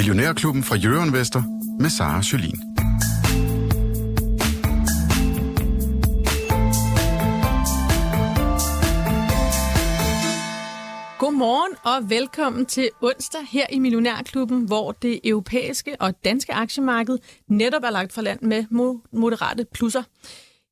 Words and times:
Millionærklubben 0.00 0.64
fra 0.64 0.76
Jørgen 0.76 1.12
Vester 1.12 1.42
med 1.80 1.90
Sara 1.90 2.22
Sjølin. 2.22 2.60
Godmorgen 11.18 11.76
og 11.84 12.10
velkommen 12.10 12.66
til 12.66 12.90
onsdag 13.02 13.40
her 13.50 13.66
i 13.72 13.78
Millionærklubben, 13.78 14.64
hvor 14.64 14.92
det 14.92 15.20
europæiske 15.24 15.96
og 16.00 16.24
danske 16.24 16.54
aktiemarked 16.54 17.18
netop 17.48 17.82
er 17.84 17.90
lagt 17.90 18.12
fra 18.12 18.22
land 18.22 18.42
med 18.42 18.64
moderate 19.12 19.66
plusser. 19.72 20.02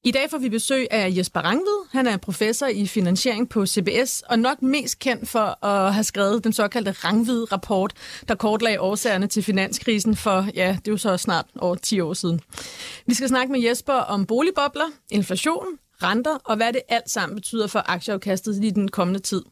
I 0.05 0.11
dag 0.11 0.31
får 0.31 0.39
vi 0.39 0.49
besøg 0.49 0.87
af 0.91 1.13
Jesper 1.17 1.41
Rangvid. 1.41 1.89
Han 1.91 2.07
er 2.07 2.17
professor 2.17 2.67
i 2.67 2.87
finansiering 2.87 3.49
på 3.49 3.67
CBS, 3.67 4.23
og 4.29 4.39
nok 4.39 4.63
mest 4.63 4.99
kendt 4.99 5.29
for 5.29 5.65
at 5.65 5.95
have 5.95 6.05
skrevet 6.05 6.45
den 6.45 6.53
såkaldte 6.53 6.91
Rangvid-rapport, 6.91 7.93
der 8.29 8.35
kortlagde 8.35 8.81
årsagerne 8.81 9.27
til 9.27 9.43
finanskrisen 9.43 10.17
for, 10.17 10.47
ja, 10.55 10.77
det 10.85 10.89
er 10.89 10.93
jo 10.93 10.97
så 10.97 11.17
snart 11.17 11.47
over 11.59 11.75
10 11.75 12.01
år 12.01 12.15
siden. 12.15 12.41
Vi 13.07 13.15
skal 13.15 13.29
snakke 13.29 13.53
med 13.53 13.61
Jesper 13.61 13.93
om 13.93 14.27
boligbobler, 14.27 14.91
inflation, 15.11 15.67
renter 16.03 16.39
og 16.45 16.57
hvad 16.57 16.73
det 16.73 16.81
alt 16.89 17.11
sammen 17.11 17.37
betyder 17.37 17.67
for 17.67 17.83
aktieafkastet 17.87 18.65
i 18.65 18.71
den 18.71 18.89
kommende 18.89 19.21
tid. 19.21 19.43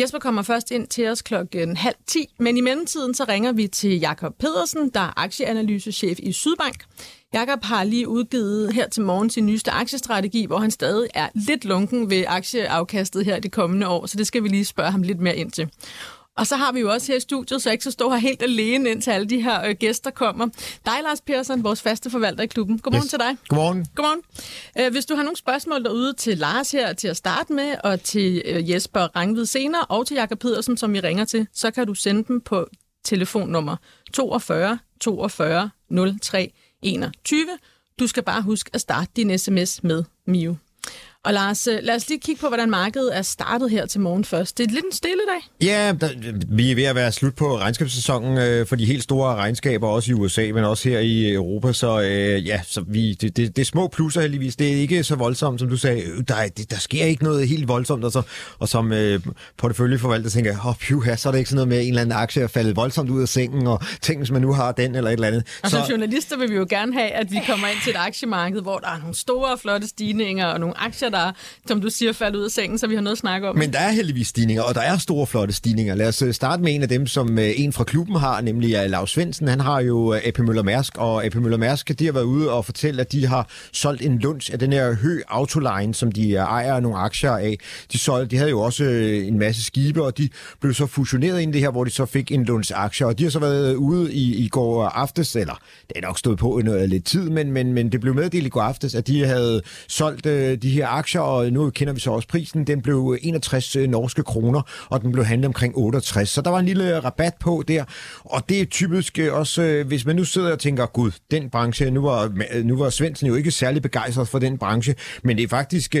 Jesper 0.00 0.18
kommer 0.18 0.42
først 0.42 0.70
ind 0.70 0.88
til 0.88 1.08
os 1.08 1.22
klokken 1.22 1.76
halv 1.76 1.96
10, 2.06 2.26
men 2.38 2.56
i 2.56 2.60
mellemtiden 2.60 3.14
så 3.14 3.24
ringer 3.28 3.52
vi 3.52 3.66
til 3.66 4.00
Jakob 4.00 4.34
Pedersen, 4.38 4.90
der 4.90 5.00
er 5.00 5.12
aktieanalysechef 5.16 6.18
i 6.22 6.32
Sydbank. 6.32 6.84
Jakob 7.34 7.64
har 7.64 7.84
lige 7.84 8.08
udgivet 8.08 8.72
her 8.72 8.88
til 8.88 9.02
morgen 9.02 9.30
sin 9.30 9.46
nyeste 9.46 9.70
aktiestrategi, 9.70 10.44
hvor 10.44 10.58
han 10.58 10.70
stadig 10.70 11.08
er 11.14 11.28
lidt 11.34 11.64
lunken 11.64 12.10
ved 12.10 12.24
aktieafkastet 12.28 13.24
her 13.24 13.40
det 13.40 13.52
kommende 13.52 13.88
år, 13.88 14.06
så 14.06 14.16
det 14.16 14.26
skal 14.26 14.42
vi 14.42 14.48
lige 14.48 14.64
spørge 14.64 14.90
ham 14.90 15.02
lidt 15.02 15.20
mere 15.20 15.36
ind 15.36 15.50
til. 15.50 15.68
Og 16.36 16.46
så 16.46 16.56
har 16.56 16.72
vi 16.72 16.80
jo 16.80 16.90
også 16.90 17.12
her 17.12 17.16
i 17.16 17.20
studiet, 17.20 17.62
så 17.62 17.68
jeg 17.68 17.74
ikke 17.74 17.84
så 17.84 17.90
stå 17.90 18.10
her 18.10 18.16
helt 18.16 18.42
alene, 18.42 18.90
indtil 18.90 19.10
alle 19.10 19.26
de 19.26 19.42
her 19.42 19.64
øh, 19.64 19.74
gæster 19.74 20.10
kommer. 20.10 20.46
Dig, 20.86 20.94
Lars 21.02 21.20
Persson, 21.20 21.64
vores 21.64 21.82
faste 21.82 22.10
forvalter 22.10 22.44
i 22.44 22.46
klubben. 22.46 22.78
Godmorgen 22.78 23.04
yes. 23.04 23.10
til 23.10 23.18
dig. 23.18 23.36
Godmorgen. 23.48 23.86
Godmorgen. 23.94 24.22
Øh, 24.78 24.92
hvis 24.92 25.06
du 25.06 25.14
har 25.14 25.22
nogle 25.22 25.36
spørgsmål 25.36 25.84
derude 25.84 26.12
til 26.12 26.38
Lars 26.38 26.70
her 26.70 26.92
til 26.92 27.08
at 27.08 27.16
starte 27.16 27.52
med, 27.52 27.74
og 27.84 28.02
til 28.02 28.42
øh, 28.44 28.70
Jesper 28.70 29.00
Rangvid 29.16 29.46
senere, 29.46 29.84
og 29.88 30.06
til 30.06 30.14
Jakob 30.14 30.38
Pedersen, 30.38 30.76
som 30.76 30.92
vi 30.92 31.00
ringer 31.00 31.24
til, 31.24 31.46
så 31.52 31.70
kan 31.70 31.86
du 31.86 31.94
sende 31.94 32.24
dem 32.28 32.40
på 32.40 32.68
telefonnummer 33.04 33.76
42 34.12 34.78
42 35.00 35.70
03 36.22 36.52
21. 36.82 37.58
Du 37.98 38.06
skal 38.06 38.22
bare 38.22 38.42
huske 38.42 38.70
at 38.74 38.80
starte 38.80 39.12
din 39.16 39.38
sms 39.38 39.82
med 39.82 40.04
Mio. 40.24 40.56
Og 41.24 41.32
Lars, 41.32 41.66
øh, 41.66 41.78
lad 41.82 41.96
os 41.96 42.08
lige 42.08 42.20
kigge 42.20 42.40
på, 42.40 42.48
hvordan 42.48 42.70
markedet 42.70 43.16
er 43.16 43.22
startet 43.22 43.70
her 43.70 43.86
til 43.86 44.00
morgen 44.00 44.24
først. 44.24 44.58
Det 44.58 44.66
er 44.66 44.70
lidt 44.70 44.84
en 44.84 44.92
stille 44.92 45.22
dag. 45.28 45.68
Ja, 45.68 45.92
der, 46.00 46.08
vi 46.48 46.70
er 46.70 46.74
ved 46.74 46.84
at 46.84 46.94
være 46.94 47.12
slut 47.12 47.34
på 47.34 47.58
regnskabssæsonen 47.58 48.38
øh, 48.38 48.66
for 48.66 48.76
de 48.76 48.84
helt 48.84 49.02
store 49.02 49.34
regnskaber, 49.34 49.88
også 49.88 50.10
i 50.10 50.14
USA, 50.14 50.50
men 50.54 50.64
også 50.64 50.88
her 50.88 50.98
i 50.98 51.32
Europa. 51.32 51.72
Så 51.72 52.00
øh, 52.00 52.46
ja, 52.46 52.60
så 52.66 52.84
vi, 52.88 53.12
det, 53.12 53.36
det, 53.36 53.56
det 53.56 53.62
er 53.62 53.66
små 53.66 53.88
plusser 53.88 54.20
heldigvis. 54.20 54.56
Det 54.56 54.72
er 54.72 54.76
ikke 54.76 55.04
så 55.04 55.16
voldsomt, 55.16 55.60
som 55.60 55.68
du 55.68 55.76
sagde. 55.76 56.02
Øh, 56.02 56.22
der, 56.28 56.34
det, 56.56 56.70
der 56.70 56.76
sker 56.76 57.04
ikke 57.04 57.24
noget 57.24 57.48
helt 57.48 57.68
voldsomt. 57.68 58.04
Og, 58.04 58.12
så, 58.12 58.22
og 58.58 58.68
som 58.68 58.92
øh, 58.92 59.20
porteføljeforvalter 59.56 60.30
tænker 60.30 60.50
jeg, 60.50 60.60
oh, 60.94 61.04
her, 61.04 61.16
så 61.16 61.28
er 61.28 61.32
det 61.32 61.38
ikke 61.38 61.50
sådan 61.50 61.56
noget 61.56 61.68
med, 61.68 61.76
at 61.76 61.82
en 61.82 61.88
eller 61.88 62.00
anden 62.00 62.16
aktie 62.16 62.42
er 62.42 62.46
faldet 62.46 62.76
voldsomt 62.76 63.10
ud 63.10 63.22
af 63.22 63.28
sengen, 63.28 63.66
og 63.66 63.80
tænk, 64.00 64.18
hvis 64.18 64.30
man 64.30 64.42
nu 64.42 64.52
har 64.52 64.72
den 64.72 64.94
eller 64.94 65.10
et 65.10 65.14
eller 65.14 65.26
andet. 65.26 65.60
Og 65.62 65.70
som 65.70 65.84
så, 65.84 65.90
journalister 65.90 66.36
vil 66.36 66.50
vi 66.50 66.54
jo 66.54 66.66
gerne 66.70 66.92
have, 66.92 67.10
at 67.10 67.30
vi 67.30 67.40
kommer 67.46 67.68
ind 67.68 67.78
til 67.84 67.90
et 67.90 67.96
aktiemarked, 67.96 68.60
hvor 68.60 68.78
der 68.78 68.88
er 68.88 68.98
nogle 68.98 69.14
store, 69.14 69.58
flotte 69.58 69.88
stigninger, 69.88 70.46
og 70.46 70.60
nogle 70.60 70.80
aktier, 70.80 71.09
der, 71.10 71.32
som 71.66 71.80
du 71.80 71.90
siger, 71.90 72.12
falder 72.12 72.38
ud 72.38 72.44
af 72.44 72.50
sengen, 72.50 72.78
så 72.78 72.86
vi 72.86 72.94
har 72.94 73.02
noget 73.02 73.16
at 73.16 73.18
snakke 73.18 73.48
om. 73.48 73.56
Men 73.56 73.72
der 73.72 73.78
er 73.78 73.90
heldigvis 73.90 74.28
stigninger, 74.28 74.62
og 74.62 74.74
der 74.74 74.80
er 74.80 74.98
store, 74.98 75.26
flotte 75.26 75.54
stigninger. 75.54 75.94
Lad 75.94 76.08
os 76.08 76.22
øh, 76.22 76.34
starte 76.34 76.62
med 76.62 76.74
en 76.74 76.82
af 76.82 76.88
dem, 76.88 77.06
som 77.06 77.38
øh, 77.38 77.50
en 77.56 77.72
fra 77.72 77.84
klubben 77.84 78.16
har, 78.16 78.40
nemlig 78.40 78.74
øh, 78.74 78.90
Lars 78.90 79.10
Svendsen. 79.10 79.48
Han 79.48 79.60
har 79.60 79.80
jo 79.80 80.14
AP 80.24 80.38
Møller 80.38 80.62
Mærsk, 80.62 80.96
og 80.96 81.24
AP 81.24 81.34
Møller 81.34 81.58
Mærsk, 81.58 81.98
de 81.98 82.04
har 82.04 82.12
været 82.12 82.24
ude 82.24 82.50
og 82.52 82.64
fortælle, 82.64 83.00
at 83.00 83.12
de 83.12 83.26
har 83.26 83.48
solgt 83.72 84.02
en 84.02 84.18
lunch 84.18 84.52
af 84.52 84.58
den 84.58 84.72
her 84.72 84.94
Hø 84.94 85.20
Autoline, 85.28 85.94
som 85.94 86.12
de 86.12 86.34
ejer 86.34 86.80
nogle 86.80 86.98
aktier 86.98 87.30
af. 87.30 87.58
De, 87.92 87.98
solgte, 87.98 88.30
de 88.30 88.36
havde 88.36 88.50
jo 88.50 88.60
også 88.60 88.84
en 88.84 89.38
masse 89.38 89.62
skibe, 89.64 90.04
og 90.04 90.18
de 90.18 90.28
blev 90.60 90.74
så 90.74 90.86
fusioneret 90.86 91.40
ind 91.40 91.50
i 91.50 91.52
det 91.52 91.60
her, 91.60 91.70
hvor 91.70 91.84
de 91.84 91.90
så 91.90 92.06
fik 92.06 92.32
en 92.32 92.44
lunch 92.44 92.72
aktier. 92.74 93.06
Og 93.06 93.18
de 93.18 93.22
har 93.22 93.30
så 93.30 93.38
været 93.38 93.74
ude 93.74 94.14
i, 94.14 94.44
i 94.44 94.48
går 94.48 94.84
aftes, 94.84 95.36
eller 95.36 95.54
det 95.88 95.96
er 95.96 96.06
nok 96.06 96.18
stået 96.18 96.38
på 96.38 96.58
i 96.58 96.62
noget 96.62 96.88
lidt 96.88 97.04
tid, 97.04 97.30
men, 97.30 97.52
men, 97.52 97.72
men 97.72 97.92
det 97.92 98.00
blev 98.00 98.14
meddelt 98.14 98.46
i 98.46 98.48
går 98.48 98.62
aftes, 98.62 98.94
at 98.94 99.06
de 99.06 99.26
havde 99.26 99.62
solgt 99.88 100.26
øh, 100.26 100.58
de 100.62 100.70
her 100.70 100.86
aktier, 100.86 100.99
og 101.20 101.52
nu 101.52 101.70
kender 101.70 101.92
vi 101.92 102.00
så 102.00 102.10
også 102.10 102.28
prisen. 102.28 102.64
Den 102.66 102.82
blev 102.82 103.18
61 103.22 103.76
øh, 103.76 103.88
norske 103.88 104.22
kroner, 104.22 104.62
og 104.88 105.02
den 105.02 105.12
blev 105.12 105.24
handlet 105.24 105.46
omkring 105.46 105.74
68. 105.76 106.28
Så 106.28 106.40
der 106.40 106.50
var 106.50 106.58
en 106.58 106.66
lille 106.66 106.96
øh, 106.96 107.04
rabat 107.04 107.34
på 107.40 107.64
der, 107.68 107.84
og 108.24 108.48
det 108.48 108.60
er 108.60 108.64
typisk 108.64 109.18
øh, 109.18 109.34
også, 109.34 109.84
hvis 109.86 110.06
man 110.06 110.16
nu 110.16 110.24
sidder 110.24 110.52
og 110.52 110.58
tænker, 110.58 110.86
gud, 110.86 111.10
den 111.30 111.50
branche, 111.50 111.90
nu 111.90 112.02
var, 112.02 112.32
nu 112.62 112.78
var 112.78 112.90
Svendsen 112.90 113.26
jo 113.26 113.34
ikke 113.34 113.50
særlig 113.50 113.82
begejstret 113.82 114.28
for 114.28 114.38
den 114.38 114.58
branche, 114.58 114.94
men 115.22 115.36
det 115.36 115.42
er 115.42 115.48
faktisk, 115.48 115.92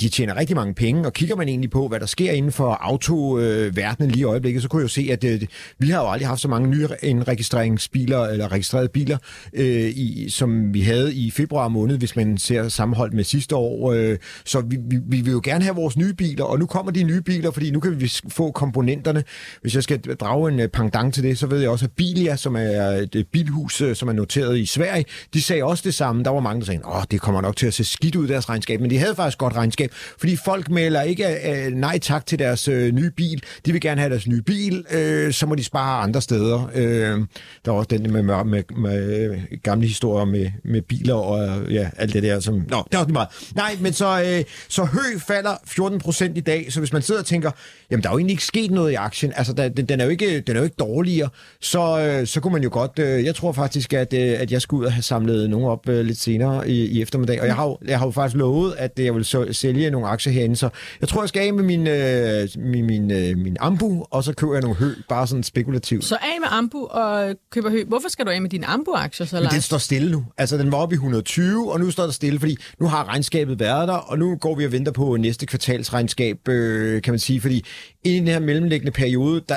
de 0.00 0.08
tjener 0.12 0.36
rigtig 0.36 0.56
mange 0.56 0.74
penge, 0.74 1.06
og 1.06 1.12
kigger 1.12 1.36
man 1.36 1.48
egentlig 1.48 1.70
på, 1.70 1.88
hvad 1.88 2.00
der 2.00 2.06
sker 2.06 2.32
inden 2.32 2.52
for 2.52 2.78
autoverdenen 2.80 4.10
lige 4.10 4.20
i 4.20 4.24
øjeblikket, 4.24 4.62
så 4.62 4.68
kunne 4.68 4.80
jeg 4.80 4.84
jo 4.84 4.88
se, 4.88 5.08
at 5.10 5.48
vi 5.78 5.90
har 5.90 6.00
jo 6.00 6.10
aldrig 6.10 6.28
haft 6.28 6.40
så 6.40 6.48
mange 6.48 6.68
nye 6.68 6.88
indregistreringsbiler, 7.02 8.20
eller 8.20 8.52
registrerede 8.52 8.88
biler, 8.88 9.18
øh, 9.52 9.88
i, 9.88 10.26
som 10.28 10.74
vi 10.74 10.80
havde 10.80 11.14
i 11.14 11.30
februar 11.30 11.68
måned, 11.68 11.98
hvis 11.98 12.16
man 12.16 12.38
ser 12.38 12.68
sammenholdt 12.68 13.14
med 13.14 13.24
sidste 13.24 13.56
år. 13.56 13.92
Øh, 13.92 14.18
så 14.44 14.60
vi, 14.60 14.76
vi, 14.90 14.98
vi 15.06 15.20
vil 15.20 15.32
jo 15.32 15.40
gerne 15.44 15.64
have 15.64 15.76
vores 15.76 15.96
nye 15.96 16.14
biler, 16.14 16.44
og 16.44 16.58
nu 16.58 16.66
kommer 16.66 16.92
de 16.92 17.02
nye 17.02 17.20
biler, 17.20 17.50
fordi 17.50 17.70
nu 17.70 17.80
kan 17.80 18.00
vi 18.00 18.12
få 18.28 18.50
komponenterne. 18.50 19.24
Hvis 19.62 19.74
jeg 19.74 19.82
skal 19.82 19.98
drage 19.98 20.62
en 20.62 20.70
pangdang 20.70 20.92
pendant 20.92 21.14
til 21.14 21.22
det, 21.22 21.38
så 21.38 21.46
ved 21.46 21.60
jeg 21.60 21.70
også, 21.70 21.84
at 21.84 21.90
Bilia, 21.90 22.36
som 22.36 22.56
er 22.56 22.92
øh, 22.92 23.20
et 23.20 23.26
bilhus, 23.32 23.80
øh, 23.80 23.96
som 23.96 24.08
er 24.08 24.12
noteret 24.12 24.58
i 24.58 24.66
Sverige, 24.66 25.04
de 25.34 25.42
sagde 25.42 25.64
også 25.64 25.82
det 25.86 25.94
samme. 25.94 26.24
Der 26.24 26.30
var 26.30 26.40
mange, 26.40 26.60
der 26.60 26.66
sagde, 26.66 26.80
at 27.02 27.10
det 27.10 27.20
kommer 27.20 27.40
nok 27.40 27.56
til 27.56 27.66
at 27.66 27.74
se 27.74 27.84
skidt 27.84 28.16
ud 28.16 28.28
deres 28.28 28.48
regnskab, 28.48 28.80
men 28.80 28.90
de 28.90 28.98
havde 28.98 29.14
faktisk 29.14 29.38
godt 29.38 29.56
regnskab, 29.56 29.90
fordi 30.18 30.36
folk 30.36 30.70
melder 30.70 31.02
ikke 31.02 31.24
øh, 31.26 31.72
nej 31.72 31.98
tak 31.98 32.26
til 32.26 32.38
deres 32.38 32.68
øh, 32.68 32.92
nye 32.92 33.10
bil. 33.10 33.42
De 33.66 33.72
vil 33.72 33.80
gerne 33.80 34.00
have 34.00 34.10
deres 34.10 34.26
nye 34.26 34.42
bil, 34.42 34.84
øh, 34.92 35.32
så 35.32 35.46
må 35.46 35.54
de 35.54 35.64
spare 35.64 36.02
andre 36.02 36.20
steder. 36.20 36.70
Øh, 36.74 37.18
der 37.64 37.70
var 37.70 37.78
også 37.78 37.88
den 37.90 38.12
med, 38.12 38.22
med, 38.22 38.44
med, 38.44 38.62
med 38.76 39.62
gamle 39.62 39.86
historier 39.86 40.24
med, 40.24 40.50
med 40.64 40.82
biler 40.82 41.14
og 41.14 41.70
ja, 41.70 41.90
alt 41.96 42.12
det 42.12 42.22
der. 42.22 42.40
Som, 42.40 42.54
nå, 42.54 42.84
det 42.90 42.94
er 42.94 42.98
også 42.98 43.12
meget. 43.12 43.28
Nej, 43.54 43.76
men 43.80 43.92
så, 43.92 44.11
øh, 44.20 44.44
så 44.68 44.84
Hø 44.84 45.18
falder 45.26 45.56
14 45.66 45.98
procent 45.98 46.38
i 46.38 46.40
dag, 46.40 46.72
så 46.72 46.78
hvis 46.80 46.92
man 46.92 47.02
sidder 47.02 47.20
og 47.20 47.26
tænker, 47.26 47.50
jamen 47.90 48.02
der 48.02 48.08
er 48.08 48.12
jo 48.12 48.18
egentlig 48.18 48.32
ikke 48.32 48.44
sket 48.44 48.70
noget 48.70 48.92
i 48.92 48.94
aktien, 48.94 49.32
altså 49.36 49.52
der, 49.52 49.68
den, 49.68 49.86
den, 49.86 50.00
er 50.00 50.04
jo 50.04 50.10
ikke, 50.10 50.40
den 50.40 50.56
er 50.56 50.60
jo 50.60 50.64
ikke 50.64 50.76
dårligere, 50.78 51.28
så, 51.60 52.00
øh, 52.00 52.26
så 52.26 52.40
kunne 52.40 52.52
man 52.52 52.62
jo 52.62 52.68
godt, 52.72 52.98
øh, 52.98 53.24
jeg 53.24 53.34
tror 53.34 53.52
faktisk, 53.52 53.92
at, 53.92 54.12
øh, 54.12 54.40
at 54.40 54.52
jeg 54.52 54.62
skulle 54.62 54.80
ud 54.80 54.86
og 54.86 54.92
have 54.92 55.02
samlet 55.02 55.50
nogen 55.50 55.66
op 55.66 55.88
øh, 55.88 56.04
lidt 56.04 56.18
senere 56.18 56.68
i, 56.68 56.86
i 56.86 57.02
eftermiddag, 57.02 57.40
og 57.40 57.46
jeg 57.46 57.54
har, 57.54 57.76
jeg 57.84 57.98
har 57.98 58.06
jo 58.06 58.10
faktisk 58.10 58.36
lovet, 58.36 58.74
at 58.78 58.98
jeg 58.98 59.14
vil 59.14 59.24
så, 59.24 59.46
sælge 59.52 59.90
nogle 59.90 60.08
aktier 60.08 60.32
herinde, 60.32 60.56
så 60.56 60.68
jeg 61.00 61.08
tror, 61.08 61.22
jeg 61.22 61.28
skal 61.28 61.42
af 61.42 61.54
med 61.54 61.64
min, 61.64 61.86
øh, 61.86 62.48
min, 62.56 62.86
min, 62.86 63.10
øh, 63.10 63.38
min 63.38 63.56
ambu, 63.60 64.06
og 64.10 64.24
så 64.24 64.32
køber 64.32 64.52
jeg 64.52 64.62
nogle 64.62 64.76
hø, 64.76 64.94
bare 65.08 65.26
sådan 65.26 65.42
spekulativt. 65.42 66.04
Så 66.04 66.14
af 66.14 66.40
med 66.40 66.48
ambu 66.50 66.86
og 66.86 67.34
køber 67.50 67.70
hø. 67.70 67.84
Hvorfor 67.84 68.08
skal 68.08 68.26
du 68.26 68.30
af 68.30 68.42
med 68.42 68.50
dine 68.50 68.66
ambu-aktier 68.66 69.26
så, 69.26 69.40
Lars? 69.40 69.52
Den 69.52 69.60
står 69.60 69.78
stille 69.78 70.10
nu. 70.10 70.24
Altså, 70.38 70.58
den 70.58 70.72
var 70.72 70.78
oppe 70.78 70.94
i 70.94 70.96
120, 70.96 71.72
og 71.72 71.80
nu 71.80 71.90
står 71.90 72.04
der 72.04 72.10
stille, 72.10 72.40
fordi 72.40 72.56
nu 72.80 72.86
har 72.86 73.08
regnskabet 73.08 73.60
været 73.60 73.88
der, 73.88 73.94
og 74.06 74.18
nu 74.18 74.36
går 74.36 74.54
vi 74.54 74.64
og 74.64 74.72
venter 74.72 74.92
på 74.92 75.16
næste 75.16 75.46
kvartalsregnskab, 75.46 76.48
øh, 76.48 77.02
kan 77.02 77.12
man 77.12 77.18
sige, 77.18 77.40
fordi 77.40 77.64
i 78.04 78.16
den 78.16 78.26
her 78.26 78.40
mellemliggende 78.40 78.92
periode, 78.92 79.42
der, 79.48 79.56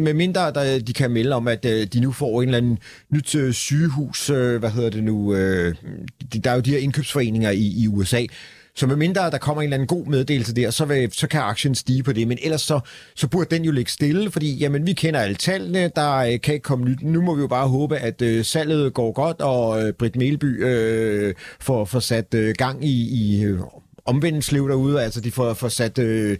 med 0.00 0.14
mindre 0.14 0.52
der, 0.52 0.78
de 0.78 0.92
kan 0.92 1.10
melde 1.10 1.34
om, 1.34 1.48
at 1.48 1.64
øh, 1.64 1.86
de 1.86 2.00
nu 2.00 2.12
får 2.12 2.42
en 2.42 2.48
eller 2.48 2.58
anden 2.58 2.78
nyt 3.10 3.34
øh, 3.34 3.52
sygehus, 3.52 4.30
øh, 4.30 4.58
hvad 4.58 4.70
hedder 4.70 4.90
det 4.90 5.04
nu, 5.04 5.34
øh, 5.34 5.74
der 6.44 6.50
er 6.50 6.54
jo 6.54 6.60
de 6.60 6.70
her 6.70 6.78
indkøbsforeninger 6.78 7.50
i, 7.50 7.72
i 7.76 7.88
USA, 7.88 8.26
så 8.76 8.86
med 8.86 8.96
mindre 8.96 9.30
der 9.30 9.38
kommer 9.38 9.62
en 9.62 9.66
eller 9.66 9.74
anden 9.74 9.86
god 9.86 10.06
meddelelse 10.06 10.54
der, 10.54 10.70
så, 10.70 10.84
vil, 10.84 11.12
så 11.12 11.26
kan 11.26 11.40
aktien 11.40 11.74
stige 11.74 12.02
på 12.02 12.12
det. 12.12 12.28
Men 12.28 12.38
ellers 12.42 12.62
så, 12.62 12.80
så 13.14 13.28
burde 13.28 13.54
den 13.54 13.64
jo 13.64 13.72
ligge 13.72 13.90
stille, 13.90 14.30
fordi 14.30 14.56
jamen, 14.56 14.86
vi 14.86 14.92
kender 14.92 15.20
alle 15.20 15.34
tallene, 15.34 15.90
der 15.96 16.16
øh, 16.16 16.40
kan 16.40 16.54
ikke 16.54 16.64
komme 16.64 16.84
nyt. 16.84 17.02
Nu 17.02 17.22
må 17.22 17.34
vi 17.34 17.40
jo 17.40 17.46
bare 17.46 17.68
håbe, 17.68 17.98
at 17.98 18.22
øh, 18.22 18.44
salget 18.44 18.94
går 18.94 19.12
godt, 19.12 19.40
og 19.40 19.82
øh, 19.82 19.92
Britt 19.92 20.16
Melby 20.16 20.64
øh, 20.64 21.34
får, 21.60 21.84
får 21.84 22.00
sat 22.00 22.34
øh, 22.34 22.54
gang 22.58 22.84
i, 22.84 23.08
i 23.08 23.44
øh, 23.44 23.60
øh, 24.08 24.14
omvendelsesliv 24.14 24.68
derude, 24.68 25.02
altså 25.02 25.20
de 25.20 25.30
får, 25.30 25.54
får 25.54 25.68
sat... 25.68 25.98
Øh, 25.98 26.38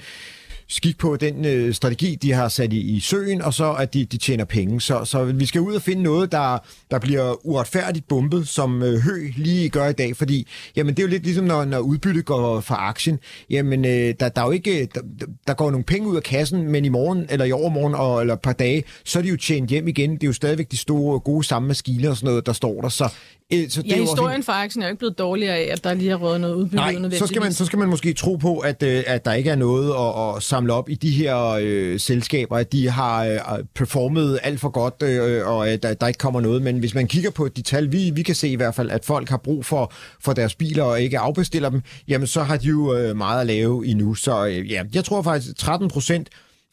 skik 0.68 0.98
på 0.98 1.16
den 1.16 1.44
øh, 1.44 1.74
strategi, 1.74 2.14
de 2.14 2.32
har 2.32 2.48
sat 2.48 2.72
i, 2.72 2.80
i 2.80 3.00
søen, 3.00 3.42
og 3.42 3.54
så 3.54 3.72
at 3.72 3.94
de, 3.94 4.04
de 4.04 4.16
tjener 4.16 4.44
penge. 4.44 4.80
Så, 4.80 5.04
så 5.04 5.24
vi 5.24 5.46
skal 5.46 5.60
ud 5.60 5.74
og 5.74 5.82
finde 5.82 6.02
noget, 6.02 6.32
der, 6.32 6.58
der 6.90 6.98
bliver 6.98 7.46
uretfærdigt 7.46 8.08
bumpet, 8.08 8.48
som 8.48 8.82
øh, 8.82 9.00
Hø 9.00 9.28
lige 9.36 9.68
gør 9.68 9.88
i 9.88 9.92
dag, 9.92 10.16
fordi 10.16 10.48
jamen, 10.76 10.94
det 10.94 11.02
er 11.02 11.06
jo 11.06 11.10
lidt 11.10 11.22
ligesom, 11.22 11.44
når, 11.44 11.64
når 11.64 11.78
udbyttet 11.78 12.24
går 12.24 12.60
fra 12.60 12.74
aktien. 12.88 13.18
Jamen, 13.50 13.84
øh, 13.84 14.14
der, 14.20 14.28
der, 14.28 14.42
er 14.42 14.46
jo 14.46 14.50
ikke, 14.50 14.88
der, 14.94 15.00
der 15.46 15.54
går 15.54 15.70
nogle 15.70 15.84
penge 15.84 16.08
ud 16.08 16.16
af 16.16 16.22
kassen, 16.22 16.68
men 16.68 16.84
i 16.84 16.88
morgen, 16.88 17.26
eller 17.30 17.44
i 17.44 17.52
overmorgen, 17.52 17.94
og, 17.94 18.20
eller 18.20 18.34
et 18.34 18.40
par 18.40 18.52
dage, 18.52 18.84
så 19.04 19.18
er 19.18 19.22
de 19.22 19.28
jo 19.28 19.36
tjent 19.36 19.70
hjem 19.70 19.88
igen. 19.88 20.12
Det 20.12 20.22
er 20.22 20.26
jo 20.26 20.32
stadigvæk 20.32 20.70
de 20.70 20.76
store, 20.76 21.20
gode 21.20 21.44
samme 21.44 21.68
maskiner 21.68 22.10
og 22.10 22.16
sådan 22.16 22.26
noget, 22.26 22.46
der 22.46 22.52
står 22.52 22.80
der. 22.80 22.88
Så 22.88 23.08
Øh, 23.52 23.70
så 23.70 23.82
det 23.82 23.90
ja, 23.90 24.00
historien 24.00 24.42
for 24.42 24.52
aktien 24.52 24.82
er 24.82 24.86
jo 24.86 24.90
ikke 24.90 24.98
blevet 24.98 25.18
dårligere 25.18 25.56
af, 25.56 25.68
at 25.72 25.84
der 25.84 25.94
lige 25.94 26.10
har 26.10 26.16
rådet 26.16 26.40
noget 26.40 26.54
udbytte 26.54 26.76
Nej, 26.76 27.10
så 27.10 27.26
skal, 27.26 27.42
man, 27.42 27.52
så 27.52 27.64
skal 27.64 27.78
man 27.78 27.88
måske 27.88 28.12
tro 28.12 28.36
på, 28.36 28.58
at, 28.58 28.82
øh, 28.82 29.04
at 29.06 29.24
der 29.24 29.32
ikke 29.32 29.50
er 29.50 29.56
noget 29.56 29.90
at, 29.90 30.36
at 30.36 30.42
samle 30.42 30.72
op 30.72 30.88
i 30.88 30.94
de 30.94 31.10
her 31.10 31.58
øh, 31.60 32.00
selskaber, 32.00 32.56
at 32.56 32.72
de 32.72 32.90
har 32.90 33.24
øh, 33.24 33.64
performet 33.74 34.38
alt 34.42 34.60
for 34.60 34.68
godt, 34.68 35.02
øh, 35.02 35.48
og 35.48 35.68
at 35.68 35.82
der, 35.82 35.94
der 35.94 36.06
ikke 36.06 36.18
kommer 36.18 36.40
noget. 36.40 36.62
Men 36.62 36.78
hvis 36.78 36.94
man 36.94 37.06
kigger 37.06 37.30
på 37.30 37.48
de 37.48 37.62
tal, 37.62 37.92
vi, 37.92 38.10
vi 38.10 38.22
kan 38.22 38.34
se 38.34 38.48
i 38.48 38.56
hvert 38.56 38.74
fald, 38.74 38.90
at 38.90 39.04
folk 39.04 39.28
har 39.28 39.36
brug 39.36 39.66
for, 39.66 39.92
for 40.20 40.32
deres 40.32 40.54
biler 40.54 40.84
og 40.84 41.00
ikke 41.00 41.18
afbestiller 41.18 41.70
dem, 41.70 41.82
jamen 42.08 42.26
så 42.26 42.42
har 42.42 42.56
de 42.56 42.66
jo 42.66 42.94
øh, 42.94 43.16
meget 43.16 43.40
at 43.40 43.46
lave 43.46 43.86
endnu. 43.86 44.14
Så 44.14 44.46
øh, 44.46 44.70
ja, 44.70 44.82
jeg 44.94 45.04
tror 45.04 45.22
faktisk 45.22 45.56
13 45.56 45.88
procent 45.88 46.28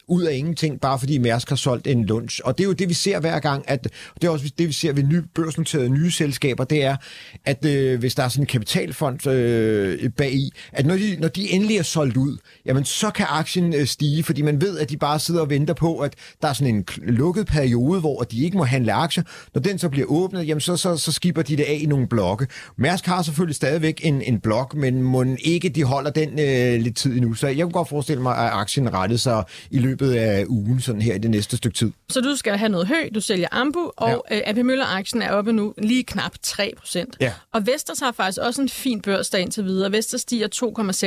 ud 0.08 0.22
af 0.22 0.36
ingenting, 0.36 0.80
bare 0.80 0.98
fordi 0.98 1.18
Mærsk 1.18 1.48
har 1.48 1.56
solgt 1.56 1.86
en 1.86 2.04
lunch. 2.04 2.40
Og 2.44 2.58
det 2.58 2.64
er 2.64 2.68
jo 2.68 2.72
det, 2.72 2.88
vi 2.88 2.94
ser 2.94 3.20
hver 3.20 3.38
gang, 3.38 3.64
at 3.68 3.88
det 4.14 4.24
er 4.24 4.30
også 4.30 4.50
det, 4.58 4.68
vi 4.68 4.72
ser 4.72 4.92
ved 4.92 5.02
nye, 5.02 5.22
børsnoterede 5.34 5.88
nye 5.88 6.10
selskaber, 6.10 6.64
det 6.64 6.84
er, 6.84 6.96
at 7.44 7.64
øh, 7.64 7.98
hvis 7.98 8.14
der 8.14 8.22
er 8.22 8.28
sådan 8.28 8.42
en 8.42 8.46
kapitalfond 8.46 9.26
øh, 9.26 10.10
bag 10.10 10.32
i, 10.32 10.52
at 10.72 10.86
når 10.86 10.94
de, 10.94 11.16
når 11.20 11.28
de 11.28 11.52
endelig 11.52 11.76
er 11.76 11.82
solgt 11.82 12.16
ud, 12.16 12.36
jamen 12.66 12.84
så 12.84 13.10
kan 13.10 13.26
aktien 13.28 13.74
øh, 13.74 13.86
stige, 13.86 14.22
fordi 14.22 14.42
man 14.42 14.60
ved, 14.60 14.78
at 14.78 14.90
de 14.90 14.96
bare 14.96 15.18
sidder 15.18 15.40
og 15.40 15.50
venter 15.50 15.74
på, 15.74 15.98
at 15.98 16.14
der 16.42 16.48
er 16.48 16.52
sådan 16.52 16.74
en 16.74 16.84
lukket 17.02 17.46
periode, 17.46 18.00
hvor 18.00 18.20
de 18.22 18.44
ikke 18.44 18.56
må 18.56 18.64
handle 18.64 18.92
aktier. 18.92 19.24
Når 19.54 19.60
den 19.60 19.78
så 19.78 19.88
bliver 19.88 20.06
åbnet, 20.06 20.48
jamen 20.48 20.60
så, 20.60 20.76
så, 20.76 20.96
så 20.96 21.12
skipper 21.12 21.42
de 21.42 21.56
det 21.56 21.64
af 21.64 21.78
i 21.82 21.86
nogle 21.86 22.06
blokke. 22.06 22.46
Mærsk 22.76 23.06
har 23.06 23.22
selvfølgelig 23.22 23.56
stadigvæk 23.56 24.00
en, 24.04 24.22
en 24.22 24.40
blok, 24.40 24.74
men 24.74 25.02
må 25.02 25.24
ikke 25.40 25.68
de 25.68 25.84
holder 25.84 26.10
den 26.10 26.28
øh, 26.28 26.80
lidt 26.80 26.96
tid 26.96 27.12
endnu. 27.12 27.34
Så 27.34 27.48
jeg 27.48 27.64
kunne 27.64 27.72
godt 27.72 27.88
forestille 27.88 28.22
mig, 28.22 28.36
at 28.36 28.50
aktien 28.52 28.94
rettede 28.94 29.18
sig 29.18 29.44
i 29.70 29.78
løbet 29.78 29.91
løbet 29.92 30.12
af 30.12 30.44
ugen, 30.48 30.80
sådan 30.80 31.02
her 31.02 31.14
i 31.14 31.18
det 31.18 31.30
næste 31.30 31.56
stykke 31.56 31.76
tid. 31.76 31.92
Så 32.08 32.20
du 32.20 32.36
skal 32.36 32.58
have 32.58 32.68
noget 32.68 32.86
hø, 32.86 33.08
du 33.14 33.20
sælger 33.20 33.48
Ambu, 33.50 33.92
og 33.96 34.24
ja. 34.30 34.40
AP 34.50 34.56
Møller-aktien 34.56 35.22
er 35.22 35.32
oppe 35.32 35.52
nu 35.52 35.74
lige 35.78 36.04
knap 36.04 36.32
3 36.42 36.72
procent. 36.78 37.16
Ja. 37.20 37.32
Og 37.52 37.66
Vestas 37.66 37.98
har 37.98 38.12
faktisk 38.12 38.38
også 38.38 38.62
en 38.62 38.68
fin 38.68 39.00
børsdag 39.00 39.40
indtil 39.40 39.64
videre. 39.64 39.92
Vestas 39.92 40.20
stiger 40.20 40.48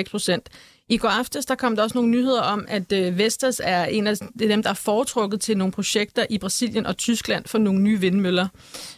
2,6 0.05 0.11
procent. 0.11 0.49
I 0.89 0.97
går 0.97 1.09
aftes 1.09 1.45
der 1.45 1.55
kom 1.55 1.75
der 1.75 1.83
også 1.83 1.97
nogle 1.97 2.11
nyheder 2.11 2.41
om, 2.41 2.65
at 2.67 2.91
øh, 2.91 3.17
Vestas 3.17 3.61
er 3.63 3.85
en 3.85 4.07
af 4.07 4.17
dem, 4.39 4.63
der 4.63 4.69
er 4.69 4.73
foretrukket 4.73 5.41
til 5.41 5.57
nogle 5.57 5.71
projekter 5.71 6.25
i 6.29 6.37
Brasilien 6.37 6.85
og 6.85 6.97
Tyskland 6.97 7.45
for 7.45 7.57
nogle 7.57 7.81
nye 7.81 7.99
vindmøller. 7.99 8.47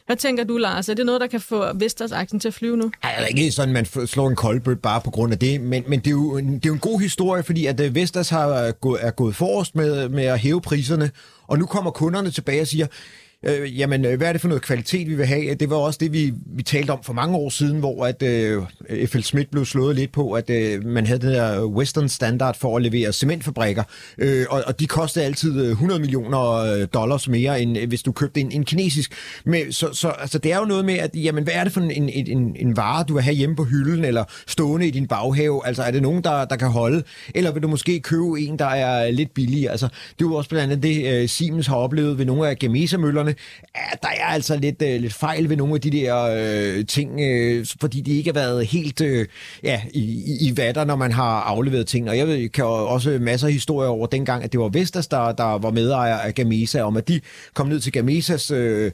Hvad 0.06 0.16
tænker 0.16 0.44
du, 0.44 0.58
Lars? 0.58 0.90
Er 0.90 0.94
det 0.94 1.06
noget, 1.06 1.22
der 1.22 1.28
kan 1.28 1.42
få 1.42 1.74
Vestas-aktien 1.74 2.40
til 2.40 2.48
at 2.48 2.54
flyve 2.54 2.78
nu? 2.78 2.92
Ej, 3.04 3.16
det 3.18 3.24
er 3.24 3.28
ikke 3.28 3.52
sådan, 3.52 3.74
man 3.74 3.86
slår 3.86 4.30
en 4.30 4.36
koldbødt 4.36 4.82
bare 4.82 5.02
på 5.02 5.12
grund 5.12 5.34
af 5.34 5.40
det, 5.40 5.62
men, 5.62 5.84
men 5.88 6.00
det, 6.00 6.08
er 6.08 6.12
jo, 6.12 6.38
det 6.38 6.66
er 6.66 6.70
jo 6.70 6.74
en 6.74 6.80
god 6.80 7.00
historie, 7.00 7.44
fordi 7.44 7.66
at 7.66 7.80
øh, 7.80 7.96
Vestas 7.96 8.30
har 8.30 8.64
øh, 8.64 8.74
gået, 8.82 9.00
er 9.06 9.12
gået 9.12 9.36
forrest 9.36 9.76
med, 9.76 10.10
med 10.10 10.24
at 10.24 10.40
hæve 10.40 10.62
priserne, 10.62 11.12
og 11.48 11.60
nu 11.60 11.66
kommer 11.66 11.92
kunderne 11.92 12.32
tilbage 12.32 12.62
og 12.62 12.68
siger, 12.68 12.88
øh, 13.46 13.80
jamen, 13.80 14.06
øh, 14.06 14.18
hvad 14.18 14.28
er 14.28 14.32
det 14.32 14.42
for 14.42 14.48
noget 14.48 14.64
kvalitet, 14.64 15.10
vi 15.10 15.16
vil 15.16 15.26
have? 15.26 15.56
Det 15.56 15.70
var 15.70 15.76
også 15.76 15.98
det, 16.02 16.14
vi, 16.14 16.34
vi 16.46 16.64
talte 16.64 16.92
om 16.92 17.04
for 17.04 17.14
mange 17.14 17.38
år 17.38 17.50
siden, 17.50 17.80
hvor 17.80 18.06
at 18.06 18.24
øh, 18.24 18.64
F.L. 19.08 19.22
Schmidt 19.22 19.52
blev 19.52 19.66
slået 19.66 19.96
lidt 19.96 20.12
på, 20.12 20.32
at 20.32 20.50
øh, 20.50 20.86
man 20.86 21.06
havde 21.08 21.20
den 21.20 21.34
der 21.34 21.66
Western 21.66 22.10
Standard 22.10 22.60
for 22.60 22.78
at 22.78 22.84
levere 22.84 23.14
cementfabrikker, 23.14 23.84
øh, 24.18 24.46
og, 24.50 24.64
og 24.68 24.80
de 24.80 24.88
kostede 24.88 25.26
altid 25.26 25.66
øh, 25.66 25.70
100 25.70 26.00
millioner 26.00 26.54
øh, 26.54 26.88
dollars 26.94 27.28
mere, 27.28 27.62
end 27.62 27.78
hvis 27.78 28.04
du 28.04 28.12
købte 28.12 28.40
en, 28.40 28.52
en 28.52 28.66
kinesisk. 28.66 29.14
Men, 29.46 29.74
så, 29.74 29.94
så 29.94 30.10
altså, 30.10 30.38
det 30.38 30.54
er 30.54 30.60
jo 30.60 30.66
noget 30.66 30.86
med, 30.86 30.98
at 30.98 31.12
jamen, 31.16 31.44
hvad 31.44 31.54
er 31.54 31.64
det 31.64 31.74
for 31.74 31.82
en, 31.82 31.92
en, 31.92 32.10
en, 32.28 32.56
en 32.60 32.78
vare, 32.78 33.06
du 33.08 33.14
vil 33.14 33.24
have 33.24 33.36
hjemme 33.36 33.56
på 33.56 33.64
hylden, 33.64 34.06
eller 34.06 34.24
stående 34.48 34.88
i 34.88 34.92
din 34.92 35.08
baghave? 35.08 35.68
Altså, 35.68 35.84
er 35.84 35.92
det 35.92 36.02
nogen, 36.02 36.24
der, 36.24 36.46
der 36.46 36.56
kan 36.56 36.68
holde? 36.68 37.04
Eller 37.36 37.52
vil 37.52 37.64
du 37.64 37.68
måske 37.68 38.00
købe 38.00 38.40
en, 38.40 38.60
der 38.60 38.66
er 38.66 39.12
lidt 39.12 39.34
billig? 39.34 39.70
Altså, 39.70 39.86
det 39.88 40.26
er 40.26 40.30
jo 40.30 40.36
også 40.36 40.50
blandt 40.50 40.72
andet 40.72 40.84
det, 40.84 41.24
uh, 41.24 41.30
Siemens 41.30 41.68
har 41.68 41.76
oplevet 41.76 42.18
ved 42.18 42.26
nogle 42.26 42.50
af 42.50 42.60
Gamesa-møllerne, 42.60 43.27
spillerne. 43.32 43.36
at 43.92 44.02
der 44.02 44.08
er 44.08 44.26
altså 44.26 44.56
lidt, 44.56 44.82
øh, 44.82 45.02
lidt 45.02 45.14
fejl 45.14 45.50
ved 45.50 45.58
nogle 45.58 45.74
af 45.74 45.82
de 45.82 45.92
der 45.92 46.30
øh, 46.78 46.86
ting, 46.86 47.22
øh, 47.22 47.66
fordi 47.82 48.02
de 48.02 48.18
ikke 48.18 48.30
har 48.30 48.34
været 48.34 48.66
helt 48.66 49.02
øh, 49.02 49.28
ja, 49.64 49.82
i, 49.94 50.38
i 50.42 50.58
vatter, 50.58 50.86
når 50.86 50.96
man 50.96 51.12
har 51.12 51.42
afleveret 51.42 51.88
ting. 51.88 52.10
Og 52.10 52.18
jeg 52.18 52.28
ved, 52.28 52.50
kan 52.50 52.66
også 52.66 53.18
masser 53.22 53.48
af 53.48 53.54
historier 53.54 53.90
over 53.90 54.08
dengang, 54.08 54.44
at 54.44 54.52
det 54.52 54.60
var 54.60 54.68
Vestas, 54.68 55.08
der, 55.08 55.32
der 55.32 55.58
var 55.58 55.72
medejer 55.72 56.18
af 56.18 56.36
Gamesa, 56.36 56.82
om 56.82 56.98
at 56.98 57.08
de 57.08 57.22
kom 57.54 57.68
ned 57.68 57.80
til 57.80 57.92
Gamesas 57.92 58.52
øh, 58.52 58.92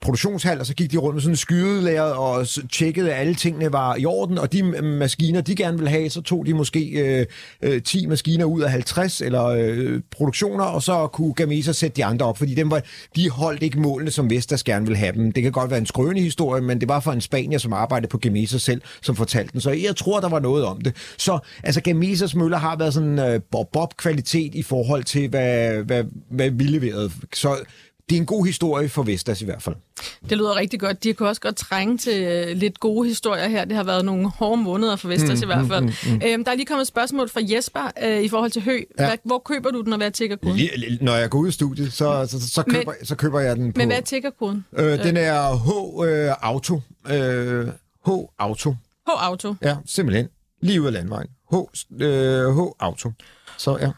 produktionshal, 0.00 0.60
og 0.60 0.66
så 0.66 0.74
gik 0.74 0.92
de 0.92 0.96
rundt 0.96 1.14
med 1.14 1.22
sådan 1.22 1.32
en 1.32 1.36
skydelærer 1.36 2.02
og 2.02 2.46
tjekkede, 2.72 3.12
at 3.12 3.20
alle 3.20 3.34
tingene 3.34 3.72
var 3.72 3.96
i 3.96 4.06
orden, 4.06 4.38
og 4.38 4.52
de 4.52 4.58
øh, 4.58 4.84
maskiner, 4.84 5.40
de 5.40 5.56
gerne 5.56 5.76
ville 5.78 5.90
have, 5.90 6.10
så 6.10 6.22
tog 6.22 6.46
de 6.46 6.54
måske 6.54 6.90
øh, 6.90 7.26
øh, 7.62 7.82
10 7.82 8.06
maskiner 8.06 8.44
ud 8.44 8.62
af 8.62 8.70
50 8.70 9.20
eller 9.20 9.44
øh, 9.44 10.00
produktioner, 10.10 10.64
og 10.64 10.82
så 10.82 11.06
kunne 11.06 11.34
Gamesa 11.34 11.72
sætte 11.72 11.96
de 11.96 12.04
andre 12.04 12.26
op, 12.26 12.38
fordi 12.38 12.54
dem 12.54 12.70
var, 12.70 12.82
de 13.16 13.30
holdt 13.30 13.62
ikke 13.62 13.73
målene, 13.78 14.10
som 14.10 14.30
Vestas 14.30 14.64
gerne 14.64 14.86
vil 14.86 14.96
have 14.96 15.12
dem. 15.12 15.32
Det 15.32 15.42
kan 15.42 15.52
godt 15.52 15.70
være 15.70 15.78
en 15.78 15.86
skrøne 15.86 16.20
historie, 16.20 16.62
men 16.62 16.80
det 16.80 16.88
var 16.88 17.00
for 17.00 17.12
en 17.12 17.20
spanier, 17.20 17.58
som 17.58 17.72
arbejdede 17.72 18.08
på 18.08 18.18
Gamesa 18.18 18.58
selv, 18.58 18.82
som 19.02 19.16
fortalte 19.16 19.52
den. 19.52 19.60
Så 19.60 19.70
jeg 19.70 19.96
tror, 19.96 20.20
der 20.20 20.28
var 20.28 20.40
noget 20.40 20.64
om 20.64 20.80
det. 20.80 20.96
Så 21.16 21.38
altså, 21.62 21.80
Gamesas 21.80 22.34
møller 22.34 22.58
har 22.58 22.76
været 22.76 22.94
sådan 22.94 23.18
øh, 23.18 23.40
bob-bob-kvalitet 23.50 24.54
i 24.54 24.62
forhold 24.62 25.04
til, 25.04 25.28
hvad, 25.28 25.76
hvad, 25.76 26.04
hvad 26.30 26.50
vi 26.50 26.64
leverede. 26.64 27.10
Så 27.34 27.56
det 28.08 28.16
er 28.16 28.20
en 28.20 28.26
god 28.26 28.46
historie 28.46 28.88
for 28.88 29.02
Vestas 29.02 29.42
i 29.42 29.44
hvert 29.44 29.62
fald. 29.62 29.76
Det 30.28 30.38
lyder 30.38 30.56
rigtig 30.56 30.80
godt. 30.80 31.04
De 31.04 31.14
kan 31.14 31.26
også 31.26 31.40
godt 31.40 31.56
trænge 31.56 31.98
til 31.98 32.22
øh, 32.22 32.56
lidt 32.56 32.80
gode 32.80 33.08
historier 33.08 33.48
her. 33.48 33.64
Det 33.64 33.76
har 33.76 33.84
været 33.84 34.04
nogle 34.04 34.30
hårde 34.30 34.62
måneder 34.62 34.96
for 34.96 35.08
Vestas 35.08 35.38
mm, 35.38 35.42
i 35.42 35.46
hvert 35.46 35.66
fald. 35.66 35.84
Mm, 35.84 35.90
mm, 36.04 36.12
mm. 36.14 36.20
Øhm, 36.26 36.44
der 36.44 36.52
er 36.52 36.56
lige 36.56 36.66
kommet 36.66 36.82
et 36.82 36.88
spørgsmål 36.88 37.28
fra 37.28 37.40
Jesper 37.42 37.92
øh, 38.02 38.22
i 38.22 38.28
forhold 38.28 38.50
til 38.50 38.62
hø. 38.62 38.78
Ja. 38.98 39.06
Hvad, 39.06 39.18
hvor 39.24 39.38
køber 39.38 39.70
du 39.70 39.80
den, 39.80 39.92
og 39.92 39.96
hvad 39.96 40.06
er 40.06 40.10
tiggerkoden? 40.10 40.60
Når 41.00 41.14
jeg 41.14 41.30
går 41.30 41.38
ud 41.38 41.48
i 41.48 41.52
studiet, 41.52 41.92
så, 41.92 42.26
så, 42.30 42.50
så, 42.50 42.62
køber, 42.62 42.92
men, 43.00 43.06
så 43.06 43.14
køber 43.16 43.40
jeg 43.40 43.56
den 43.56 43.72
på... 43.72 43.78
Men 43.78 43.88
hvad 43.88 43.96
er 43.96 44.00
tiggerkoden? 44.00 44.64
Øh, 44.76 45.04
den 45.04 45.16
er 45.16 45.56
H-Auto. 45.56 46.80
Øh, 47.08 47.66
H-Auto. 48.06 48.70
Øh, 48.70 48.74
H-Auto? 49.08 49.54
Ja, 49.62 49.76
simpelthen. 49.86 50.28
Lige 50.60 50.80
ud 50.80 50.86
af 50.86 50.92
landvejen. 50.92 51.28
H-Auto. 51.52 53.12
Så 53.58 53.78
ja. 53.80 53.90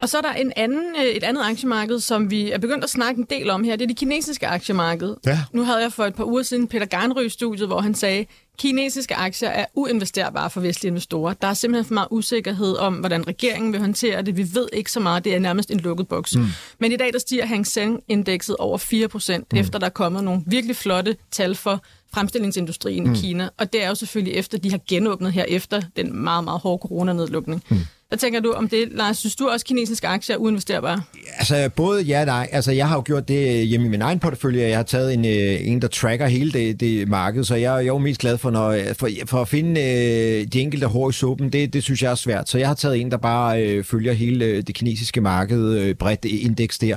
Og 0.00 0.08
så 0.08 0.18
er 0.18 0.22
der 0.22 0.32
en 0.32 0.52
anden, 0.56 0.96
øh, 0.98 1.04
et 1.04 1.24
andet 1.24 1.42
aktiemarked, 1.42 2.00
som 2.00 2.30
vi 2.30 2.50
er 2.50 2.58
begyndt 2.58 2.84
at 2.84 2.90
snakke 2.90 3.18
en 3.18 3.26
del 3.30 3.50
om 3.50 3.64
her. 3.64 3.76
Det 3.76 3.82
er 3.82 3.88
det 3.88 3.96
kinesiske 3.96 4.46
aktiemarked. 4.46 5.16
Ja. 5.26 5.38
Nu 5.52 5.62
havde 5.62 5.78
jeg 5.78 5.92
for 5.92 6.04
et 6.04 6.14
par 6.14 6.24
uger 6.24 6.42
siden 6.42 6.68
Peter 6.68 6.86
Garnrø 6.86 7.28
studiet, 7.28 7.68
hvor 7.68 7.80
han 7.80 7.94
sagde, 7.94 8.26
kinesiske 8.58 9.14
aktier 9.14 9.48
er 9.48 9.64
uinvesterbare 9.74 10.50
for 10.50 10.60
vestlige 10.60 10.88
investorer. 10.88 11.34
Der 11.34 11.48
er 11.48 11.54
simpelthen 11.54 11.84
for 11.84 11.94
meget 11.94 12.08
usikkerhed 12.10 12.76
om, 12.76 12.94
hvordan 12.94 13.26
regeringen 13.26 13.72
vil 13.72 13.80
håndtere 13.80 14.22
det. 14.22 14.36
Vi 14.36 14.46
ved 14.54 14.68
ikke 14.72 14.92
så 14.92 15.00
meget. 15.00 15.24
Det 15.24 15.34
er 15.34 15.38
nærmest 15.38 15.70
en 15.70 15.80
lukket 15.80 16.08
boks. 16.08 16.36
Mm. 16.36 16.46
Men 16.78 16.92
i 16.92 16.96
dag 16.96 17.12
der 17.12 17.18
stiger 17.18 17.46
Hang 17.46 17.66
Seng-indekset 17.66 18.56
over 18.56 18.78
4 18.78 19.08
procent, 19.08 19.52
mm. 19.52 19.58
efter 19.58 19.78
der 19.78 19.86
er 19.86 19.90
kommet 19.90 20.24
nogle 20.24 20.42
virkelig 20.46 20.76
flotte 20.76 21.16
tal 21.30 21.54
for 21.54 21.82
fremstillingsindustrien 22.14 23.04
mm. 23.04 23.12
i 23.12 23.16
Kina. 23.16 23.48
Og 23.58 23.72
det 23.72 23.84
er 23.84 23.88
jo 23.88 23.94
selvfølgelig 23.94 24.34
efter, 24.34 24.58
de 24.58 24.70
har 24.70 24.80
genåbnet 24.88 25.32
her 25.32 25.44
efter 25.48 25.82
den 25.96 26.16
meget, 26.16 26.44
meget 26.44 26.60
hårde 26.60 26.80
coronanedlukning. 26.82 27.62
Mm. 27.68 27.78
Hvad 28.10 28.18
tænker 28.18 28.40
du 28.40 28.52
om 28.52 28.68
det, 28.68 28.88
Lars? 28.90 29.18
Synes 29.18 29.36
du 29.36 29.48
også, 29.48 29.62
at 29.62 29.66
kinesiske 29.66 30.06
aktier 30.06 30.36
er 30.36 30.40
uinvesterbare? 30.40 31.02
Altså, 31.38 31.70
både 31.76 32.02
ja 32.02 32.20
og 32.20 32.26
nej. 32.26 32.48
Altså, 32.52 32.72
jeg 32.72 32.88
har 32.88 32.96
jo 32.96 33.02
gjort 33.06 33.28
det 33.28 33.66
hjemme 33.66 33.86
i 33.86 33.88
min 33.88 34.02
egen 34.02 34.18
portefølje. 34.18 34.68
Jeg 34.68 34.78
har 34.78 34.82
taget 34.82 35.14
en, 35.14 35.24
øh, 35.24 35.68
en 35.68 35.82
der 35.82 35.88
tracker 35.88 36.26
hele 36.26 36.52
det, 36.52 36.80
det 36.80 37.08
marked, 37.08 37.44
så 37.44 37.54
jeg, 37.54 37.62
jeg 37.62 37.76
er 37.76 37.80
jo 37.80 37.98
mest 37.98 38.20
glad 38.20 38.38
for, 38.38 38.50
når, 38.50 38.78
for, 38.98 39.08
for 39.26 39.40
at 39.40 39.48
finde 39.48 39.80
øh, 39.80 40.46
de 40.52 40.60
enkelte 40.60 40.86
hår 40.86 41.10
i 41.10 41.12
suppen. 41.12 41.52
Det, 41.52 41.72
det 41.72 41.82
synes 41.82 42.02
jeg 42.02 42.10
er 42.10 42.14
svært. 42.14 42.48
Så 42.48 42.58
jeg 42.58 42.68
har 42.68 42.74
taget 42.74 43.00
en, 43.00 43.10
der 43.10 43.16
bare 43.16 43.62
øh, 43.62 43.84
følger 43.84 44.12
hele 44.12 44.44
øh, 44.44 44.62
det 44.66 44.74
kinesiske 44.74 45.20
marked, 45.20 45.78
øh, 45.78 45.94
bredt 45.94 46.24
indeks 46.24 46.78
der. 46.78 46.96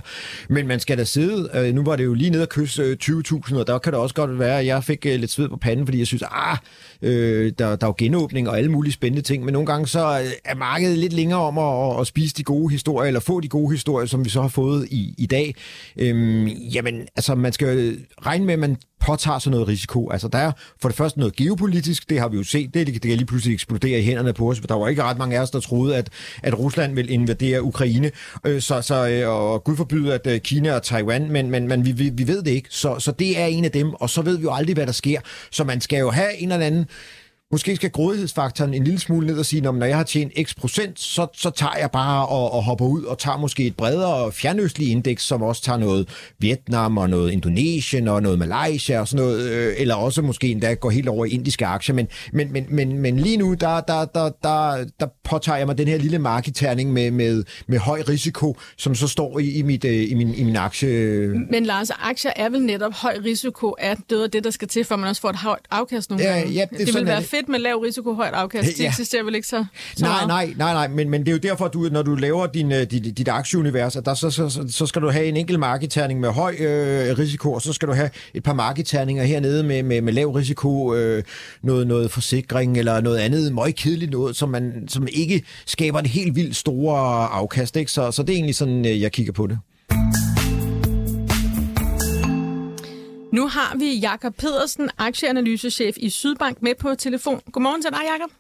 Men 0.50 0.68
man 0.68 0.80
skal 0.80 0.98
da 0.98 1.04
sidde. 1.04 1.50
Øh, 1.54 1.76
nu 1.76 1.84
var 1.84 1.96
det 1.96 2.04
jo 2.04 2.14
lige 2.14 2.30
nede 2.30 2.44
at 2.44 2.50
kysse 2.50 2.82
øh, 2.82 2.98
20.000, 3.04 3.58
og 3.58 3.68
der 3.68 3.78
kan 3.78 3.94
det 3.94 4.00
også 4.00 4.16
godt 4.16 4.40
være, 4.40 4.60
at 4.60 4.66
jeg 4.66 4.84
fik 4.84 5.06
øh, 5.06 5.20
lidt 5.20 5.32
sved 5.32 5.50
på 5.50 5.58
panden, 5.58 5.88
fordi 5.88 6.00
jeg 6.00 6.08
synes, 6.08 6.24
ah, 6.32 6.58
øh, 7.02 7.52
der, 7.60 7.76
der 7.76 7.88
er 7.88 7.90
jo 7.90 7.96
genåbning 7.98 8.50
og 8.50 8.58
alle 8.58 8.72
mulige 8.72 8.94
spændende 8.94 9.22
ting. 9.22 9.46
Men 9.46 9.54
nogle 9.54 9.66
gange 9.66 9.88
så 9.88 10.20
øh, 10.20 10.32
er 10.46 10.56
markedet 10.56 11.03
lidt 11.04 11.14
længere 11.14 11.40
om 11.40 11.58
at, 11.58 12.00
at 12.00 12.08
spise 12.08 12.34
de 12.36 12.44
gode 12.44 12.72
historier, 12.72 13.08
eller 13.08 13.20
få 13.20 13.40
de 13.40 13.48
gode 13.48 13.72
historier, 13.72 14.08
som 14.08 14.26
vi 14.26 14.30
så 14.30 14.42
har 14.42 14.48
fået 14.48 14.88
i, 14.92 15.16
i 15.18 15.26
dag. 15.26 15.56
Øhm, 15.98 16.48
jamen, 16.48 17.02
altså, 17.16 17.36
man 17.36 17.54
skal 17.54 17.98
regne 18.26 18.46
med, 18.46 18.54
at 18.54 18.60
man 18.60 18.78
påtager 19.06 19.40
sig 19.40 19.52
noget 19.52 19.68
risiko. 19.68 20.10
Altså, 20.10 20.28
der 20.28 20.38
er 20.38 20.52
for 20.82 20.90
det 20.90 20.98
første 20.98 21.20
noget 21.20 21.36
geopolitisk, 21.36 22.10
det 22.10 22.20
har 22.20 22.28
vi 22.28 22.38
jo 22.38 22.44
set, 22.44 22.74
det, 22.74 22.88
det 22.88 23.02
kan 23.02 23.12
lige 23.12 23.26
pludselig 23.26 23.54
eksplodere 23.54 24.00
i 24.00 24.04
hænderne 24.04 24.34
på 24.34 24.50
os, 24.50 24.60
for 24.60 24.68
der 24.68 24.76
var 24.76 24.88
ikke 24.88 25.04
ret 25.04 25.18
mange 25.18 25.38
af 25.38 25.42
os, 25.42 25.52
der 25.52 25.60
troede, 25.60 25.96
at, 25.96 26.10
at 26.44 26.60
Rusland 26.60 26.96
vil 26.96 27.10
invadere 27.10 27.64
Ukraine, 27.64 28.12
øh, 28.46 28.62
så, 28.62 28.82
så, 28.82 29.08
øh, 29.08 29.30
og 29.30 29.64
Gud 29.64 29.76
forbyde, 29.76 30.14
at 30.14 30.28
øh, 30.28 30.40
Kina 30.40 30.76
og 30.76 30.84
Taiwan, 30.84 31.32
men, 31.32 31.52
men, 31.52 31.68
men 31.68 31.86
vi, 31.86 31.92
vi, 31.92 32.10
vi 32.10 32.28
ved 32.28 32.44
det 32.44 32.52
ikke, 32.52 32.70
så, 32.72 33.00
så 33.00 33.12
det 33.12 33.40
er 33.40 33.46
en 33.46 33.66
af 33.66 33.72
dem, 33.72 33.94
og 33.94 34.10
så 34.10 34.22
ved 34.22 34.38
vi 34.38 34.44
jo 34.44 34.54
aldrig, 34.54 34.74
hvad 34.74 34.86
der 34.86 34.92
sker, 34.92 35.20
så 35.52 35.64
man 35.64 35.82
skal 35.82 36.00
jo 36.00 36.12
have 36.12 36.38
en 36.38 36.52
eller 36.52 36.66
anden 36.66 36.86
Måske 37.54 37.76
skal 37.76 37.90
grådighedsfaktoren 37.90 38.74
en 38.74 38.84
lille 38.84 39.00
smule 39.00 39.28
ned 39.28 39.40
og 39.40 39.46
sige, 39.46 39.62
når 39.62 39.86
jeg 39.86 39.98
har 39.98 40.04
tjent 40.04 40.34
x 40.44 40.56
procent, 40.56 41.00
så, 41.00 41.28
så 41.34 41.50
tager 41.50 41.78
jeg 41.80 41.92
bare 41.92 42.28
og, 42.28 42.54
og 42.54 42.64
hopper 42.64 42.86
ud 42.86 43.04
og 43.04 43.18
tager 43.18 43.38
måske 43.38 43.66
et 43.66 43.76
bredere 43.76 44.32
fjernøstlig 44.32 44.92
indeks, 44.92 45.24
som 45.24 45.42
også 45.42 45.62
tager 45.62 45.78
noget 45.78 46.10
Vietnam 46.40 46.98
og 46.98 47.10
noget 47.10 47.32
Indonesien 47.32 48.08
og 48.08 48.22
noget 48.22 48.40
Malaysia 48.40 49.00
og 49.00 49.08
sådan 49.08 49.26
noget, 49.26 49.50
øh, 49.50 49.74
eller 49.78 49.96
også 49.96 50.22
måske 50.22 50.48
endda 50.48 50.74
går 50.74 50.90
helt 50.90 51.08
over 51.08 51.26
i 51.26 51.30
indiske 51.30 51.66
aktier. 51.66 51.96
Men, 51.96 52.08
men, 52.34 52.54
men, 52.54 52.66
men, 52.70 52.98
men 52.98 53.20
lige 53.20 53.38
nu, 53.38 53.54
der, 53.54 53.82
der, 53.82 54.06
der, 54.06 54.30
der, 54.44 54.86
der 55.00 55.08
påtager 55.24 55.58
jeg 55.58 55.68
mig 55.68 55.78
den 55.78 55.88
her 55.88 55.98
lille 55.98 56.20
markedterning 56.20 56.94
med, 56.94 57.12
med, 57.12 57.44
med 57.68 57.80
høj 57.80 58.04
risiko, 58.10 58.58
som 58.78 58.96
så 58.96 59.08
står 59.08 59.40
i, 59.40 59.52
i, 59.52 59.62
mit, 59.62 59.86
øh, 59.86 60.12
i, 60.12 60.14
min, 60.14 60.34
i 60.36 60.44
min 60.44 60.56
aktie. 60.56 61.28
Men 61.52 61.66
Lars, 61.66 61.90
aktier 61.90 62.32
er 62.36 62.50
vel 62.50 62.62
netop 62.62 62.94
høj 62.94 63.18
risiko, 63.26 63.70
at 63.70 63.98
det 64.10 64.24
er 64.24 64.28
det, 64.28 64.44
der 64.44 64.52
skal 64.52 64.68
til, 64.68 64.84
for 64.84 64.96
man 64.96 65.10
også 65.10 65.22
får 65.22 65.30
et 65.30 65.36
højt 65.36 65.66
afkast 65.72 66.10
nogle 66.10 66.26
ja, 66.26 66.34
gange. 66.34 66.54
Ja, 66.54 66.66
det, 66.72 66.88
det 66.88 66.96
vil 66.96 67.06
være 67.06 67.24
fedt 67.24 67.43
fedt 67.44 67.50
med 67.50 67.60
lav 67.60 67.76
risiko, 67.78 68.14
højt 68.14 68.34
afkast. 68.34 68.78
Det 68.78 68.86
eksisterer 68.86 69.24
vel 69.24 69.36
ikke 69.36 69.48
så, 69.48 69.66
så 69.96 70.06
nej, 70.06 70.26
nej, 70.26 70.54
nej, 70.58 70.74
nej, 70.74 70.88
men, 70.88 71.10
men 71.10 71.22
det 71.22 71.28
er 71.28 71.32
jo 71.32 71.38
derfor, 71.38 71.68
du, 71.68 71.90
når 71.92 72.02
du 72.02 72.16
laver 72.16 72.48
din, 72.48 72.72
øh, 72.72 72.82
dit, 72.92 73.18
dit 73.18 73.28
aktieunivers, 73.28 73.96
at 73.96 74.06
der, 74.06 74.14
så, 74.14 74.30
så, 74.30 74.50
så, 74.50 74.66
så 74.70 74.86
skal 74.86 75.02
du 75.02 75.10
have 75.10 75.26
en 75.26 75.38
enkelt 75.38 75.60
markedterning 75.60 76.20
med 76.20 76.30
høj 76.30 76.56
øh, 76.60 77.18
risiko, 77.20 77.54
og 77.54 77.62
så 77.62 77.74
skal 77.74 77.88
du 77.88 77.94
have 77.94 78.10
et 78.34 78.44
par 78.44 78.54
markedterninger 78.54 79.24
hernede 79.24 79.64
med, 79.64 79.84
med, 79.84 80.02
med 80.02 80.14
lav 80.14 80.32
risiko, 80.32 80.94
øh, 80.96 81.24
noget, 81.64 81.88
noget 81.88 82.12
forsikring 82.12 82.78
eller 82.78 83.02
noget 83.02 83.18
andet 83.18 83.54
meget 83.54 83.76
kedeligt 83.76 84.12
noget, 84.12 84.36
som, 84.36 84.50
man, 84.50 84.88
som 84.88 85.08
ikke 85.12 85.44
skaber 85.66 86.00
en 86.00 86.06
helt 86.06 86.36
vildt 86.36 86.56
store 86.56 87.28
afkast. 87.28 87.76
Ikke? 87.76 87.92
Så, 87.92 88.12
så 88.12 88.24
det 88.24 88.30
er 88.30 88.36
egentlig 88.36 88.56
sådan, 88.56 88.86
øh, 88.86 89.02
jeg 89.02 89.12
kigger 89.12 89.34
på 89.34 89.48
det. 89.48 89.60
Nu 93.34 93.48
har 93.48 93.78
vi 93.78 94.00
Jakob 94.00 94.36
Pedersen, 94.36 94.90
aktieanalysechef 94.98 95.96
i 95.98 96.10
Sydbank, 96.10 96.62
med 96.62 96.76
på 96.76 96.96
telefon. 96.96 97.42
Godmorgen 97.52 97.82
til 97.82 97.92
dig, 97.92 98.00
Jakob. 98.12 98.32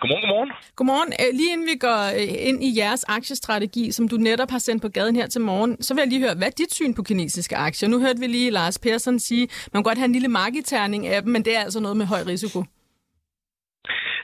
Godmorgen, 0.00 0.22
godmorgen. 0.22 0.50
Godmorgen. 0.76 1.12
Øh, 1.20 1.38
lige 1.38 1.52
inden 1.52 1.66
vi 1.66 1.76
går 1.80 2.02
øh, 2.20 2.48
ind 2.48 2.64
i 2.64 2.78
jeres 2.78 3.04
aktiestrategi, 3.04 3.92
som 3.92 4.08
du 4.08 4.16
netop 4.16 4.50
har 4.50 4.58
sendt 4.58 4.82
på 4.82 4.88
gaden 4.88 5.16
her 5.16 5.26
til 5.26 5.40
morgen, 5.40 5.82
så 5.82 5.94
vil 5.94 6.00
jeg 6.00 6.08
lige 6.08 6.20
høre, 6.20 6.34
hvad 6.34 6.46
er 6.46 6.50
dit 6.50 6.74
syn 6.74 6.94
på 6.94 7.02
kinesiske 7.02 7.56
aktier? 7.56 7.88
Nu 7.88 8.00
hørte 8.00 8.20
vi 8.20 8.26
lige 8.26 8.50
Lars 8.50 8.78
Persson 8.78 9.18
sige, 9.18 9.42
at 9.42 9.68
man 9.72 9.82
kan 9.82 9.88
godt 9.88 9.98
have 9.98 10.04
en 10.04 10.12
lille 10.12 10.28
markedterning 10.28 11.06
af 11.06 11.22
dem, 11.22 11.32
men 11.32 11.44
det 11.44 11.56
er 11.56 11.60
altså 11.60 11.80
noget 11.80 11.96
med 11.96 12.06
høj 12.06 12.22
risiko. 12.26 12.64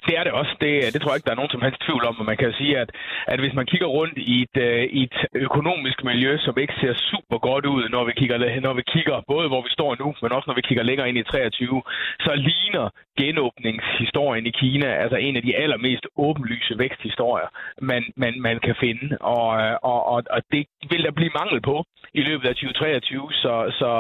Det 0.07 0.15
er 0.19 0.25
det 0.25 0.33
også. 0.41 0.53
Det, 0.61 0.73
det 0.93 0.99
tror 1.01 1.11
jeg 1.11 1.19
ikke, 1.19 1.29
der 1.29 1.37
er 1.37 1.41
nogen 1.43 1.55
som 1.55 1.65
helst 1.67 1.81
tvivl 1.87 2.05
om. 2.09 2.15
Men 2.19 2.27
man 2.27 2.37
kan 2.37 2.53
sige, 2.61 2.79
at, 2.83 2.91
at 3.33 3.39
hvis 3.41 3.55
man 3.59 3.67
kigger 3.67 3.87
rundt 3.99 4.19
i 4.35 4.37
et, 4.47 4.57
øh, 4.67 4.85
i 4.99 5.03
et 5.09 5.17
økonomisk 5.35 6.05
miljø, 6.05 6.33
som 6.39 6.55
ikke 6.59 6.75
ser 6.81 6.95
super 7.11 7.39
godt 7.49 7.67
ud, 7.67 7.83
når 7.89 8.05
vi, 8.05 8.13
kigger, 8.13 8.61
når 8.61 8.75
vi 8.81 8.83
kigger 8.95 9.17
både 9.33 9.49
hvor 9.49 9.63
vi 9.67 9.71
står 9.71 9.97
nu, 10.03 10.15
men 10.23 10.33
også 10.33 10.47
når 10.49 10.55
vi 10.55 10.67
kigger 10.69 10.85
længere 10.85 11.09
ind 11.09 11.19
i 11.19 11.23
23, 11.23 11.83
så 12.21 12.33
ligner 12.49 12.87
genåbningshistorien 13.19 14.47
i 14.47 14.51
Kina 14.51 14.89
altså 15.03 15.17
en 15.17 15.37
af 15.37 15.43
de 15.43 15.57
allermest 15.57 16.07
åbenlyse 16.17 16.79
væksthistorier, 16.79 17.49
man, 17.81 18.03
man, 18.17 18.35
man 18.41 18.61
kan 18.61 18.75
finde. 18.81 19.19
Og, 19.21 19.49
og, 19.83 20.07
og, 20.13 20.23
og 20.31 20.43
det 20.53 20.67
vil 20.91 21.05
der 21.05 21.11
blive 21.11 21.37
mangel 21.41 21.61
på 21.61 21.85
i 22.15 22.21
løbet 22.21 22.49
af 22.49 22.55
2023. 22.55 23.33
Så, 23.33 23.55
så, 23.79 23.91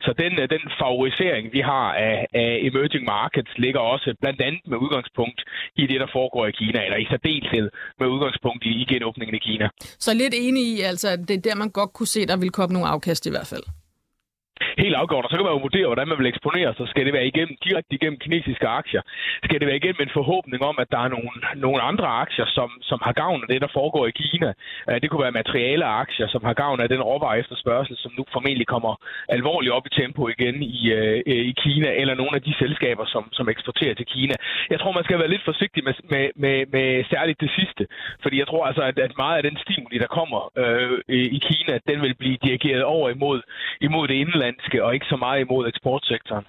så 0.00 0.10
den, 0.22 0.32
øh, 0.40 0.48
den 0.50 0.62
favorisering, 0.82 1.52
vi 1.52 1.60
har 1.60 1.88
af, 2.08 2.26
af 2.34 2.58
emerging 2.62 3.04
markets, 3.04 3.58
ligger 3.58 3.80
også 3.80 4.14
blandt 4.20 4.40
andet 4.40 4.60
med 4.66 4.78
udgangspunkt 4.78 5.40
i 5.76 5.86
det, 5.86 6.00
der 6.00 6.06
foregår 6.12 6.46
i 6.46 6.50
Kina, 6.50 6.84
eller 6.84 6.98
i 7.04 7.06
særdeleshed 7.10 7.70
med 7.98 8.06
udgangspunkt 8.14 8.64
i, 8.64 8.72
i 8.82 8.84
genåbningen 8.92 9.34
i 9.34 9.38
Kina. 9.38 9.68
Så 9.98 10.14
lidt 10.14 10.34
enig 10.36 10.64
i, 10.74 10.80
altså, 10.80 11.08
at 11.08 11.18
det 11.28 11.36
er 11.36 11.40
der, 11.40 11.54
man 11.54 11.70
godt 11.70 11.92
kunne 11.92 12.06
se, 12.06 12.26
der 12.26 12.36
vil 12.36 12.50
komme 12.50 12.72
nogle 12.72 12.88
afkast 12.88 13.26
i 13.26 13.30
hvert 13.30 13.46
fald? 13.46 13.62
Helt 14.82 14.96
afgørende. 15.02 15.28
Så 15.30 15.36
kan 15.36 15.46
man 15.46 15.56
jo 15.56 15.66
vurdere, 15.68 15.86
hvordan 15.90 16.08
man 16.08 16.18
vil 16.18 16.32
eksponere 16.32 16.70
sig. 16.74 16.88
Skal 16.88 17.04
det 17.06 17.12
være 17.18 17.26
igennem, 17.26 17.56
direkte 17.66 17.94
igennem 17.98 18.18
kinesiske 18.24 18.68
aktier? 18.80 19.02
Skal 19.46 19.60
det 19.60 19.66
være 19.66 19.80
igennem 19.82 20.02
en 20.02 20.16
forhåbning 20.18 20.62
om, 20.70 20.76
at 20.82 20.88
der 20.94 21.00
er 21.06 21.08
nogle, 21.16 21.30
nogle 21.66 21.80
andre 21.90 22.08
aktier, 22.24 22.46
som, 22.56 22.70
som 22.90 22.98
har 23.06 23.12
gavn 23.12 23.42
af 23.42 23.48
det, 23.52 23.60
der 23.64 23.70
foregår 23.78 24.04
i 24.06 24.14
Kina? 24.22 24.50
Øh, 24.88 24.96
det 25.00 25.10
kunne 25.10 25.24
være 25.26 25.40
materiale 25.42 25.84
aktier, 25.84 26.26
som 26.34 26.42
har 26.48 26.54
gavn 26.62 26.80
af 26.80 26.88
den 26.88 27.02
råvare 27.02 27.38
efterspørgsel, 27.38 27.96
som 27.96 28.12
nu 28.18 28.24
formentlig 28.32 28.66
kommer 28.66 28.92
alvorligt 29.28 29.72
op 29.72 29.86
i 29.86 29.94
tempo 30.00 30.28
igen 30.28 30.56
i, 30.62 30.92
øh, 30.92 31.22
øh, 31.26 31.44
i 31.50 31.54
Kina, 31.64 31.90
eller 32.00 32.14
nogle 32.14 32.34
af 32.38 32.42
de 32.42 32.54
selskaber, 32.58 33.04
som, 33.06 33.24
som 33.32 33.48
eksporterer 33.48 33.94
til 33.94 34.06
Kina. 34.06 34.34
Jeg 34.70 34.80
tror, 34.80 34.92
man 34.92 35.04
skal 35.04 35.18
være 35.18 35.34
lidt 35.34 35.44
forsigtig 35.44 35.84
med, 35.84 35.94
med, 36.10 36.26
med, 36.36 36.56
med 36.74 37.04
særligt 37.12 37.40
det 37.40 37.50
sidste, 37.58 37.86
fordi 38.22 38.38
jeg 38.38 38.46
tror 38.46 38.66
altså, 38.66 38.82
at, 38.82 38.98
at 38.98 39.12
meget 39.16 39.36
af 39.36 39.42
den 39.42 39.56
stimuli, 39.64 39.98
der 39.98 40.06
kommer 40.18 40.40
øh, 40.62 40.98
i 41.08 41.38
Kina, 41.48 41.78
den 41.90 42.02
vil 42.02 42.14
blive 42.14 42.36
dirigeret 42.46 42.84
over 42.84 43.10
imod, 43.10 43.40
imod 43.80 44.08
det 44.08 44.14
indland 44.14 44.51
danske, 44.52 44.84
og 44.84 44.94
ikke 44.94 45.06
så 45.06 45.16
meget 45.16 45.40
imod 45.40 45.68
eksportsektoren. 45.68 46.44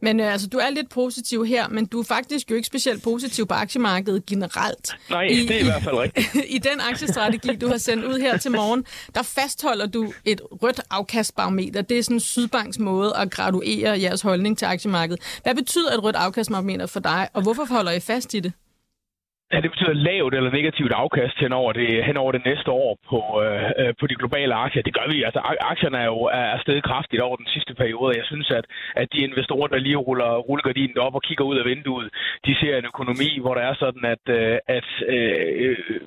Men 0.00 0.20
øh, 0.20 0.32
altså, 0.32 0.48
du 0.48 0.58
er 0.58 0.70
lidt 0.70 0.90
positiv 0.90 1.46
her, 1.46 1.68
men 1.68 1.86
du 1.86 2.00
er 2.00 2.04
faktisk 2.04 2.50
jo 2.50 2.54
ikke 2.56 2.66
specielt 2.66 3.02
positiv 3.04 3.46
på 3.46 3.54
aktiemarkedet 3.54 4.26
generelt. 4.26 4.96
Nej, 5.10 5.22
I, 5.22 5.46
det 5.46 5.56
er 5.56 5.60
i 5.60 5.64
hvert 5.64 5.82
fald 5.82 5.98
rigtigt. 5.98 6.34
I 6.56 6.58
den 6.58 6.80
aktiestrategi, 6.90 7.56
du 7.56 7.68
har 7.68 7.76
sendt 7.76 8.04
ud 8.04 8.20
her 8.20 8.36
til 8.36 8.50
morgen, 8.50 8.84
der 9.14 9.22
fastholder 9.22 9.86
du 9.86 10.12
et 10.24 10.40
rødt 10.62 10.80
afkastbarometer. 10.90 11.82
Det 11.82 11.98
er 11.98 12.02
sådan 12.02 12.20
Sydbanks 12.20 12.78
måde 12.78 13.12
at 13.16 13.30
graduere 13.30 14.00
jeres 14.00 14.22
holdning 14.22 14.58
til 14.58 14.66
aktiemarkedet. 14.66 15.40
Hvad 15.42 15.54
betyder 15.54 15.92
et 15.94 16.02
rødt 16.02 16.16
afkastbarometer 16.16 16.86
for 16.86 17.00
dig, 17.00 17.28
og 17.34 17.42
hvorfor 17.42 17.64
holder 17.64 17.92
I 17.92 18.00
fast 18.00 18.34
i 18.34 18.40
det? 18.40 18.52
Ja, 19.52 19.60
det 19.60 19.70
betyder 19.70 19.92
lavt 19.92 20.34
eller 20.34 20.50
negativt 20.50 20.92
afkast 20.92 21.36
hen 21.38 21.52
over 21.52 21.72
det, 21.72 22.04
hen 22.04 22.16
over 22.16 22.32
det 22.32 22.44
næste 22.44 22.70
år 22.70 22.98
på, 23.10 23.20
øh, 23.42 23.70
øh, 23.80 23.94
på 24.00 24.06
de 24.06 24.14
globale 24.14 24.54
aktier. 24.54 24.82
Det 24.82 24.94
gør 24.94 25.08
vi. 25.12 25.22
Altså, 25.22 25.40
aktierne 25.60 25.98
er 25.98 26.04
jo 26.04 26.20
er 26.32 26.58
steget 26.58 26.84
kraftigt 26.84 27.22
over 27.22 27.36
den 27.36 27.46
sidste 27.46 27.74
periode. 27.74 28.16
Jeg 28.16 28.24
synes, 28.24 28.50
at, 28.50 28.64
at 28.96 29.08
de 29.12 29.18
investorer, 29.18 29.66
der 29.66 29.78
lige 29.78 29.96
ruller 29.96 30.36
rullegardinen 30.36 30.98
op 30.98 31.14
og 31.14 31.22
kigger 31.22 31.44
ud 31.44 31.56
af 31.56 31.64
vinduet, 31.64 32.08
de 32.46 32.56
ser 32.60 32.76
en 32.76 32.84
økonomi, 32.84 33.38
hvor 33.40 33.54
der 33.54 33.62
er 33.62 33.74
sådan, 33.74 34.04
at, 34.04 34.24
øh, 34.28 34.58
at 34.66 34.88
øh, 35.08 35.56
øh, 35.64 36.00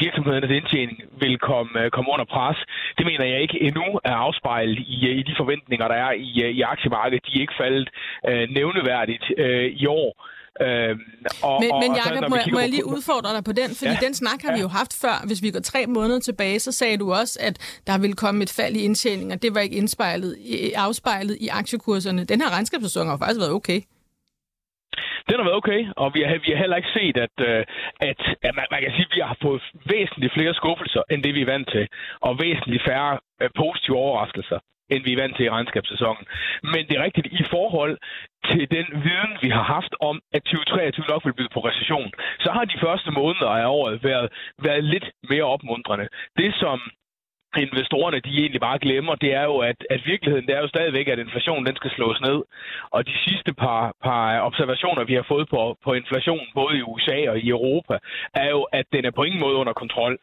virksomhedernes 0.00 0.50
indtjening 0.50 0.98
vil 1.20 1.38
komme, 1.38 1.72
øh, 1.82 1.90
komme 1.90 2.10
under 2.14 2.24
pres. 2.24 2.58
Det 2.98 3.06
mener 3.06 3.24
jeg 3.24 3.40
ikke 3.40 3.62
endnu 3.62 4.00
er 4.04 4.16
afspejlet 4.26 4.78
i, 4.78 5.08
øh, 5.08 5.16
i 5.20 5.22
de 5.22 5.34
forventninger, 5.36 5.88
der 5.88 5.94
er 5.94 6.12
i, 6.12 6.30
i 6.58 6.60
aktiemarkedet. 6.60 7.26
De 7.26 7.36
er 7.36 7.40
ikke 7.40 7.60
faldet 7.62 7.88
øh, 8.28 8.48
nævneværdigt 8.50 9.24
øh, 9.38 9.66
i 9.82 9.86
år. 9.86 10.35
Øhm, 10.60 11.00
og, 11.42 11.56
men, 11.62 11.70
og, 11.72 11.78
men 11.82 11.90
Jacob, 12.00 12.30
må, 12.30 12.36
må 12.52 12.58
jeg 12.58 12.68
lige 12.68 12.86
udfordre 12.86 13.30
dig 13.36 13.44
på 13.44 13.52
den? 13.60 13.70
Fordi 13.78 13.94
ja. 14.00 14.06
den 14.06 14.14
snak 14.14 14.40
har 14.42 14.50
ja. 14.50 14.56
vi 14.56 14.60
jo 14.60 14.68
haft 14.68 14.92
før. 15.02 15.16
Hvis 15.28 15.42
vi 15.42 15.50
går 15.50 15.60
tre 15.60 15.86
måneder 15.86 16.20
tilbage, 16.20 16.58
så 16.60 16.72
sagde 16.72 16.96
du 17.02 17.06
også, 17.20 17.34
at 17.48 17.54
der 17.86 17.98
ville 17.98 18.16
komme 18.24 18.42
et 18.42 18.52
fald 18.58 18.74
i 18.76 18.82
indtjening, 18.88 19.32
og 19.32 19.42
det 19.42 19.54
var 19.54 19.60
ikke 19.60 19.76
indspejlet, 19.76 20.32
afspejlet 20.76 21.36
i 21.40 21.48
aktiekurserne. 21.48 22.24
Den 22.24 22.40
her 22.40 22.50
regnskabssæson 22.56 23.06
har 23.06 23.18
faktisk 23.18 23.40
været 23.40 23.52
okay. 23.60 23.80
Den 25.28 25.36
har 25.38 25.46
været 25.48 25.60
okay, 25.62 25.80
og 26.02 26.08
vi 26.14 26.20
har, 26.28 26.38
vi 26.46 26.50
har 26.52 26.60
heller 26.64 26.76
ikke 26.76 26.96
set, 26.98 27.16
at, 27.26 27.36
øh, 27.48 27.62
at, 28.10 28.20
at 28.46 28.52
man, 28.58 28.66
man 28.70 28.80
kan 28.82 28.92
sige, 28.96 29.08
at 29.10 29.16
vi 29.16 29.22
har 29.30 29.38
fået 29.42 29.62
væsentligt 29.94 30.32
flere 30.36 30.54
skuffelser, 30.54 31.02
end 31.10 31.22
det 31.22 31.34
vi 31.34 31.42
er 31.42 31.52
vant 31.54 31.68
til, 31.74 31.84
og 32.26 32.32
væsentligt 32.44 32.84
færre 32.88 33.18
øh, 33.42 33.50
positive 33.62 33.96
overraskelser 33.96 34.58
end 34.90 35.04
vi 35.04 35.12
er 35.12 35.20
vant 35.22 35.36
til 35.36 35.44
i 35.46 35.50
regnskabssæsonen. 35.50 36.24
Men 36.62 36.82
det 36.88 36.94
er 36.96 37.04
rigtigt, 37.04 37.26
i 37.26 37.44
forhold 37.50 37.98
til 38.50 38.70
den 38.76 38.86
viden, 39.04 39.32
vi 39.42 39.48
har 39.48 39.62
haft 39.76 39.94
om, 40.00 40.16
at 40.32 40.42
2023 40.42 41.04
nok 41.08 41.24
vil 41.24 41.38
byde 41.38 41.54
på 41.54 41.60
recession, 41.60 42.10
så 42.44 42.50
har 42.50 42.64
de 42.64 42.78
første 42.86 43.10
måneder 43.10 43.50
af 43.60 43.66
året 43.66 44.04
været, 44.04 44.28
været 44.62 44.84
lidt 44.84 45.06
mere 45.30 45.44
opmuntrende. 45.54 46.08
Det, 46.36 46.54
som 46.54 46.80
investorerne 47.58 48.20
de 48.20 48.38
egentlig 48.42 48.60
bare 48.60 48.78
glemmer, 48.78 49.14
det 49.14 49.34
er 49.34 49.44
jo, 49.44 49.56
at, 49.58 49.76
at 49.90 50.00
virkeligheden 50.06 50.46
det 50.46 50.54
er 50.56 50.60
jo 50.60 50.68
stadigvæk, 50.68 51.08
at 51.08 51.18
inflationen 51.18 51.66
den 51.66 51.76
skal 51.76 51.90
slås 51.90 52.20
ned. 52.20 52.38
Og 52.90 53.06
de 53.06 53.16
sidste 53.26 53.52
par, 53.54 53.94
par 54.02 54.40
observationer, 54.40 55.04
vi 55.04 55.14
har 55.14 55.26
fået 55.28 55.48
på, 55.48 55.76
på 55.84 55.92
inflationen, 55.92 56.46
både 56.54 56.78
i 56.78 56.82
USA 56.82 57.30
og 57.30 57.38
i 57.38 57.48
Europa, 57.48 57.98
er 58.34 58.50
jo, 58.50 58.62
at 58.62 58.86
den 58.92 59.04
er 59.04 59.10
på 59.10 59.22
ingen 59.22 59.40
måde 59.40 59.56
under 59.56 59.72
kontrol. 59.72 60.18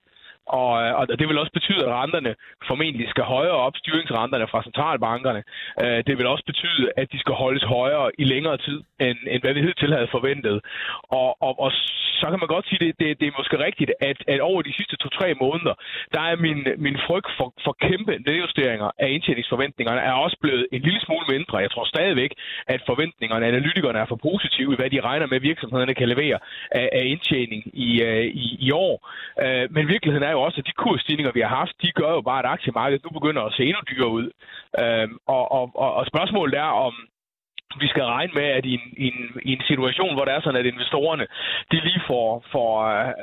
Og, 0.47 0.83
øh, 0.83 0.93
og 0.99 1.19
det 1.19 1.27
vil 1.27 1.37
også 1.37 1.51
betyde, 1.51 1.85
at 1.85 1.93
renterne 2.01 2.35
formentlig 2.67 3.09
skal 3.09 3.23
højere 3.23 3.59
op, 3.65 3.75
styringsrenterne 3.77 4.47
fra 4.47 4.63
centralbankerne. 4.63 5.43
Øh, 5.83 6.03
det 6.07 6.17
vil 6.17 6.27
også 6.27 6.45
betyde, 6.45 6.91
at 6.97 7.11
de 7.11 7.19
skal 7.19 7.35
holdes 7.35 7.63
højere 7.63 8.11
i 8.17 8.23
længere 8.23 8.57
tid, 8.57 8.79
end, 8.99 9.17
end 9.27 9.41
hvad 9.41 9.53
vi 9.53 9.61
hidtil 9.61 9.93
havde 9.93 10.07
forventet. 10.11 10.61
Og, 11.03 11.41
og, 11.41 11.59
og 11.59 11.71
så 12.23 12.25
kan 12.29 12.39
man 12.39 12.53
godt 12.55 12.67
sige, 12.67 12.79
at 12.79 12.85
det, 12.85 12.99
det, 12.99 13.19
det 13.19 13.27
er 13.27 13.39
måske 13.41 13.57
rigtigt, 13.67 13.91
at, 14.09 14.17
at 14.27 14.39
over 14.49 14.61
de 14.61 14.73
sidste 14.73 14.95
to-tre 14.97 15.33
måneder, 15.43 15.75
der 16.13 16.21
er 16.21 16.35
min, 16.35 16.59
min 16.77 16.97
frygt 17.07 17.31
for, 17.37 17.47
for 17.65 17.73
kæmpe 17.87 18.13
nedjusteringer 18.27 18.89
af 18.99 19.09
indtjeningsforventningerne 19.15 20.01
er 20.01 20.11
også 20.25 20.37
blevet 20.41 20.67
en 20.71 20.81
lille 20.81 21.01
smule 21.05 21.25
mindre. 21.35 21.57
Jeg 21.57 21.71
tror 21.71 21.85
stadigvæk, 21.85 22.31
at 22.67 22.81
forventningerne, 22.85 23.47
analytikerne 23.47 23.99
er 23.99 24.05
for 24.05 24.19
positive 24.29 24.73
i, 24.73 24.75
hvad 24.75 24.89
de 24.89 25.01
regner 25.01 25.27
med, 25.27 25.37
at 25.37 25.43
virksomhederne 25.51 25.93
kan 25.93 26.09
levere 26.09 26.37
af, 26.71 26.89
af 26.91 27.03
indtjening 27.05 27.61
i, 27.87 28.01
øh, 28.01 28.25
i, 28.25 28.57
i 28.67 28.71
år. 28.71 28.95
Men 29.75 29.87
virkeligheden 29.87 30.29
er 30.29 30.32
jo 30.35 30.41
også, 30.41 30.57
at 30.61 30.67
de 30.67 30.81
kursstigninger, 30.83 31.31
vi 31.31 31.41
har 31.45 31.53
haft, 31.59 31.81
de 31.81 31.91
gør 31.99 32.11
jo 32.17 32.21
bare, 32.21 32.39
at 32.43 32.51
aktiemarkedet 32.55 33.03
nu 33.05 33.09
begynder 33.19 33.41
at 33.43 33.53
se 33.53 33.63
endnu 33.63 33.81
dyrere 33.89 34.15
ud. 34.19 34.27
Øhm, 34.81 35.17
og, 35.35 35.43
og, 35.57 35.65
og, 35.83 35.89
og 35.99 36.03
spørgsmålet 36.11 36.55
er, 36.65 36.71
om, 36.87 36.93
vi 37.79 37.87
skal 37.87 38.03
regne 38.03 38.33
med, 38.33 38.47
at 38.57 38.65
i 38.65 38.73
en, 38.73 38.85
i, 38.97 39.07
en, 39.07 39.41
i 39.49 39.51
en 39.53 39.63
situation, 39.67 40.13
hvor 40.15 40.25
det 40.25 40.33
er 40.33 40.41
sådan, 40.41 40.59
at 40.59 40.65
investorerne 40.73 41.25
de 41.71 41.77
lige 41.87 42.01
får, 42.07 42.45
får, 42.51 42.71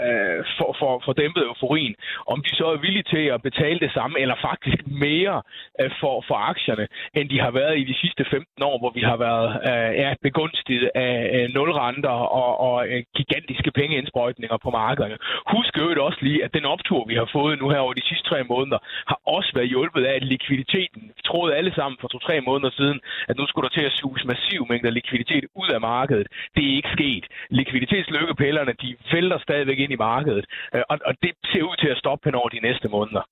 øh, 0.06 0.44
får, 0.58 0.76
får, 0.80 1.02
får 1.04 1.12
dæmpet 1.12 1.42
euforien, 1.42 1.94
om 2.26 2.38
de 2.46 2.56
så 2.56 2.66
er 2.74 2.76
villige 2.86 3.10
til 3.14 3.24
at 3.34 3.42
betale 3.42 3.78
det 3.78 3.92
samme, 3.92 4.20
eller 4.20 4.36
faktisk 4.48 4.80
mere 4.86 5.42
øh, 5.80 5.90
for, 6.00 6.24
for 6.28 6.36
aktierne, 6.52 6.86
end 7.14 7.28
de 7.28 7.40
har 7.40 7.50
været 7.50 7.78
i 7.78 7.84
de 7.84 7.94
sidste 8.02 8.24
15 8.24 8.62
år, 8.62 8.78
hvor 8.78 8.92
vi 8.98 9.02
har 9.10 9.16
været 9.16 9.50
øh, 9.70 9.90
ja, 10.02 10.14
begunstiget 10.22 10.90
af 10.94 11.14
øh, 11.36 11.54
nulrenter 11.54 12.16
og, 12.40 12.52
og 12.68 12.88
øh, 12.88 13.02
gigantiske 13.16 13.70
pengeindsprøjtninger 13.70 14.56
på 14.64 14.70
markederne. 14.70 15.16
Husk 15.54 15.78
jo 15.78 16.04
også 16.04 16.18
lige, 16.22 16.44
at 16.44 16.54
den 16.54 16.64
optur, 16.64 17.04
vi 17.10 17.14
har 17.14 17.28
fået 17.32 17.58
nu 17.58 17.66
her 17.70 17.78
over 17.78 17.92
de 17.92 18.08
sidste 18.08 18.28
tre 18.28 18.44
måneder, 18.44 18.78
har 19.10 19.18
også 19.36 19.50
været 19.54 19.68
hjulpet 19.68 20.04
af, 20.04 20.14
at 20.14 20.24
likviditeten, 20.32 21.02
vi 21.16 21.22
troede 21.24 21.56
alle 21.58 21.72
sammen 21.74 21.96
for 22.00 22.08
to-tre 22.08 22.40
måneder 22.40 22.70
siden, 22.70 23.00
at 23.28 23.36
nu 23.36 23.46
skulle 23.46 23.68
der 23.68 23.74
til 23.74 23.84
at 23.90 23.92
suges 24.00 24.24
massiv 24.40 24.60
mængder 24.70 24.90
likviditet 24.98 25.44
ud 25.60 25.68
af 25.76 25.80
markedet. 25.80 26.26
Det 26.54 26.62
er 26.68 26.74
ikke 26.78 26.90
sket. 26.96 27.24
Likviditetslykkepillerne, 27.60 28.72
de 28.82 28.88
vælter 29.12 29.38
stadigvæk 29.46 29.78
ind 29.84 29.92
i 29.92 30.00
markedet, 30.10 30.44
øh, 30.74 30.82
og, 30.90 30.96
og 31.08 31.14
det 31.22 31.32
ser 31.50 31.62
ud 31.70 31.76
til 31.82 31.88
at 31.94 31.98
stoppe 32.02 32.22
hen 32.26 32.34
over 32.40 32.48
de 32.48 32.60
næste 32.68 32.88
måneder. 32.96 33.22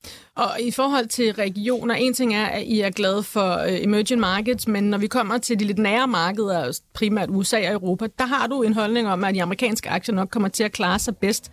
Og 0.45 0.51
i 0.69 0.71
forhold 0.81 1.07
til 1.19 1.29
regioner, 1.45 1.95
en 1.95 2.15
ting 2.15 2.31
er, 2.43 2.47
at 2.59 2.63
I 2.75 2.81
er 2.81 2.91
glade 2.91 3.23
for 3.35 3.49
uh, 3.69 3.85
emerging 3.87 4.21
markets, 4.21 4.69
men 4.75 4.83
når 4.93 4.99
vi 4.99 5.07
kommer 5.07 5.39
til 5.39 5.59
de 5.61 5.65
lidt 5.65 5.79
nære 5.79 6.07
markeder, 6.21 6.81
primært 6.99 7.29
USA 7.39 7.59
og 7.69 7.73
Europa, 7.73 8.05
der 8.21 8.27
har 8.35 8.47
du 8.47 8.63
en 8.63 8.75
holdning 8.75 9.09
om, 9.09 9.25
at 9.25 9.35
de 9.35 9.43
amerikanske 9.43 9.89
aktier 9.91 10.15
nok 10.15 10.29
kommer 10.29 10.49
til 10.49 10.65
at 10.65 10.73
klare 10.73 10.99
sig 10.99 11.17
bedst. 11.17 11.45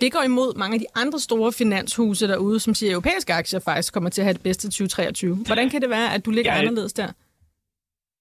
Det 0.00 0.12
går 0.12 0.22
imod 0.22 0.58
mange 0.58 0.74
af 0.74 0.80
de 0.80 0.86
andre 0.94 1.18
store 1.18 1.52
finanshuse 1.52 2.28
derude, 2.28 2.60
som 2.60 2.74
siger, 2.74 2.90
at 2.90 2.92
europæiske 2.92 3.32
aktier 3.32 3.60
faktisk 3.60 3.92
kommer 3.94 4.10
til 4.10 4.20
at 4.20 4.24
have 4.24 4.34
det 4.34 4.42
bedste 4.42 4.66
2023. 4.68 5.36
Hvordan 5.46 5.70
kan 5.70 5.82
det 5.82 5.90
være, 5.90 6.14
at 6.14 6.26
du 6.26 6.30
ligger 6.30 6.52
ja, 6.52 6.58
anderledes 6.58 6.92
der? 6.92 7.08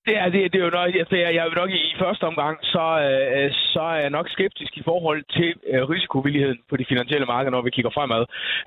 Det 0.08 0.18
er, 0.18 0.30
det, 0.30 0.54
det 0.54 0.60
er 0.60 0.66
jo 0.66 0.78
nok, 0.80 0.96
altså, 0.96 1.16
jeg, 1.16 1.36
jeg 1.36 1.46
vil 1.46 1.62
nok 1.62 1.70
i, 1.70 1.82
i 1.92 1.96
første 2.00 2.24
omgang, 2.24 2.58
så, 2.62 2.86
øh, 3.08 3.52
så 3.74 3.82
er 3.82 4.00
jeg 4.06 4.10
nok 4.10 4.30
skeptisk 4.30 4.78
i 4.78 4.84
forhold 4.84 5.24
til 5.38 5.54
øh, 5.72 5.90
risikovilligheden 5.94 6.60
på 6.70 6.78
de 6.78 6.86
finansielle 6.90 7.26
markeder, 7.26 7.52
når 7.52 7.62
vi 7.62 7.76
kigger 7.76 7.92
fremad. 7.98 8.24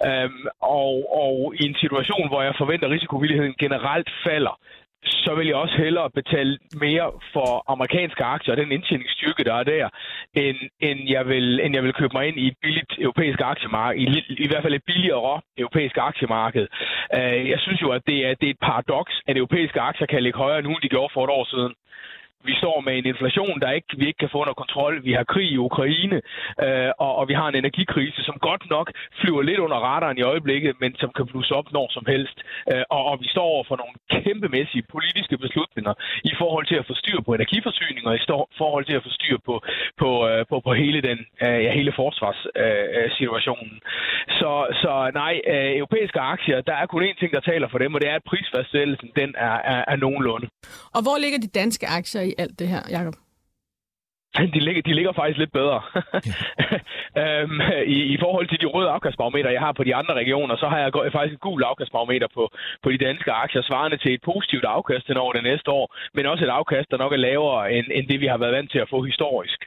Øhm, 0.09 0.47
og, 0.61 0.95
og 1.23 1.55
i 1.61 1.63
en 1.69 1.77
situation, 1.83 2.29
hvor 2.29 2.43
jeg 2.43 2.55
forventer, 2.59 2.87
at 2.87 2.93
risikovilligheden 2.93 3.55
generelt 3.65 4.11
falder, 4.27 4.55
så 5.05 5.35
vil 5.35 5.47
jeg 5.47 5.57
også 5.57 5.77
hellere 5.77 6.11
betale 6.11 6.59
mere 6.73 7.13
for 7.33 7.65
amerikanske 7.73 8.25
aktier 8.25 8.53
og 8.53 8.57
den 8.57 8.73
indtjeningsstyrke, 8.73 9.45
der 9.45 9.55
er 9.55 9.63
der, 9.63 9.89
end, 10.35 10.57
end, 10.81 10.99
jeg 11.09 11.29
vil, 11.29 11.61
end 11.61 11.75
jeg 11.75 11.83
vil 11.85 11.93
købe 11.93 12.13
mig 12.13 12.29
ind 12.29 12.39
i 12.39 12.47
et 12.47 12.57
billigt 12.63 12.93
europæisk 12.99 13.41
aktiemarked, 13.41 14.01
i, 14.01 14.35
i 14.45 14.49
hvert 14.49 14.63
fald 14.63 14.75
et 14.75 14.85
billigere 14.87 15.41
europæisk 15.59 15.97
aktiemarked. 15.99 16.67
Uh, 17.17 17.49
jeg 17.53 17.59
synes 17.61 17.83
jo, 17.83 17.91
at 17.91 18.03
det 18.07 18.27
er, 18.27 18.35
det 18.35 18.47
er 18.47 18.51
et 18.51 18.63
paradoks, 18.63 19.15
at 19.29 19.37
europæiske 19.37 19.81
aktier 19.81 20.07
kan 20.07 20.23
ligge 20.23 20.39
højere 20.39 20.63
nu, 20.63 20.71
end 20.71 20.83
de 20.83 20.89
gjorde 20.89 21.13
for 21.15 21.25
et 21.25 21.31
år 21.31 21.45
siden. 21.45 21.75
Vi 22.45 22.55
står 22.63 22.81
med 22.81 22.99
en 22.99 23.07
inflation, 23.07 23.61
der 23.61 23.71
ikke, 23.71 23.89
vi 23.99 24.07
ikke 24.07 24.19
kan 24.19 24.33
få 24.33 24.39
under 24.39 24.55
kontrol. 24.55 25.05
Vi 25.05 25.13
har 25.13 25.25
krig 25.25 25.51
i 25.51 25.57
Ukraine, 25.57 26.19
øh, 26.65 26.91
og, 26.99 27.13
og 27.17 27.29
vi 27.29 27.35
har 27.35 27.49
en 27.49 27.55
energikrise, 27.55 28.21
som 28.29 28.37
godt 28.49 28.65
nok 28.71 28.87
flyver 29.21 29.43
lidt 29.43 29.59
under 29.59 29.77
radaren 29.77 30.19
i 30.19 30.23
øjeblikket, 30.23 30.73
men 30.81 30.97
som 30.97 31.11
kan 31.17 31.27
blusse 31.27 31.55
op 31.55 31.73
når 31.73 31.87
som 31.97 32.05
helst. 32.07 32.39
Øh, 32.73 32.85
og, 32.91 33.03
og 33.11 33.17
vi 33.23 33.29
står 33.35 33.47
over 33.55 33.65
for 33.69 33.77
nogle 33.83 33.95
kæmpemæssige 34.11 34.85
politiske 34.95 35.39
beslutninger 35.39 35.95
i 36.25 36.33
forhold 36.39 36.67
til 36.67 36.79
at 36.81 36.87
få 36.87 36.95
styr 36.95 37.21
på 37.27 37.35
energiforsyning 37.35 38.07
og 38.07 38.15
i 38.17 38.23
forhold 38.59 38.85
til 38.85 38.97
at 38.99 39.03
få 39.03 39.11
styr 39.19 39.39
på, 39.47 39.55
på, 39.99 40.11
øh, 40.29 40.47
på, 40.51 40.61
på 40.67 40.73
hele 40.83 41.01
den 41.09 41.19
øh, 41.45 41.59
ja, 41.65 41.71
hele 41.79 41.93
forsvarssituationen. 42.01 43.77
Øh, 43.77 43.83
øh 43.85 44.29
så, 44.41 44.51
så 44.83 45.11
nej, 45.15 45.35
øh, 45.53 45.71
europæiske 45.81 46.21
aktier, 46.21 46.61
der 46.61 46.75
er 46.83 46.87
kun 46.87 47.03
én 47.09 47.19
ting, 47.21 47.31
der 47.33 47.41
taler 47.41 47.69
for 47.71 47.79
dem, 47.79 47.95
og 47.95 48.01
det 48.01 48.09
er, 48.11 48.15
at 48.15 48.25
prisfastsættelsen 48.31 49.09
den 49.17 49.35
er, 49.49 49.57
er, 49.75 49.85
er 49.93 49.97
nogenlunde. 49.97 50.47
Og 50.97 51.01
hvor 51.03 51.17
ligger 51.23 51.39
de 51.39 51.51
danske 51.61 51.87
aktier 51.87 52.23
i 52.29 52.35
alt 52.39 52.59
det 52.59 52.69
her, 52.69 52.83
Jacob? 52.91 53.17
De 54.55 54.61
ligger, 54.67 54.83
de 54.83 54.95
ligger 54.95 55.13
faktisk 55.13 55.39
lidt 55.39 55.53
bedre. 55.53 55.81
øhm, 57.23 57.61
i, 57.87 57.99
I 58.15 58.17
forhold 58.25 58.49
til 58.49 58.61
de 58.61 58.67
røde 58.67 58.89
afkastbarometer, 58.89 59.51
jeg 59.51 59.61
har 59.61 59.73
på 59.73 59.85
de 59.85 59.95
andre 59.95 60.15
regioner, 60.15 60.57
så 60.57 60.67
har 60.69 60.79
jeg 60.79 61.13
faktisk 61.13 61.35
et 61.35 61.41
gult 61.41 61.65
afkastbarometer 61.65 62.29
på, 62.35 62.51
på 62.83 62.89
de 62.93 62.99
danske 62.99 63.33
aktier, 63.33 63.63
svarende 63.63 63.97
til 63.97 64.15
et 64.15 64.23
positivt 64.25 64.65
afkast 64.65 65.07
til 65.07 65.19
over 65.19 65.33
det 65.33 65.43
næste 65.43 65.71
år, 65.71 65.95
men 66.15 66.27
også 66.27 66.45
et 66.45 66.57
afkast, 66.61 66.91
der 66.91 66.99
nok 66.99 67.13
er 67.13 67.17
lavere 67.17 67.73
end, 67.73 67.87
end 67.97 68.09
det, 68.09 68.21
vi 68.21 68.27
har 68.27 68.39
været 68.39 68.53
vant 68.53 68.71
til 68.71 68.79
at 68.79 68.89
få 68.91 69.03
historisk. 69.03 69.59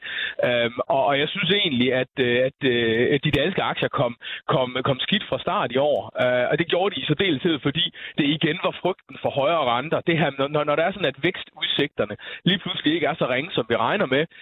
Øhm, 0.46 0.80
og, 0.88 1.06
og 1.06 1.20
jeg 1.20 1.30
synes 1.30 1.50
egentlig, 1.50 1.94
at, 1.94 2.14
øh, 2.20 2.38
at, 2.48 2.60
øh, 2.64 3.14
at 3.14 3.24
de 3.24 3.32
danske 3.32 3.62
aktier 3.64 3.90
kom, 3.90 4.16
kom, 4.48 4.78
kom 4.84 5.00
skidt 5.00 5.26
fra 5.30 5.40
start 5.40 5.72
i 5.72 5.78
år. 5.78 6.00
Øh, 6.24 6.46
og 6.52 6.60
det 6.60 6.68
gjorde 6.68 6.96
de 6.96 7.02
i 7.02 7.06
særdeleshed, 7.06 7.60
fordi 7.60 7.86
det 8.18 8.26
igen 8.38 8.60
var 8.64 8.76
frygten 8.82 9.16
for 9.22 9.30
højere 9.30 9.66
renter. 9.74 10.00
Det 10.08 10.18
her, 10.18 10.32
når, 10.38 10.64
når 10.64 10.76
der 10.76 10.84
er 10.84 10.92
sådan, 10.92 11.14
at 11.14 11.24
vækstudsigterne 11.24 12.16
lige 12.46 12.60
pludselig 12.60 12.94
ikke 12.94 13.08
er 13.08 13.16
så 13.16 13.26
ringe, 13.30 13.52
som 13.52 13.66
vi 13.70 13.76
regner 13.76 14.06
med, 14.06 14.26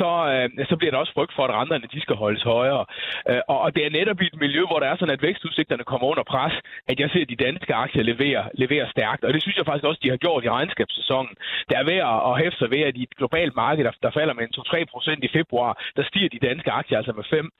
så, 0.00 0.10
øh, 0.32 0.66
så 0.70 0.76
bliver 0.76 0.92
der 0.92 0.98
også 0.98 1.12
frygt 1.12 1.34
for, 1.36 1.44
at 1.44 1.54
renterne 1.58 1.86
de 1.94 2.00
skal 2.00 2.16
holdes 2.16 2.42
højere. 2.42 2.84
Øh, 3.30 3.40
og, 3.48 3.58
og 3.64 3.76
det 3.76 3.82
er 3.86 3.90
netop 3.90 4.20
i 4.22 4.26
et 4.26 4.40
miljø, 4.44 4.62
hvor 4.70 4.78
der 4.80 4.88
er 4.88 4.96
sådan, 4.96 5.16
at 5.16 5.22
vækstudsigterne 5.22 5.84
kommer 5.84 6.06
under 6.12 6.24
pres, 6.32 6.54
at 6.90 7.00
jeg 7.00 7.10
ser, 7.10 7.22
at 7.22 7.30
de 7.32 7.44
danske 7.46 7.74
aktier 7.74 8.02
leverer, 8.02 8.44
leverer 8.54 8.88
stærkt. 8.90 9.24
Og 9.24 9.32
det 9.34 9.42
synes 9.42 9.56
jeg 9.56 9.66
faktisk 9.66 9.84
også, 9.84 10.00
de 10.02 10.10
har 10.10 10.16
gjort 10.16 10.44
i 10.44 10.50
regnskabssæsonen. 10.50 11.34
Der 11.70 11.76
er 11.78 11.84
ved 11.90 11.98
at 12.30 12.34
hæfte 12.42 12.58
sig 12.58 12.70
ved, 12.70 12.82
at 12.88 12.96
i 12.96 13.02
et 13.02 13.16
globalt 13.20 13.56
marked, 13.56 13.84
der, 13.84 13.92
der 14.02 14.10
falder 14.18 14.34
med 14.34 14.44
en 14.44 14.54
2-3 14.58 14.84
procent 14.92 15.24
i 15.24 15.30
februar, 15.38 15.72
der 15.96 16.02
stiger 16.10 16.28
de 16.28 16.46
danske 16.48 16.70
aktier 16.70 16.98
altså 16.98 17.12
med 17.12 17.24
5. 17.30 17.50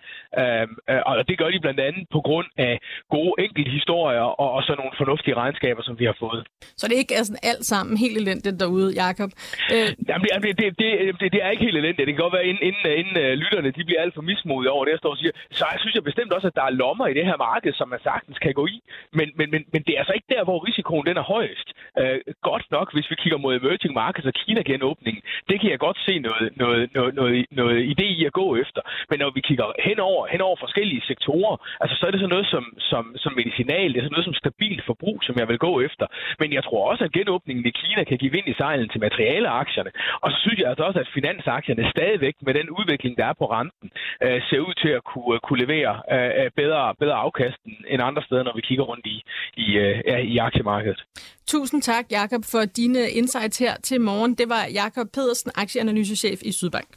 Øh, 0.41 0.67
og 1.07 1.29
det 1.29 1.39
gør 1.39 1.51
de 1.55 1.61
blandt 1.61 1.81
andet 1.81 2.05
på 2.13 2.21
grund 2.29 2.49
af 2.57 2.75
gode 3.11 3.35
enkelte 3.45 3.71
historier 3.71 4.27
og, 4.43 4.49
og 4.57 4.63
så 4.63 4.73
nogle 4.79 4.93
fornuftige 5.03 5.35
regnskaber, 5.35 5.83
som 5.83 5.99
vi 5.99 6.05
har 6.05 6.17
fået. 6.25 6.47
Så 6.77 6.89
det 6.89 6.95
er 6.95 6.99
ikke 6.99 7.17
altså 7.17 7.35
alt 7.43 7.65
sammen 7.73 7.97
helt 7.97 8.17
elendigt 8.23 8.61
derude, 8.61 8.91
Jacob? 9.03 9.31
Øh... 9.75 9.89
Jamen, 10.09 10.27
det, 10.47 10.59
det, 10.61 10.79
det, 10.79 10.91
det, 11.21 11.33
det 11.33 11.41
er 11.45 11.51
ikke 11.51 11.65
helt 11.65 11.77
elendigt. 11.77 12.07
Det 12.09 12.16
kan 12.17 12.25
godt 12.27 12.37
være, 12.39 12.49
inden, 12.51 12.63
inden, 12.69 12.85
øh, 12.91 12.95
inden 13.01 13.17
uh, 13.25 13.33
lytterne 13.43 13.71
de 13.77 13.85
bliver 13.89 14.01
alt 14.05 14.15
for 14.15 14.29
mismodige 14.31 14.75
over 14.75 14.85
det, 14.85 14.93
jeg 14.95 15.03
står 15.03 15.15
og 15.17 15.21
siger. 15.21 15.33
Så 15.59 15.65
jeg 15.73 15.81
synes 15.81 15.95
jeg 15.95 16.05
bestemt 16.11 16.33
også, 16.37 16.49
at 16.51 16.59
der 16.59 16.65
er 16.67 16.79
lommer 16.83 17.07
i 17.07 17.15
det 17.19 17.25
her 17.31 17.37
marked, 17.49 17.73
som 17.81 17.89
man 17.95 18.01
sagtens 18.09 18.39
kan 18.45 18.55
gå 18.61 18.65
i. 18.75 18.77
Men, 19.19 19.29
men, 19.39 19.47
men, 19.53 19.63
men 19.73 19.81
det 19.87 19.93
er 19.95 20.01
altså 20.03 20.17
ikke 20.19 20.33
der, 20.35 20.45
hvor 20.45 20.59
risikoen 20.69 21.07
den 21.07 21.17
er 21.23 21.27
højest. 21.35 21.69
Uh, 22.01 22.19
godt 22.51 22.65
nok, 22.77 22.87
hvis 22.95 23.11
vi 23.11 23.17
kigger 23.23 23.39
mod 23.45 23.53
emerging 23.57 23.95
markets 23.95 24.27
og 24.31 24.35
Kina-genåbningen, 24.41 25.23
det 25.49 25.57
kan 25.61 25.71
jeg 25.71 25.79
godt 25.87 25.99
se 26.07 26.15
noget, 26.19 26.47
noget, 26.63 26.83
noget, 26.97 27.15
noget, 27.15 27.47
noget 27.51 27.79
idé 27.93 28.07
i 28.19 28.25
at 28.25 28.33
gå 28.33 28.47
efter. 28.57 28.81
Men 29.11 29.19
når 29.23 29.31
vi 29.37 29.41
kigger 29.49 29.67
henover, 29.89 30.27
henover 30.35 30.57
forskellige 30.65 31.03
sektorer, 31.11 31.57
altså 31.83 31.95
så 31.97 32.07
er 32.07 32.11
det 32.11 32.21
sådan 32.21 32.35
noget 32.37 32.49
som, 32.55 32.65
som, 32.91 33.05
som 33.23 33.33
medicinal, 33.41 33.89
det 33.93 33.99
er 33.99 34.05
sådan 34.07 34.17
noget 34.17 34.31
som 34.31 34.41
stabilt 34.45 34.83
forbrug, 34.91 35.19
som 35.23 35.35
jeg 35.41 35.49
vil 35.49 35.59
gå 35.59 35.73
efter. 35.81 36.07
Men 36.41 36.53
jeg 36.53 36.65
tror 36.65 36.91
også, 36.91 37.05
at 37.05 37.13
genåbningen 37.13 37.67
i 37.67 37.71
Kina 37.81 38.05
kan 38.05 38.19
give 38.19 38.33
vind 38.33 38.49
i 38.49 38.55
sejlen 38.63 38.89
til 38.89 39.01
materialeaktierne. 39.01 39.91
Og 40.23 40.29
så 40.33 40.39
synes 40.45 40.59
jeg 40.61 40.69
altså 40.69 40.85
også, 40.85 41.01
at 41.01 41.09
finansaktierne 41.19 41.91
stadigvæk 41.97 42.35
med 42.47 42.55
den 42.59 42.69
udvikling, 42.79 43.13
der 43.21 43.27
er 43.31 43.37
på 43.41 43.47
renten, 43.57 43.89
øh, 44.25 44.39
ser 44.49 44.61
ud 44.69 44.75
til 44.83 44.91
at 44.99 45.03
kunne, 45.11 45.35
øh, 45.35 45.41
kunne 45.47 45.61
levere 45.65 45.93
øh, 46.15 46.31
øh, 46.41 46.51
bedre, 46.61 46.83
bedre 47.03 47.17
afkast 47.25 47.59
end 47.93 48.01
andre 48.09 48.23
steder, 48.27 48.43
når 48.43 48.55
vi 48.59 48.63
kigger 48.69 48.85
rundt 48.91 49.07
i, 49.15 49.17
i, 49.65 49.67
øh, 49.85 50.21
i 50.35 50.37
aktiemarkedet. 50.49 51.01
Tusind 51.47 51.83
tak, 51.83 52.05
Jakob, 52.11 52.43
for 52.53 52.63
dine 52.81 53.03
insights 53.21 53.59
her 53.59 53.75
til 53.89 54.01
morgen. 54.01 54.35
Det 54.35 54.49
var 54.49 54.63
Jakob 54.81 55.07
Pedersen, 55.15 55.51
aktieanalysechef 55.55 56.39
i 56.43 56.53
Sydbank. 56.53 56.89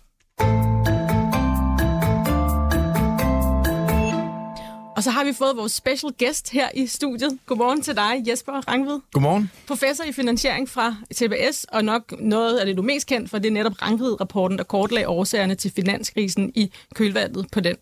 Og 4.99 5.03
så 5.03 5.11
har 5.11 5.23
vi 5.23 5.33
fået 5.33 5.57
vores 5.57 5.71
special 5.71 6.13
guest 6.19 6.51
her 6.51 6.69
i 6.73 6.87
studiet. 6.87 7.37
Godmorgen 7.45 7.81
til 7.81 7.95
dig, 7.95 8.23
Jesper 8.27 8.51
Rangvid. 8.51 8.99
Godmorgen. 9.11 9.51
Professor 9.67 10.03
i 10.03 10.11
finansiering 10.11 10.69
fra 10.69 10.95
TBS, 11.15 11.65
og 11.71 11.85
nok 11.85 12.13
noget 12.19 12.57
af 12.57 12.65
det, 12.65 12.77
du 12.77 12.81
mest 12.81 13.07
kendt 13.07 13.29
for, 13.29 13.39
det 13.39 13.49
er 13.49 13.53
netop 13.53 13.81
Rangvid-rapporten, 13.81 14.57
der 14.57 14.63
kortlagde 14.63 15.07
årsagerne 15.07 15.55
til 15.55 15.71
finanskrisen 15.71 16.51
i 16.55 16.71
kølvandet 16.95 17.45
på 17.51 17.59
den. 17.59 17.75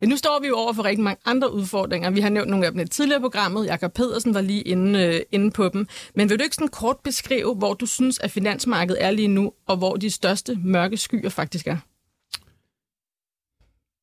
Men 0.00 0.08
nu 0.08 0.16
står 0.16 0.38
vi 0.40 0.46
jo 0.46 0.56
over 0.56 0.72
for 0.72 0.84
rigtig 0.84 1.04
mange 1.04 1.20
andre 1.24 1.52
udfordringer. 1.52 2.10
Vi 2.10 2.20
har 2.20 2.28
nævnt 2.28 2.50
nogle 2.50 2.66
af 2.66 2.72
dem 2.72 2.80
i 2.80 2.88
tidligere 2.88 3.20
programmet. 3.20 3.66
Jakob 3.66 3.92
Pedersen 3.92 4.34
var 4.34 4.40
lige 4.40 4.62
inde, 4.62 4.98
øh, 4.98 5.20
inde 5.32 5.50
på 5.50 5.68
dem. 5.68 5.86
Men 6.14 6.30
vil 6.30 6.38
du 6.38 6.42
ikke 6.42 6.56
sådan 6.56 6.68
kort 6.68 6.96
beskrive, 7.04 7.54
hvor 7.54 7.74
du 7.74 7.86
synes, 7.86 8.18
at 8.18 8.30
finansmarkedet 8.30 9.04
er 9.04 9.10
lige 9.10 9.28
nu, 9.28 9.52
og 9.66 9.76
hvor 9.76 9.96
de 9.96 10.10
største 10.10 10.58
mørke 10.64 10.96
skyer 10.96 11.28
faktisk 11.28 11.66
er? 11.66 11.76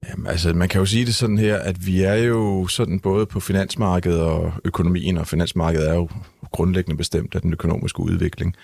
Jamen, 0.07 0.27
altså, 0.27 0.53
man 0.53 0.69
kan 0.69 0.79
jo 0.79 0.85
sige 0.85 1.05
det 1.05 1.15
sådan 1.15 1.37
her, 1.37 1.57
at 1.57 1.85
vi 1.85 2.03
er 2.03 2.15
jo 2.15 2.67
sådan 2.67 2.99
både 2.99 3.25
på 3.25 3.39
finansmarkedet 3.39 4.21
og 4.21 4.53
økonomien, 4.65 5.17
og 5.17 5.27
finansmarkedet 5.27 5.89
er 5.89 5.93
jo 5.93 6.09
grundlæggende 6.51 6.97
bestemt 6.97 7.35
af 7.35 7.41
den 7.41 7.53
økonomiske 7.53 7.99
udvikling. 7.99 8.55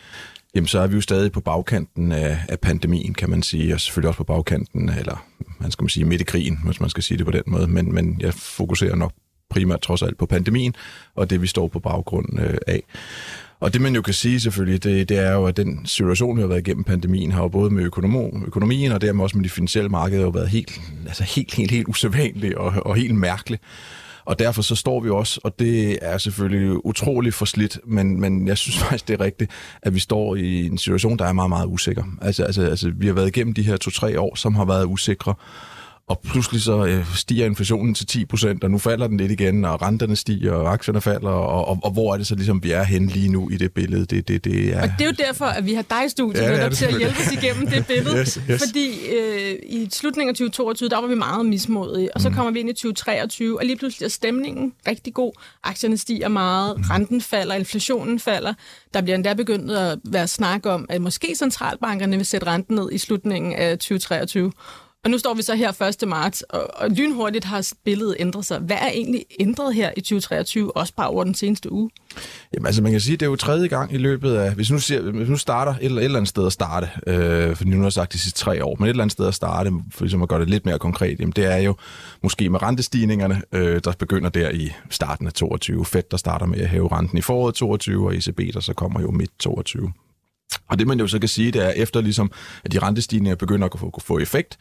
Jamen, 0.56 0.68
så 0.68 0.80
er 0.80 0.88
vi 0.88 0.96
jo 0.96 1.02
stadig 1.02 1.32
på 1.32 1.42
bagkanten 1.42 2.12
af, 2.12 2.40
af 2.50 2.60
pandemien, 2.60 3.14
kan 3.14 3.30
man 3.30 3.44
sige, 3.44 3.74
og 3.74 3.82
selvfølgelig 3.82 4.08
også 4.08 4.18
på 4.18 4.24
bagkanten, 4.24 4.90
eller 4.90 5.26
man 5.60 5.72
skal 5.72 5.84
man 5.84 5.90
sige 5.90 6.06
midt 6.06 6.22
i 6.22 6.24
krigen, 6.24 6.60
hvis 6.66 6.80
man 6.80 6.90
skal 6.90 7.04
sige 7.04 7.18
det 7.18 7.26
på 7.26 7.32
den 7.32 7.44
måde, 7.48 7.68
men, 7.68 7.94
men 7.94 8.18
jeg 8.20 8.34
fokuserer 8.34 8.96
nok 8.96 9.12
primært 9.50 9.82
trods 9.82 10.02
alt 10.02 10.18
på 10.18 10.26
pandemien, 10.26 10.76
og 11.16 11.30
det 11.30 11.42
vi 11.42 11.48
står 11.48 11.68
på 11.68 11.80
baggrund 11.80 12.40
øh, 12.40 12.58
af. 12.68 12.84
Og 13.66 13.74
det 13.74 13.82
man 13.82 13.96
jo 13.96 14.02
kan 14.02 14.14
sige 14.14 14.40
selvfølgelig, 14.40 14.84
det, 14.84 15.10
det 15.10 15.20
er 15.20 15.32
jo, 15.32 15.46
at 15.46 15.58
den 15.58 15.86
situation, 15.86 16.38
vi 16.38 16.42
har 16.42 16.48
været 16.48 16.68
igennem 16.68 16.84
pandemien, 16.84 17.32
har 17.32 17.42
jo 17.42 17.48
både 17.48 17.70
med 17.70 17.84
økonom, 17.84 18.44
økonomien 18.48 18.92
og 18.92 19.02
dermed 19.02 19.24
også 19.24 19.38
med 19.38 19.44
de 19.44 19.50
finansielle 19.50 19.90
markeder 19.90 20.22
jo 20.22 20.30
været 20.30 20.50
helt, 20.50 20.82
altså 21.08 21.24
helt, 21.24 21.54
helt, 21.54 21.72
helt 21.72 21.88
usædvanligt 21.88 22.54
og, 22.54 22.74
og 22.86 22.96
helt 22.96 23.16
mærkelig. 23.16 23.60
Og 24.26 24.40
derfor 24.40 24.62
så 24.62 24.76
står 24.76 25.00
vi 25.00 25.10
også, 25.10 25.40
og 25.44 25.60
det 25.60 26.00
er 26.02 26.18
selvfølgelig 26.18 26.86
utroligt 26.86 27.36
forslidt, 27.36 27.80
men, 27.86 28.20
men 28.20 28.48
jeg 28.48 28.58
synes 28.58 28.78
faktisk, 28.84 29.08
det 29.08 29.14
er 29.14 29.24
rigtigt, 29.24 29.52
at 29.82 29.96
vi 29.96 30.00
står 30.00 30.36
i 30.36 30.66
en 30.66 30.78
situation, 30.78 31.18
der 31.18 31.26
er 31.26 31.34
meget, 31.34 31.50
meget 31.50 31.68
usikker. 31.68 32.04
Altså, 32.22 32.44
altså, 32.44 32.62
altså 32.62 32.92
vi 32.96 33.08
har 33.08 33.14
været 33.14 33.28
igennem 33.28 33.54
de 33.54 33.64
her 33.64 33.78
to-tre 33.78 34.20
år, 34.20 34.36
som 34.36 34.56
har 34.56 34.66
været 34.66 34.86
usikre, 34.86 35.34
og 36.08 36.20
pludselig 36.20 36.62
så 36.62 36.86
øh, 36.86 37.16
stiger 37.16 37.46
inflationen 37.46 37.94
til 37.94 38.06
10 38.08 38.26
procent, 38.26 38.64
og 38.64 38.72
nu 38.72 38.78
falder 38.78 39.08
den 39.08 39.18
lidt 39.18 39.32
igen, 39.32 39.66
og 39.66 39.82
renterne 39.82 40.16
stiger, 40.16 40.52
og 40.54 40.74
aktierne 40.74 41.02
falder, 41.02 41.30
og, 41.30 41.66
og, 41.66 41.80
og 41.84 41.92
hvor 41.92 42.14
er 42.14 42.18
det 42.18 42.28
så 42.28 42.36
ligesom, 42.36 42.64
vi 42.64 42.72
er 42.72 42.84
henne 42.84 43.08
lige 43.08 43.30
nu 43.30 43.50
i 43.50 43.58
det 43.58 43.72
billede? 43.74 44.06
Det, 44.06 44.28
det, 44.28 44.44
det 44.46 44.74
er... 44.74 44.82
Og 44.82 44.90
det 45.00 45.06
er 45.06 45.10
jo 45.10 45.16
derfor, 45.28 45.46
at 45.46 45.66
vi 45.66 45.74
har 45.74 45.82
dig 45.82 46.06
i 46.06 46.10
studiet 46.10 46.42
Ja, 46.42 46.64
ja, 46.64 46.70
til 46.70 46.86
at 46.86 46.98
hjælpe 46.98 47.16
os 47.20 47.32
igennem 47.32 47.68
det 47.68 47.86
billede. 47.96 48.18
Yes, 48.20 48.40
yes. 48.52 48.62
Fordi 48.68 48.90
øh, 49.18 49.56
i 49.64 49.88
slutningen 49.92 50.30
af 50.30 50.36
2022, 50.36 50.90
der 50.90 51.02
var 51.02 51.08
vi 51.08 51.16
meget 51.16 51.46
mismodige, 51.46 52.16
og 52.16 52.22
så 52.22 52.30
Mm. 52.30 52.36
kommer 52.36 52.52
vi 52.52 52.60
ind 52.60 52.70
i 52.70 52.74
2023, 52.74 53.60
og 53.60 53.66
lige 53.66 53.78
pludselig 53.78 54.06
er 54.06 54.10
stemningen 54.10 54.74
rigtig 54.88 55.14
god. 55.14 55.32
Aktierne 55.64 55.98
stiger 55.98 56.28
meget, 56.28 56.78
Mm. 56.78 56.84
renten 56.90 57.22
falder, 57.22 57.56
inflationen 57.56 58.20
falder. 58.20 58.54
Der 58.94 59.02
bliver 59.02 59.16
endda 59.16 59.34
begyndt 59.34 59.72
at 59.72 59.98
være 60.04 60.28
snak 60.28 60.66
om, 60.66 60.86
at 60.90 61.02
måske 61.02 61.36
centralbankerne 61.36 62.18
vil 62.18 62.26
sætte 62.26 62.48
renten 62.48 62.76
ned 62.76 62.90
i 62.92 62.98
slutningen 62.98 63.54
af 63.54 63.72
2023. 63.80 64.52
Og 65.06 65.12
nu 65.12 65.18
står 65.18 65.34
vi 65.34 65.42
så 65.42 65.56
her 65.56 65.82
1. 66.04 66.08
marts, 66.08 66.42
og, 66.42 66.70
og 66.74 66.90
lynhurtigt 66.90 67.46
har 67.46 67.72
billedet 67.84 68.16
ændret 68.20 68.46
sig. 68.46 68.60
Hvad 68.60 68.76
er 68.76 68.88
egentlig 68.88 69.26
ændret 69.40 69.76
her 69.76 69.92
i 69.98 70.02
2023, 70.02 70.78
også 70.78 70.94
bare 70.94 71.08
over 71.08 71.24
den 71.24 71.36
seneste 71.36 71.72
uge? 71.72 71.90
Jamen 72.54 72.66
altså, 72.66 72.82
man 72.82 72.92
kan 72.92 73.02
sige, 73.02 73.18
det 73.18 73.26
er 73.26 73.30
jo 73.30 73.36
tredje 73.36 73.68
gang 73.68 73.94
i 73.94 73.98
løbet 73.98 74.36
af... 74.36 74.56
Hvis 74.56 74.72
nu, 74.72 74.80
siger, 74.80 75.02
hvis 75.02 75.30
nu 75.30 75.38
starter 75.38 75.72
et 75.72 75.86
eller, 75.86 76.02
et 76.02 76.06
eller 76.06 76.18
andet 76.18 76.30
sted 76.30 76.46
at 76.46 76.54
starte, 76.54 76.90
øh, 77.08 77.56
for 77.56 77.66
nu 77.66 77.78
har 77.78 77.84
jeg 77.84 77.94
sagt 77.94 78.14
de 78.14 78.20
sidste 78.20 78.40
tre 78.40 78.66
år, 78.66 78.76
men 78.80 78.86
et 78.86 78.90
eller 78.90 79.04
andet 79.04 79.12
sted 79.12 79.28
at 79.28 79.34
starte, 79.34 79.72
for 79.92 80.04
ligesom 80.04 80.22
at 80.22 80.30
gøre 80.30 80.40
det 80.40 80.50
lidt 80.50 80.66
mere 80.66 80.80
konkret, 80.80 81.20
jamen 81.20 81.34
det 81.36 81.46
er 81.46 81.58
jo 81.58 81.76
måske 82.24 82.50
med 82.50 82.62
rentestigningerne, 82.62 83.42
øh, 83.52 83.82
der 83.84 83.92
begynder 84.00 84.30
der 84.30 84.50
i 84.50 84.72
starten 84.90 85.28
af 85.28 85.34
22. 85.34 85.86
Fed, 85.86 86.04
der 86.12 86.18
starter 86.18 86.46
med 86.46 86.60
at 86.60 86.70
hæve 86.70 86.88
renten 86.92 87.18
i 87.18 87.22
foråret 87.22 87.56
22, 87.56 88.08
og 88.08 88.16
ECB, 88.16 88.54
der 88.54 88.60
så 88.60 88.74
kommer 88.74 89.02
jo 89.02 89.12
midt 89.12 89.32
22. 89.40 89.92
Og 90.70 90.80
det 90.80 90.88
man 90.88 91.00
jo 91.00 91.08
så 91.08 91.20
kan 91.20 91.30
sige, 91.30 91.52
det 91.52 91.66
er 91.66 91.70
efter 91.70 92.02
ligesom, 92.02 92.32
at 92.64 92.72
de 92.72 92.80
rentestigninger 92.80 93.36
begynder 93.36 93.68
at 93.68 93.80
få, 93.80 94.00
få 94.04 94.20
effekt 94.20 94.58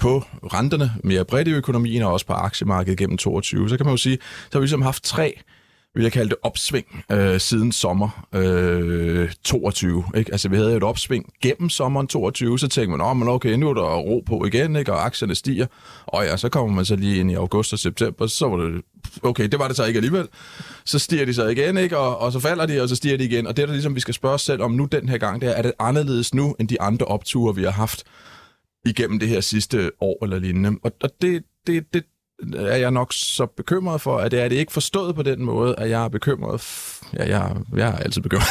på 0.00 0.24
renterne 0.52 0.92
mere 1.04 1.24
bredt 1.24 1.48
i 1.48 1.50
økonomien 1.50 2.02
og 2.02 2.12
også 2.12 2.26
på 2.26 2.32
aktiemarkedet 2.32 2.98
gennem 2.98 3.18
22, 3.18 3.68
så 3.68 3.76
kan 3.76 3.86
man 3.86 3.92
jo 3.92 3.96
sige, 3.96 4.18
så 4.22 4.48
har 4.52 4.60
vi 4.60 4.64
ligesom 4.64 4.82
haft 4.82 5.04
tre 5.04 5.42
vil 5.94 6.02
jeg 6.02 6.12
kalde 6.12 6.30
det 6.30 6.36
opsving 6.42 7.04
øh, 7.12 7.40
siden 7.40 7.72
sommer 7.72 8.26
øh, 8.34 9.32
22. 9.44 10.04
Ikke? 10.16 10.32
Altså 10.32 10.48
vi 10.48 10.56
havde 10.56 10.70
jo 10.70 10.76
et 10.76 10.82
opsving 10.82 11.32
gennem 11.42 11.70
sommeren 11.70 12.06
22, 12.06 12.58
så 12.58 12.68
tænkte 12.68 12.90
man, 12.90 13.06
oh, 13.06 13.16
men 13.16 13.28
okay, 13.28 13.54
nu 13.54 13.70
er 13.70 13.74
der 13.74 13.82
ro 13.82 14.22
på 14.26 14.44
igen, 14.44 14.76
ikke? 14.76 14.92
og 14.92 15.04
aktierne 15.04 15.34
stiger. 15.34 15.66
Og 16.06 16.24
ja, 16.24 16.36
så 16.36 16.48
kommer 16.48 16.74
man 16.74 16.84
så 16.84 16.96
lige 16.96 17.20
ind 17.20 17.30
i 17.30 17.34
august 17.34 17.72
og 17.72 17.78
september, 17.78 18.26
så 18.26 18.48
var 18.48 18.56
det, 18.56 18.82
okay, 19.22 19.48
det 19.48 19.58
var 19.58 19.68
det 19.68 19.76
så 19.76 19.84
ikke 19.84 19.98
alligevel. 19.98 20.28
Så 20.84 20.98
stiger 20.98 21.24
de 21.24 21.34
så 21.34 21.46
igen, 21.46 21.76
ikke? 21.76 21.98
Og, 21.98 22.18
og 22.18 22.32
så 22.32 22.40
falder 22.40 22.66
de, 22.66 22.82
og 22.82 22.88
så 22.88 22.96
stiger 22.96 23.16
de 23.16 23.24
igen. 23.24 23.46
Og 23.46 23.56
det 23.56 23.62
er 23.62 23.66
der 23.66 23.72
ligesom, 23.72 23.94
vi 23.94 24.00
skal 24.00 24.14
spørge 24.14 24.34
os 24.34 24.42
selv 24.42 24.62
om 24.62 24.70
nu 24.70 24.84
den 24.84 25.08
her 25.08 25.18
gang, 25.18 25.40
det 25.40 25.48
er, 25.48 25.52
er 25.52 25.62
det 25.62 25.72
anderledes 25.78 26.34
nu, 26.34 26.56
end 26.60 26.68
de 26.68 26.80
andre 26.80 27.06
opture, 27.06 27.54
vi 27.56 27.62
har 27.62 27.70
haft 27.70 28.04
igennem 28.84 29.18
det 29.18 29.28
her 29.28 29.40
sidste 29.40 29.92
år 30.00 30.24
eller 30.24 30.38
lignende. 30.38 30.78
Og, 30.82 30.92
og 31.02 31.10
det, 31.22 31.44
det, 31.66 31.94
det 31.94 32.04
er 32.56 32.76
jeg 32.76 32.90
nok 32.90 33.12
så 33.12 33.46
bekymret 33.46 34.00
for, 34.00 34.18
at 34.18 34.30
det 34.30 34.40
er 34.40 34.48
det 34.48 34.56
ikke 34.56 34.72
forstået 34.72 35.14
på 35.14 35.22
den 35.22 35.44
måde, 35.44 35.74
at 35.78 35.90
jeg 35.90 36.04
er 36.04 36.08
bekymret. 36.08 36.60
Ja, 37.18 37.28
jeg, 37.28 37.56
jeg 37.76 37.88
er 37.88 37.96
altid 37.96 38.22
bekymret. 38.22 38.46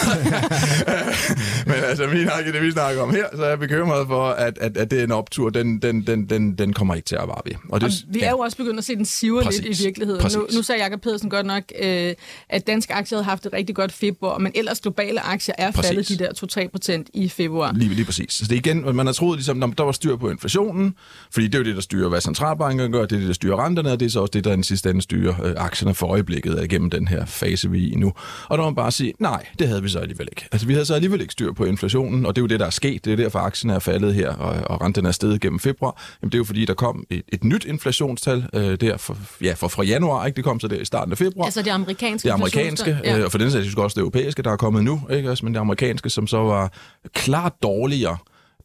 Men 1.69 1.75
altså, 1.75 2.07
min 2.07 2.27
det, 2.45 2.53
det 2.53 2.61
vi 2.61 2.71
snakker 2.71 3.01
om 3.01 3.11
her, 3.11 3.25
så 3.35 3.43
er 3.43 3.49
jeg 3.49 3.59
bekymret 3.59 4.07
for, 4.07 4.29
at, 4.29 4.57
at, 4.57 4.77
at 4.77 4.91
det 4.91 4.99
er 4.99 5.03
en 5.03 5.11
optur, 5.11 5.49
den, 5.49 5.79
den, 5.79 6.07
den, 6.07 6.29
den, 6.29 6.55
den 6.57 6.73
kommer 6.73 6.95
ikke 6.95 7.05
til 7.05 7.15
at 7.15 7.27
vare 7.27 7.41
ved. 7.45 7.53
Og 7.69 7.81
det, 7.81 7.87
Og 7.87 8.13
vi 8.13 8.21
er 8.21 8.29
jo 8.29 8.39
også 8.39 8.57
begyndt 8.57 8.77
at 8.77 8.85
se 8.85 8.95
den 8.95 9.05
siver 9.05 9.43
Præcis. 9.43 9.61
lidt 9.61 9.79
i 9.79 9.83
virkeligheden. 9.83 10.21
Præcis. 10.21 10.37
Nu, 10.37 10.47
nu 10.53 10.61
sagde 10.61 10.81
Jakob 10.81 11.01
Pedersen 11.01 11.29
godt 11.29 11.45
nok, 11.45 11.63
øh, 11.79 12.13
at 12.49 12.67
danske 12.67 12.93
aktier 12.93 13.17
havde 13.17 13.25
haft 13.25 13.45
et 13.45 13.53
rigtig 13.53 13.75
godt 13.75 13.91
februar, 13.91 14.37
men 14.37 14.51
ellers 14.55 14.81
globale 14.81 15.21
aktier 15.21 15.55
er 15.57 15.71
Præcis. 15.71 15.89
faldet 15.89 16.09
de 16.09 16.17
der 16.17 16.63
2-3 16.65 16.67
procent 16.71 17.09
i 17.13 17.29
februar. 17.29 17.73
Lige, 17.73 17.93
lige 17.93 18.05
præcis. 18.05 18.33
Så 18.33 18.43
det 18.43 18.51
er 18.51 18.57
igen, 18.57 18.95
man 18.95 19.05
har 19.05 19.13
troet, 19.13 19.37
ligesom, 19.37 19.57
når 19.57 19.67
der 19.67 19.83
var 19.83 19.91
styr 19.91 20.15
på 20.15 20.29
inflationen, 20.29 20.95
fordi 21.31 21.47
det 21.47 21.55
er 21.55 21.59
jo 21.59 21.65
det, 21.65 21.75
der 21.75 21.81
styrer, 21.81 22.09
hvad 22.09 22.21
centralbanken 22.21 22.91
gør, 22.91 23.01
det 23.05 23.11
er 23.11 23.19
det, 23.19 23.27
der 23.27 23.33
styrer 23.33 23.65
renterne, 23.65 23.91
og 23.91 23.99
det 23.99 24.05
er 24.05 24.09
så 24.09 24.19
også 24.19 24.31
det, 24.31 24.43
der 24.43 24.51
i 24.51 24.55
den 24.55 24.63
sidste 24.63 24.89
ende 24.89 25.01
styrer 25.01 25.43
øh, 25.43 25.53
aktierne 25.57 25.95
for 25.95 26.07
øjeblikket 26.07 26.69
gennem 26.69 26.89
den 26.89 27.07
her 27.07 27.25
fase, 27.25 27.71
vi 27.71 27.87
er 27.87 27.91
i 27.91 27.95
nu. 27.95 28.13
Og 28.49 28.57
der 28.57 28.63
må 28.63 28.69
man 28.69 28.75
bare 28.75 28.91
sige, 28.91 29.13
nej, 29.19 29.45
det 29.59 29.67
havde 29.67 29.83
vi 29.83 29.89
så 29.89 29.99
alligevel 29.99 30.27
ikke. 30.31 30.47
Altså, 30.51 30.67
vi 30.67 30.73
havde 30.73 30.85
så 30.85 30.93
alligevel 30.95 31.21
ikke 31.21 31.31
styr 31.31 31.51
på 31.51 31.65
inflationen, 31.65 32.25
og 32.25 32.35
det 32.35 32.41
er 32.41 32.43
jo 32.43 32.47
det, 32.47 32.59
der 32.59 32.65
er 32.65 32.69
sket. 32.69 33.05
Det 33.05 33.13
er 33.13 33.17
derfor, 33.17 33.39
aktien 33.39 33.69
er 33.69 33.79
faldet 33.79 34.13
her, 34.13 34.35
og, 34.35 34.55
og 34.69 34.81
renten 34.81 35.05
er 35.05 35.11
steget 35.11 35.41
gennem 35.41 35.59
februar. 35.59 36.01
Jamen, 36.21 36.31
det 36.31 36.35
er 36.35 36.39
jo 36.39 36.43
fordi, 36.43 36.65
der 36.65 36.73
kom 36.73 37.03
et, 37.09 37.21
et 37.27 37.43
nyt 37.43 37.65
inflationstal 37.65 38.45
øh, 38.53 38.77
der 38.81 38.97
for, 38.97 39.17
ja, 39.41 39.53
for 39.53 39.67
fra 39.67 39.83
januar, 39.83 40.25
ikke? 40.25 40.35
Det 40.35 40.43
kom 40.43 40.59
så 40.59 40.67
der 40.67 40.75
i 40.75 40.85
starten 40.85 41.11
af 41.11 41.17
februar. 41.17 41.45
Altså 41.45 41.61
det 41.61 41.71
amerikanske 41.71 42.27
Det 42.27 42.33
amerikanske, 42.33 42.99
ja. 43.03 43.17
øh, 43.17 43.25
og 43.25 43.31
for 43.31 43.37
den 43.37 43.51
sags 43.51 43.75
også 43.75 43.95
det 43.95 44.01
europæiske, 44.01 44.43
der 44.43 44.51
er 44.51 44.57
kommet 44.57 44.83
nu, 44.83 45.01
ikke? 45.11 45.31
Også, 45.31 45.45
men 45.45 45.53
det 45.53 45.59
amerikanske, 45.59 46.09
som 46.09 46.27
så 46.27 46.37
var 46.37 46.73
klart 47.13 47.53
dårligere 47.63 48.17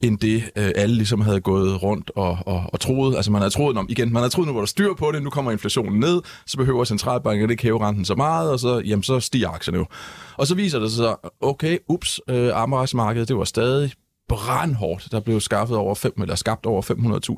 end 0.06 0.18
det, 0.18 0.42
øh, 0.56 0.70
alle 0.76 0.94
ligesom 0.94 1.20
havde 1.20 1.40
gået 1.40 1.82
rundt 1.82 2.10
og, 2.16 2.38
og, 2.46 2.64
og 2.72 2.80
troet. 2.80 3.16
Altså 3.16 3.30
man 3.30 3.40
havde 3.40 3.54
troet, 3.54 3.76
om, 3.78 3.86
igen, 3.88 4.12
man 4.12 4.22
havde 4.22 4.30
troet, 4.30 4.48
nu 4.48 4.52
var 4.54 4.60
der 4.60 4.66
styr 4.66 4.94
på 4.98 5.12
det, 5.12 5.22
nu 5.22 5.30
kommer 5.30 5.50
inflationen 5.50 6.00
ned, 6.00 6.22
så 6.46 6.56
behøver 6.56 6.84
centralbanken 6.84 7.50
ikke 7.50 7.62
hæve 7.62 7.80
renten 7.86 8.04
så 8.04 8.14
meget, 8.14 8.50
og 8.50 8.60
så, 8.60 8.82
jamen, 8.84 9.02
så 9.02 9.20
stiger 9.20 9.48
aktierne 9.48 9.78
jo. 9.78 9.86
Og 10.36 10.46
så 10.46 10.54
viser 10.54 10.78
det 10.78 10.90
sig 10.90 10.96
så, 10.96 11.30
okay, 11.40 11.78
ups, 11.88 12.20
øh, 12.30 12.50
arbejdsmarkedet, 12.54 13.28
det 13.28 13.36
var 13.36 13.44
stadig 13.44 13.92
brandhårdt. 14.28 15.08
Der 15.12 15.20
blev 15.20 15.40
skaffet 15.40 15.76
over 15.76 15.94
fem, 15.94 16.12
eller 16.22 16.34
skabt 16.34 16.66
over 16.66 16.82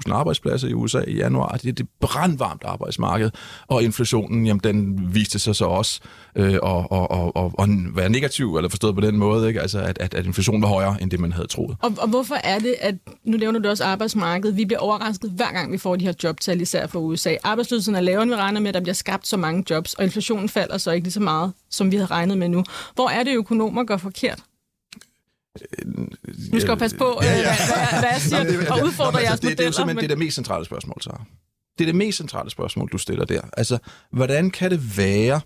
500.000 0.08 0.12
arbejdspladser 0.12 0.68
i 0.68 0.72
USA 0.72 1.00
i 1.06 1.16
januar. 1.16 1.52
Det 1.52 1.68
er 1.68 1.72
det 1.72 1.86
brandvarmt 2.00 2.64
arbejdsmarked. 2.64 3.30
Og 3.66 3.82
inflationen, 3.82 4.46
jamen, 4.46 4.60
den 4.64 5.08
viste 5.14 5.38
sig 5.38 5.56
så 5.56 5.64
også 5.64 6.00
øh, 6.36 6.52
at, 6.52 6.60
og, 6.60 6.92
og, 6.92 7.36
og, 7.36 7.52
og 7.58 7.68
være 7.94 8.08
negativ, 8.08 8.56
eller 8.56 8.68
forstået 8.68 8.94
på 8.94 9.00
den 9.00 9.16
måde, 9.16 9.48
ikke? 9.48 9.60
Altså, 9.60 9.78
at, 9.78 9.98
at, 10.00 10.14
at 10.14 10.26
inflationen 10.26 10.62
var 10.62 10.68
højere, 10.68 11.02
end 11.02 11.10
det 11.10 11.20
man 11.20 11.32
havde 11.32 11.46
troet. 11.46 11.76
Og, 11.82 11.92
og 11.98 12.08
hvorfor 12.08 12.34
er 12.34 12.58
det, 12.58 12.74
at, 12.80 12.94
nu 13.24 13.36
nævner 13.36 13.60
du 13.60 13.68
også 13.68 13.84
arbejdsmarkedet, 13.84 14.56
vi 14.56 14.64
bliver 14.64 14.80
overrasket 14.80 15.30
hver 15.30 15.52
gang, 15.52 15.72
vi 15.72 15.78
får 15.78 15.96
de 15.96 16.04
her 16.04 16.12
jobtal, 16.22 16.60
især 16.60 16.86
fra 16.86 16.98
USA. 16.98 17.34
Arbejdsløsheden 17.42 17.96
er 17.96 18.00
lavere, 18.00 18.22
end 18.22 18.30
vi 18.30 18.36
regner 18.36 18.60
med, 18.60 18.68
at 18.68 18.74
der 18.74 18.80
bliver 18.80 18.94
skabt 18.94 19.26
så 19.26 19.36
mange 19.36 19.64
jobs, 19.70 19.94
og 19.94 20.04
inflationen 20.04 20.48
falder 20.48 20.78
så 20.78 20.90
ikke 20.90 21.04
lige 21.04 21.12
så 21.12 21.20
meget, 21.20 21.52
som 21.70 21.90
vi 21.90 21.96
havde 21.96 22.10
regnet 22.10 22.38
med 22.38 22.48
nu. 22.48 22.64
Hvor 22.94 23.08
er 23.08 23.22
det, 23.22 23.34
økonomer 23.34 23.84
går 23.84 23.96
forkert? 23.96 24.42
Nu 26.52 26.60
skal 26.60 26.70
jeg 26.70 26.78
passe 26.78 26.96
på, 26.96 27.20
øh, 27.22 27.28
hvad, 27.28 27.42
hvad, 27.42 28.00
hvad 28.00 28.10
jeg 28.12 28.20
siger, 28.20 28.72
og 28.72 28.86
udfordre 28.86 29.18
jeres 29.18 29.40
det, 29.40 29.50
det 29.50 29.60
er 29.60 29.64
jo 29.64 29.68
modeller. 29.68 29.72
simpelthen 29.72 30.02
det, 30.02 30.10
der 30.10 30.16
mest 30.16 30.34
centrale 30.34 30.64
spørgsmål, 30.64 31.02
Sara. 31.02 31.24
Det 31.78 31.84
er 31.84 31.86
det 31.86 31.94
mest 31.94 32.16
centrale 32.16 32.50
spørgsmål, 32.50 32.88
du 32.92 32.98
stiller 32.98 33.24
der. 33.24 33.40
Altså, 33.56 33.78
hvordan 34.12 34.50
kan 34.50 34.70
det 34.70 34.98
være, 34.98 35.40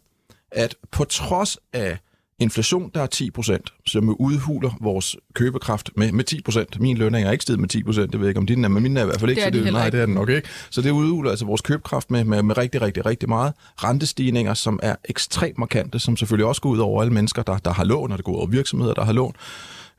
at 0.52 0.74
på 0.90 1.04
trods 1.04 1.58
af 1.72 1.98
inflation, 2.40 2.90
der 2.94 3.02
er 3.02 3.06
10 3.06 3.30
procent, 3.30 3.72
som 3.86 4.16
udhuler 4.20 4.70
vores 4.80 5.16
købekraft 5.34 5.90
med, 5.96 6.12
med 6.12 6.24
10 6.24 6.42
procent. 6.42 6.80
Min 6.80 6.96
lønning 6.96 7.26
er 7.26 7.32
ikke 7.32 7.42
steget 7.42 7.60
med 7.60 7.68
10 7.68 7.82
procent, 7.82 8.12
det 8.12 8.20
ved 8.20 8.26
jeg 8.26 8.30
ikke 8.30 8.38
om 8.38 8.46
din 8.46 8.64
er, 8.64 8.68
men 8.68 8.82
min 8.82 8.96
er 8.96 9.02
i 9.02 9.04
hvert 9.04 9.20
fald 9.20 9.30
ikke. 9.30 9.40
Det 9.40 9.46
er 9.46 9.50
så 9.52 9.58
de 9.58 9.64
heller 9.64 9.78
nej, 9.78 9.86
ikke. 9.86 9.96
det 9.96 10.02
er 10.02 10.06
den 10.06 10.14
nok 10.14 10.28
ikke. 10.28 10.48
Så 10.70 10.82
det 10.82 10.90
udhuler 10.90 11.30
altså 11.30 11.44
vores 11.44 11.60
købekraft 11.60 12.10
med, 12.10 12.24
med, 12.24 12.42
med 12.42 12.58
rigtig, 12.58 12.82
rigtig, 12.82 13.06
rigtig 13.06 13.28
meget. 13.28 13.52
Rentestigninger, 13.84 14.54
som 14.54 14.80
er 14.82 14.96
ekstremt 15.04 15.58
markante, 15.58 15.98
som 15.98 16.16
selvfølgelig 16.16 16.46
også 16.46 16.60
går 16.60 16.70
ud 16.70 16.78
over 16.78 17.00
alle 17.00 17.12
mennesker, 17.12 17.42
der, 17.42 17.58
der 17.58 17.72
har 17.72 17.84
lån, 17.84 18.12
og 18.12 18.18
det 18.18 18.24
går 18.24 18.32
ud 18.32 18.38
over 18.38 18.46
virksomheder, 18.46 18.94
der 18.94 19.04
har 19.04 19.12
lån 19.12 19.34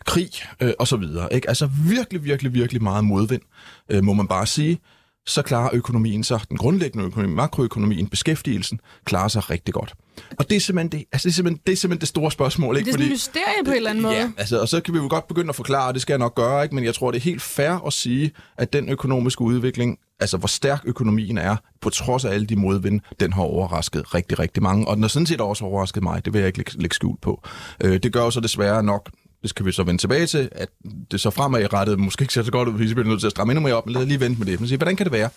krig 0.06 0.30
øh, 0.62 0.74
og 0.80 0.88
så 0.88 0.98
videre. 0.98 1.34
Ikke? 1.34 1.50
Altså 1.50 1.70
virkelig, 1.88 2.24
virkelig, 2.24 2.54
virkelig 2.54 2.84
meget 2.84 3.04
modvind, 3.04 3.42
øh, 3.90 4.04
må 4.04 4.14
man 4.14 4.28
bare 4.28 4.48
sige. 4.48 4.80
Så 5.26 5.42
klarer 5.42 5.70
økonomien 5.74 6.24
sig, 6.24 6.42
den 6.50 6.58
grundlæggende 6.58 7.06
økonomi, 7.06 7.34
makroøkonomien, 7.34 8.08
beskæftigelsen, 8.08 8.80
klarer 9.06 9.28
sig 9.28 9.50
rigtig 9.50 9.74
godt. 9.74 9.94
Og 10.40 10.50
det 10.50 10.56
er 10.56 10.60
simpelthen 10.60 10.92
det, 10.92 11.08
altså 11.12 11.28
det, 11.28 11.32
er 11.32 11.36
simpelthen, 11.36 11.62
det, 11.66 11.72
er 11.72 11.78
simpelthen 11.78 12.02
det 12.02 12.08
store 12.08 12.32
spørgsmål. 12.32 12.78
Ikke? 12.78 12.86
Det 12.86 12.92
er 12.92 12.94
sådan 12.94 13.06
et 13.06 13.12
mysterie 13.12 13.66
på 13.66 13.72
en 13.72 13.78
eller 13.78 13.90
anden 13.90 14.02
måde. 14.02 14.16
Ja, 14.16 14.32
altså, 14.38 14.60
og 14.62 14.68
så 14.68 14.82
kan 14.82 14.94
vi 14.94 15.00
jo 15.00 15.08
godt 15.10 15.28
begynde 15.28 15.50
at 15.50 15.56
forklare, 15.56 15.88
og 15.88 15.94
det 15.94 16.02
skal 16.02 16.14
jeg 16.14 16.20
nok 16.20 16.36
gøre, 16.36 16.64
ikke? 16.64 16.76
men 16.76 16.84
jeg 16.84 16.96
tror, 16.96 17.12
det 17.12 17.18
er 17.18 17.24
helt 17.24 17.42
fair 17.42 17.86
at 17.88 17.94
sige, 17.94 18.32
at 18.58 18.74
den 18.74 18.90
økonomiske 18.90 19.42
udvikling, 19.42 19.98
altså 20.20 20.38
hvor 20.38 20.48
stærk 20.48 20.82
økonomien 20.86 21.38
er, 21.38 21.56
på 21.82 21.90
trods 21.90 22.26
af 22.26 22.34
alle 22.34 22.46
de 22.46 22.56
modvind, 22.56 23.02
den 23.20 23.34
har 23.34 23.42
overrasket 23.42 24.14
rigtig, 24.16 24.40
rigtig 24.40 24.64
mange. 24.64 24.88
Og 24.88 24.96
den 24.96 25.04
har 25.04 25.08
sådan 25.10 25.26
set 25.26 25.42
også 25.42 25.66
overrasket 25.66 26.04
mig, 26.04 26.26
det 26.26 26.34
vil 26.34 26.40
jeg 26.40 26.48
ikke 26.48 26.60
lægge, 26.60 26.82
lægge 26.82 27.18
på. 27.22 27.44
Øh, 27.84 28.04
det 28.04 28.14
gør 28.14 28.24
jo 28.24 28.32
så 28.32 28.40
desværre 28.40 28.84
nok, 28.84 29.10
det 29.42 29.50
skal 29.50 29.66
vi 29.66 29.72
så 29.72 29.84
vende 29.84 30.02
tilbage 30.02 30.26
til, 30.26 30.50
at 30.52 30.70
det 31.12 31.22
så 31.22 31.30
fremadrettet 31.30 32.00
måske 32.00 32.22
ikke 32.22 32.34
ser 32.34 32.44
så 32.44 32.52
godt 32.52 32.68
ud, 32.70 32.74
fordi 32.74 32.86
vi 32.86 32.94
bliver 32.94 33.08
nødt 33.08 33.20
til 33.20 33.28
at 33.28 33.32
stramme 33.32 33.52
endnu 33.52 33.64
mere 33.64 33.74
op, 33.74 33.86
men 33.86 33.94
lad 33.94 34.02
os 34.02 34.08
lige 34.08 34.20
vente 34.20 34.40
med 34.40 34.48
det. 34.48 34.60
Men 34.60 34.68
sige, 34.68 34.78
hvordan 34.78 34.96
kan 34.96 35.06
det 35.06 35.14
være? 35.14 35.30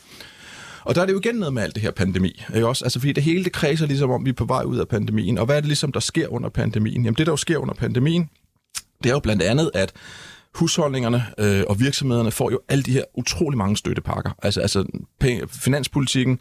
Og 0.84 0.94
der 0.94 1.02
er 1.02 1.06
det 1.06 1.12
jo 1.12 1.18
igen 1.18 1.34
noget 1.34 1.54
med 1.54 1.62
alt 1.62 1.74
det 1.74 1.82
her 1.82 1.90
pandemi, 1.90 2.42
ikke 2.54 2.68
også? 2.68 2.84
Altså 2.84 2.98
fordi 2.98 3.12
det 3.12 3.22
hele 3.22 3.44
det 3.44 3.52
kredser 3.52 3.86
ligesom 3.86 4.10
om, 4.10 4.24
vi 4.24 4.30
er 4.30 4.34
på 4.34 4.44
vej 4.44 4.62
ud 4.62 4.78
af 4.78 4.88
pandemien. 4.88 5.38
Og 5.38 5.46
hvad 5.46 5.56
er 5.56 5.60
det 5.60 5.68
ligesom, 5.68 5.92
der 5.92 6.00
sker 6.00 6.28
under 6.28 6.48
pandemien? 6.48 7.04
Jamen 7.04 7.14
det, 7.14 7.26
der 7.26 7.32
jo 7.32 7.36
sker 7.36 7.58
under 7.58 7.74
pandemien, 7.74 8.28
det 9.02 9.10
er 9.10 9.14
jo 9.14 9.20
blandt 9.20 9.42
andet, 9.42 9.70
at 9.74 9.92
husholdningerne 10.54 11.24
øh, 11.38 11.64
og 11.68 11.80
virksomhederne 11.80 12.30
får 12.30 12.50
jo 12.50 12.60
alle 12.68 12.82
de 12.82 12.92
her 12.92 13.04
utrolig 13.14 13.58
mange 13.58 13.76
støttepakker. 13.76 14.30
Altså, 14.42 14.60
altså 14.60 14.84
penge, 15.20 15.48
finanspolitikken, 15.48 16.38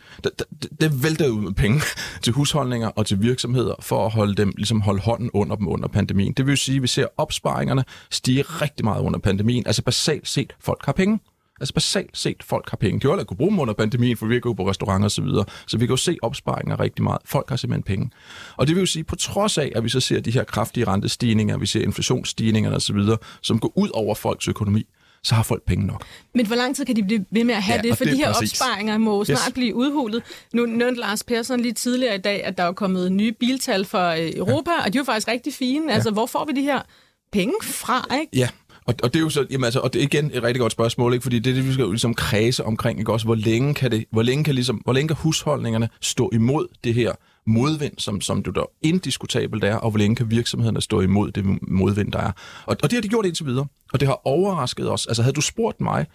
det, 0.82 1.04
vælter 1.04 1.30
ud 1.30 1.42
med 1.42 1.54
penge 1.54 1.82
til 2.24 2.34
husholdninger 2.34 2.88
og 2.88 3.06
til 3.06 3.22
virksomheder 3.22 3.76
for 3.80 4.06
at 4.06 4.12
holde 4.12 4.36
dem, 4.36 4.54
ligesom 4.58 4.82
holde 4.82 5.02
hånden 5.02 5.30
under 5.34 5.56
dem 5.56 5.68
under 5.68 5.88
pandemien. 5.88 6.34
Det 6.34 6.48
vil 6.48 6.58
sige, 6.58 6.76
at 6.76 6.82
vi 6.82 6.88
ser 6.88 7.08
opsparingerne 7.18 7.84
stige 8.10 8.42
rigtig 8.42 8.86
meget 8.86 9.02
under 9.02 9.20
pandemien. 9.20 9.68
Altså 9.68 9.82
basalt 9.82 10.28
set, 10.28 10.56
folk 10.60 10.86
har 10.86 10.94
penge. 10.94 11.20
Altså 11.60 11.74
basalt 11.74 12.18
set, 12.18 12.44
folk 12.44 12.70
har 12.70 12.78
penge. 12.78 13.00
De 13.00 13.08
har 13.18 13.24
kunne 13.24 13.38
bruge 13.38 13.52
dem 13.52 13.60
under 13.60 13.74
pandemien, 13.74 14.18
for 14.18 14.26
vi 14.26 14.34
kan 14.40 14.50
jo 14.50 14.54
på 14.54 14.70
restauranter 14.70 15.06
og 15.06 15.12
så 15.12 15.22
videre. 15.22 15.46
Så 15.68 15.78
vi 15.78 15.86
kan 15.86 15.94
jo 15.94 15.98
se 15.98 16.18
opsparinger 16.22 16.80
rigtig 16.80 17.04
meget. 17.04 17.22
Folk 17.26 17.50
har 17.50 17.56
simpelthen 17.56 17.84
penge. 17.84 18.12
Og 18.58 18.68
det 18.68 18.76
vil 18.76 18.82
jo 18.82 18.86
sige, 18.86 19.04
på 19.04 19.16
trods 19.16 19.58
af, 19.58 19.72
at 19.76 19.84
vi 19.84 19.90
så 19.90 20.00
ser 20.00 20.20
de 20.20 20.32
her 20.32 20.44
kraftige 20.44 20.88
rentestigninger, 20.88 21.58
vi 21.58 21.66
ser 21.66 21.82
inflationsstigninger 21.82 22.72
og 22.72 22.82
så 22.82 22.94
videre, 22.94 23.18
som 23.42 23.60
går 23.60 23.72
ud 23.76 23.90
over 23.94 24.16
folks 24.16 24.48
økonomi, 24.48 24.86
så 25.24 25.36
har 25.36 25.44
folk 25.44 25.64
penge 25.66 25.86
nok. 25.88 26.06
Men 26.36 26.46
hvor 26.48 26.56
lang 26.56 26.76
tid 26.76 26.86
kan 26.86 26.96
de 26.96 27.04
blive 27.04 27.26
ved 27.32 27.44
med 27.44 27.56
at 27.56 27.64
have 27.64 27.76
Ja, 27.84 27.90
det? 27.90 27.98
For 27.98 28.04
det 28.04 28.14
de 28.14 28.22
er 28.22 28.26
her 28.26 28.34
præcis. 28.34 28.62
opsparinger 28.62 28.98
må 28.98 29.24
snart 29.26 29.40
Yes. 29.48 29.54
blive 29.54 29.76
udhulet. 29.76 30.24
Nu 30.54 30.66
nævnte 30.66 31.00
Lars 31.02 31.24
Persson 31.24 31.60
lige 31.60 31.74
tidligere 31.74 32.16
i 32.16 32.22
dag, 32.22 32.44
at 32.46 32.58
der 32.58 32.64
er 32.64 32.72
kommet 32.72 33.12
nye 33.12 33.32
biltal 33.32 33.86
fra 33.86 34.20
øh, 34.20 34.32
Europa, 34.36 34.72
ja. 34.72 34.86
og 34.86 34.94
de 34.94 34.98
er 34.98 35.00
jo 35.02 35.06
faktisk 35.06 35.28
rigtig 35.28 35.54
fine. 35.54 35.94
Altså, 35.94 36.12
hvor 36.12 36.26
får 36.26 36.46
vi 36.46 36.52
de 36.62 36.62
her 36.62 36.82
penge 37.32 37.54
fra, 37.64 38.08
ikke? 38.22 38.38
Ja, 38.38 38.50
og, 38.86 38.96
og 39.04 39.14
det 39.14 39.20
er 39.20 39.24
jo 39.24 39.30
så, 39.30 39.46
jamen 39.52 39.66
altså, 39.66 39.80
og 39.80 39.94
det 39.94 40.00
er 40.00 40.04
igen 40.04 40.32
et 40.34 40.44
rigtig 40.44 40.62
godt 40.62 40.72
spørgsmål, 40.72 41.14
ikke? 41.14 41.24
fordi 41.24 41.40
det 41.40 41.50
er 41.50 41.54
det, 41.54 41.68
vi 41.68 41.74
skal 41.74 41.84
jo 41.84 41.92
ligesom 41.92 42.14
kredse 42.14 42.64
omkring, 42.64 43.00
ikke? 43.00 43.14
Også, 43.14 43.26
hvor 43.26 43.36
længe 43.36 43.74
kan 43.74 43.92
det, 43.92 44.06
hvor 44.12 44.22
længe 44.22 44.44
kan 44.44 44.56
ligesom, 44.56 44.76
hvor 44.76 44.94
længe 44.94 45.08
kan 45.08 45.18
husholdningerne 45.18 45.90
stå 46.02 46.30
imod 46.34 46.68
det 46.84 46.94
her 46.94 47.12
modvind, 47.48 47.94
som, 47.98 48.22
som 48.22 48.44
du 48.44 48.52
der 48.52 48.64
indiskutabelt 48.82 49.64
er, 49.64 49.76
og 49.76 49.92
hvor 49.92 49.98
længe 49.98 50.16
kan 50.16 50.32
virksomhederne 50.32 50.82
stå 50.82 51.02
imod 51.02 51.32
det 51.32 51.46
modvind, 51.62 52.12
der 52.12 52.20
er. 52.20 52.32
Og, 52.66 52.78
og 52.84 52.92
det 52.92 52.94
har 52.94 53.02
de 53.02 53.10
gjort 53.10 53.26
indtil 53.26 53.46
videre, 53.46 53.66
og 53.94 54.00
det 54.00 54.08
har 54.08 54.22
overrasket 54.28 54.92
os. 54.92 55.08
Altså 55.08 55.24
havde 55.24 55.34
du 55.34 55.42
spurgt 55.42 55.82
mig 55.82 56.06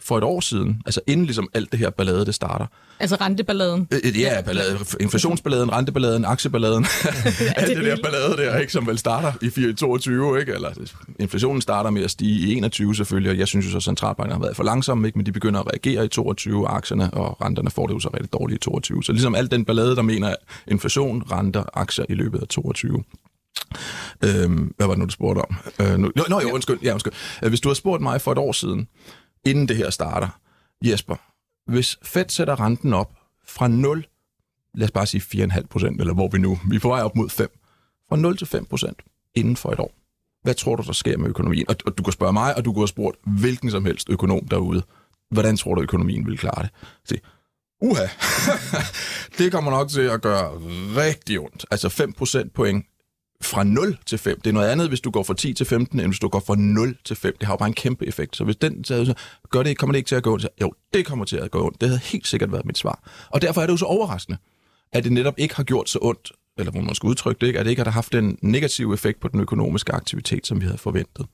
for 0.00 0.18
et 0.18 0.24
år 0.24 0.40
siden, 0.40 0.82
altså 0.86 1.00
inden 1.06 1.26
ligesom 1.26 1.48
alt 1.54 1.72
det 1.72 1.80
her 1.80 1.90
ballade, 1.90 2.26
det 2.26 2.34
starter, 2.34 2.66
Altså 3.00 3.16
renteballaden. 3.20 3.88
Øh, 3.92 4.20
Ja, 4.20 4.40
ballade, 4.42 4.78
inflationsballaden, 5.00 5.72
renteballaden, 5.72 6.24
aktieballaden, 6.24 6.84
alt 7.56 7.68
det, 7.68 7.76
det 7.76 7.84
der 7.84 7.96
ballade 8.02 8.36
der, 8.36 8.58
ikke, 8.58 8.72
som 8.72 8.86
vel 8.86 8.98
starter 8.98 9.32
i 9.42 9.46
2022, 9.46 10.40
ikke? 10.40 10.52
Eller 10.52 10.70
inflationen 11.20 11.62
starter 11.62 11.90
med 11.90 12.02
at 12.02 12.10
stige 12.10 12.48
i 12.48 12.52
21 12.56 12.94
selvfølgelig, 12.94 13.30
og 13.32 13.38
jeg 13.38 13.48
synes 13.48 13.66
jo 13.66 13.70
så, 13.70 13.76
at 13.76 13.82
centralbanken 13.82 14.32
har 14.32 14.40
været 14.40 14.56
for 14.56 14.64
langsomme, 14.64 15.06
ikke? 15.08 15.18
men 15.18 15.26
de 15.26 15.32
begynder 15.32 15.60
at 15.60 15.66
reagere 15.66 16.04
i 16.04 16.08
22, 16.08 16.68
aktierne 16.68 17.14
og 17.14 17.40
renterne 17.44 17.70
får 17.70 17.86
det 17.86 17.94
jo 17.94 18.00
så 18.00 18.08
rigtig 18.14 18.32
dårligt 18.32 18.56
i 18.56 18.60
22. 18.70 19.04
Så 19.04 19.12
ligesom 19.12 19.34
alt 19.34 19.50
den 19.50 19.64
ballade, 19.64 19.96
der 19.96 20.02
mener 20.02 20.34
inflation, 20.68 21.22
renter, 21.32 21.64
aktier 21.74 22.04
i 22.08 22.14
løbet 22.14 22.40
af 22.42 22.48
22. 22.48 23.04
Øhm, 24.24 24.72
hvad 24.76 24.86
var 24.86 24.94
det 24.94 24.98
nu, 24.98 25.04
du 25.04 25.10
spurgte 25.10 25.40
om? 25.40 25.54
Øh, 25.80 25.98
nu, 25.98 26.12
nå, 26.28 26.40
jo, 26.42 26.50
undskyld. 26.50 26.78
Ja, 26.82 26.92
undskyld. 26.92 27.12
Øh, 27.42 27.48
Hvis 27.48 27.60
du 27.60 27.68
har 27.68 27.74
spurgt 27.74 28.02
mig 28.02 28.20
for 28.20 28.32
et 28.32 28.38
år 28.38 28.52
siden, 28.52 28.88
inden 29.46 29.68
det 29.68 29.76
her 29.76 29.90
starter, 29.90 30.28
Jesper, 30.84 31.16
hvis 31.70 31.98
Fed 32.02 32.24
sætter 32.28 32.60
renten 32.60 32.92
op 32.92 33.12
fra 33.46 33.68
0, 33.68 34.06
lad 34.74 34.84
os 34.84 34.90
bare 34.90 35.06
sige 35.06 35.44
4,5 35.44 35.66
procent, 35.66 36.00
eller 36.00 36.14
hvor 36.14 36.28
vi 36.28 36.38
nu, 36.38 36.58
vi 36.70 36.76
er 36.76 36.80
på 36.80 36.88
vej 36.88 37.02
op 37.02 37.16
mod 37.16 37.28
5, 37.28 37.58
fra 38.08 38.16
0 38.16 38.38
til 38.38 38.46
5 38.46 38.64
procent 38.64 39.02
inden 39.34 39.56
for 39.56 39.72
et 39.72 39.80
år. 39.80 39.92
Hvad 40.42 40.54
tror 40.54 40.76
du, 40.76 40.82
der 40.82 40.92
sker 40.92 41.18
med 41.18 41.28
økonomien? 41.28 41.68
Og, 41.68 41.76
og 41.86 41.98
du 41.98 42.02
kan 42.02 42.12
spørge 42.12 42.32
mig, 42.32 42.56
og 42.56 42.64
du 42.64 42.72
kan 42.72 42.80
have 42.80 42.88
spurgt 42.88 43.16
hvilken 43.40 43.70
som 43.70 43.84
helst 43.84 44.10
økonom 44.10 44.48
derude. 44.48 44.82
Hvordan 45.30 45.56
tror 45.56 45.74
du, 45.74 45.82
økonomien 45.82 46.26
vil 46.26 46.38
klare 46.38 46.62
det? 46.62 46.70
Se, 47.04 47.20
uha, 47.80 48.06
det 49.38 49.52
kommer 49.52 49.70
nok 49.70 49.88
til 49.88 50.00
at 50.00 50.22
gøre 50.22 50.50
rigtig 50.96 51.40
ondt. 51.40 51.66
Altså 51.70 51.88
5 51.88 52.12
procent 52.12 52.52
point 52.52 52.86
fra 53.42 53.64
0 53.64 53.98
til 54.06 54.18
5. 54.18 54.40
Det 54.40 54.50
er 54.50 54.54
noget 54.54 54.68
andet, 54.68 54.88
hvis 54.88 55.00
du 55.00 55.10
går 55.10 55.22
fra 55.22 55.34
10 55.34 55.52
til 55.52 55.66
15, 55.66 56.00
end 56.00 56.08
hvis 56.08 56.18
du 56.18 56.28
går 56.28 56.42
fra 56.46 56.54
0 56.58 56.96
til 57.04 57.16
5. 57.16 57.36
Det 57.38 57.46
har 57.46 57.52
jo 57.52 57.56
bare 57.56 57.68
en 57.68 57.74
kæmpe 57.74 58.06
effekt. 58.06 58.36
Så 58.36 58.44
hvis 58.44 58.56
den 58.56 58.84
så 58.84 59.14
gør 59.50 59.62
det, 59.62 59.78
kommer 59.78 59.92
det 59.92 59.98
ikke 59.98 60.08
til 60.08 60.14
at 60.14 60.22
gå 60.22 60.32
ondt. 60.32 60.42
Så, 60.42 60.48
Jo, 60.60 60.72
det 60.94 61.06
kommer 61.06 61.24
til 61.24 61.36
at 61.36 61.50
gå 61.50 61.66
ondt. 61.66 61.80
Det 61.80 61.88
havde 61.88 62.00
helt 62.04 62.26
sikkert 62.26 62.52
været 62.52 62.66
mit 62.66 62.78
svar. 62.78 63.10
Og 63.30 63.42
derfor 63.42 63.60
er 63.60 63.66
det 63.66 63.72
jo 63.72 63.76
så 63.76 63.84
overraskende, 63.84 64.38
at 64.92 65.04
det 65.04 65.12
netop 65.12 65.34
ikke 65.38 65.54
har 65.56 65.62
gjort 65.64 65.88
så 65.88 65.98
ondt, 66.02 66.32
eller 66.58 66.72
hvor 66.72 66.80
man 66.80 66.94
skal 66.94 67.06
udtrykke 67.06 67.40
det, 67.40 67.46
ikke, 67.46 67.58
at 67.58 67.64
det 67.66 67.70
ikke 67.70 67.82
har 67.82 67.90
haft 67.90 68.12
den 68.12 68.38
negative 68.42 68.94
effekt 68.94 69.20
på 69.20 69.28
den 69.28 69.40
økonomiske 69.40 69.92
aktivitet, 69.92 70.46
som 70.46 70.60
vi 70.60 70.66
havde 70.66 70.78
forventet. 70.78 71.26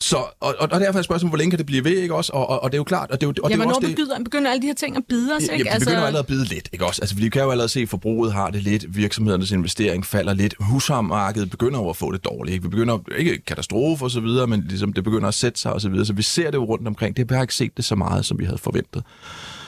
Så, 0.00 0.16
og, 0.40 0.54
og 0.60 0.80
derfor 0.80 0.98
er 0.98 1.02
spørgsmålet, 1.02 1.30
hvor 1.30 1.38
længe 1.38 1.50
kan 1.50 1.58
det 1.58 1.66
blive 1.66 1.84
ved, 1.84 1.96
ikke 1.96 2.14
også? 2.14 2.32
Og, 2.32 2.48
og, 2.48 2.62
og 2.62 2.72
det 2.72 2.76
er 2.76 2.78
jo 2.78 2.84
klart, 2.84 3.10
og 3.10 3.20
det 3.20 3.26
er 3.26 3.30
jo, 3.30 3.34
og 3.42 3.50
Ja, 3.50 3.56
det 3.56 3.60
er 3.60 3.64
jo 3.64 3.68
også 3.68 3.80
det, 3.80 3.96
begynder, 3.96 4.24
begynder 4.24 4.50
alle 4.50 4.62
de 4.62 4.66
her 4.66 4.74
ting 4.74 4.96
at 4.96 5.02
bide 5.08 5.32
os, 5.36 5.42
ikke? 5.42 5.54
Jamen, 5.54 5.72
det 5.72 5.80
begynder 5.80 6.00
jo 6.00 6.06
allerede 6.06 6.22
at 6.22 6.26
bide 6.26 6.44
lidt, 6.44 6.68
ikke 6.72 6.86
også? 6.86 7.02
Altså, 7.02 7.16
vi 7.16 7.28
kan 7.28 7.42
jo 7.42 7.50
allerede 7.50 7.68
se, 7.68 7.80
at 7.80 7.88
forbruget 7.88 8.32
har 8.32 8.50
det 8.50 8.62
lidt, 8.62 8.96
virksomhedernes 8.96 9.50
investering 9.50 10.06
falder 10.06 10.34
lidt, 10.34 10.54
husmarkedet 10.60 11.50
begynder 11.50 11.78
jo 11.78 11.90
at 11.90 11.96
få 11.96 12.12
det 12.12 12.24
dårligt, 12.24 12.52
ikke? 12.54 12.62
Vi 12.62 12.68
begynder, 12.68 12.98
ikke 13.18 13.38
katastrofe 13.46 14.04
og 14.04 14.10
så 14.10 14.20
videre, 14.20 14.46
men 14.46 14.64
ligesom 14.68 14.92
det 14.92 15.04
begynder 15.04 15.28
at 15.28 15.34
sætte 15.34 15.60
sig 15.60 15.72
og 15.72 15.80
så 15.80 15.88
videre, 15.88 16.06
så 16.06 16.12
vi 16.12 16.22
ser 16.22 16.50
det 16.50 16.58
jo 16.58 16.64
rundt 16.64 16.88
omkring. 16.88 17.16
Det 17.16 17.30
har 17.30 17.36
bare 17.36 17.44
ikke 17.44 17.54
set 17.54 17.76
det 17.76 17.84
så 17.84 17.94
meget, 17.94 18.24
som 18.26 18.38
vi 18.38 18.44
havde 18.44 18.58
forventet. 18.58 19.02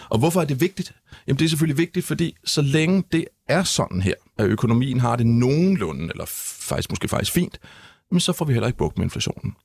Og 0.09 0.19
hvorfor 0.19 0.41
er 0.41 0.45
det 0.45 0.61
vigtigt? 0.61 0.93
Jamen, 1.27 1.39
det 1.39 1.45
er 1.45 1.49
selvfølgelig 1.49 1.79
vigtigt, 1.79 2.07
fordi 2.07 2.37
så 2.45 2.63
længe 2.63 3.05
det 3.13 3.25
er 3.49 3.63
sådan 3.65 4.03
her, 4.03 4.15
at 4.39 4.47
økonomien 4.47 5.01
har 5.01 5.17
det 5.17 5.27
nogenlunde, 5.27 6.09
eller 6.11 6.25
faktisk 6.27 6.91
måske 6.91 7.09
faktisk 7.09 7.33
fint, 7.33 7.59
men 8.11 8.21
så 8.21 8.33
får 8.33 8.45
vi 8.45 8.53
heller 8.53 8.67
ikke 8.67 8.79
bukt 8.79 8.99
med 8.99 9.05
inflationen. 9.05 9.57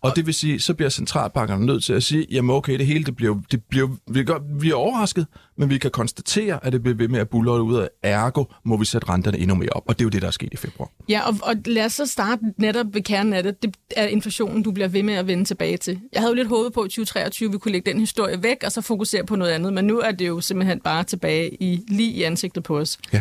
Og 0.00 0.16
det 0.16 0.26
vil 0.26 0.34
sige, 0.34 0.60
så 0.60 0.74
bliver 0.74 0.90
centralbankerne 0.90 1.66
nødt 1.66 1.84
til 1.84 1.92
at 1.92 2.02
sige, 2.02 2.26
jamen 2.30 2.50
okay, 2.50 2.78
det 2.78 2.86
hele 2.86 3.04
det 3.04 3.16
bliver, 3.16 3.40
det 3.50 3.64
bliver, 3.64 3.88
vi, 4.06 4.24
gør, 4.24 4.38
vi 4.60 4.70
er 4.70 4.74
overrasket, 4.74 5.26
men 5.56 5.70
vi 5.70 5.78
kan 5.78 5.90
konstatere, 5.90 6.66
at 6.66 6.72
det 6.72 6.82
bliver 6.82 6.96
ved 6.96 7.08
med 7.08 7.20
at 7.20 7.28
bulle 7.28 7.62
ud 7.62 7.74
af 7.74 7.88
ergo, 8.02 8.44
må 8.64 8.76
vi 8.76 8.84
sætte 8.84 9.08
renterne 9.08 9.38
endnu 9.38 9.54
mere 9.54 9.70
op. 9.70 9.82
Og 9.86 9.98
det 9.98 10.02
er 10.02 10.04
jo 10.04 10.10
det, 10.10 10.22
der 10.22 10.28
er 10.28 10.32
sket 10.32 10.52
i 10.52 10.56
februar. 10.56 10.90
Ja, 11.08 11.28
og, 11.28 11.38
og 11.42 11.54
lad 11.66 11.84
os 11.84 11.92
så 11.92 12.06
starte 12.06 12.42
netop 12.58 12.86
ved 12.92 13.02
kernen 13.02 13.32
af 13.32 13.42
det. 13.42 13.62
Det 13.62 13.76
er 13.96 14.06
inflationen, 14.06 14.62
du 14.62 14.72
bliver 14.72 14.88
ved 14.88 15.02
med 15.02 15.14
at 15.14 15.26
vende 15.26 15.44
tilbage 15.44 15.76
til. 15.76 16.00
Jeg 16.12 16.20
havde 16.20 16.30
jo 16.30 16.34
lidt 16.34 16.48
håbet 16.48 16.72
på, 16.72 16.80
at 16.80 16.90
2023 16.90 17.52
vi 17.52 17.58
kunne 17.58 17.72
lægge 17.72 17.90
den 17.90 18.00
historie 18.00 18.42
væk, 18.42 18.56
og 18.64 18.72
så 18.72 18.80
fokusere 18.80 19.24
på 19.24 19.36
noget 19.36 19.52
andet, 19.52 19.72
men 19.72 19.84
nu 19.84 19.98
er 19.98 20.10
det 20.10 20.28
jo 20.28 20.40
simpelthen 20.40 20.80
bare 20.80 21.04
tilbage 21.04 21.62
i 21.62 21.80
lige 21.88 22.12
i 22.12 22.22
ansigtet 22.22 22.62
på 22.62 22.78
os. 22.78 22.98
Ja. 23.12 23.20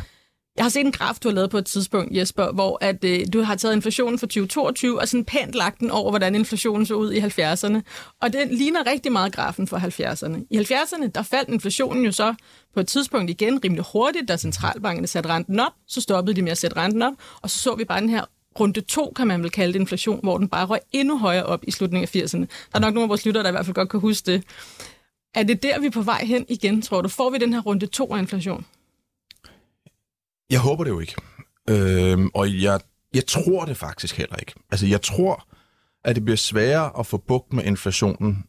Jeg 0.57 0.65
har 0.65 0.69
set 0.69 0.85
en 0.85 0.91
graf, 0.91 1.15
du 1.23 1.27
har 1.27 1.35
lavet 1.35 1.49
på 1.49 1.57
et 1.57 1.65
tidspunkt, 1.65 2.17
Jesper, 2.17 2.51
hvor 2.51 2.77
at, 2.81 3.03
øh, 3.03 3.25
du 3.33 3.41
har 3.41 3.55
taget 3.55 3.75
inflationen 3.75 4.19
for 4.19 4.25
2022 4.25 4.99
og 4.99 5.07
sådan 5.07 5.25
pænt 5.25 5.55
lagt 5.55 5.79
den 5.79 5.91
over, 5.91 6.09
hvordan 6.09 6.35
inflationen 6.35 6.85
så 6.85 6.93
ud 6.93 7.11
i 7.11 7.19
70'erne. 7.19 7.81
Og 8.21 8.33
den 8.33 8.49
ligner 8.49 8.87
rigtig 8.87 9.11
meget 9.11 9.33
grafen 9.33 9.67
for 9.67 9.77
70'erne. 9.77 10.47
I 10.49 10.57
70'erne, 10.57 11.07
der 11.07 11.21
faldt 11.21 11.49
inflationen 11.49 12.05
jo 12.05 12.11
så 12.11 12.33
på 12.73 12.79
et 12.79 12.87
tidspunkt 12.87 13.29
igen 13.29 13.63
rimelig 13.63 13.85
hurtigt, 13.93 14.27
da 14.27 14.37
centralbankerne 14.37 15.07
satte 15.07 15.29
renten 15.29 15.59
op. 15.59 15.71
Så 15.87 16.01
stoppede 16.01 16.35
de 16.35 16.41
med 16.41 16.51
at 16.51 16.57
sætte 16.57 16.77
renten 16.77 17.01
op, 17.01 17.13
og 17.41 17.49
så 17.49 17.59
så 17.59 17.75
vi 17.75 17.85
bare 17.85 18.01
den 18.01 18.09
her 18.09 18.25
runde 18.59 18.81
to, 18.81 19.13
kan 19.15 19.27
man 19.27 19.43
vel 19.43 19.51
kalde 19.51 19.73
det, 19.73 19.79
inflation, 19.79 20.19
hvor 20.23 20.37
den 20.37 20.47
bare 20.47 20.65
røg 20.65 20.79
endnu 20.91 21.17
højere 21.17 21.43
op 21.43 21.63
i 21.67 21.71
slutningen 21.71 22.09
af 22.15 22.23
80'erne. 22.23 22.45
Der 22.71 22.75
er 22.75 22.79
nok 22.79 22.93
nogle 22.93 23.03
af 23.03 23.09
vores 23.09 23.25
lyttere, 23.25 23.43
der 23.43 23.49
i 23.49 23.51
hvert 23.51 23.65
fald 23.65 23.75
godt 23.75 23.89
kan 23.89 23.99
huske 23.99 24.31
det. 24.31 24.43
Er 25.35 25.43
det 25.43 25.63
der, 25.63 25.79
vi 25.79 25.85
er 25.85 25.91
på 25.91 26.01
vej 26.01 26.25
hen 26.25 26.45
igen, 26.49 26.81
tror 26.81 27.01
du? 27.01 27.09
Får 27.09 27.29
vi 27.29 27.37
den 27.37 27.53
her 27.53 27.61
runde 27.61 27.85
to 27.85 28.13
af 28.13 28.19
inflation? 28.19 28.65
Jeg 30.53 30.61
håber 30.61 30.83
det 30.83 30.91
jo 30.91 30.99
ikke. 30.99 31.15
Øhm, 31.69 32.29
og 32.33 32.61
jeg, 32.61 32.79
jeg 33.13 33.25
tror 33.25 33.65
det 33.65 33.77
faktisk 33.77 34.17
heller 34.17 34.35
ikke. 34.35 34.53
Altså, 34.71 34.85
jeg 34.87 35.01
tror, 35.01 35.47
at 36.03 36.15
det 36.15 36.25
bliver 36.25 36.37
sværere 36.37 36.99
at 36.99 37.05
få 37.05 37.17
bugt 37.17 37.53
med 37.53 37.63
inflationen, 37.63 38.43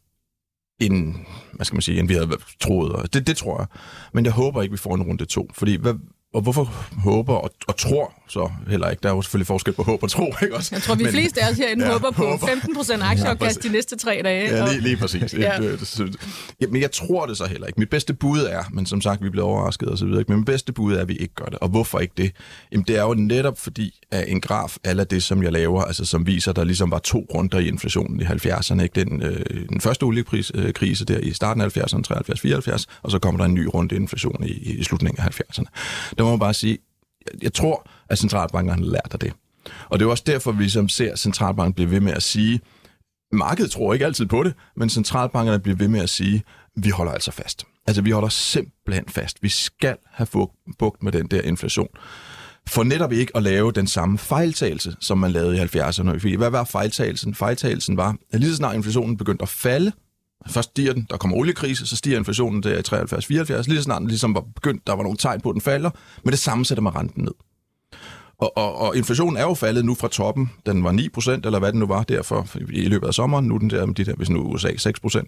end, 0.81 1.15
hvad 1.53 1.65
skal 1.65 1.75
man 1.75 1.81
sige, 1.81 1.99
end 1.99 2.07
vi 2.07 2.13
havde 2.13 2.37
troet. 2.59 2.91
Og 2.91 3.13
Det, 3.13 3.27
det 3.27 3.37
tror 3.37 3.59
jeg. 3.59 3.67
Men 4.13 4.25
jeg 4.25 4.33
håber 4.33 4.61
ikke, 4.61 4.71
vi 4.71 4.77
får 4.77 4.95
en 4.95 5.03
runde 5.03 5.25
to. 5.25 5.49
Fordi, 5.53 5.75
hvad, 5.75 5.93
og 6.35 6.41
hvorfor 6.41 6.63
håber 7.03 7.33
og, 7.33 7.51
og 7.67 7.77
tror 7.77 8.13
så 8.27 8.51
heller 8.69 8.89
ikke? 8.89 9.01
Der 9.03 9.09
er 9.09 9.13
jo 9.13 9.21
selvfølgelig 9.21 9.47
forskel 9.47 9.73
på 9.73 9.83
håb 9.83 10.03
og 10.03 10.09
tro, 10.09 10.33
ikke 10.43 10.55
også? 10.55 10.69
Jeg 10.75 10.81
tror, 10.81 10.95
vi 10.95 11.03
Men- 11.03 11.11
fleste 11.11 11.41
af 11.43 11.51
os 11.51 11.57
herinde 11.57 11.85
Ja, 11.85 11.91
håber 11.91 12.11
på 12.11 12.25
håber. 12.25 12.47
15 12.47 12.75
procent 12.75 13.03
aktieopkast 13.03 13.63
Ja, 13.63 13.67
de 13.69 13.73
næste 13.73 13.95
tre 13.97 14.21
dage. 14.23 14.55
Ja, 14.55 14.71
lige, 14.71 14.81
lige 14.81 14.97
præcis. 14.97 15.33
Ja. 15.33 15.59
men 16.69 16.81
jeg 16.81 16.91
tror 16.91 17.25
det 17.25 17.37
så 17.37 17.45
heller 17.45 17.67
ikke. 17.67 17.79
Mit 17.79 17.89
bedste 17.89 18.13
bud 18.13 18.39
er, 18.39 18.63
men 18.71 18.85
som 18.85 19.01
sagt, 19.01 19.23
vi 19.23 19.29
bliver 19.29 19.45
overrasket 19.45 19.89
og 19.89 19.97
så 19.97 20.05
videre, 20.05 20.23
men 20.27 20.37
mit 20.37 20.45
bedste 20.45 20.73
bud 20.73 20.93
er, 20.93 21.01
at 21.01 21.07
vi 21.07 21.15
ikke 21.15 21.33
gør 21.35 21.45
det. 21.45 21.59
Og 21.59 21.69
hvorfor 21.69 21.99
ikke 21.99 22.13
det? 22.17 22.31
Jamen, 22.71 22.85
det 22.87 22.97
er 22.97 23.01
jo 23.01 23.13
netop 23.13 23.59
fordi, 23.59 24.01
at 24.11 24.25
en 24.27 24.41
graf 24.41 24.77
af 24.83 25.07
det, 25.07 25.23
som 25.23 25.43
jeg 25.43 25.51
laver, 25.51 25.83
altså 25.83 26.05
som 26.05 26.27
viser, 26.27 26.51
der 26.51 26.63
ligesom 26.63 26.91
var 26.91 26.99
to 26.99 27.25
runder 27.33 27.59
i 27.59 27.67
inflationen 27.67 28.21
i 28.21 28.23
70'erne. 28.23 28.81
Ikke? 28.83 29.05
Den, 29.05 29.21
øh, 29.21 29.45
den 29.69 29.81
første 29.81 30.03
oliekrise 30.03 30.53
øh, 30.57 30.73
der 31.07 31.17
i 31.19 31.33
starten 31.33 31.61
af 31.61 31.77
70'erne, 31.77 32.01
73-74, 32.79 32.85
og 33.03 33.11
så 33.11 33.19
kommer 33.19 33.37
der 33.37 33.45
en 33.45 33.53
ny 33.53 33.65
runde 33.73 33.95
inflation 33.95 34.43
i, 34.43 34.51
i 34.51 34.83
slutningen 34.83 35.25
af 35.25 35.39
70'erne. 35.41 35.63
Der 36.17 36.23
må 36.25 36.31
man 36.31 36.39
bare 36.39 36.53
sige, 36.53 36.77
jeg, 37.25 37.43
jeg 37.43 37.53
tror, 37.53 37.89
at 38.09 38.17
centralbankerne 38.17 38.83
har 38.83 38.91
lært 38.91 39.09
af 39.11 39.19
det. 39.19 39.33
Og 39.89 39.99
det 39.99 40.05
er 40.05 40.09
også 40.09 40.23
derfor, 40.27 40.51
vi 40.51 40.69
som 40.69 40.89
ser 40.89 41.15
centralbanken 41.15 41.73
blive 41.73 41.91
ved 41.91 41.99
med 41.99 42.13
at 42.13 42.23
sige, 42.23 42.59
markedet 43.31 43.71
tror 43.71 43.93
ikke 43.93 44.05
altid 44.05 44.25
på 44.25 44.43
det, 44.43 44.53
men 44.75 44.89
centralbankerne 44.89 45.59
bliver 45.59 45.77
ved 45.77 45.87
med 45.87 45.99
at 45.99 46.09
sige, 46.09 46.43
vi 46.75 46.89
holder 46.89 47.11
altså 47.11 47.31
fast. 47.31 47.65
Altså, 47.87 48.01
vi 48.01 48.11
holder 48.11 48.29
simpelthen 48.29 49.05
fast. 49.07 49.43
Vi 49.43 49.49
skal 49.49 49.97
have 50.11 50.27
bugt 50.79 51.03
med 51.03 51.11
den 51.11 51.27
der 51.27 51.41
inflation. 51.41 51.87
For 52.67 52.83
netop 52.83 53.11
ikke 53.11 53.37
at 53.37 53.43
lave 53.43 53.71
den 53.71 53.87
samme 53.87 54.17
fejltagelse, 54.17 54.95
som 54.99 55.17
man 55.17 55.31
lavede 55.31 55.57
i 55.57 55.59
70'erne. 55.59 56.37
Hvad 56.37 56.49
var 56.49 56.63
fejltagelsen? 56.63 57.35
Fejltagelsen 57.35 57.97
var, 57.97 58.15
at 58.31 58.39
lige 58.39 58.49
så 58.49 58.55
snart 58.55 58.75
inflationen 58.75 59.17
begyndte 59.17 59.43
at 59.43 59.49
falde, 59.49 59.91
først 60.47 60.69
stiger 60.69 60.93
den, 60.93 61.07
der 61.09 61.17
kommer 61.17 61.37
oliekrise, 61.37 61.87
så 61.87 61.95
stiger 61.95 62.17
inflationen 62.17 62.63
der 62.63 62.77
i 62.77 63.01
73-74, 63.03 63.63
lige 63.67 63.77
så 63.77 63.83
snart 63.83 63.99
den 63.99 64.07
ligesom 64.07 64.35
var 64.35 64.41
begyndt, 64.55 64.87
der 64.87 64.93
var 64.93 65.03
nogle 65.03 65.17
tegn 65.17 65.41
på, 65.41 65.49
at 65.49 65.53
den 65.53 65.61
falder, 65.61 65.89
men 66.23 66.31
det 66.31 66.39
samme 66.39 66.65
sætter 66.65 66.81
man 66.81 66.95
renten 66.95 67.23
ned. 67.23 67.33
Og, 68.37 68.57
og, 68.57 68.77
og 68.77 68.97
inflationen 68.97 69.37
er 69.37 69.41
jo 69.41 69.53
faldet 69.53 69.85
nu 69.85 69.95
fra 69.95 70.07
toppen. 70.07 70.51
Den 70.65 70.83
var 70.83 70.91
9%, 70.91 71.31
eller 71.31 71.59
hvad 71.59 71.71
den 71.71 71.79
nu 71.79 71.85
var 71.85 72.03
derfor 72.03 72.47
i 72.69 72.87
løbet 72.87 73.07
af 73.07 73.13
sommeren. 73.13 73.45
Nu 73.45 73.55
er 73.55 73.59
den 73.59 73.69
der, 73.69 73.85
de 73.85 74.05
der 74.05 74.15
hvis 74.15 74.29
nu 74.29 74.39
USA 74.39 74.69
6%. 74.69 75.25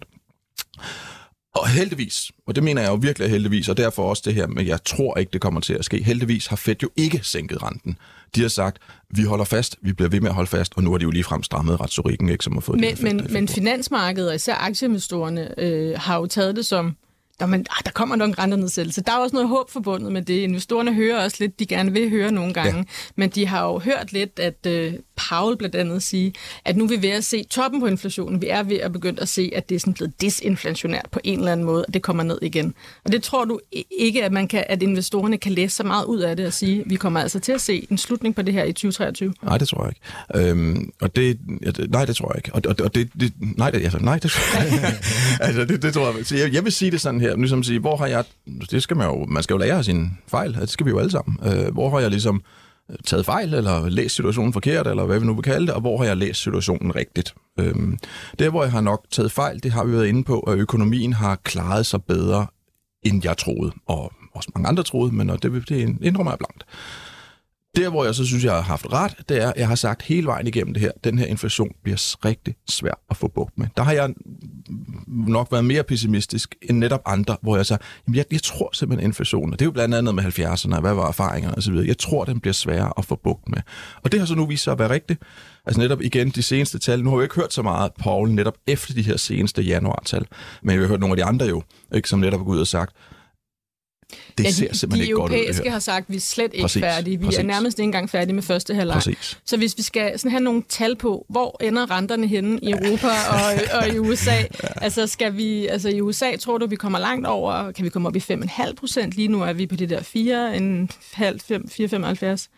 Og 1.58 1.68
heldigvis, 1.68 2.32
og 2.46 2.54
det 2.54 2.64
mener 2.64 2.82
jeg 2.82 2.88
jo 2.88 2.94
virkelig 2.94 3.26
er 3.26 3.30
heldigvis, 3.30 3.68
og 3.68 3.76
derfor 3.76 4.02
også 4.02 4.22
det 4.26 4.34
her, 4.34 4.46
men 4.46 4.66
jeg 4.66 4.84
tror 4.84 5.16
ikke, 5.18 5.32
det 5.32 5.40
kommer 5.40 5.60
til 5.60 5.74
at 5.74 5.84
ske. 5.84 6.02
Heldigvis 6.02 6.46
har 6.46 6.56
Fed 6.56 6.74
jo 6.82 6.90
ikke 6.96 7.20
sænket 7.22 7.62
renten. 7.62 7.98
De 8.34 8.40
har 8.40 8.48
sagt, 8.48 8.78
vi 9.10 9.22
holder 9.22 9.44
fast, 9.44 9.76
vi 9.80 9.92
bliver 9.92 10.08
ved 10.08 10.20
med 10.20 10.28
at 10.28 10.34
holde 10.34 10.50
fast, 10.50 10.72
og 10.76 10.82
nu 10.82 10.90
har 10.90 10.98
de 10.98 11.02
jo 11.02 11.10
ligefrem 11.10 11.42
strammet 11.42 11.80
retorikken, 11.80 12.28
ikke, 12.28 12.44
som 12.44 12.52
har 12.52 12.60
fået 12.60 12.80
Men, 12.80 12.92
effekt, 12.92 13.02
men, 13.02 13.32
men 13.32 13.48
finansmarkedet 13.48 14.28
og 14.28 14.34
især 14.34 14.54
aktieinvestorerne 14.54 15.60
øh, 15.60 15.98
har 15.98 16.16
jo 16.16 16.26
taget 16.26 16.56
det 16.56 16.66
som 16.66 16.96
der, 17.40 17.46
man, 17.46 17.60
ah, 17.60 17.84
der 17.84 17.90
kommer 17.90 18.16
nok 18.16 18.28
en 18.28 18.38
rentenedsættelse. 18.38 19.00
Der 19.00 19.12
er 19.12 19.18
også 19.18 19.36
noget 19.36 19.48
håb 19.48 19.70
forbundet 19.70 20.12
med 20.12 20.22
det. 20.22 20.34
Investorerne 20.34 20.94
hører 20.94 21.24
også 21.24 21.36
lidt, 21.40 21.58
de 21.58 21.66
gerne 21.66 21.92
vil 21.92 22.10
høre 22.10 22.32
nogle 22.32 22.52
gange, 22.52 22.78
ja. 22.78 22.84
men 23.16 23.30
de 23.30 23.46
har 23.46 23.64
jo 23.64 23.78
hørt 23.78 24.12
lidt, 24.12 24.38
at 24.38 24.66
øh, 24.66 24.94
Paul 25.16 25.56
blandt 25.56 25.74
andet 25.74 26.02
sige, 26.02 26.32
at 26.64 26.76
nu 26.76 26.84
er 26.84 26.88
vi 26.88 27.02
ved 27.02 27.10
at 27.10 27.24
se 27.24 27.44
toppen 27.44 27.80
på 27.80 27.86
inflationen. 27.86 28.42
Vi 28.42 28.48
er 28.48 28.62
ved 28.62 28.76
at 28.76 28.92
begynde 28.92 29.22
at 29.22 29.28
se, 29.28 29.50
at 29.54 29.68
det 29.68 29.74
er 29.74 29.78
sådan 29.78 29.94
blevet 29.94 30.20
disinflationært 30.20 31.06
på 31.10 31.20
en 31.24 31.38
eller 31.38 31.52
anden 31.52 31.66
måde, 31.66 31.84
og 31.88 31.94
det 31.94 32.02
kommer 32.02 32.22
ned 32.22 32.38
igen. 32.42 32.74
Og 33.04 33.12
det 33.12 33.22
tror 33.22 33.44
du 33.44 33.60
ikke, 33.98 34.24
at, 34.24 34.32
man 34.32 34.48
kan, 34.48 34.64
at 34.68 34.82
investorerne 34.82 35.38
kan 35.38 35.52
læse 35.52 35.76
så 35.76 35.82
meget 35.82 36.04
ud 36.04 36.20
af 36.20 36.36
det 36.36 36.46
og 36.46 36.52
sige, 36.52 36.80
at 36.80 36.90
vi 36.90 36.96
kommer 36.96 37.20
altså 37.20 37.40
til 37.40 37.52
at 37.52 37.60
se 37.60 37.86
en 37.90 37.98
slutning 37.98 38.34
på 38.34 38.42
det 38.42 38.54
her 38.54 38.64
i 38.64 38.72
2023? 38.72 39.34
Nej, 39.42 39.58
det 39.58 39.68
tror 39.68 39.84
jeg 39.84 39.92
ikke. 39.92 40.50
Øhm, 40.50 40.92
og 41.00 41.16
det, 41.16 41.38
nej, 41.90 42.04
det 42.04 42.16
tror 42.16 42.32
jeg 42.32 42.36
ikke. 42.36 42.54
Og, 42.54 42.62
og, 42.68 42.84
og 42.84 42.94
det, 42.94 43.10
det, 43.20 43.32
nej, 43.40 43.70
det, 43.70 43.82
altså, 43.82 43.98
nej, 43.98 44.18
det 44.18 44.30
tror 44.30 44.62
jeg 44.62 44.72
ikke. 44.72 44.86
altså, 45.46 45.64
det, 45.64 45.82
det 45.82 45.94
tror 45.94 46.16
jeg. 46.16 46.26
Så 46.26 46.36
jeg, 46.36 46.52
jeg 46.52 46.64
vil 46.64 46.72
sige 46.72 46.90
det 46.90 47.00
sådan 47.00 47.20
her, 47.20 47.27
ligesom 47.36 47.62
sige, 47.62 47.78
hvor 47.78 47.96
har 47.96 48.06
jeg, 48.06 48.24
det 48.70 48.82
skal 48.82 48.96
man 48.96 49.06
jo, 49.06 49.24
man 49.24 49.42
skal 49.42 49.54
jo 49.54 49.58
lære 49.58 49.78
af 49.78 49.84
sine 49.84 50.10
fejl, 50.28 50.54
det 50.54 50.70
skal 50.70 50.86
vi 50.86 50.90
jo 50.90 50.98
alle 50.98 51.10
sammen. 51.10 51.38
Øh, 51.44 51.72
hvor 51.72 51.90
har 51.90 52.00
jeg 52.00 52.10
ligesom 52.10 52.42
øh, 52.90 52.96
taget 53.04 53.26
fejl, 53.26 53.54
eller 53.54 53.88
læst 53.88 54.14
situationen 54.14 54.52
forkert, 54.52 54.86
eller 54.86 55.04
hvad 55.04 55.18
vi 55.18 55.26
nu 55.26 55.34
vil 55.34 55.42
kalde 55.42 55.66
det, 55.66 55.74
og 55.74 55.80
hvor 55.80 55.98
har 55.98 56.04
jeg 56.04 56.16
læst 56.16 56.42
situationen 56.42 56.96
rigtigt. 56.96 57.34
Øhm, 57.60 57.98
der, 58.38 58.50
hvor 58.50 58.62
jeg 58.62 58.72
har 58.72 58.80
nok 58.80 59.06
taget 59.10 59.32
fejl, 59.32 59.62
det 59.62 59.72
har 59.72 59.84
vi 59.84 59.92
været 59.92 60.06
inde 60.06 60.24
på, 60.24 60.40
at 60.40 60.58
økonomien 60.58 61.12
har 61.12 61.36
klaret 61.36 61.86
sig 61.86 62.04
bedre, 62.04 62.46
end 63.02 63.20
jeg 63.24 63.38
troede, 63.38 63.72
og 63.86 64.12
også 64.34 64.50
mange 64.54 64.68
andre 64.68 64.82
troede, 64.82 65.14
men 65.14 65.28
det, 65.28 65.68
det 65.68 65.98
indrømmer 66.02 66.32
jeg 66.32 66.38
blankt. 66.38 66.64
Der, 67.76 67.90
hvor 67.90 68.04
jeg 68.04 68.14
så 68.14 68.26
synes, 68.26 68.44
jeg 68.44 68.52
har 68.52 68.60
haft 68.60 68.92
ret, 68.92 69.14
det 69.28 69.42
er, 69.42 69.48
at 69.48 69.56
jeg 69.56 69.68
har 69.68 69.74
sagt 69.74 70.02
hele 70.02 70.26
vejen 70.26 70.46
igennem 70.46 70.74
det 70.74 70.80
her, 70.80 70.90
den 71.04 71.18
her 71.18 71.26
inflation 71.26 71.68
bliver 71.82 72.16
rigtig 72.24 72.54
svær 72.68 72.92
at 73.10 73.16
få 73.16 73.28
bugt 73.28 73.58
med. 73.58 73.66
Der 73.76 73.82
har 73.82 73.92
jeg 73.92 74.14
nok 75.06 75.52
været 75.52 75.64
mere 75.64 75.82
pessimistisk 75.82 76.54
end 76.62 76.78
netop 76.78 77.02
andre, 77.06 77.36
hvor 77.42 77.56
jeg 77.56 77.66
sagde, 77.66 77.82
jamen 78.06 78.16
jeg, 78.16 78.24
jeg 78.30 78.42
tror 78.42 78.70
simpelthen 78.72 79.08
inflationen, 79.08 79.52
og 79.52 79.58
det 79.58 79.64
er 79.64 79.66
jo 79.66 79.72
blandt 79.72 79.94
andet 79.94 80.14
med 80.14 80.24
70'erne, 80.24 80.80
hvad 80.80 80.94
var 80.94 81.08
erfaringerne 81.08 81.56
osv., 81.56 81.74
jeg 81.74 81.98
tror, 81.98 82.24
den 82.24 82.40
bliver 82.40 82.54
sværere 82.54 82.92
at 82.98 83.04
få 83.04 83.20
bugt 83.24 83.48
med. 83.48 83.58
Og 84.02 84.12
det 84.12 84.20
har 84.20 84.26
så 84.26 84.34
nu 84.34 84.46
vist 84.46 84.64
sig 84.64 84.72
at 84.72 84.78
være 84.78 84.90
rigtigt. 84.90 85.22
Altså 85.66 85.80
netop 85.80 86.02
igen 86.02 86.30
de 86.30 86.42
seneste 86.42 86.78
tal, 86.78 87.04
nu 87.04 87.10
har 87.10 87.16
vi 87.16 87.22
ikke 87.22 87.34
hørt 87.34 87.52
så 87.52 87.62
meget 87.62 87.90
Paul 87.98 88.30
netop 88.30 88.54
efter 88.66 88.94
de 88.94 89.02
her 89.02 89.16
seneste 89.16 89.62
januartal, 89.62 90.26
men 90.62 90.74
jeg 90.74 90.82
har 90.82 90.88
hørt 90.88 91.00
nogle 91.00 91.12
af 91.12 91.16
de 91.16 91.24
andre 91.24 91.46
jo, 91.46 91.62
ikke, 91.94 92.08
som 92.08 92.18
netop 92.18 92.40
er 92.40 92.44
gået 92.44 92.56
ud 92.56 92.60
og 92.60 92.66
sagt, 92.66 92.96
det 94.10 94.44
ja, 94.44 94.48
de, 94.48 94.54
ser 94.54 94.74
simpelthen 94.74 95.04
de 95.04 95.06
ikke 95.06 95.14
godt 95.14 95.32
ud. 95.32 95.36
De 95.36 95.40
europæiske 95.40 95.70
har 95.70 95.78
sagt, 95.78 96.08
at 96.08 96.12
vi 96.12 96.16
er 96.16 96.20
slet 96.20 96.54
ikke 96.54 96.62
præcis, 96.62 96.82
færdige. 96.82 97.18
Vi 97.18 97.24
præcis. 97.24 97.38
er 97.38 97.42
nærmest 97.42 97.78
ikke 97.78 97.84
engang 97.84 98.10
færdige 98.10 98.34
med 98.34 98.42
første 98.42 98.74
halvleg. 98.74 98.94
Præcis. 98.94 99.38
Så 99.44 99.56
hvis 99.56 99.76
vi 99.76 99.82
skal 99.82 100.18
sådan 100.18 100.30
have 100.30 100.42
nogle 100.42 100.62
tal 100.68 100.96
på, 100.96 101.26
hvor 101.28 101.62
ender 101.62 101.90
renterne 101.90 102.26
henne 102.26 102.58
i 102.62 102.70
Europa 102.70 103.08
og, 103.34 103.40
og 103.80 103.88
i 103.88 103.98
USA? 103.98 104.30
ja. 104.30 104.46
Altså 104.76 105.06
skal 105.06 105.36
vi, 105.36 105.66
altså 105.66 105.88
i 105.88 106.00
USA 106.00 106.36
tror 106.36 106.58
du, 106.58 106.66
vi 106.66 106.76
kommer 106.76 106.98
langt 106.98 107.26
over, 107.26 107.72
kan 107.72 107.84
vi 107.84 107.90
komme 107.90 108.08
op 108.08 108.16
i 108.16 108.18
5,5 108.18 108.74
procent? 108.74 109.14
Lige 109.14 109.28
nu 109.28 109.42
er 109.42 109.52
vi 109.52 109.66
på 109.66 109.76
det 109.76 109.90
der 109.90 110.00
4,75. 110.00 112.48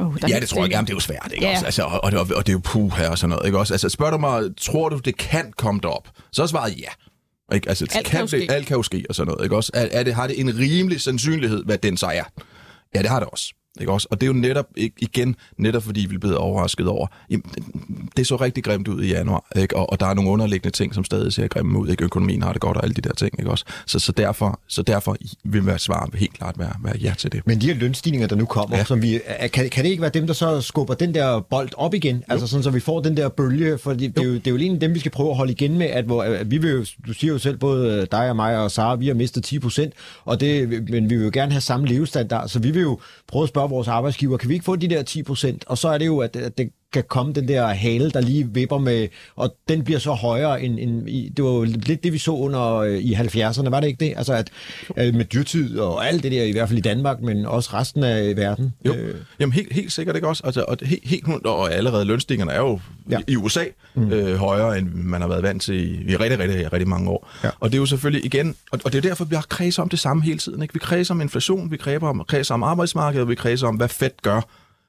Oh, 0.00 0.16
ja, 0.28 0.40
det 0.40 0.48
tror 0.48 0.62
jeg 0.62 0.70
gerne, 0.70 0.86
det 0.86 0.92
er 0.92 0.96
jo 0.96 1.00
svært, 1.00 1.32
ikke 1.32 1.46
ja. 1.46 1.52
også? 1.52 1.64
Altså, 1.64 1.82
og, 1.82 2.04
og, 2.04 2.12
og, 2.12 2.26
og 2.36 2.46
det 2.46 2.48
er 2.48 2.52
jo 2.52 2.60
puh 2.64 2.92
her 2.92 3.10
og 3.10 3.18
sådan 3.18 3.30
noget, 3.30 3.46
ikke 3.46 3.58
også? 3.58 3.74
Altså, 3.74 3.88
spørger 3.88 4.12
du 4.12 4.18
mig, 4.18 4.56
tror 4.56 4.88
du, 4.88 4.98
det 4.98 5.16
kan 5.16 5.52
komme 5.52 5.80
derop? 5.82 6.08
Så 6.32 6.42
er 6.42 6.46
svaret 6.46 6.78
ja. 6.78 6.88
Ikke? 7.54 7.68
Altså, 7.68 7.84
alt, 7.84 8.06
kan, 8.06 8.28
kan 8.28 8.40
det, 8.40 8.50
alt 8.50 8.66
kan 8.66 8.76
jo 8.76 8.82
ske 8.82 9.04
og 9.08 9.14
sådan 9.14 9.32
noget. 9.32 9.44
Ikke? 9.44 9.56
Også, 9.56 9.70
er, 9.74 9.88
er 9.92 10.02
det, 10.02 10.14
har 10.14 10.26
det 10.26 10.40
en 10.40 10.58
rimelig 10.58 11.00
sandsynlighed, 11.00 11.64
hvad 11.64 11.78
den 11.78 11.96
så 11.96 12.06
er? 12.06 12.24
Ja, 12.94 13.02
det 13.02 13.08
har 13.08 13.20
det 13.20 13.28
også. 13.28 13.54
Ikke 13.80 13.92
også? 13.92 14.08
Og 14.10 14.20
det 14.20 14.26
er 14.26 14.28
jo 14.28 14.32
netop, 14.32 14.66
igen, 14.76 15.36
netop 15.56 15.82
fordi 15.82 16.06
vi 16.08 16.14
er 16.14 16.18
blevet 16.18 16.36
overrasket 16.36 16.88
over, 16.88 17.06
jamen, 17.30 17.44
det 18.16 18.26
så 18.26 18.36
rigtig 18.36 18.64
grimt 18.64 18.88
ud 18.88 19.02
i 19.02 19.08
januar, 19.08 19.46
ikke? 19.56 19.76
Og, 19.76 19.90
og 19.90 20.00
der 20.00 20.06
er 20.06 20.14
nogle 20.14 20.30
underliggende 20.30 20.76
ting, 20.76 20.94
som 20.94 21.04
stadig 21.04 21.32
ser 21.32 21.48
grimme 21.48 21.78
ud, 21.78 21.88
ikke? 21.88 22.04
Økonomien 22.04 22.42
har 22.42 22.52
det 22.52 22.60
godt 22.60 22.76
og 22.76 22.82
alle 22.82 22.94
de 22.94 23.00
der 23.00 23.14
ting, 23.14 23.38
ikke 23.38 23.50
også? 23.50 23.64
Så, 23.86 23.98
så, 23.98 24.12
derfor, 24.12 24.60
så 24.68 24.82
derfor 24.82 25.16
vil 25.44 25.66
være 25.66 25.78
svar 25.78 26.10
helt 26.14 26.32
klart 26.32 26.58
være, 26.58 26.72
være 26.84 26.96
ja 26.96 27.14
til 27.18 27.32
det. 27.32 27.46
Men 27.46 27.60
de 27.60 27.66
her 27.66 27.74
lønstigninger, 27.74 28.28
der 28.28 28.36
nu 28.36 28.44
kommer, 28.44 28.76
ja. 28.76 28.84
som 28.84 29.02
vi, 29.02 29.20
kan, 29.52 29.70
kan 29.70 29.84
det 29.84 29.90
ikke 29.90 30.00
være 30.00 30.10
dem, 30.10 30.26
der 30.26 30.34
så 30.34 30.60
skubber 30.60 30.94
den 30.94 31.14
der 31.14 31.40
bold 31.40 31.68
op 31.76 31.94
igen? 31.94 32.16
Jo. 32.16 32.22
Altså 32.28 32.46
sådan, 32.46 32.62
så 32.62 32.70
vi 32.70 32.80
får 32.80 33.00
den 33.00 33.16
der 33.16 33.28
bølge, 33.28 33.78
for 33.78 33.92
det, 33.92 34.16
det, 34.16 34.22
er 34.22 34.28
jo, 34.28 34.34
det 34.34 34.46
er 34.46 34.50
jo 34.50 34.56
egentlig 34.56 34.80
dem, 34.80 34.94
vi 34.94 34.98
skal 34.98 35.10
prøve 35.10 35.30
at 35.30 35.36
holde 35.36 35.52
igen 35.52 35.78
med, 35.78 35.86
at, 35.86 36.04
hvor, 36.04 36.22
at 36.22 36.50
vi 36.50 36.58
vil 36.58 36.70
jo, 36.70 36.84
du 37.06 37.12
siger 37.12 37.32
jo 37.32 37.38
selv, 37.38 37.56
både 37.56 38.06
dig 38.12 38.30
og 38.30 38.36
mig 38.36 38.58
og 38.58 38.70
Sara, 38.70 38.96
vi 38.96 39.06
har 39.06 39.14
mistet 39.14 39.44
10 39.44 39.58
procent, 39.58 39.94
og 40.24 40.40
det, 40.40 40.68
men 40.90 41.10
vi 41.10 41.16
vil 41.16 41.24
jo 41.24 41.30
gerne 41.32 41.52
have 41.52 41.60
samme 41.60 41.86
levestandard, 41.86 42.48
så 42.48 42.58
vi 42.58 42.70
vil 42.70 42.82
jo 42.82 42.98
prøve 43.28 43.42
at 43.42 43.48
spørge 43.58 43.70
vores 43.70 43.88
arbejdsgiver, 43.88 44.36
kan 44.36 44.48
vi 44.48 44.54
ikke 44.54 44.64
få 44.64 44.76
de 44.76 44.88
der 44.88 45.02
10 45.02 45.22
procent? 45.22 45.64
Og 45.64 45.78
så 45.78 45.88
er 45.88 45.98
det 45.98 46.06
jo, 46.06 46.18
at, 46.18 46.36
at 46.36 46.58
det 46.58 46.72
kan 46.92 47.04
komme 47.08 47.32
den 47.32 47.48
der 47.48 47.66
hale, 47.66 48.10
der 48.10 48.20
lige 48.20 48.48
vipper 48.54 48.78
med, 48.78 49.08
og 49.36 49.56
den 49.68 49.84
bliver 49.84 50.00
så 50.00 50.12
højere 50.12 50.62
end, 50.62 50.78
end 50.78 51.08
i, 51.08 51.32
det 51.36 51.44
var 51.44 51.50
jo 51.50 51.64
lidt 51.64 52.04
det, 52.04 52.12
vi 52.12 52.18
så 52.18 52.30
under 52.30 52.74
øh, 52.76 52.98
i 52.98 53.14
70'erne, 53.14 53.70
var 53.70 53.80
det 53.80 53.86
ikke 53.86 54.04
det? 54.04 54.14
Altså 54.16 54.32
at, 54.32 54.50
at 54.96 55.14
med 55.14 55.24
dyrtid 55.24 55.78
og 55.78 56.08
alt 56.08 56.22
det 56.22 56.32
der, 56.32 56.42
i 56.42 56.52
hvert 56.52 56.68
fald 56.68 56.78
i 56.78 56.82
Danmark, 56.82 57.20
men 57.20 57.46
også 57.46 57.70
resten 57.72 58.02
af 58.02 58.36
verden. 58.36 58.74
Jo, 58.86 58.94
øh. 58.94 59.14
jamen 59.40 59.52
helt, 59.52 59.72
helt 59.72 59.92
sikkert 59.92 60.16
ikke 60.16 60.28
også. 60.28 60.42
Altså, 60.46 60.64
og 60.68 60.76
helt, 60.82 61.08
helt 61.08 61.46
og 61.46 61.72
allerede 61.74 62.04
lønstingerne 62.04 62.52
er 62.52 62.60
jo 62.60 62.80
ja. 63.10 63.18
i 63.26 63.36
USA 63.36 63.64
mm. 63.94 64.12
øh, 64.12 64.36
højere, 64.36 64.78
end 64.78 64.88
man 64.94 65.20
har 65.20 65.28
været 65.28 65.42
vant 65.42 65.62
til 65.62 65.74
i, 65.74 66.12
i 66.12 66.16
rigtig, 66.16 66.38
rigtig, 66.38 66.72
rigtig 66.72 66.88
mange 66.88 67.10
år. 67.10 67.30
Ja. 67.44 67.50
Og 67.60 67.68
det 67.68 67.76
er 67.76 67.80
jo 67.80 67.86
selvfølgelig 67.86 68.24
igen, 68.24 68.54
og, 68.70 68.80
og 68.84 68.92
det 68.92 68.98
er 68.98 69.08
derfor, 69.08 69.24
vi 69.24 69.34
har 69.34 69.46
kredset 69.48 69.82
om 69.82 69.88
det 69.88 69.98
samme 69.98 70.22
hele 70.22 70.38
tiden. 70.38 70.62
Ikke? 70.62 70.74
Vi 70.74 70.80
kredser 70.80 71.14
om 71.14 71.20
inflation, 71.20 71.70
vi 71.70 71.76
kredser 71.76 72.06
om, 72.06 72.24
kredser 72.28 72.54
om 72.54 72.62
arbejdsmarkedet, 72.62 73.28
vi 73.28 73.34
kredser 73.34 73.66
om, 73.66 73.76
hvad 73.76 73.88
Fed 73.88 74.10
gør 74.22 74.40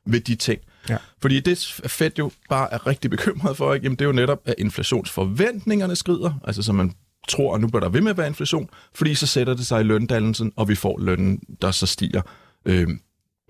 ved 0.06 0.20
de 0.20 0.36
ting. 0.36 0.60
Ja. 0.89 0.98
Fordi 1.22 1.39
det 1.39 1.82
Fed 1.88 2.12
jo 2.20 2.32
bare 2.50 2.74
er 2.74 2.88
rigtig 2.88 3.12
bekymret 3.12 3.58
for, 3.58 3.74
ikke? 3.74 3.84
Jamen, 3.84 3.96
det 3.96 4.06
er 4.06 4.10
jo 4.10 4.15
netop, 4.15 4.39
at 4.46 4.56
inflationsforventningerne 4.58 5.96
skrider, 5.96 6.34
altså 6.44 6.63
så 6.63 6.74
man 6.74 6.94
tror, 7.28 7.56
at 7.56 7.62
nu 7.62 7.68
bliver 7.68 7.80
der 7.82 7.89
ved 7.89 8.02
med 8.02 8.12
at 8.12 8.18
være 8.18 8.28
inflation, 8.28 8.70
fordi 8.96 9.15
så 9.15 9.28
sætter 9.28 9.54
det 9.54 9.68
sig 9.68 9.82
i 9.82 9.84
løndannelsen, 9.84 10.52
og 10.56 10.68
vi 10.68 10.76
får 10.76 11.00
lønnen, 11.00 11.39
der 11.62 11.72
så 11.72 11.86
stiger 11.86 12.22
øh, 12.65 12.88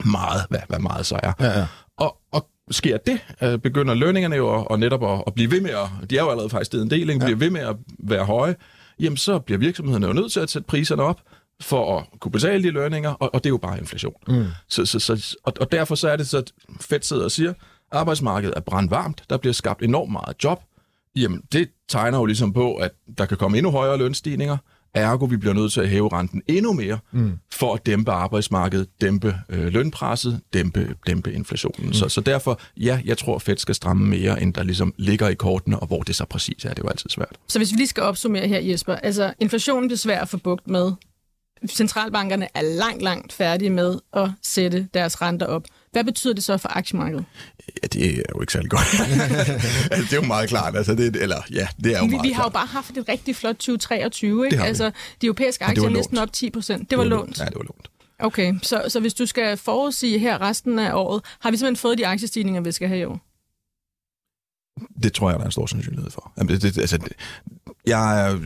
meget, 0.06 0.46
hvad, 0.50 0.60
hvad 0.68 0.80
meget 0.80 1.06
så 1.06 1.20
er. 1.24 1.34
Ja, 1.39 1.60
ja. 1.60 1.65
Og, 1.98 2.18
og 2.32 2.50
sker 2.72 2.98
det, 2.98 3.20
øh, 3.42 3.60
begynder 3.60 3.94
lønningerne 3.94 4.36
jo 4.36 4.60
at, 4.60 4.68
og 4.68 4.80
netop 4.80 5.04
at, 5.04 5.24
at 5.28 5.34
blive 5.34 5.52
ved 5.52 5.62
med 5.62 5.72
at, 5.72 6.10
de 6.10 6.18
er 6.18 6.22
jo 6.22 6.30
allerede 6.30 6.50
faktisk 6.50 6.68
stedet 6.68 6.84
en 6.84 6.89
del, 6.89 7.10
ikke? 7.10 7.26
bliver 7.26 7.38
ved 7.38 7.50
med 7.50 7.62
at 7.62 7.76
være 8.00 8.26
høje, 8.26 8.56
jamen 9.00 9.18
så 9.18 9.39
bliver 9.39 9.58
virksomhederne 9.58 10.08
jo 10.08 10.13
nødt 10.13 10.32
til 10.32 10.39
at 10.39 10.50
sætte 10.50 10.65
priserne 10.65 11.04
op, 11.04 11.22
for 11.62 11.98
at 11.98 12.19
kunne 12.19 12.32
betale 12.32 12.63
de 12.63 12.72
lønninger, 12.72 13.10
og, 13.10 13.34
og 13.34 13.43
det 13.43 13.45
er 13.45 13.54
jo 13.54 13.58
bare 13.58 13.80
inflation. 13.80 14.15
Mm. 14.28 14.45
Så, 14.67 14.86
så, 14.86 15.00
så, 15.00 15.38
og, 15.43 15.54
og 15.60 15.72
derfor 15.72 15.95
så 15.95 16.10
er 16.10 16.15
det 16.15 16.28
så, 16.28 16.38
at 16.38 16.52
Fed 16.82 17.02
sidder 17.02 17.24
og 17.24 17.32
siger, 17.32 17.54
arbejdsmarkedet 17.91 18.54
er 18.58 18.62
brandvarmt, 18.62 19.24
der 19.30 19.38
bliver 19.38 19.54
skabt 19.54 19.84
enormt 19.84 20.12
meget 20.12 20.36
job. 20.43 20.63
Jamen, 21.15 21.41
det 21.52 21.69
tegner 21.88 22.17
jo 22.17 22.26
ligesom 22.26 22.54
på, 22.54 22.76
at 22.76 22.91
der 23.17 23.26
kan 23.26 23.38
komme 23.38 23.58
endnu 23.58 23.72
højere 23.72 23.98
lønstigninger, 23.98 24.58
ergo 24.93 25.26
vi 25.26 25.38
bliver 25.38 25.54
nødt 25.54 25.74
til 25.74 25.82
at 25.82 25.89
hæve 25.89 26.10
renten 26.13 26.41
endnu 26.48 26.74
mere, 26.74 27.00
mm. 27.12 27.39
for 27.52 27.74
at 27.74 27.86
dæmpe 27.86 28.12
arbejdsmarkedet, 28.12 28.88
dæmpe 29.02 29.36
øh, 29.50 29.67
lønpresset, 29.67 30.41
dæmpe, 30.54 30.95
dæmpe 31.08 31.34
inflationen. 31.34 31.88
Mm. 31.88 31.93
Så, 31.93 32.10
så 32.10 32.22
derfor, 32.22 32.60
ja, 32.78 33.02
jeg 33.06 33.17
tror, 33.17 33.36
at 33.36 33.41
Fed 33.41 33.58
skal 33.58 33.76
stramme 33.76 34.08
mere, 34.08 34.41
end 34.41 34.54
der 34.54 34.63
ligesom 34.63 34.93
ligger 34.98 35.28
i 35.28 35.34
kortene, 35.34 35.80
og 35.80 35.88
hvor 35.88 36.02
det 36.02 36.15
så 36.15 36.26
præcis 36.26 36.65
er, 36.65 36.69
det 36.69 36.80
er 36.80 36.84
jo 36.84 36.89
altid 36.89 37.10
svært. 37.10 37.38
Så 37.48 37.60
hvis 37.60 37.72
vi 37.72 37.78
lige 37.78 37.88
skal 37.88 38.04
opsummere 38.04 38.48
her, 38.48 38.60
Jesper, 38.60 38.95
altså 38.95 39.34
inflationen 39.39 39.88
bliver 39.88 39.98
svær 39.98 40.22
at 40.22 40.30
få 40.30 40.38
bugt 40.38 40.67
med, 40.67 40.91
centralbankerne 41.67 42.48
er 42.54 42.62
langt, 42.62 43.02
langt 43.02 43.34
færdige 43.34 43.69
med 43.69 44.00
at 44.13 44.30
sætte 44.41 44.88
deres 44.93 45.22
renter 45.22 45.45
op. 45.45 45.63
Hvad 45.91 46.04
betyder 46.04 46.34
det 46.34 46.43
så 46.43 46.58
for 46.58 46.78
aktiemarkedet? 46.78 47.26
Ja, 47.84 47.88
det 47.88 48.17
er 48.17 48.24
jo 48.36 48.41
ikke 48.41 48.54
særlig 48.54 48.69
godt. 48.69 49.00
altså, 49.91 50.02
det 50.02 50.13
er 50.13 50.15
jo 50.15 50.22
meget 50.22 50.50
klart. 50.50 50.76
Altså, 50.76 50.95
det, 50.95 51.15
eller, 51.15 51.41
ja, 51.52 51.67
det 51.84 51.95
er 51.95 52.00
jo 52.00 52.06
vi, 52.06 52.12
meget 52.12 52.24
vi 52.24 52.32
har 52.32 52.41
klart. 52.41 52.45
jo 52.45 52.50
bare 52.50 52.65
haft 52.65 52.98
et 52.98 53.10
rigtig 53.10 53.36
flot 53.36 53.56
2023. 53.56 54.45
Ikke? 54.45 54.63
Altså, 54.63 54.91
de 55.22 55.26
europæiske 55.26 55.65
aktier 55.65 55.86
er 55.86 55.89
næsten 55.89 56.17
op 56.17 56.34
10 56.34 56.50
procent. 56.50 56.89
Det 56.89 56.98
var 56.98 57.04
lånt. 57.04 57.39
Ja, 57.39 57.45
det 57.45 57.56
var 57.56 57.63
lånt. 57.63 57.89
Okay, 58.19 58.54
så, 58.62 58.86
så 58.88 59.00
hvis 59.00 59.13
du 59.13 59.26
skal 59.26 59.58
forudsige 59.58 60.19
her 60.19 60.41
resten 60.41 60.80
af 60.80 60.93
året, 60.93 61.22
har 61.39 61.52
vi 61.52 61.58
simpelthen 61.58 61.82
fået 61.82 61.98
de 61.98 62.08
aktiestigninger, 62.08 62.62
vi 62.62 62.72
skal 62.72 62.88
have 62.88 63.00
i 63.00 63.04
år? 63.04 63.19
Det 65.04 65.13
tror 65.13 65.30
jeg, 65.30 65.36
der 65.36 65.43
er 65.43 65.45
en 65.45 65.52
stor 65.52 65.65
sandsynlighed 65.65 66.12
for. 66.12 66.34
Det, 66.39 66.62
det, 66.62 66.78
altså, 66.78 66.98
det, 66.98 67.13
jeg 67.86 68.30
er 68.30 68.39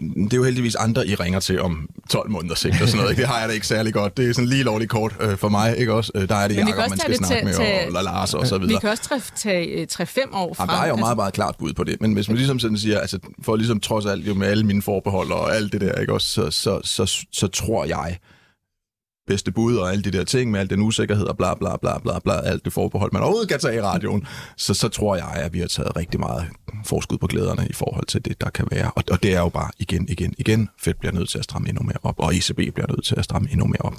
det 0.00 0.32
er 0.32 0.36
jo 0.36 0.44
heldigvis 0.44 0.74
andre, 0.74 1.06
I 1.06 1.14
ringer 1.14 1.40
til 1.40 1.60
om 1.60 1.88
12 2.10 2.30
måneder 2.30 2.54
sigt 2.54 2.82
og 2.82 2.88
sådan 2.88 2.96
noget. 2.96 3.10
Ikke? 3.10 3.20
Det 3.20 3.28
har 3.28 3.38
jeg 3.38 3.48
da 3.48 3.54
ikke 3.54 3.66
særlig 3.66 3.94
godt. 3.94 4.16
Det 4.16 4.28
er 4.28 4.34
sådan 4.34 4.48
lige 4.48 4.62
lovligt 4.62 4.90
kort 4.90 5.16
øh, 5.20 5.36
for 5.36 5.48
mig, 5.48 5.76
ikke 5.78 5.92
også? 5.92 6.12
Øh, 6.14 6.28
der 6.28 6.34
er 6.34 6.48
det 6.48 6.56
Jacob, 6.56 6.90
man 6.90 6.98
skal 6.98 7.16
snakke 7.16 7.44
med, 7.44 7.54
tage, 7.54 7.90
og, 7.90 7.96
og 7.96 8.04
Lars 8.04 8.34
og 8.34 8.46
så 8.46 8.58
videre. 8.58 8.74
Vi 8.74 8.80
kan 8.80 8.90
også 8.90 9.32
tage 9.36 9.86
3-5 9.92 10.00
øh, 10.00 10.24
år 10.32 10.54
frem. 10.54 10.68
Jamen, 10.68 10.80
der 10.80 10.84
er 10.84 10.88
jo 10.88 10.96
meget, 10.96 11.16
meget 11.16 11.34
klart 11.34 11.54
bud 11.58 11.72
på 11.72 11.84
det. 11.84 12.00
Men 12.00 12.12
hvis 12.12 12.28
man 12.28 12.36
ligesom 12.36 12.58
sådan 12.58 12.78
siger, 12.78 13.00
altså 13.00 13.18
for 13.42 13.56
ligesom 13.56 13.80
trods 13.80 14.06
alt 14.06 14.26
jo 14.26 14.34
med 14.34 14.46
alle 14.48 14.64
mine 14.64 14.82
forbehold 14.82 15.32
og 15.32 15.56
alt 15.56 15.72
det 15.72 15.80
der, 15.80 15.92
ikke 16.00 16.12
også, 16.12 16.28
så, 16.28 16.50
så, 16.50 16.80
så, 16.84 17.06
så, 17.06 17.26
så 17.32 17.46
tror 17.46 17.84
jeg, 17.84 18.18
bedste 19.30 19.52
bud 19.52 19.76
og 19.76 19.92
alle 19.92 20.02
de 20.02 20.10
der 20.10 20.24
ting 20.24 20.50
med 20.50 20.60
al 20.60 20.70
den 20.70 20.80
usikkerhed 20.80 21.26
og 21.26 21.36
bla 21.36 21.54
bla 21.54 21.76
bla 21.76 21.98
bla 21.98 22.18
bla, 22.18 22.40
alt 22.44 22.64
det 22.64 22.72
forbehold, 22.72 23.12
man 23.12 23.22
overhovedet 23.22 23.48
kan 23.48 23.60
tage 23.60 23.76
i 23.76 23.80
radioen, 23.80 24.26
så, 24.56 24.74
så 24.74 24.88
tror 24.88 25.16
jeg, 25.16 25.32
at 25.34 25.52
vi 25.52 25.60
har 25.60 25.66
taget 25.66 25.96
rigtig 25.96 26.20
meget 26.20 26.46
forskud 26.84 27.18
på 27.18 27.26
glæderne 27.26 27.66
i 27.70 27.72
forhold 27.72 28.06
til 28.06 28.24
det, 28.24 28.40
der 28.40 28.50
kan 28.50 28.66
være. 28.70 28.90
Og, 28.96 29.04
og 29.10 29.22
det 29.22 29.34
er 29.34 29.40
jo 29.40 29.48
bare 29.48 29.70
igen, 29.78 30.08
igen, 30.08 30.34
igen, 30.38 30.68
Fed 30.78 30.94
bliver 30.94 31.12
nødt 31.12 31.28
til 31.28 31.38
at 31.38 31.44
stramme 31.44 31.68
endnu 31.68 31.82
mere 31.82 31.98
op, 32.02 32.14
og 32.18 32.34
ECB 32.34 32.56
bliver 32.56 32.86
nødt 32.88 33.04
til 33.04 33.14
at 33.18 33.24
stramme 33.24 33.48
endnu 33.52 33.66
mere 33.66 33.82
op. 33.82 33.94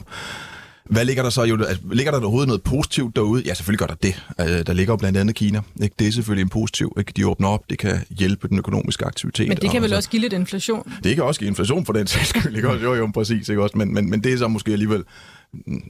Hvad 0.85 1.05
ligger 1.05 1.23
der 1.23 1.29
så? 1.29 1.43
Jo, 1.43 1.63
altså, 1.63 1.83
ligger 1.91 2.11
der 2.11 2.19
overhovedet 2.19 2.47
noget 2.47 2.63
positivt 2.63 3.15
derude? 3.15 3.43
Ja, 3.45 3.53
selvfølgelig 3.53 3.79
gør 3.79 3.85
der 3.85 3.95
det. 3.95 4.23
Øh, 4.41 4.65
der 4.65 4.73
ligger 4.73 4.93
jo 4.93 4.97
blandt 4.97 5.17
andet 5.17 5.35
Kina. 5.35 5.61
Ikke? 5.83 5.95
Det 5.99 6.07
er 6.07 6.11
selvfølgelig 6.11 6.41
en 6.43 6.49
positiv. 6.49 6.95
Ikke? 6.99 7.13
De 7.15 7.27
åbner 7.27 7.47
op, 7.47 7.69
det 7.69 7.77
kan 7.77 7.99
hjælpe 8.09 8.47
den 8.47 8.57
økonomiske 8.57 9.05
aktivitet. 9.05 9.47
Men 9.47 9.57
det 9.57 9.69
kan 9.71 9.77
og 9.77 9.81
vel 9.81 9.89
så- 9.89 9.95
også 9.95 10.09
give 10.09 10.21
lidt 10.21 10.33
inflation? 10.33 10.93
Det 11.03 11.15
kan 11.15 11.23
også 11.23 11.39
give 11.39 11.47
inflation 11.47 11.85
for 11.85 11.93
den 11.93 12.07
sags 12.07 12.27
skyld, 12.29 12.55
ikke 12.55 12.69
også? 12.69 12.83
Jo, 12.85 12.93
jo, 12.95 13.11
præcis, 13.13 13.49
ikke 13.49 13.63
også? 13.63 13.77
Men, 13.77 13.93
men, 13.93 14.09
men 14.09 14.23
det 14.23 14.33
er 14.33 14.37
så 14.37 14.47
måske 14.47 14.71
alligevel 14.71 15.03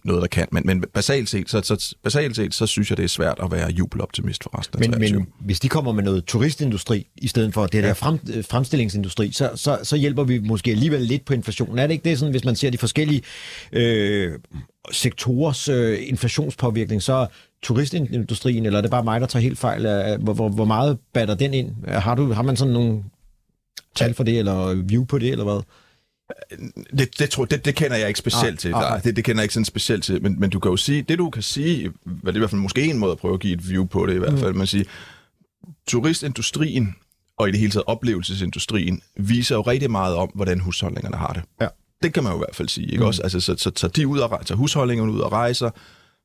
noget, 0.04 0.21
der 0.21 0.28
kan. 0.28 0.47
Men, 0.52 0.63
men 0.65 0.84
basalt, 0.93 1.30
set, 1.30 1.50
så, 1.50 1.62
så, 1.62 1.95
basalt 2.04 2.36
set, 2.36 2.54
så 2.54 2.67
synes 2.67 2.89
jeg, 2.89 2.97
det 2.97 3.04
er 3.04 3.08
svært 3.08 3.39
at 3.43 3.52
være 3.52 3.71
jubeloptimist 3.71 4.43
for 4.43 4.60
resten 4.60 4.84
af 4.84 4.89
Men, 4.89 4.91
23. 4.91 5.19
men 5.19 5.28
hvis 5.39 5.60
de 5.60 5.69
kommer 5.69 5.91
med 5.91 6.04
noget 6.04 6.26
turistindustri, 6.26 7.08
i 7.17 7.28
stedet 7.28 7.54
for 7.54 7.65
det 7.65 7.82
ja. 7.82 7.88
der 7.88 7.93
frem, 7.93 8.19
øh, 8.34 8.43
fremstillingsindustri, 8.45 9.32
så, 9.32 9.52
så, 9.56 9.80
så 9.84 9.95
hjælper 9.95 10.24
vi 10.24 10.39
måske 10.39 10.71
alligevel 10.71 11.02
lidt 11.02 11.25
på 11.25 11.33
inflationen. 11.33 11.79
Er 11.79 11.88
det 11.88 11.94
ikke 11.94 12.10
det, 12.10 12.19
sådan, 12.19 12.31
hvis 12.31 12.46
man 12.46 12.56
ser 12.56 12.69
de 12.69 12.77
forskellige 12.77 13.21
øh, 13.73 14.33
sektorers 14.92 15.69
øh, 15.69 16.00
inflationspåvirkning, 16.02 17.02
så 17.02 17.27
turistindustrien, 17.63 18.65
eller 18.65 18.77
er 18.77 18.81
det 18.81 18.92
bare 18.92 19.04
mig, 19.04 19.21
der 19.21 19.27
tager 19.27 19.44
helt 19.44 19.60
fejl, 19.60 19.86
af, 19.86 20.17
hvor, 20.17 20.33
hvor, 20.33 20.50
hvor 20.50 20.65
meget 20.65 20.98
batter 21.13 21.36
den 21.36 21.54
ind? 21.54 21.86
Har, 21.88 22.15
du, 22.15 22.33
har 22.33 22.42
man 22.42 22.56
sådan 22.56 22.73
nogle 22.73 23.04
tal 23.96 24.13
for 24.13 24.23
det, 24.23 24.40
eller 24.40 24.73
view 24.73 25.06
på 25.06 25.19
det, 25.19 25.31
eller 25.31 25.44
hvad? 25.44 25.62
Det, 26.98 27.19
det, 27.19 27.29
tror, 27.29 27.46
det, 27.46 27.65
det 27.65 27.75
kender 27.75 27.98
jeg 27.98 28.08
ikke 28.08 28.17
specielt 28.17 28.54
Nej, 28.54 28.58
til. 28.58 28.71
nej. 28.71 28.82
Nej, 28.82 29.00
det, 29.00 29.15
det 29.15 29.23
kender 29.23 29.42
jeg 29.42 29.44
ikke 29.44 29.54
sådan 29.54 29.65
specielt 29.65 30.04
til. 30.04 30.23
Men, 30.23 30.40
men 30.40 30.50
du 30.50 30.60
kan 30.60 30.71
jo 30.71 30.77
sige, 30.77 31.02
det 31.02 31.17
du 31.17 31.29
kan 31.29 31.44
sige, 31.44 31.92
hvad 32.04 32.34
det 32.34 32.36
er 32.36 32.36
i 32.36 32.40
hvert 32.40 32.50
fald 32.50 32.62
måske 32.62 32.84
en 32.84 32.98
måde 32.98 33.12
at 33.12 33.17
prøve 33.17 33.34
at 33.34 33.40
give 33.40 33.54
et 33.54 33.69
view 33.69 33.86
på 33.86 34.06
det 34.06 34.15
i 34.15 34.17
hvert 34.17 34.40
fald, 34.40 34.54
man 34.54 34.67
siger, 34.67 34.84
turistindustrien 35.88 36.96
og 37.38 37.50
i 37.50 37.52
det 37.52 37.60
hele 37.60 37.71
taget 37.71 37.84
oplevelsesindustrien 37.88 39.02
viser 39.15 39.56
jo 39.56 39.62
rigtig 39.62 39.92
meget 39.92 40.15
om, 40.15 40.32
hvordan 40.36 40.60
husholdningerne 40.60 41.17
har 41.17 41.34
det. 41.34 41.44
Ja. 41.62 41.67
Det 42.04 42.13
kan 42.13 42.23
man 42.23 42.32
jo 42.32 42.38
i 42.38 42.40
hvert 42.40 42.56
fald 42.56 42.69
sige. 42.69 42.88
Ikke? 42.88 43.02
Mm. 43.02 43.08
Også, 43.08 43.21
altså, 43.21 43.40
så, 43.40 43.56
så, 43.58 43.71
så 43.75 43.88
de 43.88 44.08
ud 44.08 44.19
og 44.19 44.32
rejser, 44.32 44.56
husholdningerne 44.56 45.12
ud 45.12 45.19
og 45.19 45.32
rejser, 45.32 45.69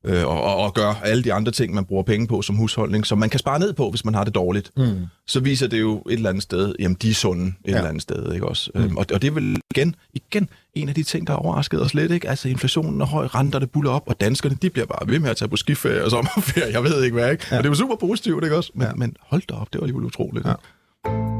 øh, 0.06 0.26
og, 0.26 0.42
og, 0.42 0.56
og 0.56 0.74
gør 0.74 1.00
alle 1.04 1.24
de 1.24 1.32
andre 1.32 1.52
ting, 1.52 1.74
man 1.74 1.84
bruger 1.84 2.02
penge 2.02 2.26
på 2.26 2.42
som 2.42 2.56
husholdning, 2.56 3.06
som 3.06 3.18
man 3.18 3.30
kan 3.30 3.38
spare 3.38 3.58
ned 3.58 3.72
på, 3.72 3.90
hvis 3.90 4.04
man 4.04 4.14
har 4.14 4.24
det 4.24 4.34
dårligt, 4.34 4.70
mm. 4.76 5.06
så 5.26 5.40
viser 5.40 5.66
det 5.66 5.80
jo 5.80 6.02
et 6.08 6.12
eller 6.12 6.30
andet 6.30 6.42
sted, 6.42 6.74
jamen 6.78 6.96
de 7.02 7.10
er 7.10 7.14
sunde 7.14 7.46
et 7.46 7.70
ja. 7.70 7.76
eller 7.76 7.88
andet 7.88 8.02
sted, 8.02 8.32
ikke 8.32 8.48
også? 8.48 8.70
Mm. 8.74 8.80
Øhm, 8.80 8.96
og, 8.96 9.06
og 9.12 9.22
det 9.22 9.28
er 9.28 9.32
vel 9.32 9.60
igen, 9.70 9.94
igen 10.14 10.48
en 10.74 10.88
af 10.88 10.94
de 10.94 11.02
ting, 11.02 11.26
der 11.26 11.32
har 11.32 11.38
overrasket 11.38 11.82
os 11.82 11.94
lidt, 11.94 12.12
ikke? 12.12 12.28
Altså 12.28 12.48
inflationen 12.48 13.00
er 13.00 13.06
høj, 13.06 13.26
renter 13.26 13.58
det 13.58 13.70
buller 13.70 13.90
op, 13.90 14.02
og 14.06 14.20
danskerne, 14.20 14.56
de 14.62 14.70
bliver 14.70 14.86
bare 14.86 15.08
ved 15.08 15.18
med 15.18 15.30
at 15.30 15.36
tage 15.36 15.48
på 15.48 15.56
skiferie 15.56 16.04
og 16.04 16.10
sommerferie, 16.10 16.72
jeg 16.72 16.84
ved 16.84 17.04
ikke 17.04 17.14
hvad, 17.14 17.32
ikke? 17.32 17.46
Ja. 17.50 17.56
Og 17.56 17.62
det 17.62 17.70
var 17.70 17.76
super 17.76 17.96
positivt, 17.96 18.44
ikke 18.44 18.56
også? 18.56 18.70
Men, 18.74 18.86
ja. 18.86 18.94
men 18.94 19.16
hold 19.20 19.42
da 19.48 19.54
op, 19.54 19.72
det 19.72 19.80
var 19.80 19.84
alligevel 19.84 20.06
utroligt. 20.06 20.46
Ja. 20.46 21.35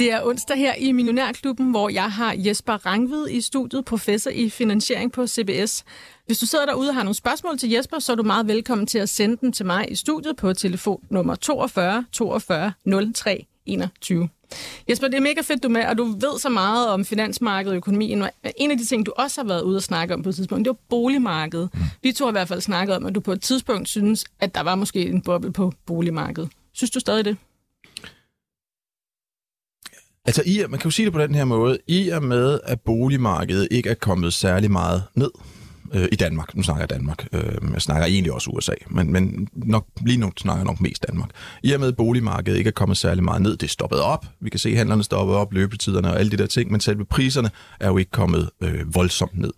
Det 0.00 0.12
er 0.12 0.22
onsdag 0.22 0.56
her 0.56 0.74
i 0.74 0.92
Millionærklubben, 0.92 1.70
hvor 1.70 1.88
jeg 1.88 2.12
har 2.12 2.34
Jesper 2.38 2.86
Rangvid 2.86 3.26
i 3.30 3.40
studiet, 3.40 3.84
professor 3.84 4.30
i 4.30 4.50
finansiering 4.50 5.12
på 5.12 5.26
CBS. 5.26 5.84
Hvis 6.26 6.38
du 6.38 6.46
sidder 6.46 6.66
derude 6.66 6.88
og 6.88 6.94
har 6.94 7.02
nogle 7.02 7.14
spørgsmål 7.14 7.58
til 7.58 7.70
Jesper, 7.70 7.98
så 7.98 8.12
er 8.12 8.16
du 8.16 8.22
meget 8.22 8.46
velkommen 8.46 8.86
til 8.86 8.98
at 8.98 9.08
sende 9.08 9.36
dem 9.40 9.52
til 9.52 9.66
mig 9.66 9.92
i 9.92 9.94
studiet 9.94 10.36
på 10.36 10.52
telefon 10.52 11.04
nummer 11.10 11.34
42 11.34 12.04
42 12.12 12.72
03 13.14 13.46
21. 13.66 14.28
Jesper, 14.88 15.08
det 15.08 15.16
er 15.16 15.20
mega 15.20 15.40
fedt, 15.40 15.62
du 15.62 15.68
er 15.68 15.72
med, 15.72 15.84
og 15.84 15.98
du 15.98 16.04
ved 16.04 16.38
så 16.38 16.48
meget 16.48 16.88
om 16.88 17.04
finansmarkedet 17.04 17.72
og 17.72 17.76
økonomien. 17.76 18.24
En 18.56 18.70
af 18.70 18.78
de 18.78 18.84
ting, 18.84 19.06
du 19.06 19.12
også 19.16 19.40
har 19.40 19.48
været 19.48 19.62
ude 19.62 19.76
og 19.76 19.82
snakke 19.82 20.14
om 20.14 20.22
på 20.22 20.28
et 20.28 20.34
tidspunkt, 20.34 20.64
det 20.64 20.70
var 20.70 20.78
boligmarkedet. 20.88 21.70
Vi 22.02 22.12
to 22.12 22.24
har 22.24 22.30
i 22.30 22.32
hvert 22.32 22.48
fald 22.48 22.60
snakket 22.60 22.96
om, 22.96 23.06
at 23.06 23.14
du 23.14 23.20
på 23.20 23.32
et 23.32 23.42
tidspunkt 23.42 23.88
synes, 23.88 24.24
at 24.40 24.54
der 24.54 24.60
var 24.60 24.74
måske 24.74 25.06
en 25.06 25.22
boble 25.22 25.52
på 25.52 25.72
boligmarkedet. 25.86 26.50
Synes 26.72 26.90
du 26.90 27.00
stadig 27.00 27.24
det? 27.24 27.36
Altså, 30.26 30.42
i, 30.46 30.62
man 30.68 30.80
kan 30.80 30.88
jo 30.88 30.90
sige 30.90 31.06
det 31.06 31.12
på 31.12 31.20
den 31.20 31.34
her 31.34 31.44
måde. 31.44 31.78
I 31.86 32.08
og 32.08 32.22
med, 32.22 32.60
at 32.64 32.80
boligmarkedet 32.80 33.68
ikke 33.70 33.90
er 33.90 33.94
kommet 33.94 34.34
særlig 34.34 34.70
meget 34.70 35.02
ned 35.14 35.30
øh, 35.94 36.08
i 36.12 36.16
Danmark. 36.16 36.56
Nu 36.56 36.62
snakker 36.62 36.82
jeg 36.82 36.90
Danmark. 36.90 37.26
Øh, 37.32 37.72
jeg 37.72 37.82
snakker 37.82 38.06
egentlig 38.06 38.32
også 38.32 38.50
USA, 38.50 38.72
men, 38.90 39.12
men 39.12 39.48
nok, 39.52 39.86
lige 40.06 40.18
nu 40.18 40.32
snakker 40.36 40.60
jeg 40.60 40.66
nok 40.66 40.80
mest 40.80 41.06
Danmark. 41.08 41.30
I 41.62 41.72
og 41.72 41.80
med, 41.80 41.88
at 41.88 41.96
boligmarkedet 41.96 42.58
ikke 42.58 42.68
er 42.68 42.72
kommet 42.72 42.98
særlig 42.98 43.24
meget 43.24 43.42
ned, 43.42 43.56
det 43.56 43.62
er 43.62 43.70
stoppet 43.70 44.00
op. 44.00 44.26
Vi 44.40 44.50
kan 44.50 44.60
se, 44.60 44.70
at 44.70 44.76
handlerne 44.76 45.04
stoppet 45.04 45.36
op, 45.36 45.52
løbetiderne 45.52 46.10
og 46.10 46.18
alle 46.18 46.30
de 46.30 46.36
der 46.36 46.46
ting, 46.46 46.70
men 46.70 46.80
selve 46.80 47.04
priserne 47.04 47.50
er 47.80 47.88
jo 47.88 47.96
ikke 47.96 48.10
kommet 48.10 48.50
øh, 48.60 48.94
voldsomt 48.94 49.38
ned. 49.38 49.52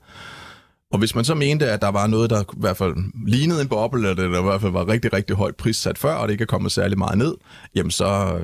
Og 0.92 0.98
hvis 0.98 1.14
man 1.14 1.24
så 1.24 1.34
mente, 1.34 1.70
at 1.70 1.82
der 1.82 1.88
var 1.88 2.06
noget, 2.06 2.30
der 2.30 2.40
i 2.42 2.44
hvert 2.56 2.76
fald 2.76 2.94
lignede 3.26 3.62
en 3.62 3.68
boble, 3.68 4.10
eller 4.10 4.28
der 4.28 4.38
i 4.38 4.42
hvert 4.42 4.60
fald 4.60 4.72
var 4.72 4.88
rigtig, 4.88 5.12
rigtig 5.12 5.36
højt 5.36 5.56
prissat 5.56 5.98
før, 5.98 6.14
og 6.14 6.28
det 6.28 6.32
ikke 6.34 6.42
er 6.42 6.46
kommet 6.46 6.72
særlig 6.72 6.98
meget 6.98 7.18
ned, 7.18 7.34
jamen 7.74 7.90
så, 7.90 8.38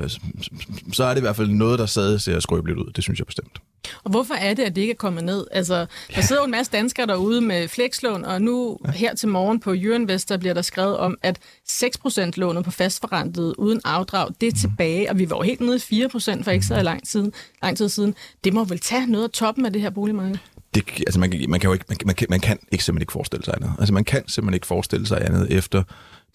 så 0.93 1.05
er 1.05 1.09
det 1.09 1.17
i 1.17 1.21
hvert 1.21 1.37
fald 1.37 1.49
noget, 1.49 1.79
der 1.79 1.87
stadig 1.87 2.21
ser 2.21 2.41
skrøbeligt 2.41 2.79
ud. 2.79 2.93
Det 2.97 3.05
synes 3.05 3.19
jeg 3.19 3.27
bestemt. 3.27 3.59
Og 4.05 4.11
hvorfor 4.11 4.35
er 4.35 4.55
det, 4.55 4.63
at 4.63 4.77
det 4.77 4.81
ikke 4.81 4.91
er 4.91 4.97
kommet 4.97 5.25
ned? 5.25 5.47
Altså, 5.51 5.87
der 6.15 6.21
sidder 6.21 6.43
jo 6.43 6.45
en 6.45 6.51
masse 6.51 6.73
danskere 6.73 7.07
derude 7.07 7.41
med 7.41 7.69
flekslån, 7.69 8.25
og 8.25 8.43
nu 8.43 8.79
her 8.95 9.15
til 9.15 9.29
morgen 9.29 9.61
på 9.61 9.75
Jyrinvest, 9.75 10.29
der 10.29 10.37
bliver 10.37 10.55
der 10.55 10.63
skrevet 10.63 10.97
om, 10.97 11.17
at 11.23 11.39
6% 11.71 12.31
lånet 12.37 12.65
på 12.65 12.71
fastforrentet 12.71 13.55
uden 13.59 13.81
afdrag, 13.85 14.29
det 14.41 14.47
er 14.47 14.53
tilbage, 14.53 15.11
og 15.11 15.19
vi 15.19 15.31
var 15.31 15.37
jo 15.37 15.43
helt 15.43 15.61
nede 15.61 15.77
i 15.91 16.03
4% 16.05 16.43
for 16.43 16.51
ikke 16.51 16.67
så 16.67 16.83
lang 16.83 17.09
tid, 17.09 17.33
lang 17.63 17.77
tid 17.77 17.89
siden. 17.89 18.15
Det 18.45 18.53
må 18.53 18.65
vel 18.65 18.79
tage 18.79 19.07
noget 19.07 19.25
af 19.25 19.31
toppen 19.31 19.67
af 19.67 19.73
det 19.73 19.83
her 19.83 19.91
boligmarked? 19.91 20.39
Det, 20.75 20.85
altså 20.99 21.21
man, 21.21 21.45
man, 21.49 21.61
kan 21.61 21.69
jo 21.69 21.73
ikke, 21.73 21.85
man, 21.89 21.99
man, 22.07 22.15
kan, 22.15 22.27
man 22.31 22.41
kan 22.41 22.59
ikke 22.73 22.85
simpelthen 22.85 23.03
ikke 23.03 23.13
forestille 23.13 23.45
sig 23.45 23.55
andet. 23.57 23.73
Altså 23.79 23.95
man 23.95 24.05
kan 24.05 24.29
simpelthen 24.29 24.55
ikke 24.55 24.67
forestille 24.67 25.07
sig 25.07 25.25
andet 25.25 25.53
efter 25.53 25.83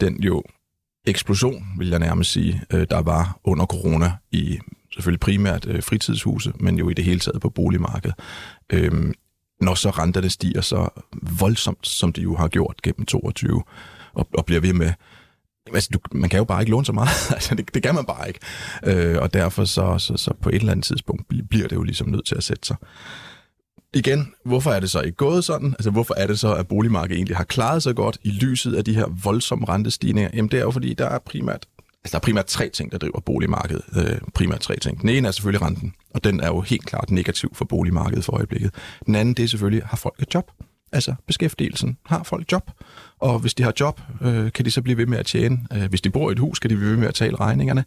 den 0.01 0.23
jo 0.23 0.43
eksplosion, 1.05 1.65
vil 1.77 1.89
jeg 1.89 1.99
nærmest 1.99 2.31
sige, 2.31 2.61
øh, 2.73 2.87
der 2.89 3.01
var 3.01 3.39
under 3.43 3.65
corona 3.65 4.13
i 4.31 4.59
selvfølgelig 4.93 5.19
primært 5.19 5.65
øh, 5.65 5.83
fritidshuse, 5.83 6.53
men 6.59 6.77
jo 6.77 6.89
i 6.89 6.93
det 6.93 7.05
hele 7.05 7.19
taget 7.19 7.41
på 7.41 7.49
boligmarkedet. 7.49 8.15
Øhm, 8.69 9.13
når 9.61 9.75
så 9.75 9.89
renterne 9.89 10.29
stiger 10.29 10.61
så 10.61 10.89
voldsomt, 11.39 11.87
som 11.87 12.13
de 12.13 12.21
jo 12.21 12.35
har 12.35 12.47
gjort 12.47 12.81
gennem 12.83 13.05
22, 13.05 13.63
og, 14.13 14.27
og 14.33 14.45
bliver 14.45 14.61
ved 14.61 14.73
med 14.73 14.93
Altså, 15.73 15.89
du, 15.93 15.99
man 16.11 16.29
kan 16.29 16.37
jo 16.37 16.43
bare 16.43 16.61
ikke 16.61 16.71
låne 16.71 16.85
så 16.85 16.93
meget. 16.93 17.09
altså, 17.35 17.55
det, 17.55 17.73
det 17.73 17.83
kan 17.83 17.95
man 17.95 18.05
bare 18.05 18.27
ikke. 18.27 18.39
Øh, 18.83 19.21
og 19.21 19.33
derfor 19.33 19.65
så, 19.65 19.97
så, 19.97 20.17
så 20.17 20.33
på 20.41 20.49
et 20.49 20.55
eller 20.55 20.71
andet 20.71 20.85
tidspunkt 20.85 21.27
bliver 21.49 21.67
det 21.67 21.75
jo 21.75 21.83
ligesom 21.83 22.09
nødt 22.09 22.25
til 22.25 22.35
at 22.35 22.43
sætte 22.43 22.67
sig 22.67 22.75
igen, 23.93 24.33
hvorfor 24.45 24.71
er 24.71 24.79
det 24.79 24.89
så 24.89 25.01
ikke 25.01 25.17
gået 25.17 25.43
sådan? 25.43 25.73
Altså, 25.73 25.91
hvorfor 25.91 26.13
er 26.17 26.27
det 26.27 26.39
så, 26.39 26.53
at 26.53 26.67
boligmarkedet 26.67 27.15
egentlig 27.15 27.37
har 27.37 27.43
klaret 27.43 27.83
sig 27.83 27.95
godt 27.95 28.17
i 28.23 28.29
lyset 28.29 28.75
af 28.75 28.85
de 28.85 28.95
her 28.95 29.05
voldsomme 29.23 29.65
rentestigninger? 29.65 30.31
Jamen, 30.33 30.51
det 30.51 30.59
er 30.59 30.63
jo 30.63 30.71
fordi, 30.71 30.93
der 30.93 31.05
er 31.05 31.19
primært, 31.19 31.65
altså, 32.03 32.11
der 32.11 32.15
er 32.15 32.19
primært 32.19 32.45
tre 32.45 32.69
ting, 32.69 32.91
der 32.91 32.97
driver 32.97 33.19
boligmarkedet. 33.19 33.83
Øh, 33.95 34.17
primært 34.33 34.59
tre 34.59 34.75
ting. 34.75 35.01
Den 35.01 35.09
ene 35.09 35.27
er 35.27 35.31
selvfølgelig 35.31 35.61
renten, 35.61 35.93
og 36.13 36.23
den 36.23 36.39
er 36.39 36.47
jo 36.47 36.61
helt 36.61 36.85
klart 36.85 37.11
negativ 37.11 37.55
for 37.55 37.65
boligmarkedet 37.65 38.25
for 38.25 38.35
øjeblikket. 38.35 38.71
Den 39.05 39.15
anden, 39.15 39.33
det 39.33 39.43
er 39.43 39.47
selvfølgelig, 39.47 39.83
har 39.85 39.97
folk 39.97 40.15
et 40.19 40.33
job? 40.33 40.51
Altså 40.91 41.15
beskæftigelsen. 41.27 41.97
Har 42.05 42.23
folk 42.23 42.51
job? 42.51 42.71
Og 43.19 43.39
hvis 43.39 43.53
de 43.53 43.63
har 43.63 43.73
job, 43.79 44.01
øh, 44.21 44.51
kan 44.51 44.65
de 44.65 44.71
så 44.71 44.81
blive 44.81 44.97
ved 44.97 45.05
med 45.05 45.17
at 45.17 45.25
tjene. 45.25 45.59
Øh, 45.73 45.89
hvis 45.89 46.01
de 46.01 46.09
bor 46.09 46.29
i 46.29 46.31
et 46.31 46.39
hus, 46.39 46.59
kan 46.59 46.69
de 46.69 46.75
blive 46.75 46.89
ved 46.89 46.97
med 46.97 47.07
at 47.07 47.13
tale 47.13 47.35
regningerne. 47.35 47.85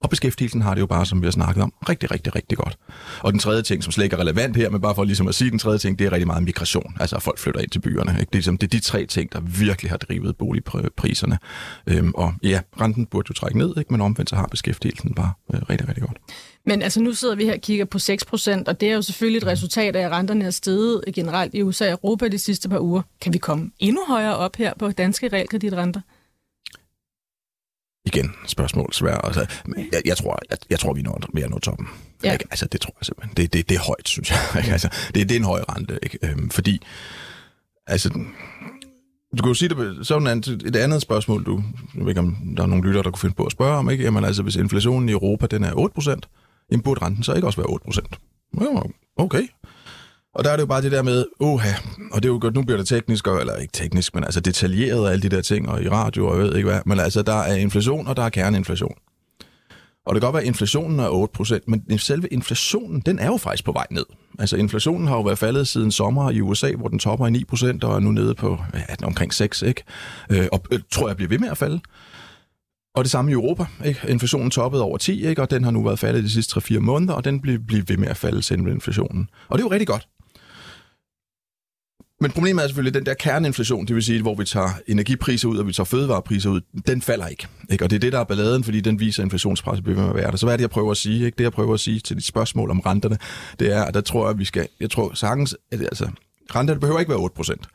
Og 0.00 0.10
beskæftigelsen 0.10 0.62
har 0.62 0.74
det 0.74 0.80
jo 0.80 0.86
bare, 0.86 1.06
som 1.06 1.20
vi 1.20 1.26
har 1.26 1.30
snakket 1.30 1.62
om, 1.62 1.72
rigtig, 1.88 2.10
rigtig, 2.10 2.34
rigtig 2.34 2.58
godt. 2.58 2.78
Og 3.20 3.32
den 3.32 3.40
tredje 3.40 3.62
ting, 3.62 3.84
som 3.84 3.92
slet 3.92 4.04
ikke 4.04 4.16
er 4.16 4.20
relevant 4.20 4.56
her, 4.56 4.70
men 4.70 4.80
bare 4.80 4.94
for 4.94 5.04
ligesom 5.04 5.28
at 5.28 5.34
sige 5.34 5.50
den 5.50 5.58
tredje 5.58 5.78
ting, 5.78 5.98
det 5.98 6.06
er 6.06 6.12
rigtig 6.12 6.26
meget 6.26 6.42
migration. 6.42 6.96
Altså 7.00 7.16
at 7.16 7.22
folk 7.22 7.38
flytter 7.38 7.60
ind 7.60 7.70
til 7.70 7.80
byerne. 7.80 8.10
Ikke? 8.10 8.20
Det, 8.20 8.26
er, 8.26 8.28
ligesom, 8.32 8.58
det 8.58 8.66
er 8.66 8.78
de 8.78 8.80
tre 8.80 9.06
ting, 9.06 9.32
der 9.32 9.40
virkelig 9.40 9.90
har 9.90 9.96
drivet 9.96 10.36
boligpriserne. 10.36 11.38
Øhm, 11.86 12.12
og 12.14 12.34
ja, 12.42 12.60
renten 12.80 13.06
burde 13.06 13.26
jo 13.30 13.34
trække 13.34 13.58
ned, 13.58 13.74
ikke? 13.78 13.92
men 13.92 14.00
omvendt 14.00 14.30
så 14.30 14.36
har 14.36 14.46
beskæftigelsen 14.46 15.14
bare 15.14 15.32
øh, 15.54 15.60
rigtig, 15.70 15.88
rigtig 15.88 16.04
godt. 16.04 16.18
Men 16.66 16.82
altså 16.82 17.02
nu 17.02 17.12
sidder 17.12 17.34
vi 17.34 17.44
her 17.44 17.54
og 17.54 17.60
kigger 17.60 17.84
på 17.84 17.98
6 17.98 18.24
procent, 18.24 18.68
og 18.68 18.80
det 18.80 18.90
er 18.90 18.94
jo 18.94 19.02
selvfølgelig 19.02 19.38
et 19.38 19.46
resultat 19.46 19.96
af, 19.96 20.00
at 20.00 20.10
renterne 20.10 20.44
er 20.44 20.50
steget 20.50 21.04
generelt 21.14 21.54
i 21.54 21.62
USA 21.62 21.84
og 21.84 21.90
Europa 21.90 22.28
de 22.28 22.38
sidste 22.38 22.68
par 22.68 22.78
uger. 22.78 23.02
Kan 23.20 23.32
vi 23.32 23.38
komme 23.38 23.70
endnu 23.78 24.02
højere 24.08 24.36
op 24.36 24.56
her 24.56 24.72
på 24.78 24.90
danske 24.90 25.28
realkreditrenter? 25.28 26.00
Igen, 28.08 28.34
spørgsmål 28.46 28.92
svært. 28.92 29.20
Altså, 29.24 29.46
jeg, 29.92 30.02
jeg, 30.04 30.16
tror, 30.16 30.38
jeg, 30.50 30.58
jeg 30.70 30.78
tror, 30.78 30.92
vi 30.92 31.02
når 31.02 31.44
at 31.44 31.50
nå 31.50 31.58
toppen. 31.58 31.88
Ja. 32.24 32.32
Ikke? 32.32 32.44
Altså, 32.50 32.66
det 32.66 32.80
tror 32.80 32.94
jeg 33.00 33.06
simpelthen. 33.06 33.36
Det, 33.36 33.52
det, 33.52 33.68
det 33.68 33.74
er 33.74 33.80
højt, 33.80 34.08
synes 34.08 34.30
jeg. 34.30 34.38
Ikke? 34.58 34.72
Altså, 34.72 34.88
det, 35.14 35.28
det 35.28 35.30
er 35.30 35.38
en 35.38 35.44
høj 35.44 35.64
rente, 35.68 35.98
ikke? 36.02 36.18
Øhm, 36.22 36.50
fordi 36.50 36.82
altså, 37.86 38.08
du 39.36 39.42
kan 39.42 39.48
jo 39.48 39.54
sige 39.54 39.68
det, 39.68 40.06
sådan 40.06 40.26
et 40.66 40.76
andet 40.76 41.02
spørgsmål, 41.02 41.44
du, 41.46 41.62
jeg 41.94 42.02
ved 42.02 42.08
ikke, 42.08 42.20
om 42.20 42.36
der 42.56 42.62
er 42.62 42.66
nogle 42.66 42.84
lytter, 42.86 43.02
der 43.02 43.10
kunne 43.10 43.20
finde 43.20 43.34
på 43.34 43.44
at 43.44 43.52
spørge 43.52 43.76
om, 43.76 43.90
ikke? 43.90 44.04
Jamen 44.04 44.24
altså, 44.24 44.42
hvis 44.42 44.56
inflationen 44.56 45.08
i 45.08 45.12
Europa, 45.12 45.46
den 45.46 45.64
er 45.64 45.72
8%, 45.72 46.20
jamen 46.70 46.82
burde 46.82 47.04
renten 47.04 47.24
så 47.24 47.34
ikke 47.34 47.46
også 47.46 47.60
være 47.60 48.00
8%? 48.00 48.00
Ja, 48.60 48.80
okay. 49.16 49.42
Og 50.38 50.44
der 50.44 50.50
er 50.50 50.56
det 50.56 50.60
jo 50.60 50.66
bare 50.66 50.82
det 50.82 50.92
der 50.92 51.02
med, 51.02 51.24
oha, 51.40 51.72
og 52.12 52.22
det 52.22 52.28
er 52.28 52.32
jo 52.32 52.38
godt, 52.42 52.54
nu 52.54 52.62
bliver 52.62 52.76
det 52.78 52.88
teknisk, 52.88 53.26
og- 53.26 53.40
eller 53.40 53.56
ikke 53.56 53.72
teknisk, 53.72 54.14
men 54.14 54.24
altså 54.24 54.40
detaljeret 54.40 55.00
og 55.00 55.12
alle 55.12 55.22
de 55.22 55.28
der 55.36 55.40
ting, 55.42 55.68
og 55.68 55.82
i 55.82 55.88
radio, 55.88 56.26
og 56.28 56.36
jeg 56.38 56.44
ved 56.44 56.56
ikke 56.56 56.68
hvad, 56.68 56.80
men 56.86 57.00
altså 57.00 57.22
der 57.22 57.32
er 57.40 57.54
inflation, 57.56 58.06
og 58.06 58.16
der 58.16 58.22
er 58.22 58.28
kerneinflation. 58.28 58.94
Og 60.06 60.14
det 60.14 60.20
kan 60.22 60.26
godt 60.26 60.34
være, 60.34 60.42
at 60.42 60.46
inflationen 60.48 61.00
er 61.00 61.08
8%, 61.08 61.58
men 61.66 61.98
selve 61.98 62.28
inflationen, 62.28 63.00
den 63.00 63.18
er 63.18 63.26
jo 63.26 63.36
faktisk 63.36 63.64
på 63.64 63.72
vej 63.72 63.86
ned. 63.90 64.04
Altså 64.38 64.56
inflationen 64.56 65.06
har 65.08 65.14
jo 65.16 65.22
været 65.22 65.38
faldet 65.38 65.68
siden 65.68 65.92
sommer 65.92 66.30
i 66.30 66.40
USA, 66.40 66.72
hvor 66.72 66.88
den 66.88 66.98
topper 66.98 67.26
i 67.26 67.30
9% 67.30 67.84
og 67.84 67.94
er 67.94 67.98
nu 68.00 68.10
nede 68.12 68.34
på 68.34 68.58
ja, 68.74 69.06
omkring 69.06 69.34
6, 69.34 69.62
ikke? 69.62 69.82
Øh, 70.30 70.46
og 70.52 70.62
øh, 70.72 70.80
tror 70.92 71.08
jeg 71.08 71.16
bliver 71.16 71.28
ved 71.28 71.38
med 71.38 71.48
at 71.48 71.56
falde. 71.58 71.80
Og 72.94 73.04
det 73.04 73.10
samme 73.10 73.30
i 73.30 73.34
Europa. 73.34 73.64
Ikke? 73.84 74.00
Inflationen 74.08 74.50
toppede 74.50 74.82
over 74.82 74.98
10, 74.98 75.26
ikke? 75.26 75.42
og 75.42 75.50
den 75.50 75.64
har 75.64 75.70
nu 75.70 75.82
været 75.84 75.98
faldet 75.98 76.24
de 76.24 76.30
sidste 76.30 76.60
3-4 76.60 76.78
måneder, 76.78 77.12
og 77.14 77.24
den 77.24 77.40
bliver, 77.40 77.58
bliver 77.66 77.84
ved 77.88 77.96
med 77.96 78.08
at 78.08 78.16
falde 78.16 78.42
selv 78.42 78.66
inflationen. 78.66 79.28
Og 79.48 79.58
det 79.58 79.64
er 79.64 79.66
jo 79.66 79.72
rigtig 79.72 79.86
godt. 79.86 80.08
Men 82.20 82.30
problemet 82.30 82.62
er 82.62 82.68
selvfølgelig, 82.68 82.96
at 82.96 83.00
den 83.00 83.06
der 83.06 83.14
kerneinflation, 83.14 83.86
det 83.86 83.94
vil 83.94 84.02
sige, 84.02 84.22
hvor 84.22 84.34
vi 84.34 84.44
tager 84.44 84.68
energipriser 84.86 85.48
ud, 85.48 85.58
og 85.58 85.66
vi 85.66 85.72
tager 85.72 85.84
fødevarepriser 85.84 86.50
ud, 86.50 86.60
den 86.86 87.02
falder 87.02 87.26
ikke. 87.26 87.46
ikke? 87.70 87.84
Og 87.84 87.90
det 87.90 87.96
er 87.96 88.00
det, 88.00 88.12
der 88.12 88.18
er 88.18 88.24
balladen, 88.24 88.64
fordi 88.64 88.80
den 88.80 89.00
viser, 89.00 89.22
at 89.22 89.24
inflationspresset 89.24 89.84
bliver 89.84 90.00
med 90.00 90.08
at 90.08 90.14
være 90.14 90.30
der. 90.30 90.36
Så 90.36 90.46
hvad 90.46 90.52
er 90.52 90.56
det, 90.56 90.62
jeg 90.62 90.70
prøver 90.70 90.90
at 90.90 90.96
sige? 90.96 91.26
Ikke? 91.26 91.36
Det, 91.36 91.44
jeg 91.44 91.52
prøver 91.52 91.74
at 91.74 91.80
sige 91.80 92.00
til 92.00 92.16
dit 92.16 92.24
spørgsmål 92.24 92.70
om 92.70 92.80
renterne, 92.80 93.18
det 93.58 93.72
er, 93.74 93.84
at 93.84 93.94
der 93.94 94.00
tror 94.00 94.24
jeg, 94.24 94.30
at 94.30 94.38
vi 94.38 94.44
skal, 94.44 94.68
jeg 94.80 94.90
tror 94.90 95.14
sagtens, 95.14 95.56
at 95.72 95.80
altså, 95.80 96.10
renterne 96.54 96.80
behøver 96.80 97.00
ikke 97.00 97.10
være 97.10 97.18
8 97.18 97.36
procent 97.36 97.68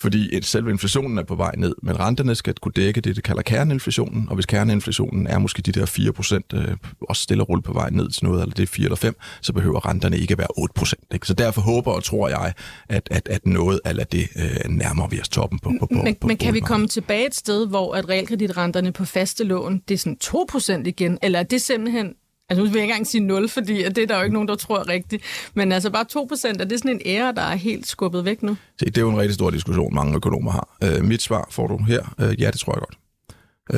fordi 0.00 0.36
et, 0.36 0.44
selve 0.44 0.70
inflationen 0.70 1.18
er 1.18 1.22
på 1.22 1.34
vej 1.34 1.54
ned, 1.58 1.74
men 1.82 2.00
renterne 2.00 2.34
skal 2.34 2.54
kunne 2.54 2.72
dække 2.76 3.00
det, 3.00 3.16
det 3.16 3.24
kalder 3.24 3.42
kerneinflationen, 3.42 4.28
og 4.28 4.34
hvis 4.34 4.46
kerneinflationen 4.46 5.26
er 5.26 5.38
måske 5.38 5.62
de 5.62 5.72
der 5.72 5.86
4 5.86 6.12
procent, 6.12 6.46
øh, 6.54 6.76
også 7.00 7.22
stille 7.22 7.44
og 7.44 7.62
på 7.64 7.72
vej 7.72 7.90
ned 7.90 8.10
til 8.10 8.24
noget, 8.24 8.42
eller 8.42 8.54
det 8.54 8.62
er 8.62 8.66
4 8.66 8.84
eller 8.84 8.96
5, 8.96 9.16
så 9.40 9.52
behøver 9.52 9.88
renterne 9.88 10.18
ikke 10.18 10.38
være 10.38 10.48
8 10.58 10.72
procent. 10.74 11.02
Så 11.22 11.34
derfor 11.34 11.60
håber 11.60 11.92
og 11.92 12.04
tror 12.04 12.28
jeg, 12.28 12.52
at, 12.88 13.08
at, 13.10 13.28
at 13.28 13.46
noget 13.46 13.80
af 13.84 14.06
det 14.06 14.28
øh, 14.36 14.70
nærmer 14.70 15.08
vi 15.08 15.20
os 15.20 15.28
toppen 15.28 15.58
på. 15.58 15.72
på, 15.80 15.88
men, 15.90 16.14
på 16.14 16.26
men 16.26 16.36
kan 16.36 16.54
vi 16.54 16.60
komme 16.60 16.88
tilbage 16.88 17.26
et 17.26 17.34
sted, 17.34 17.66
hvor 17.66 17.94
at 17.94 18.08
realkreditrenterne 18.08 18.92
på 18.92 19.04
faste 19.04 19.44
lån, 19.44 19.82
det 19.88 19.94
er 19.94 19.98
sådan 19.98 20.16
2 20.16 20.46
procent 20.48 20.86
igen, 20.86 21.18
eller 21.22 21.38
er 21.38 21.42
det 21.42 21.62
simpelthen 21.62 22.14
Altså 22.52 22.64
nu 22.64 22.70
vil 22.70 22.78
jeg 22.78 22.82
ikke 22.82 22.92
engang 22.92 23.06
sige 23.06 23.20
0, 23.20 23.48
fordi 23.48 23.82
det 23.82 23.98
er 23.98 24.06
der 24.06 24.16
jo 24.16 24.22
ikke 24.22 24.34
nogen, 24.34 24.48
der 24.48 24.54
tror 24.54 24.88
rigtigt. 24.88 25.22
Men 25.54 25.72
altså 25.72 25.90
bare 25.90 26.04
2 26.04 26.24
procent, 26.24 26.60
er 26.60 26.64
det 26.64 26.78
sådan 26.78 26.90
en 26.90 27.00
ære, 27.06 27.32
der 27.32 27.42
er 27.42 27.54
helt 27.56 27.86
skubbet 27.86 28.24
væk 28.24 28.42
nu? 28.42 28.56
Se, 28.78 28.86
det 28.86 28.98
er 28.98 29.00
jo 29.00 29.10
en 29.10 29.18
rigtig 29.18 29.34
stor 29.34 29.50
diskussion, 29.50 29.94
mange 29.94 30.16
økonomer 30.16 30.50
har. 30.50 30.76
Øh, 30.82 31.04
mit 31.04 31.22
svar 31.22 31.48
får 31.50 31.66
du 31.66 31.78
her. 31.78 32.14
Øh, 32.20 32.40
ja, 32.40 32.50
det 32.50 32.60
tror 32.60 32.74
jeg 32.74 32.80
godt. 32.80 32.98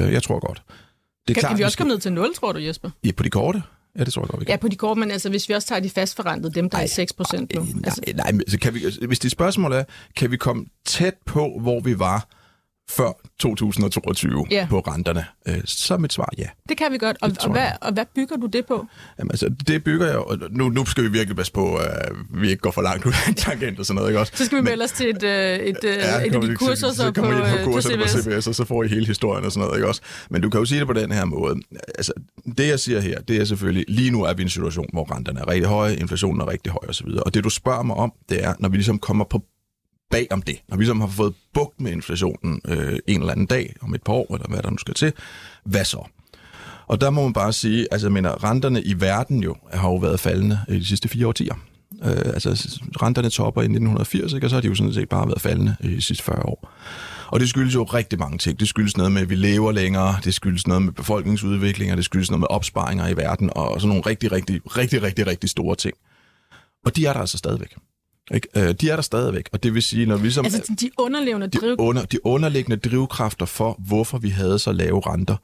Øh, 0.07 0.13
jeg 0.13 0.23
tror 0.23 0.47
godt. 0.47 0.63
Det 0.67 1.31
er 1.31 1.35
kan, 1.35 1.41
klart, 1.41 1.51
kan 1.51 1.59
vi 1.59 1.65
også 1.65 1.79
komme 1.79 1.93
ned 1.93 2.01
til 2.01 2.13
0, 2.13 2.35
tror 2.35 2.53
du, 2.53 2.59
Jesper? 2.59 2.91
Ja, 3.05 3.13
på 3.13 3.23
de 3.23 3.31
korte? 3.31 3.63
Ja, 3.99 4.05
det 4.05 4.13
tror 4.13 4.23
jeg 4.23 4.29
godt, 4.29 4.41
vi 4.41 4.45
kan. 4.45 4.53
Ja, 4.53 4.57
på 4.57 4.69
de 4.69 4.77
korte, 4.77 5.01
men 5.01 5.11
altså, 5.11 5.29
hvis 5.29 5.49
vi 5.49 5.55
også 5.55 5.69
tager 5.69 5.81
de 5.81 5.91
fastforrentede, 5.91 6.55
dem 6.55 6.71
der 6.71 6.79
ej, 6.79 6.85
er 6.85 6.89
6 6.89 7.13
procent 7.13 7.55
nu. 7.55 7.61
Nej, 7.61 7.71
altså... 7.85 8.03
nej, 8.07 8.33
nej, 8.33 8.41
altså, 8.41 8.59
kan 8.59 8.75
vi, 8.75 8.81
hvis 9.07 9.19
det 9.19 9.31
spørgsmål 9.31 9.73
er, 9.73 9.85
kan 10.17 10.31
vi 10.31 10.37
komme 10.37 10.67
tæt 10.85 11.15
på, 11.27 11.59
hvor 11.61 11.81
vi 11.81 11.99
var 11.99 12.29
før 12.91 13.13
2022 13.41 14.47
yeah. 14.53 14.69
på 14.69 14.81
renterne? 14.81 15.25
Øh, 15.49 15.61
så 15.65 15.95
er 15.95 15.99
mit 15.99 16.13
svar 16.13 16.29
ja. 16.39 16.47
Det 16.69 16.77
kan 16.77 16.93
vi 16.93 16.99
godt. 16.99 17.17
Og, 17.23 17.31
og, 17.41 17.51
hvad, 17.51 17.67
og 17.81 17.93
hvad 17.93 18.05
bygger 18.15 18.37
du 18.37 18.47
det 18.47 18.67
på? 18.67 18.87
Jamen, 19.19 19.31
altså, 19.31 19.55
det 19.67 19.85
bygger 19.85 20.07
jeg... 20.07 20.19
Og 20.19 20.39
nu, 20.51 20.69
nu 20.69 20.85
skal 20.85 21.05
vi 21.05 21.09
virkelig 21.09 21.37
passe 21.37 21.53
på, 21.53 21.77
at 21.77 22.13
vi 22.35 22.51
ikke 22.51 22.61
går 22.61 22.71
for 22.71 22.83
langt 22.83 23.07
ud 23.07 23.13
af 23.13 23.29
en 23.29 23.35
tangent 23.35 23.79
og 23.79 23.87
sådan 23.87 23.97
noget, 23.97 24.11
ikke 24.11 24.21
også? 24.21 24.33
Så 24.37 24.45
skal 24.45 24.59
vi 24.59 24.63
melde 24.63 24.85
os 24.85 24.93
til 24.93 25.11
et, 25.11 25.23
øh, 25.23 25.31
et, 25.31 25.69
et, 25.69 25.85
ja, 25.85 26.27
et 26.27 26.35
af 26.35 26.41
de 26.41 26.57
kurser 26.57 26.91
så, 26.91 26.97
så 26.97 27.13
på, 27.13 27.23
på, 27.23 27.73
på, 27.73 27.81
CBS. 27.81 28.15
på 28.15 28.23
CBS, 28.23 28.47
og 28.47 28.55
så 28.55 28.65
får 28.65 28.83
I 28.83 28.89
hele 28.89 29.07
historien 29.07 29.45
og 29.45 29.53
sådan 29.53 29.67
noget, 29.67 29.79
ikke 29.79 29.89
også? 29.89 30.01
Men 30.31 30.43
du 30.43 30.51
kan 30.51 30.61
jo 30.61 30.65
sige 30.65 30.79
det 30.79 30.87
på 30.87 30.93
den 30.93 31.13
her 31.13 31.25
måde. 31.25 31.55
Altså, 31.95 32.13
det 32.59 32.69
jeg 32.69 32.81
siger 32.81 33.01
her, 33.01 33.21
det 33.21 33.37
er 33.37 33.45
selvfølgelig, 33.45 33.85
lige 33.89 34.11
nu 34.11 34.23
er 34.23 34.35
vi 34.35 34.43
i 34.43 34.45
en 34.45 34.51
situation, 34.51 34.87
hvor 34.93 35.17
renterne 35.17 35.41
er 35.41 35.49
rigtig 35.49 35.69
høje, 35.69 35.97
inflationen 35.97 36.41
er 36.41 36.49
rigtig 36.49 36.73
høj 36.73 36.89
osv. 36.89 37.09
Og 37.27 37.35
det 37.35 37.45
du 37.45 37.51
spørger 37.51 37.83
mig 37.83 37.97
om, 37.97 38.13
det 38.29 38.45
er, 38.45 38.55
når 38.59 38.69
vi 38.69 38.77
ligesom 38.77 38.99
kommer 38.99 39.25
på 39.25 39.43
bag 40.15 40.27
om 40.31 40.43
det. 40.43 40.59
Når 40.69 40.77
vi 40.77 40.87
som 40.87 41.01
har 41.01 41.09
fået 41.09 41.35
bugt 41.55 41.81
med 41.81 41.93
inflationen 41.93 42.61
øh, 42.69 42.99
en 43.07 43.21
eller 43.21 43.33
anden 43.33 43.47
dag, 43.47 43.75
om 43.81 43.95
et 43.95 44.03
par 44.03 44.13
år, 44.13 44.35
eller 44.35 44.49
hvad 44.49 44.63
der 44.63 44.71
nu 44.71 44.79
skal 44.79 44.95
til, 44.95 45.13
hvad 45.65 45.85
så? 45.85 46.09
Og 46.87 47.01
der 47.01 47.11
må 47.11 47.23
man 47.23 47.33
bare 47.33 47.53
sige, 47.53 47.87
altså 47.91 48.07
jeg 48.07 48.13
mener, 48.13 48.45
renterne 48.45 48.83
i 48.83 49.01
verden 49.01 49.43
jo 49.43 49.57
har 49.73 49.89
jo 49.89 49.97
været 49.97 50.21
faldende 50.21 50.59
i 50.69 50.79
de 50.79 50.87
sidste 50.87 51.09
fire 51.09 51.27
årtier. 51.27 51.55
Øh, 52.05 52.27
altså 52.35 52.81
renterne 53.03 53.31
topper 53.31 53.63
i 53.63 53.65
1980, 53.65 54.33
ikke? 54.33 54.47
og 54.47 54.51
så 54.51 54.57
har 54.57 54.61
de 54.61 54.69
jo 54.69 54.75
sådan 54.75 54.93
set 54.93 55.09
bare 55.09 55.27
været 55.29 55.41
faldende 55.41 55.77
i 55.81 55.89
de 55.89 56.03
sidste 56.03 56.25
40 56.25 56.43
år. 56.47 56.73
Og 57.27 57.41
det 57.41 57.49
skyldes 57.49 57.75
jo 57.75 57.83
rigtig 57.83 58.19
mange 58.19 58.39
ting. 58.39 58.61
Det 58.61 58.69
skyldes 58.69 58.97
noget 58.97 59.13
med, 59.13 59.23
at 59.23 59.31
vi 59.31 59.35
lever 59.35 59.73
længere, 59.73 60.17
det 60.25 60.35
skyldes 60.35 60.67
noget 60.67 60.83
med 60.83 60.93
befolkningsudvikling, 60.93 61.91
og 61.91 61.97
det 61.97 62.05
skyldes 62.05 62.31
noget 62.31 62.41
med 62.41 62.49
opsparinger 62.51 63.09
i 63.09 63.17
verden, 63.17 63.51
og 63.53 63.81
sådan 63.81 63.89
nogle 63.89 64.03
rigtig, 64.07 64.33
rigtig, 64.33 64.61
rigtig, 64.77 65.03
rigtig, 65.03 65.27
rigtig 65.27 65.51
store 65.51 65.77
ting. 65.77 65.95
Og 66.85 66.97
de 66.97 67.07
er 67.07 67.13
der 67.13 67.21
altså 67.21 67.39
stadigvæk. 67.39 67.75
Ikke? 68.35 68.49
Øh, 68.57 68.75
de 68.81 68.91
er 68.91 68.95
der 68.95 69.03
stadigvæk, 69.03 69.49
og 69.53 69.63
det 69.63 69.75
vil 69.75 69.83
sige, 69.83 70.07
når 70.07 70.17
vi 70.17 70.31
som... 70.31 70.45
Altså 70.45 70.75
de 70.81 70.91
underlevende 70.99 71.49
driv... 71.49 71.71
de, 71.71 71.81
under, 71.81 72.05
de 72.05 72.27
underliggende 72.27 72.77
drivkræfter 72.77 73.47
for, 73.47 73.81
hvorfor 73.87 74.19
vi 74.19 74.29
havde 74.29 74.59
så 74.59 74.73
lave 74.73 75.01
renter, 75.01 75.37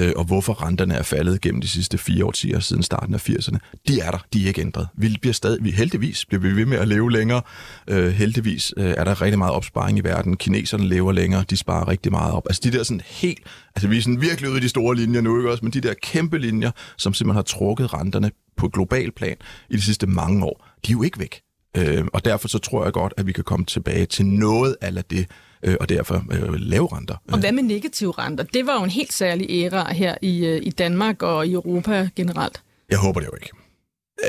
øh, 0.00 0.12
og 0.16 0.24
hvorfor 0.24 0.62
renterne 0.62 0.94
er 0.94 1.02
faldet 1.02 1.40
gennem 1.40 1.60
de 1.60 1.68
sidste 1.68 1.98
fire 1.98 2.24
årtier 2.24 2.60
siden 2.60 2.82
starten 2.82 3.14
af 3.14 3.28
80'erne, 3.28 3.58
de 3.88 4.00
er 4.00 4.10
der, 4.10 4.18
de 4.32 4.44
er 4.44 4.48
ikke 4.48 4.60
ændret. 4.60 4.88
Vi 4.94 5.16
bliver 5.20 5.34
stadig, 5.34 5.64
vi, 5.64 5.70
heldigvis 5.70 6.24
bliver 6.24 6.42
vi 6.42 6.56
ved 6.56 6.66
med 6.66 6.78
at 6.78 6.88
leve 6.88 7.12
længere. 7.12 7.42
Øh, 7.88 8.12
heldigvis 8.12 8.74
øh, 8.76 8.94
er 8.96 9.04
der 9.04 9.22
rigtig 9.22 9.38
meget 9.38 9.54
opsparing 9.54 9.98
i 9.98 10.00
verden. 10.00 10.36
Kineserne 10.36 10.88
lever 10.88 11.12
længere, 11.12 11.44
de 11.50 11.56
sparer 11.56 11.88
rigtig 11.88 12.12
meget 12.12 12.32
op. 12.32 12.46
Altså 12.48 12.60
de 12.64 12.72
der 12.72 12.82
sådan 12.82 13.02
helt, 13.06 13.38
altså 13.76 13.88
vi 13.88 13.96
er 13.96 14.02
sådan 14.02 14.20
virkelig 14.20 14.50
ude 14.50 14.58
i 14.58 14.62
de 14.62 14.68
store 14.68 14.96
linjer 14.96 15.20
nu, 15.20 15.38
ikke 15.38 15.50
også? 15.50 15.64
Men 15.64 15.72
de 15.72 15.80
der 15.80 15.94
kæmpe 16.02 16.38
linjer, 16.38 16.70
som 16.96 17.14
simpelthen 17.14 17.36
har 17.36 17.42
trukket 17.42 17.94
renterne 17.94 18.30
på 18.56 18.68
global 18.68 19.12
plan 19.12 19.36
i 19.70 19.76
de 19.76 19.82
sidste 19.82 20.06
mange 20.06 20.44
år, 20.44 20.66
de 20.86 20.92
er 20.92 20.96
jo 20.96 21.02
ikke 21.02 21.18
væk. 21.18 21.40
Øh, 21.76 22.04
og 22.12 22.24
derfor 22.24 22.48
så 22.48 22.58
tror 22.58 22.84
jeg 22.84 22.92
godt, 22.92 23.14
at 23.16 23.26
vi 23.26 23.32
kan 23.32 23.44
komme 23.44 23.66
tilbage 23.66 24.06
til 24.06 24.26
noget 24.26 24.76
af 24.80 25.04
det, 25.04 25.26
øh, 25.62 25.76
og 25.80 25.88
derfor 25.88 26.24
øh, 26.32 26.54
lave 26.54 26.96
renter. 26.96 27.16
Og 27.32 27.38
hvad 27.38 27.52
med 27.52 27.62
negative 27.62 28.12
renter? 28.12 28.44
Det 28.44 28.66
var 28.66 28.74
jo 28.74 28.84
en 28.84 28.90
helt 28.90 29.12
særlig 29.12 29.46
æra 29.50 29.92
her 29.92 30.14
i, 30.22 30.46
øh, 30.46 30.60
i 30.62 30.70
Danmark 30.70 31.22
og 31.22 31.46
i 31.46 31.52
Europa 31.52 32.08
generelt. 32.16 32.62
Jeg 32.90 32.98
håber 32.98 33.20
det 33.20 33.26
jo 33.26 33.34
ikke. 33.34 33.50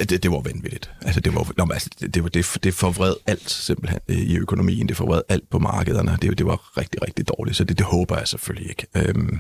Det, 0.10 0.24
det 0.24 0.32
var 0.32 0.40
vanvittigt. 0.40 0.92
Altså, 1.02 1.20
det, 1.20 1.36
var, 1.36 1.52
nå, 1.58 1.68
altså, 1.74 1.90
det, 2.00 2.34
det, 2.34 2.58
det, 2.64 2.74
forvred 2.74 3.16
alt 3.26 3.50
simpelthen 3.50 4.00
øh, 4.10 4.18
i 4.18 4.38
økonomien. 4.38 4.88
Det 4.88 4.98
forvred 4.98 5.22
alt 5.30 5.50
på 5.50 5.60
markederne. 5.60 6.18
Det, 6.22 6.38
det 6.38 6.46
var 6.46 6.78
rigtig, 6.78 7.02
rigtig 7.02 7.28
dårligt, 7.28 7.58
så 7.58 7.64
det, 7.64 7.78
det 7.78 7.86
håber 7.86 8.18
jeg 8.18 8.28
selvfølgelig 8.28 8.70
ikke. 8.70 8.86
Øhm, 8.96 9.40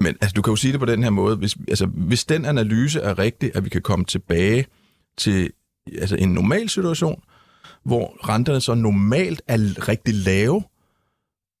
men 0.00 0.16
altså, 0.20 0.32
du 0.34 0.42
kan 0.42 0.52
jo 0.52 0.56
sige 0.56 0.72
det 0.72 0.80
på 0.80 0.86
den 0.86 1.02
her 1.02 1.10
måde. 1.10 1.36
Hvis, 1.36 1.56
altså, 1.68 1.86
hvis 1.86 2.24
den 2.24 2.44
analyse 2.44 3.00
er 3.00 3.18
rigtig, 3.18 3.50
at 3.54 3.64
vi 3.64 3.68
kan 3.68 3.82
komme 3.82 4.04
tilbage 4.04 4.66
til 5.18 5.50
altså 5.98 6.16
en 6.16 6.28
normal 6.28 6.68
situation, 6.68 7.22
hvor 7.82 8.28
renterne 8.28 8.60
så 8.60 8.74
normalt 8.74 9.42
er 9.46 9.88
rigtig 9.88 10.14
lave, 10.14 10.62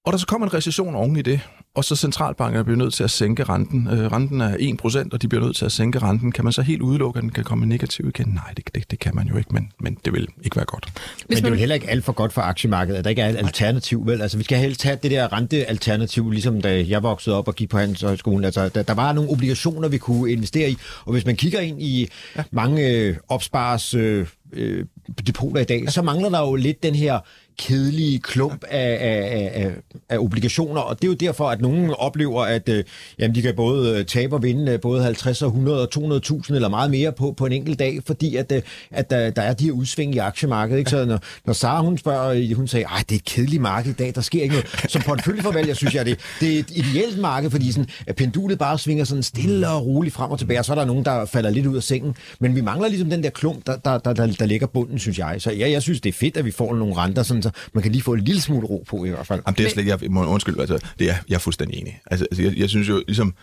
og 0.04 0.12
der 0.12 0.18
så 0.18 0.26
kommer 0.26 0.46
en 0.46 0.54
recession 0.54 0.94
oven 0.94 1.16
i 1.16 1.22
det, 1.22 1.40
og 1.78 1.84
så 1.84 1.96
centralbankerne 1.96 2.64
bliver 2.64 2.76
nødt 2.76 2.94
til 2.94 3.04
at 3.04 3.10
sænke 3.10 3.44
renten. 3.44 3.88
Øh, 3.90 4.12
renten 4.12 4.40
er 4.40 4.56
1%, 4.56 5.08
og 5.12 5.22
de 5.22 5.28
bliver 5.28 5.44
nødt 5.44 5.56
til 5.56 5.64
at 5.64 5.72
sænke 5.72 5.98
renten. 5.98 6.32
Kan 6.32 6.44
man 6.44 6.52
så 6.52 6.62
helt 6.62 6.82
udelukke, 6.82 7.18
at 7.18 7.22
den 7.22 7.30
kan 7.30 7.44
komme 7.44 7.66
negativ 7.66 8.08
igen? 8.08 8.28
Nej, 8.28 8.52
det, 8.56 8.74
det, 8.74 8.90
det 8.90 8.98
kan 8.98 9.14
man 9.14 9.26
jo 9.26 9.36
ikke, 9.36 9.50
men, 9.52 9.72
men 9.80 9.98
det 10.04 10.12
vil 10.12 10.28
ikke 10.44 10.56
være 10.56 10.64
godt. 10.64 10.88
Men 11.28 11.36
det 11.36 11.44
er 11.44 11.48
jo 11.48 11.54
heller 11.54 11.74
ikke 11.74 11.90
alt 11.90 12.04
for 12.04 12.12
godt 12.12 12.32
for 12.32 12.42
aktiemarkedet, 12.42 12.98
at 12.98 13.04
der 13.04 13.10
ikke 13.10 13.22
er 13.22 13.28
et 13.28 13.36
alternativ. 13.36 14.06
Vel? 14.06 14.22
Altså, 14.22 14.38
vi 14.38 14.44
skal 14.44 14.58
helst 14.58 14.82
have 14.82 14.98
det 15.02 15.10
der 15.10 15.32
rentealternativ, 15.32 16.30
ligesom 16.30 16.60
da 16.60 16.84
jeg 16.88 17.02
voksede 17.02 17.36
op 17.36 17.48
og 17.48 17.54
gik 17.54 17.70
på 17.70 17.78
handelshøjskolen. 17.78 18.44
Altså, 18.44 18.68
der, 18.68 18.82
der 18.82 18.94
var 18.94 19.12
nogle 19.12 19.30
obligationer, 19.30 19.88
vi 19.88 19.98
kunne 19.98 20.32
investere 20.32 20.70
i, 20.70 20.76
og 21.04 21.12
hvis 21.12 21.26
man 21.26 21.36
kigger 21.36 21.60
ind 21.60 21.82
i 21.82 22.08
ja. 22.36 22.42
mange 22.50 22.88
øh, 22.88 23.16
opspares 23.28 23.94
øh, 23.94 24.26
øh, 24.52 24.84
depoter 25.26 25.60
i 25.60 25.64
dag, 25.64 25.92
så 25.92 26.02
mangler 26.02 26.28
der 26.28 26.40
jo 26.40 26.54
lidt 26.54 26.82
den 26.82 26.94
her 26.94 27.18
kedelige 27.58 28.18
klump 28.18 28.64
af, 28.70 28.98
af, 29.00 29.50
af, 29.54 29.72
af 30.08 30.18
obligationer, 30.18 30.80
og 30.80 31.02
det 31.02 31.04
er 31.04 31.08
jo 31.08 31.14
derfor, 31.14 31.48
at 31.48 31.60
nogen 31.60 31.90
oplever, 31.90 32.42
at 32.42 32.68
øh, 32.68 32.84
jamen, 33.18 33.34
de 33.34 33.42
kan 33.42 33.54
både 33.56 33.98
øh, 33.98 34.04
tabe 34.04 34.36
og 34.36 34.42
vinde 34.42 34.72
øh, 34.72 34.80
både 34.80 35.02
50 35.02 35.42
og 35.42 35.48
100 35.48 35.82
og 35.82 35.88
200.000 35.96 36.54
eller 36.54 36.68
meget 36.68 36.90
mere 36.90 37.12
på, 37.12 37.34
på 37.36 37.46
en 37.46 37.52
enkelt 37.52 37.78
dag, 37.78 37.98
fordi 38.06 38.36
at, 38.36 38.52
øh, 38.52 38.62
at 38.90 39.10
der, 39.10 39.30
der 39.30 39.42
er 39.42 39.54
de 39.54 39.64
her 39.64 39.72
udsving 39.72 40.14
i 40.14 40.18
aktiemarkedet. 40.18 40.78
Ikke? 40.78 40.90
Så 40.90 41.04
når, 41.04 41.20
når 41.46 41.52
Sara 41.52 41.82
hun 41.82 41.98
spørger, 41.98 42.54
hun 42.54 42.68
sagde, 42.68 42.86
at 42.98 43.04
det 43.08 43.14
er 43.14 43.18
et 43.18 43.24
kedeligt 43.24 43.62
marked 43.62 43.90
i 43.90 43.94
dag, 43.94 44.12
der 44.14 44.20
sker 44.20 44.42
ikke 44.42 44.54
noget. 44.54 44.90
Som 44.92 45.02
porteføljeforvalger 45.02 45.74
synes 45.74 45.94
jeg, 45.94 46.06
det, 46.06 46.18
det 46.40 46.54
er 46.54 46.58
et 46.58 46.70
ideelt 46.70 47.18
marked, 47.18 47.50
fordi 47.50 47.72
sådan, 47.72 47.88
at 48.06 48.16
pendulet 48.16 48.58
bare 48.58 48.78
svinger 48.78 49.04
sådan 49.04 49.22
stille 49.22 49.68
og 49.68 49.86
roligt 49.86 50.14
frem 50.14 50.30
og 50.30 50.38
tilbage, 50.38 50.58
og 50.58 50.64
så 50.64 50.72
er 50.72 50.76
der 50.76 50.84
nogen, 50.84 51.04
der 51.04 51.24
falder 51.24 51.50
lidt 51.50 51.66
ud 51.66 51.76
af 51.76 51.82
sengen. 51.82 52.14
Men 52.40 52.56
vi 52.56 52.60
mangler 52.60 52.88
ligesom 52.88 53.10
den 53.10 53.22
der 53.22 53.30
klump, 53.30 53.66
der, 53.66 53.76
der, 53.76 53.98
der, 53.98 54.12
der, 54.12 54.26
der 54.26 54.46
ligger 54.46 54.66
bunden, 54.66 54.98
synes 54.98 55.18
jeg. 55.18 55.36
Så 55.38 55.52
ja, 55.52 55.70
jeg 55.70 55.82
synes, 55.82 56.00
det 56.00 56.08
er 56.08 56.12
fedt, 56.12 56.36
at 56.36 56.44
vi 56.44 56.50
får 56.50 56.74
nogle 56.74 56.94
renter, 56.96 57.22
sådan, 57.22 57.47
så 57.48 57.70
man 57.72 57.82
kan 57.82 57.92
lige 57.92 58.02
få 58.02 58.14
en 58.14 58.20
lille 58.20 58.40
smule 58.40 58.66
ro 58.66 58.84
på 58.88 59.04
i 59.04 59.08
hvert 59.08 59.26
fald. 59.26 59.42
Jamen, 59.46 59.58
det 59.58 59.66
er 59.66 59.70
slet 59.70 59.82
ikke, 59.82 59.98
jeg 60.02 60.10
må 60.10 60.26
undskylde, 60.26 60.60
altså, 60.60 60.78
det 60.98 61.10
er, 61.10 61.14
jeg 61.28 61.34
er 61.34 61.38
fuldstændig 61.38 61.80
enig. 61.80 62.00
Altså, 62.06 62.26
altså, 62.30 62.42
jeg, 62.42 62.56
jeg 62.56 62.68
synes 62.68 62.88
jo, 62.88 63.02
ligesom, 63.06 63.34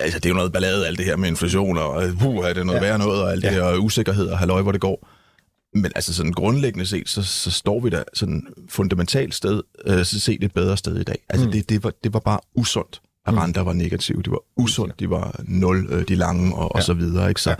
altså, 0.00 0.18
det 0.18 0.26
er 0.26 0.30
jo 0.30 0.36
noget 0.36 0.52
ballade, 0.52 0.86
alt 0.86 0.98
det 0.98 1.06
her 1.06 1.16
med 1.16 1.28
inflation, 1.28 1.78
og 1.78 1.96
uh, 2.26 2.44
er 2.48 2.52
det 2.52 2.66
noget 2.66 2.80
ja. 2.80 2.86
værre 2.86 2.98
noget, 2.98 3.22
og 3.22 3.32
alt 3.32 3.44
ja. 3.44 3.48
det 3.48 3.56
her 3.56 3.76
usikkerhed, 3.76 4.26
og 4.26 4.38
halløj, 4.38 4.62
hvor 4.62 4.72
det 4.72 4.80
går. 4.80 5.08
Men 5.74 5.92
altså 5.94 6.14
sådan 6.14 6.32
grundlæggende 6.32 6.86
set, 6.86 7.08
så, 7.08 7.22
så 7.22 7.50
står 7.50 7.80
vi 7.80 7.90
der 7.90 8.02
sådan 8.14 8.46
fundamentalt 8.68 9.34
sted, 9.34 9.62
øh, 9.86 10.04
så 10.04 10.20
set 10.20 10.44
et 10.44 10.52
bedre 10.52 10.76
sted 10.76 11.00
i 11.00 11.02
dag. 11.02 11.18
Altså 11.28 11.46
mm. 11.46 11.52
det, 11.52 11.68
det, 11.68 11.84
var, 11.84 11.92
det 12.04 12.12
var 12.12 12.20
bare 12.20 12.38
usundt, 12.54 13.00
at 13.26 13.34
mm. 13.34 13.38
renter 13.38 13.60
var 13.60 13.72
negative. 13.72 14.22
Det 14.22 14.30
var 14.30 14.40
usundt, 14.56 15.00
de 15.00 15.10
var 15.10 15.40
nul, 15.44 15.86
øh, 15.90 16.08
de 16.08 16.14
lange 16.14 16.54
og, 16.54 16.70
ja. 16.74 16.78
og 16.78 16.82
så 16.82 16.94
videre. 16.94 17.28
Ikke? 17.28 17.40
Så, 17.40 17.50
ja. 17.50 17.56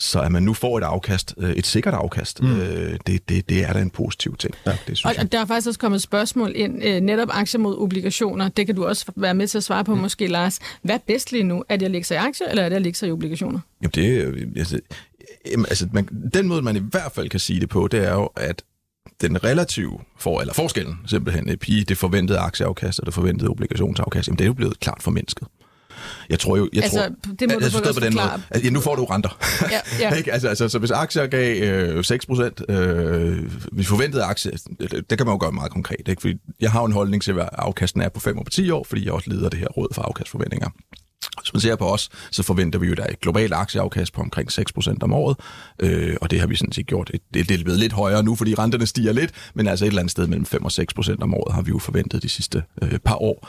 Så 0.00 0.20
at 0.20 0.32
man 0.32 0.42
nu 0.42 0.54
får 0.54 0.78
et 0.78 0.84
afkast, 0.84 1.34
øh, 1.38 1.50
et 1.50 1.66
sikkert 1.66 1.94
afkast, 1.94 2.42
mm. 2.42 2.60
øh, 2.60 2.98
det, 3.06 3.28
det, 3.28 3.48
det 3.48 3.64
er 3.64 3.72
da 3.72 3.80
en 3.80 3.90
positiv 3.90 4.36
ting. 4.36 4.54
Ja, 4.66 4.70
det 4.70 4.78
synes 4.84 5.04
og 5.04 5.14
jeg. 5.16 5.32
der 5.32 5.40
er 5.40 5.44
faktisk 5.44 5.66
også 5.66 5.80
kommet 5.80 6.02
spørgsmål 6.02 6.52
ind, 6.54 6.84
øh, 6.84 7.00
netop 7.00 7.28
aktier 7.32 7.60
mod 7.60 7.78
obligationer. 7.78 8.48
Det 8.48 8.66
kan 8.66 8.74
du 8.74 8.86
også 8.86 9.04
være 9.16 9.34
med 9.34 9.46
til 9.46 9.58
at 9.58 9.64
svare 9.64 9.84
på 9.84 9.94
mm. 9.94 10.00
måske, 10.00 10.26
Lars. 10.26 10.58
Hvad 10.82 10.94
er 10.94 10.98
bedst 11.06 11.32
lige 11.32 11.44
nu? 11.44 11.64
Er 11.68 11.76
det 11.76 11.84
at 11.84 11.90
lægge 11.90 12.06
sig 12.06 12.14
i 12.14 12.18
aktier, 12.18 12.48
eller 12.48 12.62
er 12.62 12.68
det 12.68 12.76
at 12.76 12.82
lægge 12.82 12.98
sig 12.98 13.08
i 13.08 13.12
obligationer? 13.12 13.60
Jamen 13.82 13.90
det, 13.94 14.58
altså, 14.58 14.80
altså 15.44 15.88
man, 15.92 16.08
den 16.34 16.48
måde, 16.48 16.62
man 16.62 16.76
i 16.76 16.82
hvert 16.90 17.12
fald 17.12 17.28
kan 17.28 17.40
sige 17.40 17.60
det 17.60 17.68
på, 17.68 17.88
det 17.88 18.04
er 18.04 18.12
jo, 18.12 18.26
at 18.36 18.62
den 19.20 19.44
relative 19.44 19.98
for, 20.18 20.40
eller 20.40 20.54
forskellen 20.54 20.96
simpelthen 21.06 21.58
i 21.66 21.82
det 21.82 21.98
forventede 21.98 22.38
aktieafkast 22.38 23.00
og 23.00 23.06
det 23.06 23.14
forventede 23.14 23.50
obligationsafkast, 23.50 24.28
jamen 24.28 24.38
det 24.38 24.44
er 24.44 24.46
jo 24.46 24.52
blevet 24.52 24.80
klart 24.80 25.02
formindsket. 25.02 25.48
Jeg 26.30 26.38
tror 26.38 26.56
jo... 26.56 26.68
Jeg 26.72 26.82
Altså, 26.82 26.98
tror, 26.98 27.08
det 27.08 27.48
må 27.48 27.54
du 27.58 27.64
jeg, 27.64 27.72
faktisk 27.72 27.94
på 27.94 28.04
den 28.04 28.14
måde. 28.14 28.42
Altså, 28.50 28.64
ja, 28.66 28.70
nu 28.70 28.80
får 28.80 28.96
du 28.96 29.04
renter. 29.04 29.38
Ja, 29.70 29.80
ja. 30.00 30.14
ikke? 30.18 30.32
Altså, 30.32 30.48
altså, 30.48 30.68
så 30.68 30.78
hvis 30.78 30.90
aktier 30.90 31.26
gav 31.26 31.62
øh, 31.62 32.04
6 32.04 32.26
procent, 32.26 32.62
øh, 32.68 33.52
hvis 33.72 33.86
forventede 33.86 34.22
aktier, 34.22 34.52
det, 34.80 35.10
det 35.10 35.18
kan 35.18 35.26
man 35.26 35.34
jo 35.34 35.38
gøre 35.40 35.52
meget 35.52 35.72
konkret. 35.72 36.08
Ikke? 36.08 36.20
Fordi 36.20 36.34
jeg 36.60 36.70
har 36.70 36.84
en 36.84 36.92
holdning 36.92 37.22
til, 37.22 37.32
hvad 37.32 37.46
afkasten 37.52 38.00
er 38.02 38.08
på 38.08 38.20
5 38.20 38.38
og 38.38 38.44
på 38.44 38.50
10 38.50 38.70
år, 38.70 38.84
fordi 38.88 39.04
jeg 39.04 39.12
også 39.12 39.30
leder 39.30 39.48
det 39.48 39.58
her 39.58 39.66
råd 39.66 39.88
for 39.94 40.02
afkastforventninger. 40.02 40.68
Hvis 41.42 41.52
man 41.52 41.60
ser 41.60 41.76
på 41.76 41.92
os, 41.92 42.08
så 42.30 42.42
forventer 42.42 42.78
vi 42.78 42.86
jo, 42.86 42.92
at 42.92 42.98
der 42.98 43.04
er 43.04 43.10
et 43.10 43.20
globalt 43.20 43.52
aktieafkast 43.52 44.12
på 44.12 44.20
omkring 44.20 44.50
6% 44.52 44.94
om 45.00 45.12
året, 45.12 45.36
øh, 45.80 46.16
og 46.20 46.30
det 46.30 46.40
har 46.40 46.46
vi 46.46 46.56
sådan 46.56 46.72
set 46.72 46.86
gjort. 46.86 47.10
Det, 47.12 47.48
det 47.48 47.60
er 47.60 47.64
blevet 47.64 47.80
lidt 47.80 47.92
højere 47.92 48.22
nu, 48.22 48.34
fordi 48.34 48.54
renterne 48.54 48.86
stiger 48.86 49.12
lidt, 49.12 49.30
men 49.54 49.68
altså 49.68 49.84
et 49.84 49.86
eller 49.86 50.00
andet 50.00 50.10
sted 50.10 50.26
mellem 50.26 50.46
5 50.46 50.64
og 50.64 50.70
6% 50.98 51.16
om 51.20 51.34
året 51.34 51.54
har 51.54 51.62
vi 51.62 51.68
jo 51.68 51.78
forventet 51.78 52.22
de 52.22 52.28
sidste 52.28 52.62
øh, 52.82 52.98
par 52.98 53.22
år 53.22 53.48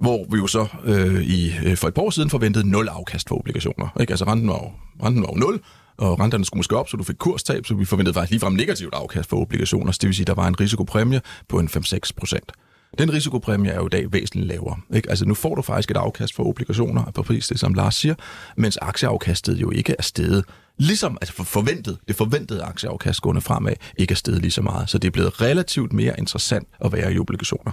hvor 0.00 0.26
vi 0.30 0.38
jo 0.38 0.46
så 0.46 0.66
øh, 0.84 1.22
i, 1.22 1.52
øh, 1.64 1.76
for 1.76 1.88
et 1.88 1.94
par 1.94 2.02
år 2.02 2.10
siden 2.10 2.30
forventede 2.30 2.70
nul 2.70 2.88
afkast 2.88 3.28
for 3.28 3.38
obligationer. 3.38 3.88
Ikke? 4.00 4.12
Altså 4.12 4.24
renten 4.24 4.48
var, 4.48 4.54
jo, 4.54 4.70
renten 5.06 5.22
var 5.22 5.28
jo 5.34 5.38
nul, 5.38 5.60
og 5.96 6.20
renterne 6.20 6.44
skulle 6.44 6.58
måske 6.58 6.76
op, 6.76 6.88
så 6.88 6.96
du 6.96 7.04
fik 7.04 7.16
kurstab, 7.18 7.66
så 7.66 7.74
vi 7.74 7.84
forventede 7.84 8.14
faktisk 8.14 8.30
ligefrem 8.30 8.52
negativt 8.52 8.94
afkast 8.94 9.30
for 9.30 9.36
obligationer. 9.36 9.92
Så 9.92 9.98
det 10.00 10.06
vil 10.06 10.14
sige, 10.14 10.24
at 10.24 10.26
der 10.26 10.34
var 10.34 10.48
en 10.48 10.60
risikopræmie 10.60 11.20
på 11.48 11.58
en 11.58 11.68
5-6 11.68 11.98
procent. 12.16 12.52
Den 12.98 13.12
risikopræmie 13.12 13.70
er 13.70 13.76
jo 13.76 13.86
i 13.86 13.88
dag 13.88 14.12
væsentligt 14.12 14.46
lavere. 14.46 14.76
Ikke? 14.94 15.10
Altså 15.10 15.24
nu 15.24 15.34
får 15.34 15.54
du 15.54 15.62
faktisk 15.62 15.90
et 15.90 15.96
afkast 15.96 16.34
for 16.34 16.44
obligationer, 16.44 17.10
på 17.14 17.22
præcis 17.22 17.48
det 17.48 17.60
som 17.60 17.74
Lars 17.74 17.94
siger, 17.94 18.14
mens 18.56 18.76
aktieafkastet 18.76 19.60
jo 19.60 19.70
ikke 19.70 19.94
er 19.98 20.02
steget 20.02 20.44
ligesom 20.78 21.18
altså 21.20 21.44
forventet, 21.44 21.98
det 22.08 22.16
forventede 22.16 22.62
aktieafkast 22.62 23.20
gående 23.20 23.40
fremad 23.40 23.74
ikke 23.96 24.12
er 24.12 24.16
steget 24.16 24.40
lige 24.40 24.50
så 24.50 24.62
meget. 24.62 24.90
Så 24.90 24.98
det 24.98 25.08
er 25.08 25.12
blevet 25.12 25.40
relativt 25.40 25.92
mere 25.92 26.14
interessant 26.18 26.68
at 26.80 26.92
være 26.92 27.12
i 27.12 27.18
obligationer. 27.18 27.72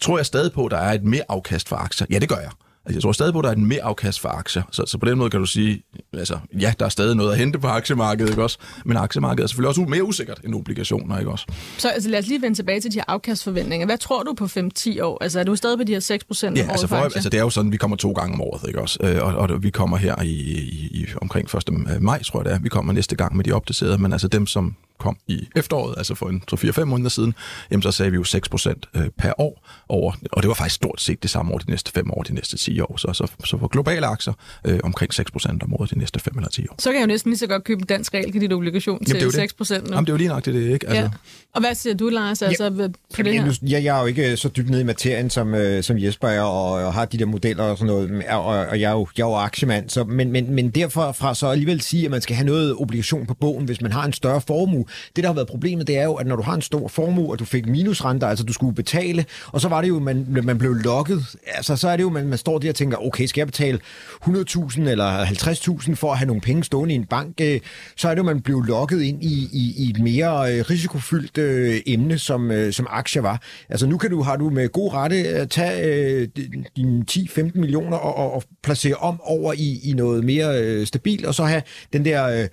Tror 0.00 0.18
jeg 0.18 0.26
stadig 0.26 0.52
på, 0.52 0.64
at 0.64 0.70
der 0.70 0.78
er 0.78 0.92
et 0.92 1.04
mere 1.04 1.22
afkast 1.28 1.68
for 1.68 1.76
aktier? 1.76 2.06
Ja, 2.10 2.18
det 2.18 2.28
gør 2.28 2.36
jeg. 2.36 2.50
Altså, 2.86 2.96
jeg 2.96 3.02
tror 3.02 3.12
stadig 3.12 3.32
på, 3.32 3.38
at 3.38 3.42
der 3.42 3.48
er 3.48 3.52
et 3.54 3.58
mere 3.58 3.82
afkast 3.82 4.20
for 4.20 4.28
aktier. 4.28 4.62
Så, 4.70 4.84
så 4.86 4.98
på 4.98 5.06
den 5.06 5.18
måde 5.18 5.30
kan 5.30 5.40
du 5.40 5.46
sige, 5.46 5.82
altså, 6.12 6.38
ja, 6.60 6.72
der 6.78 6.84
er 6.84 6.88
stadig 6.88 7.16
noget 7.16 7.32
at 7.32 7.38
hente 7.38 7.58
på 7.58 7.66
aktiemarkedet, 7.66 8.30
ikke 8.30 8.42
også? 8.42 8.58
Men 8.84 8.96
aktiemarkedet 8.96 9.42
er 9.44 9.46
selvfølgelig 9.46 9.68
også 9.68 9.80
mere 9.80 10.04
usikkert 10.04 10.40
end 10.44 10.54
obligationer, 10.54 11.18
ikke 11.18 11.30
også? 11.30 11.46
Så 11.78 11.88
altså, 11.88 12.08
lad 12.10 12.18
os 12.18 12.26
lige 12.26 12.42
vende 12.42 12.58
tilbage 12.58 12.80
til 12.80 12.92
de 12.92 12.96
her 12.98 13.04
afkastforventninger. 13.08 13.86
Hvad 13.86 13.98
tror 13.98 14.22
du 14.22 14.32
på 14.32 14.44
5-10 14.44 15.02
år? 15.02 15.18
Altså 15.22 15.40
er 15.40 15.44
du 15.44 15.56
stadig 15.56 15.78
på 15.78 15.84
de 15.84 15.92
her 15.92 16.00
6 16.00 16.24
procent 16.24 16.58
Ja, 16.58 16.66
altså, 16.70 16.86
for, 16.86 16.96
altså 16.96 17.28
det 17.28 17.38
er 17.38 17.42
jo 17.42 17.50
sådan, 17.50 17.72
vi 17.72 17.76
kommer 17.76 17.96
to 17.96 18.12
gange 18.12 18.34
om 18.34 18.40
året, 18.40 18.68
ikke 18.68 18.80
også? 18.80 18.98
Øh, 19.02 19.22
Og, 19.26 19.34
og 19.34 19.62
vi 19.62 19.70
kommer 19.70 19.96
her 19.96 20.22
i, 20.22 20.26
i, 20.28 20.88
i 20.92 21.06
omkring 21.20 21.48
1. 21.56 22.02
maj, 22.02 22.22
tror 22.22 22.40
jeg 22.40 22.44
det 22.44 22.52
er. 22.52 22.58
Vi 22.58 22.68
kommer 22.68 22.92
næste 22.92 23.16
gang 23.16 23.36
med 23.36 23.44
de 23.44 23.52
opdaterede, 23.52 23.98
men 23.98 24.12
altså 24.12 24.28
dem, 24.28 24.46
som 24.46 24.76
kom 25.02 25.16
i 25.26 25.48
efteråret, 25.56 25.94
altså 25.96 26.14
for 26.14 26.28
en 26.28 26.42
3-4-5 26.52 26.84
måneder 26.84 27.10
siden, 27.10 27.34
jamen 27.70 27.82
så 27.82 27.90
sagde 27.90 28.10
vi 28.10 28.16
jo 28.16 28.24
6 28.24 28.48
procent 28.48 28.86
per 29.18 29.32
år 29.38 29.68
over, 29.88 30.12
og 30.32 30.42
det 30.42 30.48
var 30.48 30.54
faktisk 30.54 30.74
stort 30.74 31.00
set 31.00 31.22
det 31.22 31.30
samme 31.30 31.52
over 31.52 31.58
de 31.58 31.70
næste 31.70 31.92
5 31.92 32.10
år, 32.10 32.22
de 32.22 32.34
næste 32.34 32.56
10 32.56 32.80
år. 32.80 32.96
Så, 32.96 33.12
så, 33.12 33.26
så 33.44 33.58
for 33.58 33.68
globale 33.68 34.06
aktier 34.06 34.34
øh, 34.64 34.80
omkring 34.82 35.14
6 35.14 35.30
procent 35.30 35.62
om 35.62 35.74
året 35.74 35.90
de 35.90 35.98
næste 35.98 36.20
5 36.20 36.34
eller 36.36 36.48
10 36.48 36.66
år. 36.70 36.74
Så 36.78 36.90
kan 36.90 36.94
jeg 36.94 37.02
jo 37.02 37.06
næsten 37.06 37.30
lige 37.30 37.38
så 37.38 37.46
godt 37.46 37.64
købe 37.64 37.80
en 37.80 37.86
dansk 37.86 38.14
realkreditobligation 38.14 38.98
det 38.98 39.08
er 39.08 39.14
jo 39.14 39.18
til 39.18 39.26
det. 39.26 39.34
6 39.34 39.52
procent 39.52 39.84
nu. 39.84 39.94
Jamen, 39.94 40.06
det 40.06 40.10
er 40.10 40.14
jo 40.14 40.18
lige 40.18 40.28
nøjagtigt 40.28 40.54
det, 40.54 40.72
ikke? 40.72 40.88
Altså, 40.88 41.02
ja. 41.02 41.10
Og 41.54 41.60
hvad 41.60 41.74
siger 41.74 41.94
du, 41.94 42.08
Lars, 42.08 42.42
altså, 42.42 42.70
på 42.70 42.82
det 43.22 43.34
Jamen, 43.34 43.42
her? 43.42 43.52
Jeg, 43.62 43.84
jeg 43.84 43.96
er 43.96 44.00
jo 44.00 44.06
ikke 44.06 44.36
så 44.36 44.48
dybt 44.48 44.70
nede 44.70 44.80
i 44.80 44.84
materien, 44.84 45.30
som, 45.30 45.54
øh, 45.54 45.82
som 45.82 45.98
Jesper 45.98 46.28
er, 46.28 46.42
og, 46.42 46.72
og 46.72 46.94
har 46.94 47.04
de 47.04 47.18
der 47.18 47.26
modeller 47.26 47.64
og 47.64 47.78
sådan 47.78 47.86
noget, 47.86 48.24
og, 48.28 48.44
og 48.44 48.80
jeg, 48.80 48.88
er 48.88 48.92
jo, 48.92 49.06
jeg 49.16 49.22
er 49.22 49.28
jo 49.28 49.34
aktiemand, 49.34 49.90
så, 49.90 50.04
men, 50.04 50.32
men, 50.32 50.54
men 50.54 50.70
derfra 50.70 51.12
fra 51.12 51.34
så 51.34 51.46
alligevel 51.46 51.80
sige, 51.80 52.04
at 52.04 52.10
man 52.10 52.20
skal 52.20 52.36
have 52.36 52.46
noget 52.46 52.76
obligation 52.76 53.26
på 53.26 53.34
bogen, 53.34 53.64
hvis 53.64 53.80
man 53.80 53.92
har 53.92 54.04
en 54.04 54.12
større 54.12 54.40
formue. 54.40 54.84
Det, 55.16 55.24
der 55.24 55.28
har 55.28 55.34
været 55.34 55.48
problemet, 55.48 55.86
det 55.86 55.98
er 55.98 56.04
jo, 56.04 56.14
at 56.14 56.26
når 56.26 56.36
du 56.36 56.42
har 56.42 56.54
en 56.54 56.62
stor 56.62 56.88
formue, 56.88 57.30
og 57.30 57.38
du 57.38 57.44
fik 57.44 57.66
minusrenter, 57.66 58.26
altså 58.26 58.44
du 58.44 58.52
skulle 58.52 58.74
betale, 58.74 59.24
og 59.46 59.60
så 59.60 59.68
var 59.68 59.80
det 59.80 59.88
jo, 59.88 59.98
man, 59.98 60.26
man 60.42 60.58
blev 60.58 60.72
lokket, 60.72 61.24
altså 61.46 61.76
så 61.76 61.88
er 61.88 61.96
det 61.96 62.02
jo, 62.02 62.10
man, 62.10 62.26
man 62.26 62.38
står 62.38 62.58
der 62.58 62.68
og 62.68 62.74
tænker, 62.74 63.06
okay, 63.06 63.26
skal 63.26 63.40
jeg 63.40 63.46
betale 63.46 63.78
100.000 64.24 64.80
eller 64.80 65.24
50.000 65.24 65.94
for 65.94 66.12
at 66.12 66.18
have 66.18 66.26
nogle 66.26 66.40
penge 66.40 66.64
stående 66.64 66.94
i 66.94 66.96
en 66.96 67.04
bank, 67.04 67.40
øh, 67.40 67.60
så 67.96 68.08
er 68.08 68.14
det 68.14 68.18
jo, 68.18 68.24
man 68.24 68.40
blev 68.40 68.60
lokket 68.60 69.02
ind 69.02 69.22
i, 69.22 69.48
i, 69.52 69.74
i 69.76 69.90
et 69.90 69.98
mere 70.00 70.54
øh, 70.54 70.64
risikofyldt 70.70 71.38
øh, 71.38 71.80
emne, 71.86 72.18
som, 72.18 72.50
øh, 72.50 72.72
som 72.72 72.86
aktier 72.90 73.22
var. 73.22 73.42
Altså 73.68 73.86
nu 73.86 73.98
kan 73.98 74.10
du, 74.10 74.22
har 74.22 74.36
du 74.36 74.50
med 74.50 74.68
god 74.68 74.92
rette 74.92 75.16
at 75.16 75.50
tage 75.50 75.84
øh, 75.84 76.28
dine 76.76 77.04
10-15 77.10 77.50
millioner 77.54 77.96
og, 77.96 78.16
og, 78.16 78.32
og 78.34 78.42
placere 78.62 78.94
om 78.94 79.20
over 79.20 79.52
i, 79.52 79.80
i 79.84 79.92
noget 79.92 80.24
mere 80.24 80.62
øh, 80.62 80.86
stabilt, 80.86 81.26
og 81.26 81.34
så 81.34 81.44
have 81.44 81.62
den 81.92 82.04
der... 82.04 82.42
Øh, 82.42 82.48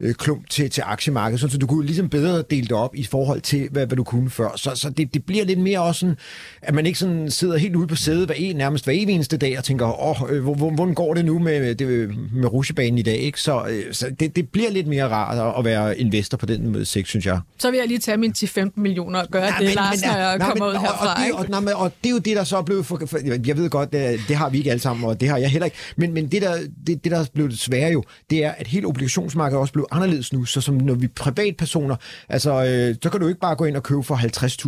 øh, 0.00 0.14
klump 0.14 0.50
til, 0.50 0.70
til 0.70 0.82
aktiemarkedet, 0.86 1.52
så 1.52 1.58
du 1.58 1.66
kunne 1.66 1.86
ligesom 1.86 2.08
bedre 2.08 2.42
dele 2.50 2.62
det 2.62 2.72
op 2.72 2.94
i 2.96 3.04
forhold 3.04 3.40
til, 3.40 3.68
hvad, 3.70 3.86
hvad 3.86 3.96
du 3.96 4.04
kunne 4.04 4.30
før. 4.30 4.48
Så, 4.56 4.70
så 4.74 4.90
det, 4.90 5.14
det 5.14 5.24
bliver 5.24 5.44
lidt 5.44 5.58
mere 5.58 5.80
også 5.80 5.98
sådan, 6.00 6.16
at 6.62 6.74
man 6.74 6.86
ikke 6.86 6.98
sådan 6.98 7.30
sidder 7.30 7.56
helt 7.56 7.76
ude 7.76 7.86
på 7.86 7.94
sædet 7.96 8.26
hver 8.26 8.34
en, 8.34 8.56
nærmest 8.56 8.84
hver 8.84 8.92
eneste 8.92 9.36
dag 9.36 9.58
og 9.58 9.64
tænker, 9.64 10.02
åh, 10.02 10.30
øh, 10.30 10.42
hvor- 10.42 10.54
hvor- 10.54 10.70
hvordan 10.70 10.94
går 10.94 11.14
det 11.14 11.24
nu 11.24 11.38
med, 11.38 11.74
det, 11.74 12.10
med 12.32 12.52
rusjebanen 12.52 12.98
i 12.98 13.02
dag? 13.02 13.16
Ikke? 13.16 13.40
Så, 13.40 13.62
øh, 13.70 13.94
så 13.94 14.10
det, 14.20 14.36
det 14.36 14.48
bliver 14.48 14.70
lidt 14.70 14.86
mere 14.86 15.08
rart 15.08 15.58
at, 15.58 15.64
være 15.64 15.98
investor 15.98 16.36
på 16.38 16.46
den 16.46 16.68
måde, 16.72 16.84
synes 16.84 17.26
jeg. 17.26 17.40
Så 17.58 17.70
vil 17.70 17.78
jeg 17.78 17.88
lige 17.88 17.98
tage 17.98 18.16
mine 18.16 18.34
10-15 18.38 18.70
millioner 18.76 19.20
og 19.20 19.28
gøre 19.30 19.50
det, 19.60 19.74
Lars, 19.74 20.02
når 20.02 20.16
jeg 20.16 20.40
kommer 20.40 20.66
ud 20.66 20.72
og, 20.72 20.80
herfra. 20.80 21.10
og, 21.12 21.16
det, 21.18 21.24
ikke? 21.26 21.36
og, 21.38 21.46
nej, 21.48 21.60
men, 21.60 21.72
og 21.74 21.92
det 22.04 22.08
er 22.08 22.12
jo 22.12 22.18
det, 22.18 22.36
der 22.36 22.44
så 22.44 22.56
er 22.56 22.62
blevet... 22.62 22.86
For, 22.86 23.02
for, 23.06 23.18
jeg 23.46 23.56
ved 23.56 23.70
godt, 23.70 23.92
det, 23.92 24.20
det 24.28 24.36
har 24.36 24.48
vi 24.50 24.58
ikke 24.58 24.70
alle 24.70 24.80
sammen, 24.80 25.04
og 25.04 25.20
det 25.20 25.28
har 25.28 25.36
jeg 25.38 25.50
heller 25.50 25.64
ikke. 25.64 25.76
Men, 25.96 26.12
men 26.14 26.26
det, 26.26 26.42
der, 26.42 26.54
det, 26.86 27.04
det, 27.04 27.12
der 27.12 27.18
er 27.18 27.24
blevet 27.34 27.58
svære 27.58 27.92
jo, 27.92 28.04
det 28.30 28.44
er, 28.44 28.50
at 28.50 28.66
hele 28.66 28.86
obligationsmarkedet 28.86 29.60
også 29.60 29.72
blevet 29.72 29.88
anderledes 29.90 30.32
nu. 30.32 30.44
Så 30.44 30.60
som 30.60 30.74
når 30.74 30.94
vi 30.94 31.04
er 31.04 31.10
privatpersoner, 31.16 31.96
altså, 32.28 32.64
øh, 32.64 32.94
så 33.02 33.10
kan 33.10 33.20
du 33.20 33.28
ikke 33.28 33.40
bare 33.40 33.56
gå 33.56 33.64
ind 33.64 33.76
og 33.76 33.82
købe 33.82 34.02
for 34.02 34.14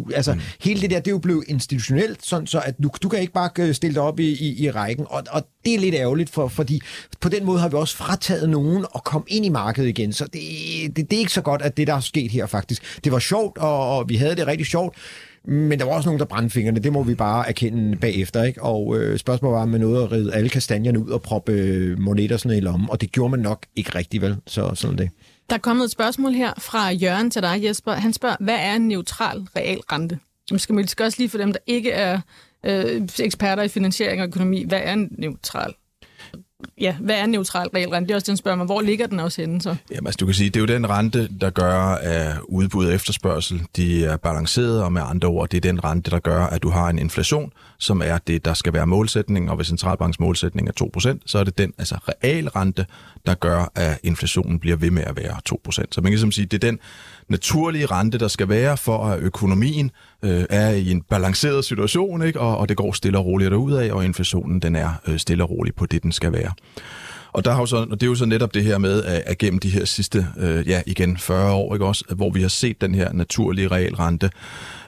50.000. 0.08 0.14
Altså, 0.14 0.34
mm. 0.34 0.40
hele 0.60 0.80
det 0.80 0.90
der, 0.90 0.98
det 0.98 1.06
er 1.06 1.10
jo 1.10 1.18
blevet 1.18 1.44
institutionelt, 1.48 2.26
sådan 2.26 2.46
så 2.46 2.60
at 2.60 2.74
du, 2.82 2.90
du 3.02 3.08
kan 3.08 3.20
ikke 3.20 3.32
bare 3.32 3.50
øh, 3.58 3.74
stille 3.74 3.94
dig 3.94 4.02
op 4.02 4.20
i, 4.20 4.28
i, 4.28 4.64
i 4.64 4.70
rækken. 4.70 5.06
Og, 5.08 5.22
og 5.30 5.46
det 5.64 5.74
er 5.74 5.78
lidt 5.78 5.94
ærgerligt, 5.94 6.30
for, 6.30 6.48
fordi 6.48 6.80
på 7.20 7.28
den 7.28 7.44
måde 7.44 7.60
har 7.60 7.68
vi 7.68 7.76
også 7.76 7.96
frataget 7.96 8.48
nogen 8.48 8.86
at 8.94 9.04
komme 9.04 9.24
ind 9.28 9.46
i 9.46 9.48
markedet 9.48 9.88
igen. 9.88 10.12
Så 10.12 10.24
det, 10.24 10.96
det, 10.96 11.10
det 11.10 11.16
er 11.16 11.20
ikke 11.20 11.32
så 11.32 11.42
godt, 11.42 11.62
at 11.62 11.76
det, 11.76 11.86
der 11.86 11.94
er 11.94 12.00
sket 12.00 12.30
her 12.30 12.46
faktisk. 12.46 13.00
Det 13.04 13.12
var 13.12 13.18
sjovt, 13.18 13.58
og, 13.58 13.96
og 13.96 14.08
vi 14.08 14.16
havde 14.16 14.36
det 14.36 14.46
rigtig 14.46 14.66
sjovt, 14.66 14.96
men 15.44 15.78
der 15.78 15.84
var 15.84 15.92
også 15.92 16.08
nogen, 16.08 16.18
der 16.18 16.24
brændte 16.24 16.52
fingrene. 16.52 16.80
Det 16.80 16.92
må 16.92 17.02
vi 17.02 17.14
bare 17.14 17.48
erkende 17.48 17.96
bagefter. 17.96 18.42
Ikke? 18.42 18.62
Og 18.62 18.98
øh, 18.98 19.18
spørgsmålet 19.18 19.58
var 19.58 19.64
med 19.64 19.78
noget 19.78 20.02
at 20.02 20.12
ride 20.12 20.34
alle 20.34 20.48
kastanjerne 20.48 20.98
ud 20.98 21.10
og 21.10 21.22
proppe 21.22 21.52
øh, 21.52 21.98
moneter 21.98 22.36
sådan 22.36 22.58
i 22.58 22.60
lommen. 22.60 22.90
Og 22.90 23.00
det 23.00 23.12
gjorde 23.12 23.30
man 23.30 23.40
nok 23.40 23.66
ikke 23.76 23.94
rigtig 23.94 24.22
vel. 24.22 24.36
Så 24.46 24.74
sådan 24.74 24.98
det. 24.98 25.10
Der 25.50 25.56
er 25.56 25.60
kommet 25.60 25.84
et 25.84 25.90
spørgsmål 25.90 26.32
her 26.32 26.52
fra 26.58 26.90
Jørgen 26.90 27.30
til 27.30 27.42
dig, 27.42 27.64
Jesper. 27.64 27.92
Han 27.92 28.12
spørger, 28.12 28.36
hvad 28.40 28.58
er 28.58 28.74
en 28.74 28.88
neutral 28.88 29.46
realrente? 29.56 30.18
Nu 30.50 30.58
skal 30.58 30.76
vi 30.76 30.86
skal 30.86 31.04
også 31.04 31.18
lige 31.18 31.28
for 31.28 31.38
dem, 31.38 31.52
der 31.52 31.60
ikke 31.66 31.90
er 31.90 32.20
øh, 32.64 33.08
eksperter 33.18 33.62
i 33.62 33.68
finansiering 33.68 34.22
og 34.22 34.28
økonomi. 34.28 34.64
Hvad 34.68 34.80
er 34.82 34.92
en 34.92 35.08
neutral 35.18 35.74
Ja, 36.80 36.96
hvad 37.00 37.14
er 37.14 37.24
en 37.24 37.30
neutral 37.30 37.68
realrente? 37.68 38.08
Det 38.08 38.12
er 38.12 38.16
også 38.16 38.30
den 38.30 38.36
spørger 38.36 38.56
mig. 38.56 38.66
Hvor 38.66 38.80
ligger 38.80 39.06
den 39.06 39.20
også 39.20 39.40
henne 39.40 39.62
så? 39.62 39.76
Jamen, 39.90 40.06
altså, 40.06 40.16
du 40.16 40.26
kan 40.26 40.34
sige, 40.34 40.50
det 40.50 40.56
er 40.56 40.60
jo 40.60 40.66
den 40.66 40.90
rente, 40.90 41.28
der 41.40 41.50
gør, 41.50 41.78
at 41.80 42.36
udbud 42.44 42.86
og 42.86 42.94
efterspørgsel, 42.94 43.62
de 43.76 44.04
er 44.04 44.16
balanceret, 44.16 44.82
og 44.82 44.92
med 44.92 45.02
andre 45.04 45.28
ord, 45.28 45.48
det 45.48 45.56
er 45.56 45.60
den 45.60 45.84
rente, 45.84 46.10
der 46.10 46.18
gør, 46.18 46.44
at 46.44 46.62
du 46.62 46.70
har 46.70 46.88
en 46.88 46.98
inflation, 46.98 47.52
som 47.82 48.02
er 48.04 48.18
det, 48.18 48.44
der 48.44 48.54
skal 48.54 48.72
være 48.72 48.86
målsætningen, 48.86 49.48
og 49.48 49.56
hvis 49.56 49.66
centralbanks 49.66 50.20
målsætning 50.20 50.68
er 50.68 50.72
2%, 51.16 51.18
så 51.26 51.38
er 51.38 51.44
det 51.44 51.58
den, 51.58 51.72
altså 51.78 51.96
realrente, 52.08 52.86
der 53.26 53.34
gør, 53.34 53.72
at 53.74 53.98
inflationen 54.02 54.58
bliver 54.58 54.76
ved 54.76 54.90
med 54.90 55.02
at 55.02 55.16
være 55.16 55.36
2%. 55.50 55.70
Så 55.70 55.86
man 55.96 56.02
kan 56.02 56.10
ligesom 56.10 56.32
sige, 56.32 56.46
det 56.46 56.64
er 56.64 56.70
den 56.70 56.78
naturlige 57.28 57.86
rente, 57.86 58.18
der 58.18 58.28
skal 58.28 58.48
være, 58.48 58.76
for 58.76 59.06
at 59.06 59.20
økonomien 59.20 59.90
øh, 60.22 60.44
er 60.50 60.70
i 60.70 60.90
en 60.90 61.02
balanceret 61.02 61.64
situation, 61.64 62.22
ikke? 62.22 62.40
Og, 62.40 62.58
og 62.58 62.68
det 62.68 62.76
går 62.76 62.92
stille 62.92 63.18
og 63.18 63.26
roligt 63.26 63.50
derudad, 63.50 63.90
og 63.90 64.04
inflationen 64.04 64.60
den 64.60 64.76
er 64.76 64.90
øh, 65.06 65.18
stille 65.18 65.44
og 65.44 65.50
roligt 65.50 65.76
på 65.76 65.86
det, 65.86 66.02
den 66.02 66.12
skal 66.12 66.32
være. 66.32 66.50
Og, 67.32 67.44
der 67.44 67.52
har 67.52 67.60
jo 67.60 67.66
så, 67.66 67.76
og 67.76 68.00
det 68.00 68.02
er 68.02 68.06
jo 68.06 68.14
så 68.14 68.26
netop 68.26 68.54
det 68.54 68.64
her 68.64 68.78
med, 68.78 69.04
at, 69.04 69.22
at 69.26 69.38
gennem 69.38 69.58
de 69.58 69.70
her 69.70 69.84
sidste, 69.84 70.26
øh, 70.38 70.68
ja 70.68 70.82
igen 70.86 71.18
40 71.18 71.52
år, 71.52 71.74
ikke 71.74 71.86
også, 71.86 72.04
hvor 72.16 72.30
vi 72.30 72.42
har 72.42 72.48
set 72.48 72.80
den 72.80 72.94
her 72.94 73.12
naturlige 73.12 73.68
realrente 73.68 74.30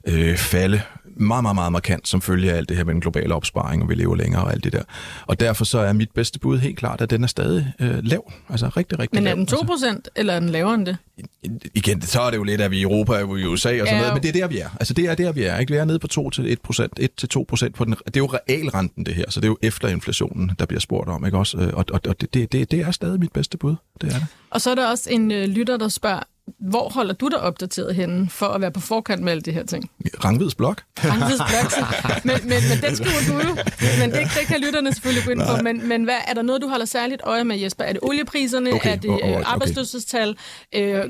øh, 0.08 0.36
falde 0.36 0.80
meget, 1.16 1.42
meget, 1.44 1.54
meget 1.54 1.72
markant, 1.72 2.08
som 2.08 2.20
følge 2.20 2.52
af 2.52 2.56
alt 2.56 2.68
det 2.68 2.76
her 2.76 2.84
med 2.84 2.94
den 2.94 3.00
globale 3.00 3.34
opsparing, 3.34 3.82
og 3.82 3.88
vi 3.88 3.94
lever 3.94 4.16
længere 4.16 4.44
og 4.44 4.52
alt 4.52 4.64
det 4.64 4.72
der. 4.72 4.82
Og 5.26 5.40
derfor 5.40 5.64
så 5.64 5.78
er 5.78 5.92
mit 5.92 6.10
bedste 6.14 6.38
bud 6.38 6.58
helt 6.58 6.78
klart, 6.78 7.00
at 7.00 7.10
den 7.10 7.22
er 7.22 7.26
stadig 7.28 7.72
øh, 7.80 7.98
lav. 8.02 8.32
Altså 8.48 8.68
rigtig, 8.68 8.98
rigtig 8.98 9.16
Men 9.16 9.24
lav. 9.24 9.32
er 9.32 9.36
den 9.36 9.46
2 9.46 9.56
procent, 9.66 10.08
eller 10.16 10.32
er 10.34 10.40
den 10.40 10.48
lavere 10.48 10.74
end 10.74 10.86
det? 10.86 10.96
Altså, 11.18 11.68
igen, 11.74 12.02
så 12.02 12.20
er 12.20 12.30
det 12.30 12.36
jo 12.36 12.42
lidt, 12.42 12.60
at 12.60 12.70
vi 12.70 12.78
i 12.78 12.82
Europa 12.82 13.12
og 13.24 13.38
i 13.40 13.44
USA 13.44 13.68
og 13.68 13.78
sådan 13.78 13.86
Ja, 13.86 13.98
noget, 13.98 14.14
men 14.14 14.22
det 14.22 14.28
er 14.28 14.32
der, 14.32 14.48
vi 14.48 14.58
er. 14.58 14.68
Altså 14.80 14.94
det 14.94 15.04
er 15.04 15.14
der, 15.14 15.32
vi 15.32 15.42
er. 15.42 15.58
Ikke? 15.58 15.72
Vi 15.72 15.78
er 15.78 15.84
nede 15.84 15.98
på 15.98 16.06
2 16.08 16.30
til 16.30 16.52
1 16.52 16.60
procent, 16.60 16.92
1 16.98 17.10
til 17.16 17.28
2 17.28 17.44
procent 17.48 17.74
på 17.74 17.84
den. 17.84 17.94
Det 18.06 18.16
er 18.16 18.20
jo 18.20 18.26
realrenten, 18.26 19.06
det 19.06 19.14
her, 19.14 19.24
så 19.30 19.40
det 19.40 19.46
er 19.46 19.50
jo 19.50 19.58
efter 19.62 19.88
inflationen, 19.88 20.50
der 20.58 20.66
bliver 20.66 20.80
spurgt 20.80 21.08
om, 21.08 21.24
ikke 21.26 21.38
også? 21.38 21.58
Øh, 21.58 21.70
Og, 21.74 21.84
og, 21.92 22.00
og 22.08 22.20
det, 22.20 22.34
det, 22.34 22.52
det, 22.52 22.70
det 22.70 22.80
er 22.80 22.90
stadig 22.90 23.20
mit 23.20 23.32
bedste 23.32 23.58
bud. 23.58 23.74
Det 24.00 24.12
er 24.14 24.18
det. 24.18 24.26
Og 24.50 24.60
så 24.60 24.70
er 24.70 24.74
der 24.74 24.90
også 24.90 25.10
en 25.10 25.30
øh, 25.30 25.44
lytter, 25.48 25.76
der 25.76 25.88
spørger, 25.88 26.20
hvor 26.60 26.88
holder 26.88 27.14
du 27.14 27.28
dig 27.28 27.40
opdateret 27.40 27.94
henne 27.94 28.30
for 28.30 28.46
at 28.46 28.60
være 28.60 28.70
på 28.70 28.80
forkant 28.80 29.22
med 29.22 29.32
alle 29.32 29.42
de 29.42 29.52
her 29.52 29.64
ting? 29.64 29.90
Rangvids 30.24 30.54
blok. 30.54 30.82
Rangvids 30.98 31.40
blok. 31.48 32.24
men, 32.24 32.36
men, 32.48 32.62
men 32.68 32.78
den 32.82 32.96
skriver 32.96 33.20
du 33.28 33.34
jo. 33.48 33.56
Men 33.98 34.10
det, 34.10 34.20
det 34.20 34.46
kan 34.46 34.60
lytterne 34.60 34.94
selvfølgelig 34.94 35.24
gå 35.24 35.30
ind 35.30 35.40
på. 35.40 35.62
Men, 35.62 35.88
men 35.88 36.04
hvad, 36.04 36.18
er 36.28 36.34
der 36.34 36.42
noget, 36.42 36.62
du 36.62 36.68
holder 36.68 36.86
særligt 36.86 37.20
øje 37.24 37.44
med, 37.44 37.56
Jesper? 37.56 37.84
Er 37.84 37.92
det 37.92 38.02
oliepriserne? 38.02 38.72
Okay, 38.72 38.92
Er 38.92 38.96
det 38.96 39.08
øh, 39.08 39.14
okay. 39.14 39.42
arbejdsløshedstal? 39.46 40.36
Øh, 40.74 41.04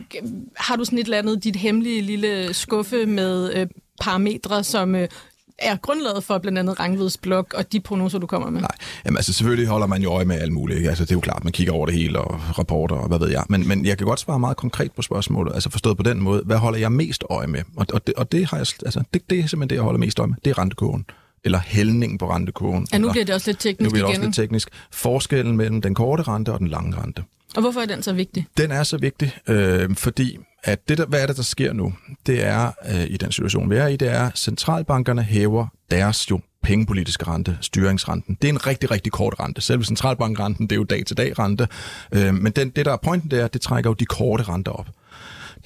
har 0.57 0.77
du 0.77 0.85
sådan 0.85 0.99
et 0.99 1.05
eller 1.05 1.19
andet, 1.19 1.45
dit 1.45 1.57
hemmelige 1.57 2.01
lille 2.03 2.55
skuffe 2.55 3.07
med 3.07 3.53
øh, 3.55 3.67
parametre, 4.01 4.65
som... 4.65 4.95
Øh, 4.95 5.09
er 5.59 5.77
grundlaget 5.77 6.25
for 6.25 6.39
blandt 6.39 6.59
andet 6.59 6.81
Rangvids 6.81 7.17
blog 7.17 7.47
og 7.55 7.73
de 7.73 7.81
prognoser, 7.81 8.19
du 8.19 8.27
kommer 8.27 8.51
med? 8.51 8.61
Nej, 8.61 8.71
Jamen, 9.05 9.17
altså 9.17 9.33
selvfølgelig 9.33 9.69
holder 9.69 9.87
man 9.87 10.03
jo 10.03 10.11
øje 10.11 10.25
med 10.25 10.41
alt 10.41 10.53
muligt. 10.53 10.77
Ikke? 10.77 10.89
Altså, 10.89 11.05
det 11.05 11.11
er 11.11 11.17
jo 11.17 11.21
klart, 11.21 11.45
man 11.45 11.53
kigger 11.53 11.73
over 11.73 11.87
det 11.87 11.95
hele 11.95 12.21
og 12.21 12.59
rapporter 12.59 12.97
og 12.97 13.09
hvad 13.09 13.19
ved 13.19 13.31
jeg. 13.31 13.45
Men, 13.49 13.69
men 13.69 13.87
jeg 13.87 13.99
kan 13.99 14.07
godt 14.07 14.21
svare 14.21 14.39
meget 14.39 14.57
konkret 14.57 14.93
på 14.93 15.03
spørgsmålet. 15.03 15.55
Altså 15.55 15.71
forstået 15.71 15.97
på 15.97 16.03
den 16.03 16.21
måde, 16.21 16.43
hvad 16.45 16.57
holder 16.57 16.79
jeg 16.79 16.93
mest 16.93 17.25
øje 17.31 17.47
med? 17.47 17.63
Og, 17.77 17.87
og, 17.93 18.07
det, 18.07 18.15
og 18.15 18.33
det, 18.33 18.47
har 18.47 18.57
jeg, 18.57 18.67
altså, 18.85 19.03
det, 19.15 19.31
det 19.31 19.39
er 19.39 19.47
simpelthen 19.47 19.69
det, 19.71 19.75
jeg 19.75 19.83
holder 19.83 20.01
mest 20.01 20.19
øje 20.19 20.29
med. 20.29 20.37
Det 20.45 20.51
er 20.51 20.59
rentekurven 20.59 21.05
eller 21.45 21.61
hældningen 21.67 22.19
på 22.19 22.31
rentekurven. 22.31 22.87
Ja, 22.93 22.99
nu 22.99 23.11
bliver 23.11 23.25
det 23.25 23.35
også 23.35 23.51
lidt 23.51 23.61
teknisk 23.61 23.81
Nu 23.81 23.91
bliver 23.91 24.07
det 24.07 24.13
igen. 24.13 24.21
også 24.21 24.41
lidt 24.41 24.49
teknisk. 24.49 24.69
Forskellen 24.91 25.57
mellem 25.57 25.83
den 25.83 25.95
korte 25.95 26.23
rente 26.23 26.53
og 26.53 26.59
den 26.59 26.69
lange 26.69 26.97
rente. 27.03 27.23
Og 27.57 27.63
hvorfor 27.63 27.81
er 27.81 27.87
den 27.87 28.03
så 28.03 28.13
vigtig? 28.13 28.47
Den 28.57 28.71
er 28.71 28.83
så 28.83 28.97
vigtig, 28.97 29.37
øh, 29.49 29.97
fordi 29.97 30.39
at 30.65 30.89
det 30.89 30.99
der, 30.99 31.07
hvad 31.07 31.23
er 31.23 31.27
det, 31.27 31.37
der 31.37 31.43
sker 31.43 31.73
nu? 31.73 31.95
Det 32.27 32.45
er, 32.45 32.73
øh, 32.89 33.05
i 33.11 33.17
den 33.17 33.33
situation, 33.33 33.71
vi 33.71 33.77
er 33.77 33.87
i, 33.87 33.97
det 33.97 34.09
er, 34.09 34.27
at 34.27 34.39
centralbankerne 34.39 35.23
hæver 35.23 35.67
deres 35.91 36.31
jo 36.31 36.41
pengepolitiske 36.63 37.27
rente, 37.27 37.59
styringsrenten. 37.61 38.39
Det 38.43 38.49
er 38.49 38.53
en 38.53 38.67
rigtig, 38.67 38.91
rigtig 38.91 39.13
kort 39.13 39.35
rente. 39.41 39.61
Selve 39.61 39.85
centralbankrenten, 39.85 40.67
det 40.67 40.73
er 40.73 40.77
jo 40.77 40.85
dag-til-dag 40.85 41.39
rente. 41.39 41.69
Øh, 42.13 42.35
men 42.35 42.53
den, 42.53 42.71
det, 42.71 42.87
der 42.87 42.93
er 42.93 42.97
pointen, 42.97 43.31
det 43.31 43.41
er, 43.41 43.49
det 43.49 43.61
trækker 43.61 43.91
jo 43.91 43.95
de 43.95 44.05
korte 44.05 44.43
renter 44.43 44.73
op. 44.73 44.89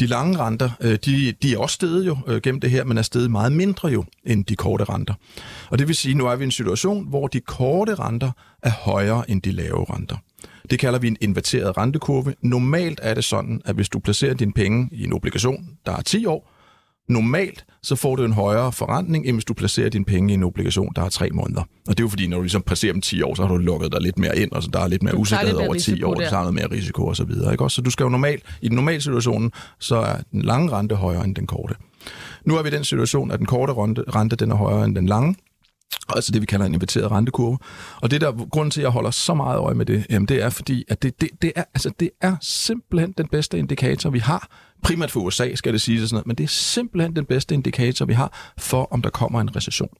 De 0.01 0.07
lange 0.07 0.39
renter, 0.39 0.71
øh, 0.81 0.99
de, 1.05 1.33
de 1.43 1.55
er 1.55 1.59
også 1.59 1.75
steget 1.75 2.07
jo 2.07 2.17
øh, 2.27 2.41
gennem 2.41 2.61
det 2.61 2.71
her, 2.71 2.85
men 2.85 2.99
er 2.99 3.03
steget 3.03 3.31
meget 3.31 3.53
mindre 3.53 3.89
jo 3.89 4.05
end 4.25 4.45
de 4.45 4.57
korte 4.57 4.85
renter. 4.85 5.15
Og 5.71 5.79
det 5.79 5.89
vil 5.89 5.97
sige, 5.97 6.15
nu 6.15 6.27
er 6.27 6.37
vi 6.37 6.43
i 6.43 6.45
en 6.45 6.51
situation, 6.51 7.09
hvor 7.09 7.27
de 7.27 7.41
korte 7.41 7.95
renter 7.95 8.31
er 8.63 8.71
højere 8.71 9.31
end 9.31 9.43
de 9.43 9.53
lave 9.53 9.87
renter. 9.95 10.17
Det 10.71 10.79
kalder 10.79 10.99
vi 10.99 11.09
en 11.09 11.17
inverteret 11.21 11.77
rentekurve. 11.77 12.35
Normalt 12.43 13.01
er 13.03 13.15
det 13.15 13.25
sådan, 13.25 13.61
at 13.65 13.75
hvis 13.75 13.89
du 13.89 13.99
placerer 13.99 14.35
dine 14.35 14.53
penge 14.53 14.89
i 14.93 15.05
en 15.05 15.13
obligation, 15.13 15.69
der 15.87 15.93
er 15.93 16.03
10 16.03 16.27
år, 16.27 16.53
normalt 17.09 17.65
så 17.83 17.97
får 17.97 18.17
du 18.17 18.25
en 18.25 18.33
højere 18.33 18.73
forrentning, 18.73 19.27
end 19.27 19.37
hvis 19.37 19.45
du 19.45 19.55
placerer 19.55 19.89
dine 19.89 20.05
penge 20.05 20.33
i 20.33 20.35
en 20.35 20.43
obligation, 20.43 20.93
der 20.97 21.03
er 21.03 21.09
3 21.09 21.31
måneder. 21.31 21.61
Og 21.61 21.69
det 21.89 22.01
er 22.01 22.05
jo 22.05 22.09
fordi, 22.09 22.27
når 22.27 22.37
du 22.37 22.43
ligesom 22.43 22.63
placerer 22.63 22.93
dem 22.93 23.01
10 23.01 23.23
år, 23.23 23.35
så 23.35 23.43
har 23.43 23.49
du 23.49 23.57
lukket 23.57 23.93
dig 23.93 24.01
lidt 24.01 24.19
mere 24.19 24.39
ind, 24.39 24.53
og 24.53 24.63
så 24.63 24.71
der 24.73 24.81
er 24.81 24.89
lidt 24.89 25.03
mere 25.03 25.17
usikkerhed 25.17 25.55
over 25.55 25.75
10 25.75 25.93
risiko 25.93 26.07
år, 26.07 26.15
der. 26.15 26.25
du 26.25 26.31
tager 26.31 26.43
noget 26.43 26.55
mere 26.55 26.71
risiko 26.71 27.07
og 27.07 27.17
så 27.17 27.25
videre. 27.25 27.53
Ikke? 27.53 27.65
Også, 27.65 27.75
så 27.75 27.83
du 27.83 27.91
skal 27.91 28.05
jo 28.05 28.11
normalt, 28.11 28.43
i 28.63 28.69
den 28.69 28.75
normale 28.75 29.01
situation, 29.01 29.53
så 29.79 29.97
er 29.97 30.17
den 30.33 30.43
lange 30.43 30.73
rente 30.73 30.95
højere 30.95 31.25
end 31.25 31.35
den 31.35 31.47
korte. 31.47 31.75
Nu 32.45 32.57
er 32.57 32.63
vi 32.63 32.69
i 32.69 32.73
den 32.73 32.85
situation, 32.85 33.31
at 33.31 33.39
den 33.39 33.47
korte 33.47 33.73
rente, 33.73 34.03
rente 34.15 34.37
den 34.37 34.51
er 34.51 34.57
højere 34.57 34.85
end 34.85 34.97
den 34.97 35.07
lange, 35.07 35.35
altså 36.17 36.33
det, 36.33 36.41
vi 36.41 36.47
kalder 36.47 36.67
en 36.67 36.75
inverteret 36.75 37.11
rentekurve. 37.11 37.59
Og 38.01 38.11
det 38.11 38.21
der 38.21 38.49
grunden 38.51 38.71
til, 38.71 38.81
at 38.81 38.83
jeg 38.83 38.91
holder 38.91 39.11
så 39.11 39.35
meget 39.35 39.59
øje 39.59 39.75
med 39.75 39.87
det, 39.87 40.07
jamen 40.11 40.29
det 40.29 40.43
er 40.43 40.51
fordi, 40.51 40.85
at 40.89 41.03
det, 41.03 41.21
det, 41.21 41.29
det, 41.43 41.53
er, 41.57 41.65
altså 41.75 41.91
det 42.01 42.11
er 42.21 42.37
simpelthen 42.41 43.15
den 43.19 43.29
bedste 43.29 43.59
indikator, 43.59 44.11
vi 44.11 44.19
har. 44.19 44.49
Primært 44.83 45.11
for 45.11 45.21
USA, 45.21 45.55
skal 45.55 45.73
det 45.73 45.81
sige 45.81 46.01
sådan 46.01 46.15
noget, 46.15 46.27
men 46.27 46.37
det 46.37 46.45
er 46.45 46.49
simpelthen 46.49 47.17
den 47.17 47.25
bedste 47.25 47.55
indikator, 47.55 48.07
vi 48.07 48.13
har 48.13 48.53
for, 48.59 48.89
om 48.91 49.03
der 49.03 49.11
kommer 49.11 49.41
en 49.41 49.57
recession. 49.57 49.91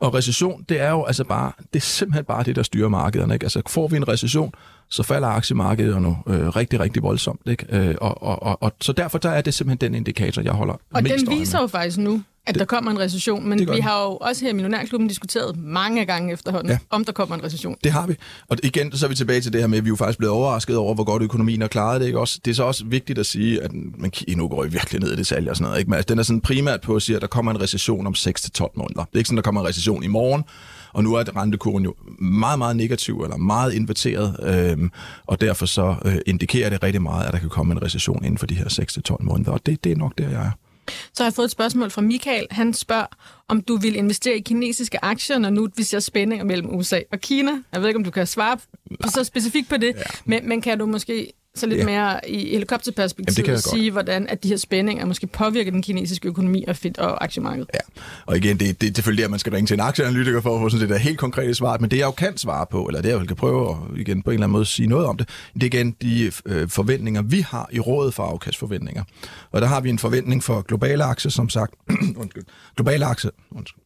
Og 0.00 0.14
recession, 0.14 0.64
det 0.68 0.80
er 0.80 0.90
jo 0.90 1.04
altså 1.04 1.24
bare, 1.24 1.52
det 1.72 1.76
er 1.78 1.84
simpelthen 1.84 2.24
bare 2.24 2.44
det, 2.44 2.56
der 2.56 2.62
styrer 2.62 2.88
markederne. 2.88 3.34
Ikke? 3.34 3.44
Altså 3.44 3.62
får 3.68 3.88
vi 3.88 3.96
en 3.96 4.08
recession, 4.08 4.52
så 4.88 5.02
falder 5.02 5.28
aktiemarkedet 5.28 5.94
jo 5.94 5.98
nu 5.98 6.16
øh, 6.26 6.48
rigtig, 6.48 6.80
rigtig 6.80 7.02
voldsomt. 7.02 7.40
Ikke? 7.46 7.66
Øh, 7.70 7.94
og, 8.00 8.22
og, 8.22 8.42
og, 8.42 8.62
og, 8.62 8.72
så 8.80 8.92
derfor 8.92 9.18
der 9.18 9.30
er 9.30 9.40
det 9.40 9.54
simpelthen 9.54 9.92
den 9.92 9.96
indikator, 9.98 10.42
jeg 10.42 10.52
holder 10.52 10.74
Og 10.74 11.02
mest 11.02 11.14
den 11.14 11.28
øje 11.28 11.34
med. 11.34 11.38
viser 11.38 11.60
jo 11.60 11.66
faktisk 11.66 11.98
nu, 11.98 12.22
at 12.48 12.54
der 12.54 12.64
kommer 12.64 12.90
en 12.90 12.98
recession, 12.98 13.48
men 13.48 13.58
det 13.58 13.70
vi 13.70 13.74
den. 13.74 13.82
har 13.82 14.04
jo 14.04 14.16
også 14.16 14.44
her 14.44 14.50
i 14.50 14.54
Millionærklubben 14.54 15.08
diskuteret 15.08 15.58
mange 15.58 16.04
gange 16.04 16.32
efterhånden, 16.32 16.70
ja. 16.70 16.78
Om 16.90 17.04
der 17.04 17.12
kommer 17.12 17.36
en 17.36 17.44
recession. 17.44 17.76
Det 17.84 17.92
har 17.92 18.06
vi. 18.06 18.14
Og 18.48 18.56
igen, 18.62 18.92
så 18.92 19.06
er 19.06 19.08
vi 19.08 19.14
tilbage 19.14 19.40
til 19.40 19.52
det 19.52 19.60
her 19.60 19.68
med, 19.68 19.78
at 19.78 19.84
vi 19.84 19.88
jo 19.88 19.96
faktisk 19.96 20.18
blevet 20.18 20.34
overrasket 20.34 20.76
over, 20.76 20.94
hvor 20.94 21.04
godt 21.04 21.22
økonomien 21.22 21.60
har 21.60 21.68
klaret 21.68 22.00
det. 22.00 22.06
Ikke? 22.06 22.18
Også, 22.18 22.40
det 22.44 22.50
er 22.50 22.54
så 22.54 22.64
også 22.64 22.84
vigtigt 22.84 23.18
at 23.18 23.26
sige, 23.26 23.62
at 23.62 23.72
man 23.72 24.12
nu 24.28 24.48
går 24.48 24.64
I 24.64 24.68
virkelig 24.68 25.00
ned 25.00 25.12
i 25.12 25.16
detaljer 25.16 25.50
og 25.50 25.56
sådan 25.56 25.68
noget. 25.68 25.78
Ikke? 25.78 25.90
Men 25.90 25.96
altså, 25.96 26.08
den 26.08 26.18
er 26.18 26.22
sådan 26.22 26.40
primært 26.40 26.80
på 26.80 26.96
at 26.96 27.02
sige, 27.02 27.16
at 27.16 27.22
der 27.22 27.28
kommer 27.28 27.52
en 27.52 27.60
recession 27.60 28.06
om 28.06 28.14
6-12 28.18 28.66
måneder. 28.74 29.04
Det 29.04 29.14
er 29.14 29.18
ikke 29.18 29.28
sådan, 29.28 29.36
der 29.36 29.42
kommer 29.42 29.60
en 29.60 29.66
recession 29.66 30.02
i 30.02 30.06
morgen. 30.06 30.44
Og 30.92 31.04
nu 31.04 31.14
er 31.14 31.36
rentekurven 31.36 31.84
jo 31.84 31.94
meget, 32.18 32.58
meget 32.58 32.76
negativ, 32.76 33.20
eller 33.20 33.36
meget 33.36 33.72
inverteret, 33.72 34.36
øhm, 34.42 34.90
og 35.26 35.40
derfor 35.40 35.66
så 35.66 35.96
øh, 36.04 36.16
indikerer 36.26 36.70
det 36.70 36.82
rigtig 36.82 37.02
meget, 37.02 37.26
at 37.26 37.32
der 37.32 37.38
kan 37.38 37.48
komme 37.48 37.72
en 37.72 37.82
recession 37.82 38.24
inden 38.24 38.38
for 38.38 38.46
de 38.46 38.54
her 38.54 38.64
6-12 39.10 39.24
måneder. 39.24 39.50
Og 39.50 39.60
det, 39.66 39.84
det 39.84 39.92
er 39.92 39.96
nok 39.96 40.12
der, 40.18 40.28
jeg 40.28 40.40
er. 40.46 40.50
Så 41.14 41.22
har 41.22 41.24
jeg 41.24 41.34
fået 41.34 41.44
et 41.44 41.50
spørgsmål 41.50 41.90
fra 41.90 42.02
Michael. 42.02 42.46
Han 42.50 42.74
spørger, 42.74 43.06
om 43.48 43.60
du 43.60 43.76
vil 43.76 43.96
investere 43.96 44.36
i 44.36 44.40
kinesiske 44.40 45.04
aktier, 45.04 45.38
når 45.38 45.50
nu 45.50 45.68
vi 45.76 45.82
ser 45.82 46.00
spændinger 46.00 46.44
mellem 46.44 46.74
USA 46.74 47.00
og 47.12 47.20
Kina. 47.20 47.50
Jeg 47.72 47.80
ved 47.80 47.88
ikke, 47.88 47.98
om 47.98 48.04
du 48.04 48.10
kan 48.10 48.26
svare 48.26 48.56
på- 49.02 49.08
så 49.10 49.24
specifikt 49.24 49.68
på 49.68 49.76
det, 49.76 49.94
ja. 49.96 50.02
men, 50.24 50.48
men 50.48 50.62
kan 50.62 50.78
du 50.78 50.86
måske 50.86 51.32
så 51.58 51.66
lidt 51.66 51.78
Ja. 51.80 51.84
mere 51.84 52.30
i 52.30 52.50
helikopterperspektiv 52.50 53.44
Jamen, 53.46 53.58
sige, 53.60 53.90
hvordan 53.90 54.26
at 54.28 54.42
de 54.42 54.48
her 54.48 54.56
spændinger 54.56 55.06
måske 55.06 55.26
påvirker 55.26 55.70
den 55.70 55.82
kinesiske 55.82 56.28
økonomi 56.28 56.64
og, 56.68 56.76
fit- 56.76 56.98
og 56.98 57.24
aktiemarkedet? 57.24 57.70
Ja, 57.74 57.78
og 58.26 58.36
igen, 58.36 58.58
det, 58.58 58.80
det 58.80 58.90
er 58.90 58.94
selvfølgelig 58.94 59.22
der, 59.22 59.28
man 59.28 59.38
skal 59.38 59.52
ringe 59.52 59.66
til 59.66 59.74
en 59.74 59.80
aktieanalytiker 59.80 60.40
for 60.40 60.54
at 60.56 60.60
få 60.60 60.68
sådan 60.68 60.80
det 60.80 60.88
der 60.88 60.98
helt 60.98 61.18
konkrete 61.18 61.54
svar, 61.54 61.78
men 61.78 61.90
det 61.90 61.96
jeg 61.98 62.06
jo 62.06 62.10
kan 62.10 62.36
svare 62.36 62.66
på, 62.70 62.84
eller 62.84 63.02
det 63.02 63.08
jeg 63.08 63.26
kan 63.26 63.36
prøve 63.36 63.70
at 63.70 63.76
igen 64.00 64.22
på 64.22 64.30
en 64.30 64.34
eller 64.34 64.44
anden 64.46 64.52
måde 64.52 64.64
sige 64.64 64.86
noget 64.88 65.06
om 65.06 65.16
det, 65.16 65.28
det 65.54 65.62
er 65.62 65.66
igen 65.66 65.90
de 66.02 66.32
øh, 66.46 66.68
forventninger, 66.68 67.22
vi 67.22 67.40
har 67.40 67.68
i 67.72 67.80
rådet 67.80 68.14
for 68.14 68.22
afkastforventninger. 68.22 69.04
Og 69.50 69.60
der 69.60 69.66
har 69.66 69.80
vi 69.80 69.90
en 69.90 69.98
forventning 69.98 70.42
for 70.44 70.60
globale 70.62 71.04
aktier, 71.04 71.30
som 71.30 71.48
sagt, 71.48 71.74
undskyld, 72.22 72.44
globale 72.76 73.04
aktier, 73.04 73.30
undskyld. 73.50 73.82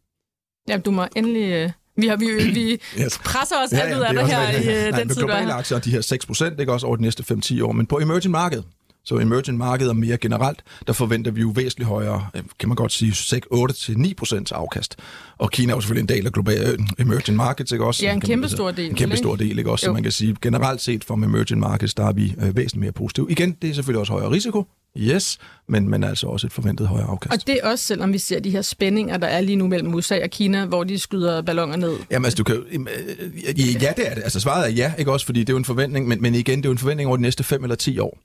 Ja, 0.69 0.77
du 0.77 0.91
må 0.91 1.07
endelig... 1.17 1.73
Vi, 1.97 2.07
har, 2.07 2.17
vi, 2.17 2.27
vi 2.55 2.79
Yes. 3.03 3.19
presser 3.25 3.57
os 3.67 3.73
alt 3.73 3.97
ud 3.97 4.01
af 4.03 4.15
det 4.15 4.23
er 4.23 4.27
her 4.27 4.51
i 4.51 4.87
øh, 4.87 4.91
Nej, 4.91 4.99
den 5.01 5.09
tid, 5.09 5.17
er 5.17 5.21
globale 5.21 5.47
her. 5.47 5.55
aktier, 5.55 5.79
de 5.79 5.91
her 5.91 6.01
6 6.01 6.27
procent, 6.27 6.61
ikke 6.61 6.73
også 6.73 6.87
over 6.87 6.97
de 6.97 7.03
næste 7.03 7.25
5-10 7.35 7.63
år, 7.65 7.73
men 7.73 7.87
på 7.87 7.99
emerging 7.99 8.31
market, 8.33 8.65
så 9.05 9.15
emerging 9.19 9.59
markeder 9.59 9.93
mere 9.93 10.17
generelt, 10.17 10.63
der 10.87 10.93
forventer 10.93 11.31
vi 11.31 11.41
jo 11.41 11.53
væsentligt 11.55 11.89
højere, 11.89 12.27
øh, 12.37 12.43
kan 12.61 12.69
man 12.69 12.77
godt 12.77 12.93
sige, 12.93 13.13
8-9 13.55 14.15
procents 14.15 14.53
afkast. 14.53 14.97
Og 15.39 15.51
Kina 15.51 15.73
er 15.73 15.77
jo 15.77 15.81
selvfølgelig 15.81 16.11
en 16.11 16.17
del 16.17 16.27
af 16.27 16.33
global, 16.33 16.71
øh, 16.73 16.79
emerging 16.99 17.37
markets, 17.37 17.73
ikke 17.73 17.85
også? 17.85 18.05
Ja, 18.07 18.13
en 18.13 18.21
kæmpe 18.21 18.49
stor 18.49 18.71
del, 18.71 18.91
En 18.91 18.97
kæmpe 18.97 19.17
stor 19.17 19.37
del, 19.37 19.59
ikke 19.59 19.71
også? 19.71 19.83
Så 19.85 19.89
Jo. 19.91 19.93
man 19.95 20.03
kan 20.03 20.13
sige, 20.13 20.37
generelt 20.43 20.81
set 20.81 21.05
fra 21.05 21.15
emerging 21.15 21.61
markets, 21.61 21.95
der 21.95 22.07
er 22.07 22.13
vi 22.13 22.35
væsentligt 22.39 22.77
mere 22.81 22.93
positive. 22.93 23.27
Igen, 23.31 23.57
det 23.63 23.71
er 23.71 23.75
selvfølgelig 23.75 24.01
også 24.01 24.13
højere 24.13 24.31
risiko, 24.31 24.67
yes, 24.97 25.39
men, 25.69 25.89
men 25.89 26.05
altså 26.05 26.27
også 26.27 26.47
et 26.47 26.53
forventet 26.53 26.87
højere 26.87 27.07
afkast. 27.07 27.33
Og 27.33 27.47
det 27.47 27.59
er 27.63 27.69
også, 27.69 27.85
selvom 27.85 28.13
vi 28.13 28.19
ser 28.19 28.41
de 28.41 28.51
her 28.51 28.63
spændinger, 28.63 29.17
der 29.17 29.27
er 29.27 29.41
lige 29.41 29.57
nu 29.57 29.69
mellem 29.69 29.95
USA 29.95 30.23
og 30.23 30.31
Kina, 30.31 30.65
hvor 30.65 30.85
de 30.85 30.99
skyder 30.99 31.43
ballonger 31.43 31.77
ned. 31.77 31.97
Jamen 32.11 32.25
altså, 32.25 32.37
du 32.37 32.45
kan, 32.45 32.57
øh, 32.57 33.83
ja, 33.83 33.93
det 33.97 34.09
er 34.09 34.15
det. 34.15 34.23
Altså 34.25 34.41
svaret 34.41 34.65
er 34.65 34.73
ja, 34.73 34.93
ikke 34.99 35.13
også? 35.13 35.27
Fordi 35.27 35.41
det 35.41 35.49
er 35.49 35.53
jo 35.53 35.59
en 35.59 35.65
forventning, 35.65 36.09
men, 36.09 36.23
men 36.23 36.35
igen, 36.35 36.59
det 36.59 36.67
er 36.67 36.69
jo 36.69 36.73
en 36.73 36.79
forventning 36.79 37.09
over 37.09 37.17
de 37.17 37.23
næste 37.23 37.45
5 37.45 37.63
eller 37.63 37.77
10 37.77 37.99
år. 37.99 38.19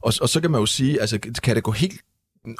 Og, 0.00 0.12
og 0.20 0.28
så 0.28 0.40
kan 0.40 0.50
man 0.50 0.60
jo 0.60 0.66
sige, 0.66 1.00
altså 1.00 1.18
kan 1.42 1.56
det 1.56 1.62
gå 1.62 1.70
helt 1.70 2.00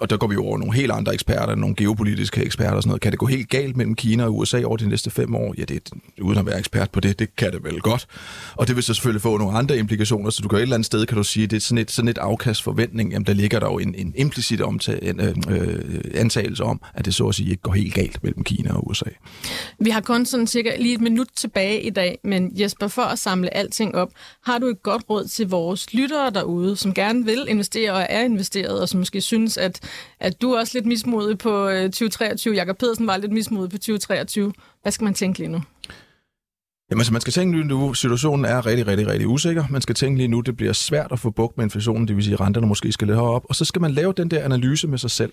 og 0.00 0.10
der 0.10 0.16
går 0.16 0.26
vi 0.26 0.36
over 0.36 0.58
nogle 0.58 0.74
helt 0.74 0.92
andre 0.92 1.14
eksperter, 1.14 1.54
nogle 1.54 1.76
geopolitiske 1.76 2.44
eksperter 2.44 2.76
og 2.76 2.82
sådan 2.82 2.88
noget. 2.88 3.02
Kan 3.02 3.12
det 3.12 3.18
gå 3.18 3.26
helt 3.26 3.48
galt 3.48 3.76
mellem 3.76 3.94
Kina 3.94 4.24
og 4.24 4.38
USA 4.38 4.62
over 4.64 4.76
de 4.76 4.88
næste 4.88 5.10
fem 5.10 5.34
år? 5.34 5.54
Ja, 5.58 5.64
det 5.64 5.76
er, 5.76 5.96
uden 6.22 6.38
at 6.38 6.46
være 6.46 6.58
ekspert 6.58 6.90
på 6.90 7.00
det, 7.00 7.18
det 7.18 7.36
kan 7.36 7.52
det 7.52 7.64
vel 7.64 7.80
godt. 7.80 8.06
Og 8.54 8.68
det 8.68 8.76
vil 8.76 8.84
så 8.84 8.94
selvfølgelig 8.94 9.22
få 9.22 9.36
nogle 9.36 9.58
andre 9.58 9.78
implikationer, 9.78 10.30
så 10.30 10.42
du 10.42 10.48
kan 10.48 10.58
et 10.58 10.62
eller 10.62 10.74
andet 10.74 10.86
sted, 10.86 11.06
kan 11.06 11.16
du 11.16 11.22
sige, 11.22 11.46
det 11.46 11.56
er 11.56 11.60
sådan 11.60 11.78
et, 11.78 11.90
sådan 11.90 12.08
et 12.08 12.18
afkastforventning, 12.18 13.12
jamen 13.12 13.26
der 13.26 13.32
ligger 13.32 13.60
der 13.60 13.66
jo 13.66 13.78
en, 13.78 13.94
en 13.94 14.14
implicit 14.16 14.60
omtale, 14.60 15.02
en, 15.02 15.20
øh, 15.20 15.36
øh 15.48 16.00
antagelse 16.14 16.64
om, 16.64 16.80
at 16.94 17.04
det 17.04 17.14
så 17.14 17.28
at 17.28 17.34
sige 17.34 17.50
ikke 17.50 17.62
går 17.62 17.72
helt 17.72 17.94
galt 17.94 18.22
mellem 18.22 18.44
Kina 18.44 18.72
og 18.72 18.88
USA. 18.88 19.10
Vi 19.78 19.90
har 19.90 20.00
kun 20.00 20.26
sådan 20.26 20.46
cirka 20.46 20.76
lige 20.78 20.94
et 20.94 21.00
minut 21.00 21.28
tilbage 21.36 21.82
i 21.82 21.90
dag, 21.90 22.18
men 22.24 22.52
Jesper, 22.60 22.88
for 22.88 23.02
at 23.02 23.18
samle 23.18 23.56
alting 23.56 23.94
op, 23.94 24.10
har 24.44 24.58
du 24.58 24.66
et 24.66 24.82
godt 24.82 25.02
råd 25.10 25.24
til 25.24 25.48
vores 25.48 25.94
lyttere 25.94 26.30
derude, 26.30 26.76
som 26.76 26.94
gerne 26.94 27.24
vil 27.24 27.46
investere 27.48 27.92
og 27.92 28.06
er 28.08 28.24
investeret, 28.24 28.80
og 28.80 28.88
som 28.88 29.00
måske 29.00 29.20
synes, 29.20 29.56
at, 29.56 29.69
at 30.20 30.42
du 30.42 30.52
er 30.52 30.58
også 30.58 30.78
lidt 30.78 30.86
mismodig 30.86 31.38
på 31.38 31.68
øh, 31.68 31.82
2023. 31.82 32.54
Jakob 32.54 32.78
Pedersen 32.78 33.06
var 33.06 33.16
lidt 33.16 33.32
mismodig 33.32 33.70
på 33.70 33.78
2023. 33.78 34.52
Hvad 34.82 34.92
skal 34.92 35.04
man 35.04 35.14
tænke 35.14 35.38
lige 35.38 35.48
nu? 35.48 35.60
Jamen, 36.90 37.04
så 37.04 37.12
man 37.12 37.20
skal 37.20 37.32
tænke 37.32 37.56
lige 37.56 37.68
nu, 37.68 37.94
situationen 37.94 38.44
er 38.44 38.66
rigtig, 38.66 38.86
rigtig, 38.86 39.06
rigtig 39.06 39.28
usikker. 39.28 39.64
Man 39.70 39.82
skal 39.82 39.94
tænke 39.94 40.16
lige 40.18 40.28
nu, 40.28 40.40
det 40.40 40.56
bliver 40.56 40.72
svært 40.72 41.12
at 41.12 41.18
få 41.18 41.30
bukt 41.30 41.56
med 41.56 41.64
inflationen, 41.64 42.08
det 42.08 42.16
vil 42.16 42.24
sige, 42.24 42.34
at 42.34 42.40
renterne 42.40 42.66
måske 42.66 42.92
skal 42.92 43.08
lidt 43.08 43.18
op. 43.18 43.44
Og 43.48 43.54
så 43.54 43.64
skal 43.64 43.80
man 43.80 43.90
lave 43.90 44.12
den 44.12 44.30
der 44.30 44.44
analyse 44.44 44.88
med 44.88 44.98
sig 44.98 45.10
selv. 45.10 45.32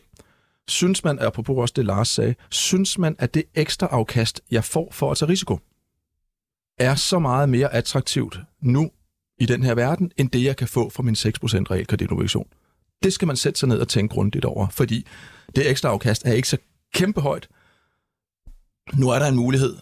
Synes 0.68 1.04
man, 1.04 1.20
apropos 1.20 1.58
også 1.58 1.74
det 1.76 1.86
Lars 1.86 2.08
sagde, 2.08 2.36
synes 2.50 2.98
man, 2.98 3.16
at 3.20 3.34
det 3.34 3.44
ekstra 3.56 3.88
afkast, 3.88 4.42
jeg 4.52 4.64
får 4.64 4.88
for 4.92 5.12
at 5.12 5.18
tage 5.18 5.30
risiko, 5.30 5.60
er 6.80 6.96
så 6.96 7.20
meget 7.20 7.50
mere 7.50 7.74
attraktivt 7.74 8.40
nu 8.62 8.92
i 9.40 9.46
den 9.46 9.64
her 9.64 9.76
verden, 9.76 10.12
end 10.18 10.30
det, 10.30 10.44
jeg 10.44 10.58
kan 10.58 10.68
få 10.68 10.90
fra 10.90 11.04
min 11.04 11.16
6% 11.16 11.20
realkreditobligation. 11.72 12.48
Det 13.04 13.14
skal 13.14 13.28
man 13.28 13.36
sætte 13.36 13.60
sig 13.60 13.70
ned 13.70 13.80
og 13.80 13.88
tænke 13.88 14.14
grundigt 14.14 14.46
over, 14.46 14.68
fordi 14.68 15.08
det 15.56 15.70
ekstra 15.70 15.90
afkast 15.90 16.26
er 16.26 16.34
ikke 16.34 16.48
så 16.48 16.58
kæmpe 16.94 17.22
højt. 17.22 17.48
Nu 18.94 19.10
er 19.10 19.20
der 19.20 19.28
en 19.28 19.36
mulighed. 19.36 19.78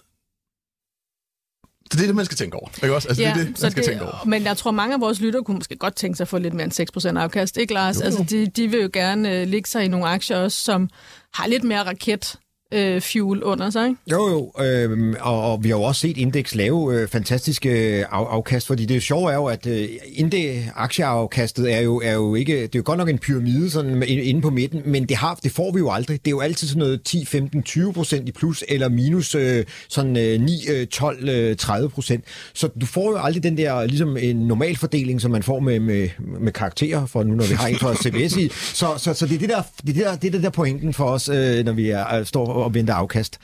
Så 1.92 1.98
det 1.98 2.02
er 2.02 2.06
det, 2.06 2.16
man 2.16 2.26
skal 2.26 2.38
tænke 2.38 2.58
over. 2.58 2.70
Ikke 2.84 2.96
også? 2.96 3.08
Altså, 3.08 3.24
det 3.24 3.30
er 3.30 3.34
det, 3.34 3.46
man 3.46 3.72
skal 3.72 3.84
det, 3.84 3.86
tænke 3.86 4.04
over. 4.04 4.26
Men 4.26 4.44
jeg 4.44 4.58
tror, 4.58 4.72
mange 4.72 4.94
af 4.94 5.02
vores 5.02 5.20
lyttere 5.22 5.44
kunne 5.44 5.58
måske 5.58 5.76
godt 5.76 5.96
tænke 5.96 6.18
sig 6.18 6.24
at 6.24 6.28
få 6.28 6.38
lidt 6.38 6.54
mere 6.54 6.64
end 6.64 7.16
6% 7.16 7.20
afkast. 7.20 7.58
Ikke, 7.58 7.74
Lars? 7.74 7.96
Jo, 7.96 8.00
jo. 8.00 8.06
Altså, 8.06 8.24
de, 8.24 8.48
de 8.48 8.68
vil 8.68 8.82
jo 8.82 8.90
gerne 8.94 9.36
øh, 9.36 9.48
ligge 9.48 9.70
sig 9.70 9.86
i 9.86 9.88
nogle 9.88 10.08
aktier 10.08 10.38
også, 10.38 10.62
som 10.62 10.90
har 11.34 11.48
lidt 11.48 11.64
mere 11.64 11.84
raket 11.84 12.40
øh, 12.74 13.02
fuel 13.02 13.44
under 13.44 13.70
sig, 13.70 13.88
ikke? 13.88 14.02
Jo, 14.12 14.28
jo, 14.28 14.64
øh, 14.64 15.16
og, 15.20 15.52
og 15.52 15.64
vi 15.64 15.70
har 15.70 15.78
jo 15.78 15.84
også 15.84 16.02
set 16.02 16.18
Index 16.18 16.56
lave 16.56 16.96
øh, 16.96 17.08
fantastiske 17.08 17.70
af, 17.72 18.06
afkast, 18.12 18.68
fordi 18.68 18.86
det 18.86 19.04
sjove 19.04 19.32
er 19.32 19.36
jo, 19.36 19.46
at 19.46 19.68
øh, 19.68 19.90
Index 20.14 20.64
aktieafkastet 20.76 21.74
er 21.74 21.80
jo, 21.80 22.02
er 22.04 22.14
jo 22.14 22.36
ikke, 22.36 22.54
det 22.62 22.76
er 22.76 22.80
jo 22.80 22.84
godt 22.86 22.98
nok 22.98 23.10
en 23.10 23.20
pyramide 23.20 23.70
sådan 23.70 24.04
inde 24.04 24.42
på 24.42 24.50
midten, 24.50 24.82
men 24.86 25.06
det, 25.06 25.18
har, 25.18 25.40
det 25.44 25.52
får 25.52 25.72
vi 25.72 25.80
jo 25.80 25.92
aldrig. 25.92 26.20
Det 26.26 26.28
er 26.28 26.32
jo 26.32 26.40
altid 26.40 26.68
sådan 26.68 26.80
noget 26.80 27.04
10, 27.04 27.26
15, 27.26 27.64
20 27.64 27.94
procent 27.94 28.30
i 28.30 28.32
plus, 28.32 28.64
eller 28.68 28.90
minus 28.90 29.36
øh, 29.36 29.66
sådan 29.90 30.18
øh, 30.18 30.42
9, 30.42 30.86
12, 30.92 31.30
øh, 31.30 31.56
30 31.56 31.90
procent. 31.90 32.24
Så 32.54 32.70
du 32.82 32.86
får 32.86 33.12
jo 33.12 33.18
aldrig 33.18 33.44
den 33.44 33.58
der, 33.58 33.86
ligesom 33.86 34.18
en 34.18 34.36
normal 34.36 34.78
fordeling, 34.78 35.22
som 35.22 35.32
man 35.32 35.44
får 35.44 35.60
med, 35.60 35.80
med, 35.80 36.10
med 36.40 36.52
karakterer, 36.52 37.06
for 37.06 37.24
nu 37.24 37.36
når 37.36 37.46
vi 37.46 37.54
har 37.54 37.68
en 37.68 37.76
fra 37.76 37.96
CBS 38.04 38.38
i. 38.38 38.50
Så, 38.50 38.94
så, 38.98 39.14
så 39.14 39.26
det 39.26 39.36
er 39.36 39.40
det 39.40 39.50
der, 39.50 39.62
det 39.88 39.90
er 39.90 39.94
det 39.94 40.06
der, 40.06 40.16
det 40.16 40.28
er 40.28 40.32
det 40.32 40.44
der 40.44 40.50
pointen 40.50 40.94
for 40.94 41.06
os, 41.06 41.30
øh, 41.30 41.66
når 41.66 41.74
vi 41.74 41.90
er, 41.90 42.24
står 42.24 42.55
og 42.64 42.74
venter 42.74 42.94
afkast. 42.94 43.40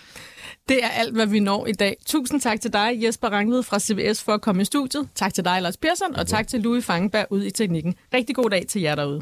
Det 0.70 0.84
er 0.84 0.89
alt, 0.89 1.14
hvad 1.14 1.26
vi 1.26 1.39
når 1.39 1.68
i 1.68 1.72
dag. 1.72 1.97
Tusind 2.05 2.41
tak 2.41 2.62
til 2.62 2.74
dig, 2.74 2.99
Jesper 3.03 3.30
Rangved 3.30 3.64
fra 3.64 3.80
CBS, 3.80 4.24
for 4.24 4.34
at 4.34 4.41
komme 4.41 4.62
i 4.62 4.66
studiet. 4.66 5.07
Tak 5.16 5.34
til 5.34 5.45
dig, 5.45 5.62
Lars 5.62 5.78
Persson, 5.78 6.16
og 6.16 6.28
tak 6.28 6.47
til 6.47 6.59
Louis 6.59 6.86
Fangenberg 6.86 7.26
ude 7.30 7.47
i 7.47 7.51
teknikken. 7.51 7.95
Rigtig 8.14 8.36
god 8.36 8.49
dag 8.49 8.66
til 8.70 8.82
jer 8.82 8.95
derude. 8.95 9.22